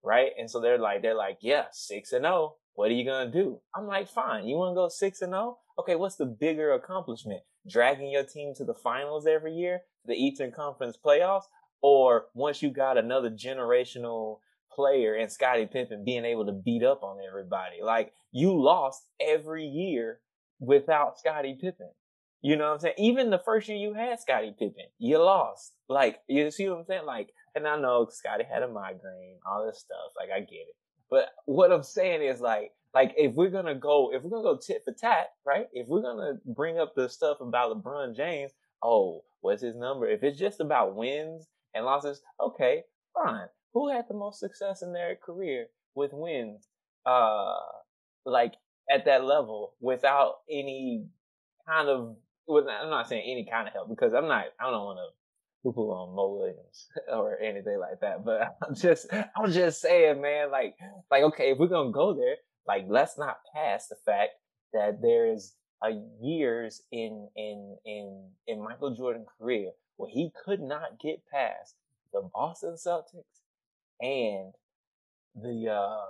right? 0.03 0.33
And 0.39 0.51
so 0.51 0.61
they're 0.61 0.79
like 0.79 1.01
they're 1.03 1.15
like, 1.15 1.39
yeah, 1.41 1.67
six 1.73 2.13
and 2.13 2.25
zero. 2.25 2.57
What 2.75 2.91
are 2.91 2.95
you 2.95 3.05
gonna 3.07 3.31
do? 3.31 3.61
I'm 3.75 3.87
like, 3.87 4.09
fine. 4.09 4.47
You 4.47 4.57
want 4.57 4.73
to 4.73 4.75
go 4.75 4.89
six 4.89 5.23
and 5.23 5.33
zero? 5.33 5.59
Okay, 5.79 5.97
what's 5.97 6.17
the 6.17 6.27
bigger 6.27 6.73
accomplishment? 6.75 7.43
Dragging 7.69 8.11
your 8.11 8.25
team 8.25 8.55
to 8.57 8.65
the 8.65 8.75
finals 8.75 9.27
every 9.27 9.55
year, 9.55 9.81
the 10.05 10.15
Eastern 10.15 10.53
Conference 10.53 10.97
playoffs, 11.05 11.45
or 11.83 12.27
once 12.35 12.63
you 12.63 12.71
got 12.71 12.99
another 12.99 13.31
generational 13.31 14.39
player 14.77 15.15
and 15.15 15.33
Scottie 15.33 15.67
Pippen 15.67 16.05
being 16.05 16.25
able 16.25 16.47
to 16.47 16.53
beat 16.53 16.85
up 16.85 17.03
on 17.03 17.17
everybody. 17.27 17.77
Like 17.83 18.13
you 18.31 18.53
lost 18.53 19.07
every 19.21 19.65
year 19.65 20.21
without 20.61 21.19
Scottie 21.19 21.59
Pippen. 21.61 21.91
You 22.43 22.57
know 22.57 22.67
what 22.67 22.75
I'm 22.75 22.81
saying? 22.81 22.95
Even 22.99 23.31
the 23.31 23.43
first 23.45 23.69
year 23.69 23.79
you 23.79 23.95
had 23.95 24.21
Scottie 24.21 24.55
Pippen, 24.57 24.85
you 24.99 25.19
lost. 25.19 25.73
Like 25.89 26.21
you 26.29 26.51
see 26.51 26.69
what 26.69 26.81
I'm 26.81 26.85
saying? 26.85 27.07
Like, 27.07 27.31
and 27.55 27.67
I 27.67 27.81
know 27.81 28.07
Scottie 28.11 28.45
had 28.45 28.63
a 28.63 28.69
migraine, 28.69 29.39
all 29.51 29.67
this 29.67 29.81
stuff. 29.81 30.13
Like 30.17 30.29
I 30.31 30.41
get 30.41 30.69
it. 30.69 30.77
But 31.11 31.31
what 31.47 31.73
I'm 31.73 31.83
saying 31.83 32.23
is 32.23 32.41
like, 32.41 32.73
like 32.97 33.13
if 33.19 33.35
we're 33.35 33.51
gonna 33.51 33.75
go, 33.75 34.11
if 34.11 34.23
we're 34.23 34.31
gonna 34.31 34.43
go 34.43 34.57
tit 34.57 34.81
for 34.83 34.95
tat, 34.95 35.27
right? 35.45 35.67
If 35.75 35.87
we're 35.87 36.01
gonna 36.01 36.39
bring 36.47 36.79
up 36.79 36.95
the 36.95 37.11
stuff 37.11 37.43
about 37.43 37.77
LeBron 37.77 38.17
James, 38.17 38.53
oh, 38.83 39.23
what's 39.43 39.61
his 39.61 39.77
number? 39.77 40.09
If 40.09 40.23
it's 40.23 40.39
just 40.39 40.61
about 40.61 40.97
wins 40.97 41.47
and 41.75 41.85
losses, 41.85 42.23
okay, 42.41 42.85
fine. 43.13 43.49
Who 43.75 43.91
had 43.91 44.07
the 44.09 44.15
most 44.15 44.41
success 44.41 44.81
in 44.81 44.95
their 44.95 45.15
career 45.15 45.67
with 45.95 46.13
wins? 46.15 46.69
Uh, 47.05 47.57
like 48.25 48.55
at 48.91 49.05
that 49.05 49.25
level 49.27 49.75
without 49.79 50.37
any 50.51 51.05
kind 51.69 51.91
of, 51.91 52.17
with, 52.49 52.65
I'm 52.67 52.89
not 52.89 53.11
saying 53.11 53.31
any 53.31 53.45
kind 53.45 53.69
of 53.69 53.75
help 53.75 53.91
because 53.91 54.15
I'm 54.15 54.27
not, 54.27 54.47
I 54.59 54.71
don't 54.71 54.85
want 54.87 55.01
to 55.01 55.71
poo 55.71 55.91
on 55.91 56.17
Mo 56.17 56.39
Williams 56.39 56.87
or 57.13 57.39
anything 57.41 57.79
like 57.79 58.01
that. 58.01 58.25
But 58.25 58.57
I'm 58.67 58.75
just, 58.75 59.07
I'm 59.13 59.53
just 59.53 59.83
saying, 59.83 60.23
man, 60.23 60.51
like, 60.51 60.77
like, 61.11 61.25
okay, 61.25 61.51
if 61.51 61.59
we're 61.59 61.69
to 61.69 61.93
go 61.93 62.15
there, 62.15 62.37
like, 62.67 62.85
let's 62.89 63.19
not 63.19 63.39
pass 63.55 63.89
the 63.89 63.97
fact 64.05 64.33
that 64.73 65.01
there's 65.03 65.55
a 65.83 65.91
years 66.21 66.83
in, 66.91 67.29
in, 67.37 67.77
in, 67.85 68.29
in 68.47 68.63
Michael 68.63 68.95
Jordan 68.95 69.27
career 69.39 69.71
where 69.97 70.11
he 70.11 70.31
could 70.45 70.61
not 70.61 71.01
get 71.01 71.23
past 71.33 71.75
the 72.13 72.29
Boston 72.35 72.75
Celtics 72.75 73.41
and 74.01 74.53
the, 75.35 75.71
uh, 75.71 76.07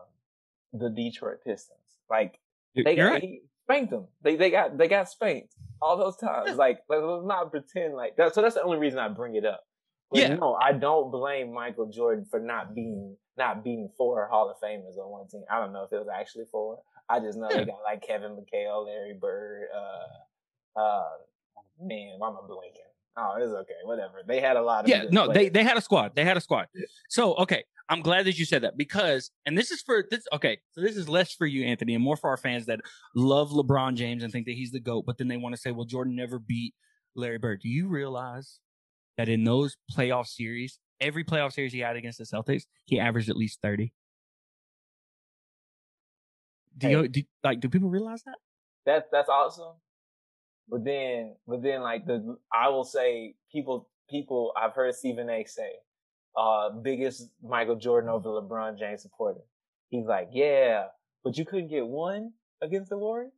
the 0.72 0.90
Detroit 0.90 1.38
Pistons. 1.44 1.78
Like, 2.09 2.38
they 2.74 2.96
You're 2.96 3.07
got, 3.09 3.12
right. 3.14 3.22
he 3.22 3.40
spanked 3.64 3.90
them. 3.90 4.07
They 4.22 4.36
they 4.36 4.50
got 4.50 4.76
they 4.78 4.86
got 4.86 5.09
spanked 5.09 5.54
all 5.80 5.96
those 5.96 6.16
times. 6.16 6.57
Like 6.57 6.80
let- 6.88 7.02
let's 7.02 7.26
not 7.26 7.50
pretend 7.50 7.94
like 7.94 8.16
that. 8.16 8.34
So 8.34 8.42
that's 8.42 8.54
the 8.54 8.62
only 8.62 8.78
reason 8.78 8.98
I 8.98 9.09
bring 9.09 9.34
it 9.34 9.44
up. 9.44 9.64
But 10.11 10.20
Yeah. 10.20 10.34
no, 10.36 10.54
I 10.54 10.72
don't 10.72 11.11
blame 11.11 11.52
Michael 11.52 11.86
Jordan 11.86 12.24
for 12.24 12.40
not 12.40 12.74
being 12.74 13.16
not 13.36 13.62
beating 13.62 13.90
four 13.98 14.26
Hall 14.28 14.48
of 14.48 14.57
Famers 14.61 14.96
on 14.96 15.11
one 15.11 15.28
team. 15.28 15.44
I 15.50 15.61
don't 15.61 15.72
know 15.72 15.82
if 15.84 15.92
it 15.92 15.98
was 15.98 16.09
actually 16.09 16.46
four. 16.46 16.80
I 17.09 17.20
just 17.20 17.36
know 17.38 17.50
Yeah. 17.50 17.59
they 17.59 17.64
got 17.66 17.82
like 17.84 18.02
Kevin 18.02 18.36
McHale, 18.36 18.86
Larry 18.86 19.14
Bird, 19.14 19.68
uh 19.74 20.78
uh 20.80 21.09
man, 21.80 22.14
why 22.18 22.28
am 22.28 22.36
I 22.36 22.40
blanking? 22.48 22.82
Oh, 23.18 23.34
it's 23.38 23.52
okay, 23.52 23.74
whatever. 23.84 24.22
They 24.26 24.40
had 24.40 24.57
a 24.57 24.62
lot 24.62 24.84
of 24.84 24.88
yeah 24.90 25.04
no 25.11 25.26
they 25.26 25.32
players. 25.32 25.52
they 25.52 25.64
had 25.64 25.76
a 25.76 25.80
squad 25.80 26.14
they 26.14 26.24
had 26.24 26.36
a 26.36 26.40
squad 26.40 26.66
so 27.09 27.34
okay 27.36 27.64
i'm 27.88 28.02
glad 28.02 28.26
that 28.26 28.38
you 28.38 28.44
said 28.44 28.62
that 28.62 28.76
because 28.76 29.30
and 29.46 29.57
this 29.57 29.70
is 29.70 29.80
for 29.80 30.04
this 30.11 30.26
okay 30.34 30.59
so 30.72 30.80
this 30.82 30.96
is 30.96 31.09
less 31.09 31.32
for 31.32 31.46
you 31.46 31.64
anthony 31.64 31.94
and 31.94 32.04
more 32.04 32.16
for 32.16 32.28
our 32.28 32.36
fans 32.36 32.66
that 32.66 32.80
love 33.14 33.50
lebron 33.50 33.94
james 33.94 34.22
and 34.22 34.30
think 34.32 34.44
that 34.44 34.52
he's 34.54 34.70
the 34.70 34.78
goat 34.80 35.04
but 35.07 35.16
then 35.18 35.28
they 35.28 35.36
want 35.38 35.54
to 35.54 35.61
say 35.61 35.70
well 35.70 35.86
jordan 35.86 36.14
never 36.14 36.38
beat 36.38 36.74
larry 37.14 37.38
bird 37.38 37.61
do 37.62 37.68
you 37.70 37.88
realize 37.88 38.61
that 39.16 39.28
in 39.28 39.44
those 39.44 39.76
playoff 39.96 40.26
series 40.26 40.78
every 41.00 41.24
playoff 41.24 41.52
series 41.52 41.72
he 41.72 41.80
had 41.80 41.96
against 41.96 42.18
the 42.18 42.24
celtics 42.24 42.62
he 42.84 42.98
averaged 42.98 43.28
at 43.28 43.36
least 43.36 43.60
30 43.62 43.92
do 46.78 46.88
you 46.88 47.08
do, 47.08 47.22
like 47.42 47.60
do 47.60 47.68
people 47.68 47.88
realize 47.88 48.22
that 48.24 48.36
that's 48.86 49.08
that's 49.10 49.28
awesome. 49.28 49.74
But 50.68 50.84
then, 50.84 51.34
but 51.46 51.62
then, 51.62 51.82
like 51.82 52.06
the 52.06 52.38
I 52.52 52.68
will 52.68 52.84
say, 52.84 53.34
people, 53.52 53.88
people, 54.08 54.52
I've 54.56 54.72
heard 54.72 54.94
Stephen 54.94 55.28
A. 55.28 55.44
say, 55.44 55.70
uh, 56.36 56.70
biggest 56.70 57.28
Michael 57.42 57.76
Jordan 57.76 58.08
over 58.08 58.28
LeBron 58.28 58.78
James 58.78 59.02
supporter. 59.02 59.40
He's 59.90 60.06
like, 60.06 60.28
yeah, 60.32 60.86
but 61.22 61.36
you 61.36 61.44
couldn't 61.44 61.68
get 61.68 61.86
one 61.86 62.32
against 62.62 62.90
the 62.90 62.98
Warriors. 62.98 63.32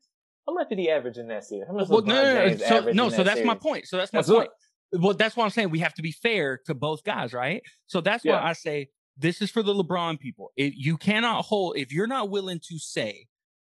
How 0.47 0.55
much 0.55 0.69
did 0.71 0.79
he 0.79 0.91
average 0.91 1.19
in 1.19 1.29
that 1.29 1.45
series? 1.45 1.67
How 1.67 1.75
much 1.75 1.89
well, 1.89 2.03
LeBron 2.03 2.07
no, 2.07 2.15
no, 2.23 2.35
no, 2.35 2.49
James 2.49 2.67
so, 2.67 2.93
no, 2.93 3.09
so 3.11 3.17
that 3.19 3.25
that's 3.25 3.45
my 3.47 3.55
point. 3.55 3.87
So 3.87 3.97
that's 3.97 4.13
my 4.13 4.19
That's 4.19 4.29
point. 4.29 4.49
what- 4.49 4.53
Well, 4.93 5.15
that's 5.15 5.37
what 5.37 5.45
I'm 5.45 5.51
saying. 5.51 5.71
We 5.71 5.81
have 5.81 5.95
to 5.95 6.03
be 6.03 6.13
fair 6.13 6.61
to 6.67 6.75
both 6.75 7.05
guys, 7.05 7.33
right? 7.33 7.63
So 7.87 8.01
that's 8.01 8.25
Yeah. 8.25 8.33
why 8.41 8.51
I 8.51 8.53
say 8.55 8.89
this 9.17 9.43
is 9.43 9.51
for 9.51 9.63
the 9.63 9.75
LeBron 9.75 10.19
people. 10.21 10.53
It, 10.57 10.75
you 10.77 10.97
cannot 10.97 11.45
hold 11.45 11.77
if 11.77 11.93
you're 11.93 12.07
not 12.07 12.31
willing 12.31 12.61
to 12.69 12.79
say 12.79 13.27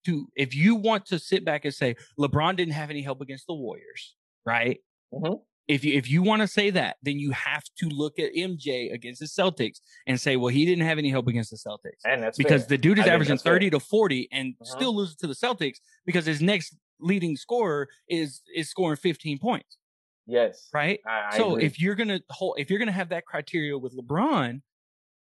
to 0.05 0.28
if 0.36 0.53
you 0.55 0.76
want 0.76 1.05
to 1.07 1.20
sit 1.20 1.43
back 1.43 1.65
and 1.65 1.74
say 1.74 1.95
LeBron 2.20 2.55
didn't 2.55 2.74
have 2.74 2.89
any 2.89 3.01
help 3.01 3.22
against 3.22 3.47
the 3.47 3.53
Warriors, 3.55 4.15
right? 4.45 4.80
Mhm. 5.13 5.41
If 5.68 5.84
you 5.84 5.93
if 5.97 6.09
you 6.09 6.22
want 6.22 6.41
to 6.43 6.47
say 6.47 6.70
that, 6.70 6.97
then 7.01 7.20
you 7.20 7.32
have 7.32 7.63
to 7.80 7.89
look 7.89 8.20
at 8.20 8.32
MJ 8.34 8.89
against 8.93 9.20
the 9.20 9.26
Celtics 9.26 9.80
and 10.05 10.20
say, 10.20 10.38
well, 10.38 10.47
he 10.47 10.65
didn't 10.65 10.86
have 10.86 10.97
any 10.97 11.09
help 11.09 11.28
against 11.28 11.49
the 11.51 11.57
Celtics 11.57 11.99
And 12.05 12.22
that's 12.24 12.38
because 12.38 12.61
fair. 12.61 12.70
the 12.70 12.78
dude 12.78 12.99
is 12.99 13.03
think 13.05 13.13
averaging 13.13 13.34
that's 13.34 13.43
fair. 13.43 13.53
30 13.53 13.70
to 13.72 13.80
40 13.82 14.30
and 14.32 14.53
Mhm. 14.53 14.65
still 14.65 14.95
loses 14.95 15.15
to 15.18 15.28
the 15.28 15.34
Celtics 15.34 15.78
because 16.05 16.26
his 16.26 16.41
next 16.41 16.78
leading 16.99 17.36
scorer 17.36 17.89
is 18.07 18.41
is 18.55 18.70
scoring 18.70 18.95
15 18.97 19.39
points, 19.39 19.78
Yes. 20.28 20.69
right? 20.73 20.99
I, 21.07 21.30
I 21.32 21.38
so 21.38 21.53
agree. 21.53 21.65
if 21.65 21.80
you're 21.80 21.95
gonna 21.95 22.19
hold, 22.30 22.59
if 22.59 22.69
you're 22.69 22.80
gonna 22.80 22.91
have 22.91 23.09
that 23.09 23.25
criteria 23.25 23.78
with 23.78 23.95
LeBron, 23.95 24.61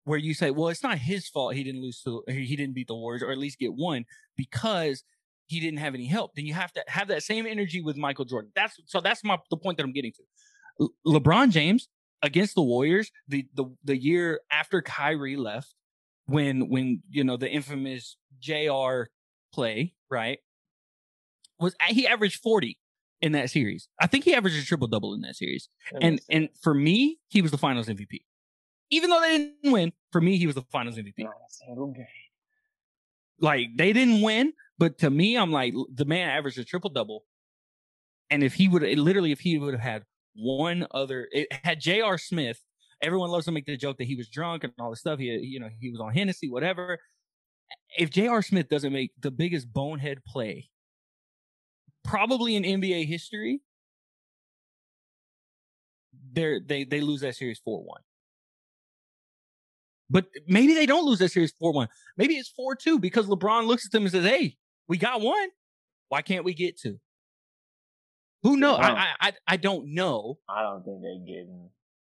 where 0.06 0.20
you 0.20 0.34
say, 0.34 0.52
well, 0.52 0.70
it's 0.70 0.84
not 0.84 0.98
his 0.98 1.28
fault 1.28 1.54
he 1.54 1.64
didn't 1.64 1.82
lose 1.82 2.02
to, 2.04 2.24
he 2.28 2.56
didn't 2.56 2.74
beat 2.74 2.88
the 2.88 2.96
Warriors 2.96 3.24
or 3.24 3.32
at 3.32 3.38
least 3.38 3.60
get 3.60 3.74
one 3.74 4.06
because 4.36 5.04
he 5.48 5.60
didn't 5.60 5.80
have 5.80 5.94
any 5.94 6.08
help, 6.08 6.32
then 6.36 6.46
you 6.46 6.54
have 6.54 6.72
to 6.74 6.84
have 6.88 7.08
that 7.10 7.24
same 7.24 7.46
energy 7.46 7.82
with 7.82 7.98
Michael 7.98 8.26
Jordan. 8.26 8.52
That's 8.56 8.80
so 8.86 9.02
that's 9.02 9.24
my 9.24 9.38
the 9.50 9.58
point 9.58 9.78
that 9.78 9.84
I'm 9.84 9.94
getting 9.94 10.14
to. 10.14 10.24
Le- 11.06 11.20
LeBron 11.20 11.52
James 11.52 11.90
against 12.22 12.56
the 12.56 12.62
Warriors, 12.62 13.12
the 13.28 13.46
the 13.54 13.66
the 13.84 13.98
year 13.98 14.42
after 14.52 14.82
Kyrie 14.82 15.36
left, 15.36 15.74
when 16.26 16.70
when 16.70 17.04
you 17.10 17.24
know 17.24 17.38
the 17.38 17.50
infamous 17.50 18.18
JR 18.42 19.04
play, 19.54 19.94
right? 20.10 20.40
Was 21.60 21.76
he 21.88 22.08
averaged 22.08 22.42
40 22.42 22.78
in 23.24 23.32
that 23.32 23.50
series. 23.50 23.88
I 24.02 24.06
think 24.08 24.26
he 24.26 24.36
averaged 24.36 24.62
a 24.62 24.66
triple 24.66 24.88
double 24.88 25.14
in 25.14 25.22
that 25.22 25.38
series. 25.38 25.70
That 25.92 26.04
And 26.04 26.22
and 26.30 26.50
for 26.62 26.74
me, 26.74 27.20
he 27.30 27.42
was 27.42 27.52
the 27.52 27.58
finals 27.58 27.88
MVP. 27.88 28.20
Even 28.92 29.10
though 29.10 29.22
they 29.22 29.38
didn't 29.38 29.72
win, 29.72 29.94
for 30.12 30.20
me, 30.22 30.38
he 30.38 30.46
was 30.46 30.56
the 30.56 30.62
finals 30.64 30.98
MVP. 30.98 31.14
not 31.20 31.30
a 31.30 31.50
single 31.50 31.92
game. 31.94 32.06
Like 33.40 33.70
they 33.78 33.94
didn't 33.94 34.22
win, 34.22 34.54
but 34.78 35.00
to 35.00 35.10
me, 35.10 35.38
I'm 35.38 35.52
like 35.52 35.74
the 35.96 36.06
man 36.06 36.30
averaged 36.30 36.60
a 36.60 36.66
triple 36.66 36.90
double. 36.90 37.24
And 38.30 38.44
if 38.44 38.56
he 38.56 38.68
would 38.68 38.84
literally, 38.84 39.32
if 39.32 39.40
he 39.40 39.58
would 39.58 39.74
have 39.74 39.82
had 39.82 40.04
one 40.36 40.86
other, 40.92 41.30
it 41.32 41.48
had 41.64 41.80
J.R. 41.80 42.18
Smith. 42.18 42.60
Everyone 43.02 43.30
loves 43.30 43.46
to 43.46 43.52
make 43.52 43.66
the 43.66 43.78
joke 43.78 43.98
that 43.98 44.06
he 44.06 44.16
was 44.16 44.30
drunk 44.30 44.64
and 44.64 44.74
all 44.80 44.90
this 44.90 45.00
stuff. 45.00 45.20
He, 45.20 45.26
you 45.26 45.60
know, 45.60 45.70
he 45.80 45.90
was 45.90 46.00
on 46.00 46.14
Hennessy, 46.14 46.50
whatever. 46.50 47.00
If 47.98 48.10
J.R. 48.10 48.42
Smith 48.42 48.70
doesn't 48.70 48.94
make 48.94 49.12
the 49.20 49.32
biggest 49.32 49.72
bonehead 49.72 50.24
play, 50.26 50.70
probably 52.04 52.56
in 52.56 52.64
NBA 52.64 53.08
history, 53.08 53.62
they 56.34 56.60
they 56.66 56.84
they 56.84 57.02
lose 57.02 57.22
that 57.22 57.36
series 57.36 57.60
four 57.60 57.84
one. 57.84 58.02
But 60.10 60.26
maybe 60.48 60.74
they 60.74 60.86
don't 60.86 61.06
lose 61.06 61.20
that 61.20 61.30
series 61.32 61.54
four 61.60 61.72
one. 61.74 61.88
Maybe 62.18 62.36
it's 62.36 62.50
four 62.50 62.76
two 62.76 63.00
because 63.00 63.28
LeBron 63.28 63.66
looks 63.66 63.86
at 63.86 63.92
them 63.92 64.04
and 64.04 64.12
says, 64.12 64.26
"Hey, 64.26 64.58
we 64.88 64.98
got 64.98 65.22
one. 65.22 65.50
Why 66.10 66.22
can't 66.22 66.44
we 66.46 66.54
get 66.54 66.80
two? 66.80 67.00
Who 68.44 68.58
knows? 68.58 68.80
I, 68.80 68.92
I 68.92 69.14
I 69.22 69.34
I 69.48 69.58
don't 69.58 69.94
know, 69.94 70.38
I 70.50 70.62
don't 70.64 70.84
think 70.84 71.02
they're 71.02 71.20
getting. 71.26 71.70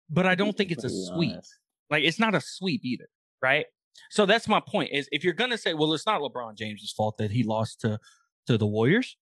but 0.09 0.25
I 0.25 0.35
don't 0.35 0.55
think 0.55 0.71
it's 0.71 0.83
a 0.83 0.89
sweep. 0.89 1.33
honest. 1.33 1.55
Like 1.89 2.03
it's 2.03 2.19
not 2.19 2.35
a 2.35 2.41
sweep 2.41 2.81
either, 2.85 3.09
right? 3.41 3.65
So 4.11 4.25
that's 4.25 4.47
my 4.47 4.59
point. 4.59 4.91
Is 4.93 5.09
if 5.11 5.23
you're 5.23 5.33
gonna 5.33 5.57
say, 5.57 5.73
well, 5.73 5.91
it's 5.93 6.05
not 6.05 6.21
LeBron 6.21 6.55
James's 6.55 6.91
fault 6.91 7.17
that 7.17 7.31
he 7.31 7.43
lost 7.43 7.81
to 7.81 7.99
to 8.47 8.57
the 8.57 8.67
Warriors, 8.67 9.17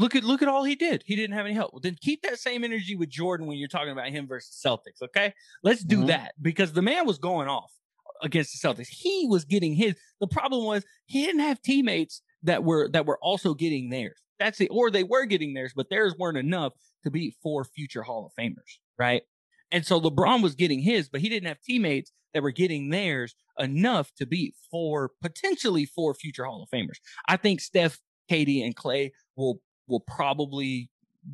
Look 0.00 0.16
at 0.16 0.24
look 0.24 0.40
at 0.40 0.48
all 0.48 0.64
he 0.64 0.74
did. 0.76 1.02
He 1.04 1.14
didn't 1.14 1.36
have 1.36 1.44
any 1.44 1.54
help. 1.54 1.74
Well, 1.74 1.80
then 1.80 1.94
keep 2.00 2.22
that 2.22 2.38
same 2.38 2.64
energy 2.64 2.96
with 2.96 3.10
Jordan 3.10 3.46
when 3.46 3.58
you're 3.58 3.68
talking 3.68 3.90
about 3.92 4.08
him 4.08 4.26
versus 4.26 4.58
Celtics. 4.64 5.02
Okay, 5.02 5.34
let's 5.62 5.84
do 5.84 5.98
Mhm. 5.98 6.06
that 6.06 6.32
because 6.40 6.72
the 6.72 6.80
man 6.80 7.06
was 7.06 7.18
going 7.18 7.48
off 7.48 7.70
against 8.22 8.52
the 8.58 8.66
Celtics. 8.66 8.88
He 8.88 9.26
was 9.28 9.44
getting 9.44 9.74
his. 9.74 9.94
The 10.18 10.26
problem 10.26 10.64
was 10.64 10.86
he 11.04 11.26
didn't 11.26 11.42
have 11.42 11.60
teammates 11.60 12.22
that 12.42 12.64
were 12.64 12.88
that 12.88 13.04
were 13.04 13.18
also 13.18 13.52
getting 13.52 13.90
theirs. 13.90 14.18
That's 14.38 14.58
it. 14.62 14.68
Or 14.70 14.90
they 14.90 15.04
were 15.04 15.26
getting 15.26 15.52
theirs, 15.52 15.72
but 15.76 15.90
theirs 15.90 16.14
weren't 16.18 16.38
enough 16.38 16.72
to 17.04 17.10
beat 17.10 17.36
four 17.42 17.64
future 17.64 18.02
Hall 18.02 18.24
of 18.24 18.32
Famers, 18.42 18.78
right? 18.98 19.22
And 19.70 19.84
so 19.86 20.00
LeBron 20.00 20.42
was 20.42 20.54
getting 20.54 20.80
his, 20.80 21.10
but 21.10 21.20
he 21.20 21.28
didn't 21.28 21.48
have 21.48 21.60
teammates 21.60 22.10
that 22.32 22.42
were 22.42 22.52
getting 22.52 22.88
theirs 22.88 23.34
enough 23.58 24.14
to 24.14 24.24
beat 24.24 24.54
four 24.70 25.10
potentially 25.20 25.84
four 25.84 26.14
future 26.14 26.46
Hall 26.46 26.62
of 26.62 26.70
Famers. 26.70 26.96
I 27.28 27.36
think 27.36 27.60
Steph, 27.60 28.00
KD, 28.30 28.62
and 28.64 28.74
Clay 28.74 29.12
will 29.36 29.60
will 29.90 30.00
probably 30.00 30.90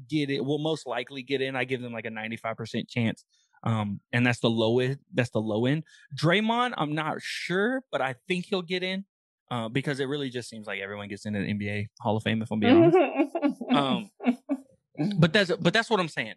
get 0.09 0.31
it. 0.31 0.45
Will 0.45 0.59
most 0.59 0.87
likely 0.87 1.23
get 1.23 1.41
in. 1.41 1.55
I 1.55 1.65
give 1.65 1.83
them 1.83 1.93
like 1.93 2.07
a 2.07 2.11
ninety 2.11 2.37
five 2.37 2.57
percent 2.57 2.89
chance. 2.89 3.25
Um, 3.63 4.01
and 4.13 4.25
that's 4.25 4.41
the 4.41 4.51
low 4.51 4.79
end. 4.79 4.99
That's 5.13 5.31
the 5.31 5.41
low 5.41 5.67
end. 5.67 5.85
Draymond, 6.15 6.75
I'm 6.77 6.95
not 6.95 7.21
sure, 7.21 7.83
but 7.91 8.01
I 8.01 8.15
think 8.29 8.47
he'll 8.47 8.63
get 8.63 8.83
in. 8.83 9.05
Uh, 9.49 9.69
because 9.69 10.01
it 10.01 10.07
really 10.07 10.29
just 10.29 10.49
seems 10.49 10.67
like 10.67 10.81
everyone 10.81 11.07
gets 11.07 11.25
into 11.25 11.39
the 11.39 11.47
NBA 11.47 11.87
Hall 12.01 12.17
of 12.17 12.23
Fame. 12.25 12.43
If 12.43 12.51
I'm 12.51 12.59
being 12.59 12.93
honest, 12.93 13.63
um, 13.71 14.11
but 15.19 15.33
that's 15.33 15.53
but 15.53 15.73
that's 15.73 15.89
what 15.89 16.01
I'm 16.01 16.09
saying. 16.09 16.35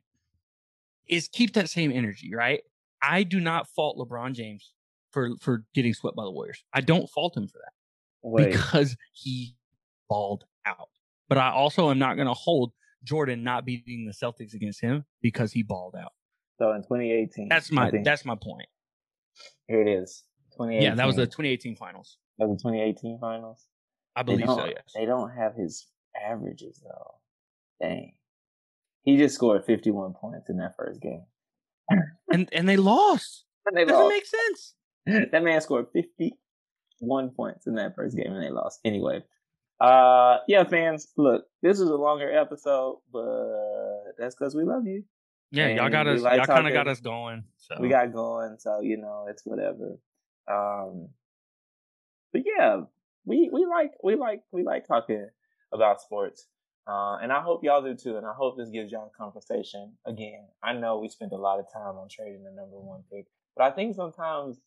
Is 1.08 1.28
keep 1.28 1.54
that 1.54 1.72
same 1.72 1.92
energy, 1.92 2.36
right? 2.36 2.62
I 3.02 3.24
do 3.24 3.40
not 3.40 3.68
fault 3.68 3.98
LeBron 3.98 4.34
James 4.34 4.74
for 5.12 5.32
for 5.42 5.64
getting 5.74 5.94
swept 5.96 6.16
by 6.16 6.24
the 6.24 6.30
Warriors. 6.30 6.64
I 6.72 6.82
don't 6.82 7.10
fault 7.10 7.36
him 7.36 7.48
for 7.48 7.60
that 7.64 7.74
Wait, 8.22 8.52
because 8.52 8.96
he 9.14 9.56
balled. 10.08 10.46
But 11.30 11.38
I 11.38 11.52
also 11.52 11.90
am 11.92 12.00
not 12.00 12.16
going 12.16 12.28
to 12.28 12.34
hold 12.34 12.74
Jordan 13.04 13.44
not 13.44 13.64
beating 13.66 14.06
the 14.06 14.12
Celtics 14.14 14.54
against 14.54 14.82
him 14.82 15.06
because 15.22 15.52
he 15.54 15.64
balled 15.64 15.96
out. 15.96 16.12
so 16.58 16.72
in 16.74 16.82
2018, 16.82 17.48
That's 17.50 17.72
my 17.72 17.92
that's 18.04 18.26
my 18.26 18.36
point. 18.36 18.68
here 19.68 19.82
it 19.82 19.88
is. 19.88 20.24
2018. 20.54 20.84
Yeah, 20.90 20.96
that 20.96 21.06
was 21.08 21.16
the 21.16 21.26
2018 21.26 21.76
finals. 21.76 22.18
that 22.40 22.48
was 22.50 22.58
the 22.58 22.70
2018 22.70 23.20
finals. 23.20 23.66
I 24.16 24.24
believe 24.24 24.46
so. 24.48 24.66
Yes. 24.66 24.92
They 24.96 25.06
don't 25.06 25.30
have 25.32 25.56
his 25.56 25.86
averages 26.30 26.82
though. 26.84 27.16
Dang. 27.82 28.14
He 29.04 29.16
just 29.18 29.36
scored 29.36 29.64
51 29.64 30.14
points 30.20 30.50
in 30.50 30.58
that 30.58 30.74
first 30.76 31.00
game. 31.02 31.24
And 32.32 32.50
and 32.52 32.68
they 32.70 32.76
lost. 32.78 33.46
And 33.66 33.76
they 33.78 33.86
Doesn't 33.86 33.98
lost. 34.04 34.14
make 34.14 34.26
sense. 34.26 34.74
that 35.32 35.42
man 35.44 35.62
scored 35.62 35.88
51 35.94 37.30
points 37.32 37.66
in 37.66 37.76
that 37.76 37.96
first 37.96 38.16
game 38.18 38.32
and 38.34 38.44
they 38.44 38.50
lost. 38.52 38.80
Anyway. 38.84 39.24
Uh 39.80 40.38
yeah, 40.48 40.64
fans, 40.66 41.08
look, 41.18 41.46
this 41.62 41.80
is 41.80 41.90
a 41.90 41.96
longer 41.96 42.32
episode, 42.32 43.00
but 43.14 44.14
that's 44.18 44.36
because 44.36 44.56
we 44.56 44.64
love 44.64 44.86
you. 44.86 45.04
Yeah, 45.52 45.70
y'all 45.70 45.90
got 45.90 46.08
us. 46.08 46.22
like 46.22 46.38
y'all 46.38 46.46
kind 46.46 46.68
of 46.68 46.74
got 46.74 46.88
us 46.88 47.00
going. 47.00 47.44
So 47.58 47.76
We 47.80 47.90
got 47.90 48.14
going, 48.14 48.58
so 48.60 48.82
you 48.82 48.98
know, 48.98 49.28
it's 49.30 49.44
whatever. 49.46 49.98
Um 50.48 51.10
but 52.34 52.44
yeah, 52.46 52.82
we 53.26 53.50
we 53.52 53.66
like 53.66 53.92
we 54.04 54.16
like 54.16 54.42
we 54.52 54.64
like 54.64 54.88
talking 54.88 55.28
about 55.74 56.02
sports. 56.02 56.48
Uh, 56.88 57.18
and 57.22 57.32
I 57.32 57.42
hope 57.42 57.64
y'all 57.64 57.84
do 57.84 57.94
too. 57.94 58.18
And 58.18 58.26
I 58.26 58.34
hope 58.34 58.58
this 58.58 58.70
gives 58.70 58.92
y'all 58.92 59.12
a 59.14 59.18
conversation. 59.18 59.94
Again, 60.08 60.48
I 60.64 60.74
know 60.74 60.98
we 60.98 61.08
spent 61.08 61.34
a 61.34 61.38
lot 61.38 61.60
of 61.60 61.72
time 61.72 61.96
on 61.98 62.08
trading 62.10 62.44
the 62.44 62.50
number 62.52 62.80
one 62.80 63.04
pick, 63.12 63.28
but 63.56 63.64
I 63.66 63.72
think 63.72 63.96
sometimes 63.96 64.58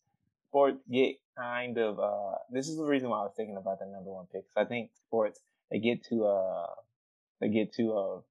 sports 0.47 0.81
get 0.89 1.15
kind 1.37 1.77
of. 1.77 1.99
Uh, 1.99 2.35
this 2.51 2.67
is 2.67 2.77
the 2.77 2.85
reason 2.85 3.09
why 3.09 3.19
I 3.19 3.23
was 3.23 3.33
thinking 3.35 3.57
about 3.57 3.79
the 3.79 3.85
number 3.85 4.11
one 4.11 4.25
pick. 4.31 4.43
'cause 4.53 4.65
I 4.65 4.65
think 4.65 4.91
sports 4.95 5.39
they 5.71 5.79
get 5.79 6.03
to 6.05 6.25
uh 6.25 6.67
they 7.41 7.49
get 7.49 7.73
to 7.73 7.93
uh 7.97 8.21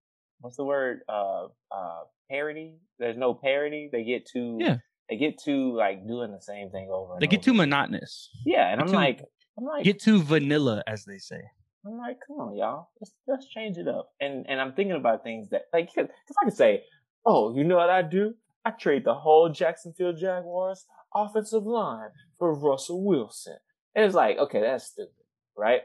what's 0.40 0.56
the 0.56 0.64
word 0.64 1.00
uh 1.08 1.46
uh 1.70 2.00
parity. 2.30 2.78
There's 2.98 3.16
no 3.16 3.34
parity. 3.34 3.88
They 3.92 4.04
get 4.04 4.26
to 4.34 4.58
Yeah. 4.60 4.76
They 5.10 5.16
get 5.16 5.38
to 5.44 5.76
like 5.76 6.06
doing 6.06 6.30
the 6.32 6.40
same 6.40 6.70
thing 6.70 6.88
over. 6.90 7.14
And 7.14 7.22
they 7.22 7.26
get 7.26 7.38
over. 7.38 7.44
too 7.46 7.54
monotonous. 7.54 8.30
Yeah, 8.46 8.68
and 8.70 8.78
get 8.78 8.82
I'm 8.84 8.88
too- 8.88 8.96
like, 8.96 9.24
I'm 9.58 9.64
like, 9.64 9.84
Get 9.84 10.00
too 10.00 10.22
vanilla, 10.22 10.82
as 10.86 11.04
they 11.04 11.18
say. 11.18 11.42
I'm 11.84 11.98
like, 11.98 12.18
come 12.26 12.36
on, 12.36 12.56
y'all, 12.56 12.88
let's 13.00 13.12
let's 13.26 13.46
change 13.48 13.76
it 13.76 13.88
up. 13.88 14.10
And 14.20 14.46
and 14.48 14.60
I'm 14.60 14.72
thinking 14.72 14.94
about 14.96 15.24
things 15.24 15.50
that 15.50 15.62
like, 15.72 15.90
because 15.92 16.08
I 16.40 16.44
could 16.44 16.56
say, 16.56 16.84
oh, 17.26 17.54
you 17.54 17.64
know 17.64 17.76
what 17.76 17.90
I 17.90 18.02
do? 18.02 18.34
I 18.64 18.70
trade 18.70 19.05
the 19.05 19.14
whole 19.14 19.48
Jacksonville 19.48 20.12
Jaguars 20.12 20.86
offensive 21.14 21.64
line 21.64 22.10
for 22.39 22.55
Russell 22.55 23.05
Wilson. 23.05 23.56
And 23.94 24.05
it's 24.05 24.14
like, 24.14 24.39
okay, 24.39 24.60
that's 24.60 24.86
stupid, 24.86 25.12
right? 25.56 25.82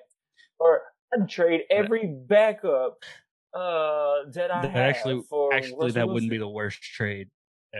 Or 0.59 0.81
I'd 1.13 1.27
trade 1.29 1.61
every 1.69 2.05
backup 2.27 2.97
uh 3.53 4.29
that 4.33 4.51
I 4.53 4.61
That 4.61 4.71
have 4.71 4.75
actually- 4.75 5.21
for 5.29 5.53
Actually, 5.53 5.73
Russell 5.87 5.91
that 5.93 6.09
wouldn't 6.09 6.29
be 6.29 6.37
the 6.37 6.47
worst 6.47 6.81
trade 6.81 7.29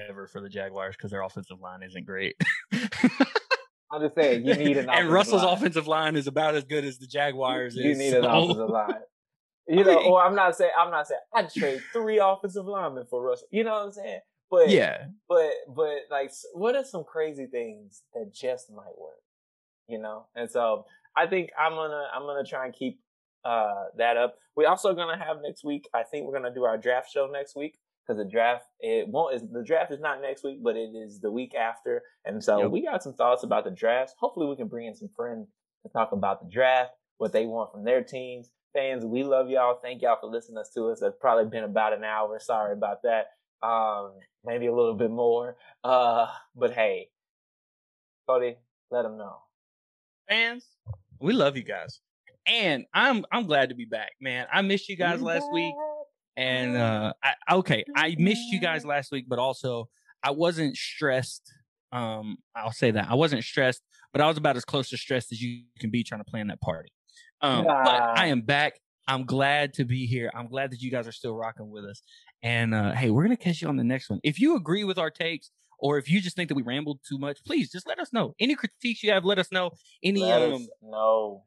ever 0.10 0.28
for 0.28 0.42
the 0.42 0.50
Jaguars 0.50 0.96
because 0.98 1.12
their 1.12 1.22
offensive 1.22 1.60
line 1.60 1.84
isn't 1.84 2.06
great. 2.06 2.36
I'm 3.92 4.02
just 4.02 4.16
saying, 4.16 4.46
you 4.46 4.54
need 4.56 4.78
an 4.78 4.90
and 4.90 5.10
Russell's 5.10 5.44
line. 5.44 5.54
offensive 5.54 5.88
line 5.88 6.16
is 6.18 6.28
about 6.28 6.56
as 6.56 6.66
good 6.66 6.84
as 6.84 6.98
the 6.98 7.08
Jaguars. 7.08 7.74
You 7.76 7.92
is, 7.92 7.98
need 7.98 8.14
an 8.14 8.24
so- 8.24 8.30
offensive 8.44 8.70
line. 8.70 8.94
You 9.70 9.80
I 9.82 9.84
know, 9.84 9.96
mean- 10.00 10.08
or 10.12 10.22
I'm 10.24 10.36
not 10.36 10.56
saying 10.56 10.72
I'm 10.78 10.92
not 10.92 11.08
saying 11.08 11.20
I'd 11.34 11.52
trade 11.54 11.82
three 11.94 12.20
offensive 12.20 12.66
linemen 12.66 13.06
for 13.10 13.22
Russell. 13.22 13.48
You 13.52 13.64
know 13.64 13.74
what 13.74 13.84
I'm 13.86 13.92
saying? 13.92 14.20
But 14.50 14.70
Yeah, 14.70 15.08
but 15.28 15.52
but 15.76 16.04
like, 16.10 16.32
what 16.54 16.76
are 16.76 16.84
some 16.86 17.04
crazy 17.04 17.48
things 17.48 18.04
that 18.14 18.34
just 18.34 18.72
might 18.72 18.98
work? 18.98 19.22
You 19.88 20.00
know, 20.00 20.28
and 20.36 20.50
so 20.50 20.86
I 21.16 21.28
think 21.28 21.50
I'm 21.60 21.74
gonna 21.74 22.08
I'm 22.14 22.24
gonna 22.24 22.46
try 22.46 22.66
and 22.66 22.74
keep 22.74 23.00
uh 23.46 23.86
that 23.98 24.18
up. 24.18 24.36
We're 24.56 24.68
also 24.70 24.94
gonna 24.94 25.18
have 25.18 25.38
next 25.42 25.64
week. 25.64 25.88
I 25.94 26.04
think 26.04 26.26
we're 26.26 26.34
gonna 26.38 26.54
do 26.54 26.64
our 26.64 26.78
draft 26.78 27.12
show 27.12 27.28
next 27.28 27.56
week 27.56 27.78
because 28.06 28.18
the 28.18 28.30
draft 28.30 28.66
it 28.80 29.08
won't 29.08 29.36
is 29.36 29.44
the 29.52 29.64
draft 29.64 29.92
is 29.92 30.00
not 30.00 30.22
next 30.22 30.44
week, 30.44 30.64
but 30.64 30.76
it 30.76 30.92
is 30.96 31.20
the 31.20 31.32
week 31.32 31.54
after. 31.56 32.04
And 32.26 32.44
so 32.44 32.60
Yep. 32.60 32.72
we 32.72 32.84
got 32.84 33.04
some 33.04 33.14
thoughts 33.14 33.44
about 33.44 33.64
the 33.66 33.72
draft. 33.72 34.16
Hopefully, 34.20 34.48
we 34.48 34.56
can 34.56 34.68
bring 34.68 34.88
in 34.88 34.96
some 34.96 35.10
friends 35.16 35.48
to 35.84 35.92
talk 35.92 36.12
about 36.12 36.42
the 36.42 36.50
draft, 36.50 36.92
what 37.18 37.32
they 37.34 37.46
want 37.46 37.72
from 37.72 37.84
their 37.84 38.04
teams. 38.04 38.50
Fans, 38.74 39.06
we 39.06 39.24
love 39.24 39.50
y'all. 39.50 39.80
Thank 39.82 40.02
y'all 40.02 40.18
for 40.20 40.28
listening 40.28 40.64
to 40.74 40.90
us. 40.90 41.02
It's 41.02 41.18
probably 41.20 41.46
been 41.50 41.64
about 41.64 41.94
an 41.94 42.04
hour. 42.04 42.38
Sorry 42.40 42.74
about 42.74 43.02
that. 43.04 43.28
Um, 43.64 44.12
maybe 44.46 44.68
a 44.68 44.74
little 44.74 44.94
bit 44.96 45.10
more. 45.12 45.56
Uh, 45.84 46.28
but 46.56 46.74
hey, 46.74 47.10
Cody, 48.28 48.56
let 48.92 49.04
them 49.04 49.18
know. 49.18 49.38
fans, 50.30 50.66
we 51.20 51.34
love 51.34 51.58
you 51.58 51.64
guys, 51.64 52.00
and 52.46 52.86
I'm 52.94 53.26
I'm 53.32 53.46
glad 53.48 53.70
to 53.70 53.76
be 53.76 53.86
back, 53.86 54.12
man. 54.22 54.46
I 54.52 54.62
missed 54.62 54.90
you 54.90 54.96
guys 54.98 55.22
last 55.22 55.52
week. 55.52 55.74
And 56.36 56.78
uh 56.78 57.14
I 57.24 57.56
okay, 57.56 57.84
I 57.96 58.16
missed 58.20 58.52
you 58.52 58.60
guys 58.60 58.86
last 58.86 59.12
week, 59.12 59.26
but 59.28 59.40
also 59.40 59.90
I 60.22 60.32
wasn't 60.32 60.76
stressed. 60.76 61.52
Um, 61.92 62.38
I'll 62.56 62.72
say 62.72 62.92
that. 62.92 63.10
I 63.10 63.16
wasn't 63.16 63.44
stressed, 63.44 63.82
but 64.12 64.22
I 64.22 64.28
was 64.28 64.38
about 64.38 64.56
as 64.56 64.66
close 64.66 64.90
to 64.90 64.98
stressed 64.98 65.32
as 65.32 65.42
you 65.42 65.64
can 65.80 65.90
be 65.90 66.04
trying 66.04 66.22
to 66.22 66.30
plan 66.30 66.48
that 66.48 66.62
party. 66.62 66.90
Um, 67.42 67.64
but 67.66 67.74
Ah. 68.02 68.14
I 68.16 68.28
am 68.28 68.42
back. 68.42 68.80
I'm 69.08 69.26
glad 69.26 69.74
to 69.76 69.86
be 69.86 70.06
here. 70.06 70.30
I'm 70.36 70.48
glad 70.48 70.72
that 70.72 70.82
you 70.82 70.92
guys 70.92 71.08
are 71.08 71.12
still 71.14 71.34
rocking 71.36 71.70
with 71.72 71.86
us. 71.86 72.02
And 72.44 72.74
uh 72.74 72.94
hey, 72.94 73.10
we're 73.10 73.24
gonna 73.24 73.38
catch 73.38 73.62
you 73.62 73.68
on 73.68 73.78
the 73.78 73.84
next 73.84 74.10
one. 74.10 74.20
If 74.24 74.40
you 74.40 74.56
agree 74.56 74.84
with 74.84 74.98
our 74.98 75.10
takes, 75.10 75.52
or 75.80 75.98
if 75.98 76.10
you 76.10 76.22
just 76.22 76.36
think 76.36 76.50
that 76.50 76.56
we 76.56 76.64
rambled 76.64 77.00
too 77.08 77.18
much, 77.18 77.44
please 77.46 77.72
just 77.72 77.88
let 77.88 78.00
us 78.00 78.12
know. 78.14 78.36
Any 78.40 78.56
critiques 78.56 79.04
you 79.04 79.12
have, 79.12 79.26
let 79.26 79.40
us 79.40 79.52
know. 79.52 79.72
Any 80.04 80.22
Let 80.22 80.42
um 80.54 80.68
know. 80.82 81.44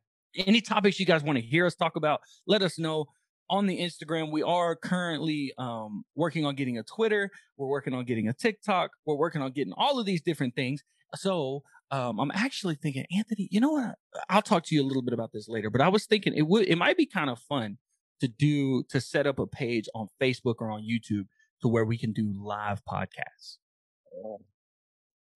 any 0.47 0.61
topics 0.61 1.01
you 1.01 1.07
guys 1.07 1.23
want 1.23 1.39
to 1.39 1.45
hear 1.45 1.67
us 1.67 1.75
talk 1.75 1.97
about, 1.97 2.21
let 2.47 2.63
us 2.63 2.79
know 2.79 3.07
on 3.49 3.67
the 3.67 3.81
Instagram. 3.81 4.31
We 4.31 4.43
are 4.45 4.77
currently 4.77 5.53
um, 5.59 6.05
working 6.15 6.47
on 6.47 6.55
getting 6.55 6.79
a 6.79 6.85
Twitter. 6.85 7.31
We're 7.57 7.67
working 7.67 7.93
on 7.95 8.05
getting 8.05 8.29
a 8.29 8.33
TikTok. 8.33 8.93
We're 9.05 9.17
working 9.17 9.43
on 9.43 9.51
getting 9.51 9.73
all 9.77 9.99
of 9.99 10.07
these 10.07 10.23
different 10.23 10.55
things. 10.55 10.83
So 11.17 11.65
um, 11.91 12.21
I'm 12.21 12.31
actually 12.33 12.77
thinking, 12.77 13.05
Anthony, 13.17 13.49
you 13.51 13.61
know 13.61 13.73
what? 13.73 13.97
I'll 14.29 14.43
talk 14.43 14.63
to 14.67 14.75
you 14.77 14.83
a 14.83 14.87
little 14.87 15.03
bit 15.03 15.13
about 15.13 15.33
this 15.33 15.49
later. 15.49 15.69
But 15.69 15.81
I 15.81 15.89
was 15.89 16.07
thinking 16.07 16.33
it 16.35 16.47
would 16.47 16.69
it 16.69 16.77
might 16.77 16.97
be 16.97 17.07
kind 17.07 17.29
of 17.29 17.41
fun 17.41 17.79
to 18.21 18.29
do 18.29 18.83
to 18.91 19.01
set 19.01 19.27
up 19.27 19.39
a 19.39 19.47
page 19.47 19.89
on 19.95 20.09
Facebook 20.21 20.57
or 20.61 20.71
on 20.71 20.83
YouTube 20.83 21.27
to 21.63 21.69
where 21.69 21.85
we 21.85 21.99
can 21.99 22.13
do 22.13 22.33
live 22.37 22.83
podcasts 22.85 23.59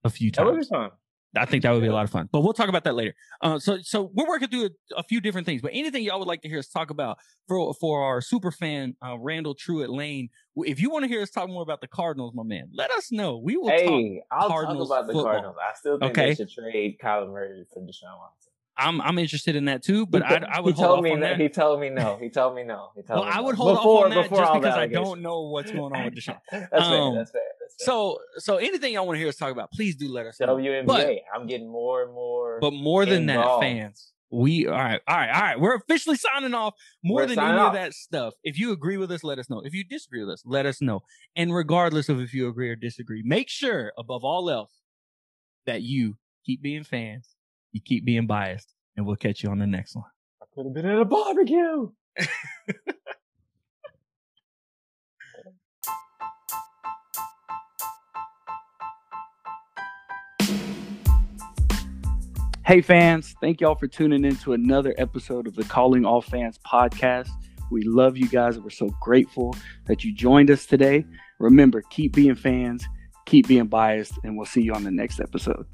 a 0.04 0.10
few 0.10 0.30
That 0.32 0.44
would 0.44 0.52
be 0.52 0.56
times. 0.58 0.68
fun. 0.68 0.90
I 1.36 1.46
think 1.46 1.64
that 1.64 1.72
would 1.72 1.80
be 1.80 1.88
a 1.88 1.92
lot 1.92 2.04
of 2.04 2.10
fun. 2.10 2.28
But 2.30 2.42
we'll 2.42 2.52
talk 2.52 2.68
about 2.68 2.84
that 2.84 2.94
later. 2.94 3.12
Uh, 3.40 3.58
so 3.58 3.78
so 3.82 4.08
we're 4.14 4.28
working 4.28 4.46
through 4.46 4.66
a, 4.66 4.98
a 4.98 5.02
few 5.02 5.20
different 5.20 5.46
things. 5.46 5.62
But 5.62 5.72
anything 5.74 6.04
y'all 6.04 6.20
would 6.20 6.28
like 6.28 6.42
to 6.42 6.48
hear 6.48 6.60
us 6.60 6.68
talk 6.68 6.90
about 6.90 7.18
for 7.48 7.74
for 7.74 8.04
our 8.04 8.20
super 8.20 8.52
fan 8.52 8.94
uh, 9.04 9.18
Randall 9.18 9.54
Truett 9.56 9.90
Lane, 9.90 10.28
if 10.58 10.80
you 10.80 10.90
want 10.90 11.02
to 11.02 11.08
hear 11.08 11.22
us 11.22 11.30
talk 11.30 11.48
more 11.48 11.62
about 11.62 11.80
the 11.80 11.88
Cardinals, 11.88 12.34
my 12.36 12.44
man, 12.44 12.68
let 12.72 12.92
us 12.92 13.10
know. 13.10 13.38
We 13.38 13.56
will 13.56 13.68
talk. 13.68 13.80
Hey, 13.80 14.22
I'll 14.30 14.46
Cardinals 14.48 14.88
talk 14.90 14.98
about 14.98 15.06
the 15.08 15.12
football. 15.14 15.32
Cardinals. 15.32 15.56
I 15.60 15.74
still 15.76 15.98
think 15.98 16.12
Okay. 16.12 16.26
they 16.28 16.34
should 16.36 16.50
trade 16.50 16.98
Kyler 17.02 17.28
Murray 17.28 17.64
for 17.72 17.80
Deshaun 17.82 18.16
Watson. 18.16 18.52
I'm 18.76 19.00
I'm 19.00 19.18
interested 19.18 19.54
in 19.56 19.66
that 19.66 19.82
too. 19.84 20.04
But 20.06 20.22
I 20.24 20.42
I 20.50 20.60
would 20.60 20.74
he 20.74 20.82
told 20.82 20.98
off 20.98 21.04
me 21.04 21.16
that. 21.20 21.38
He 21.40 21.48
told 21.48 21.80
me 21.80 21.90
no. 21.90 22.16
He 22.20 22.28
told 22.28 22.54
me 22.56 22.64
no. 22.64 22.90
He 22.96 23.02
told 23.02 23.20
Well, 23.20 23.28
me 23.28 23.32
I 23.34 23.40
would 23.40 23.54
hold 23.54 23.76
Before- 23.78 23.98
off 24.00 24.04
on 24.06 24.10
that 24.10 24.30
just 24.30 24.52
because 24.54 24.76
I 24.76 24.86
don't 24.88 25.22
know 25.22 25.42
what's 25.42 25.70
going 25.70 25.94
on 25.94 26.04
with 26.06 26.14
Deshaun. 26.16 26.38
That's 26.50 26.70
fair. 26.70 26.80
Um, 26.80 27.14
That's 27.14 27.30
fair. 27.30 27.40
That's 27.60 27.74
fair. 27.78 27.86
So 27.86 28.18
so 28.38 28.56
anything 28.56 28.92
y'all 28.94 29.06
want 29.06 29.16
to 29.16 29.20
hear 29.20 29.28
us 29.28 29.36
talk 29.36 29.52
about, 29.52 29.70
please 29.72 29.94
do 29.96 30.08
let 30.12 30.26
us 30.26 30.40
know. 30.40 30.56
WNBA, 30.56 30.86
But 30.86 31.08
I'm 31.34 31.46
getting 31.46 31.70
more 31.70 32.02
and 32.02 32.12
more. 32.12 32.58
but 32.60 32.72
more 32.72 33.06
than 33.06 33.26
that, 33.26 33.60
fans, 33.60 34.10
We 34.30 34.66
all 34.66 34.72
right, 34.74 35.00
all 35.06 35.16
right, 35.16 35.30
all 35.30 35.40
right. 35.42 35.60
We're 35.60 35.76
officially 35.76 36.16
signing 36.16 36.54
off. 36.54 36.74
More 37.04 37.20
We're 37.22 37.26
than 37.26 37.38
any 37.38 37.58
off. 37.58 37.68
of 37.68 37.74
that 37.74 37.94
stuff. 37.94 38.34
If 38.42 38.58
you 38.58 38.72
agree 38.72 38.96
with 38.96 39.10
us, 39.12 39.22
let 39.22 39.38
us 39.38 39.48
know. 39.48 39.60
If 39.64 39.72
you 39.74 39.84
disagree 39.84 40.20
with 40.24 40.30
us, 40.32 40.42
let 40.44 40.66
us 40.66 40.82
know. 40.82 41.02
And 41.36 41.54
regardless 41.54 42.08
of 42.08 42.18
if 42.20 42.34
you 42.34 42.48
agree 42.48 42.70
or 42.70 42.76
disagree, 42.76 43.22
make 43.24 43.48
sure 43.48 43.92
above 43.96 44.24
all 44.24 44.50
else 44.50 44.72
that 45.66 45.82
you 45.82 46.16
keep 46.44 46.60
being 46.62 46.82
fans, 46.84 47.33
you 47.74 47.80
keep 47.84 48.04
being 48.04 48.26
biased, 48.26 48.72
and 48.96 49.04
we'll 49.04 49.16
catch 49.16 49.42
you 49.42 49.50
on 49.50 49.58
the 49.58 49.66
next 49.66 49.96
one. 49.96 50.04
I 50.40 50.46
could 50.54 50.64
have 50.64 50.74
been 50.74 50.86
at 50.86 50.98
a 50.98 51.04
barbecue. 51.04 51.90
Hey, 62.66 62.80
fans, 62.80 63.34
thank 63.42 63.60
y'all 63.60 63.74
for 63.74 63.86
tuning 63.86 64.24
in 64.24 64.36
to 64.36 64.54
another 64.54 64.94
episode 64.96 65.46
of 65.46 65.54
the 65.54 65.64
Calling 65.64 66.06
All 66.06 66.22
Fans 66.22 66.58
podcast. 66.66 67.28
We 67.70 67.82
love 67.82 68.16
you 68.16 68.26
guys. 68.26 68.58
We're 68.58 68.70
so 68.70 68.88
grateful 69.02 69.54
that 69.84 70.02
you 70.02 70.14
joined 70.14 70.50
us 70.50 70.64
today. 70.64 71.04
Remember, 71.38 71.82
keep 71.90 72.14
being 72.14 72.34
fans, 72.34 72.86
keep 73.26 73.48
being 73.48 73.66
biased, 73.66 74.14
and 74.24 74.34
we'll 74.34 74.46
see 74.46 74.62
you 74.62 74.72
on 74.72 74.82
the 74.82 74.90
next 74.90 75.20
episode. 75.20 75.66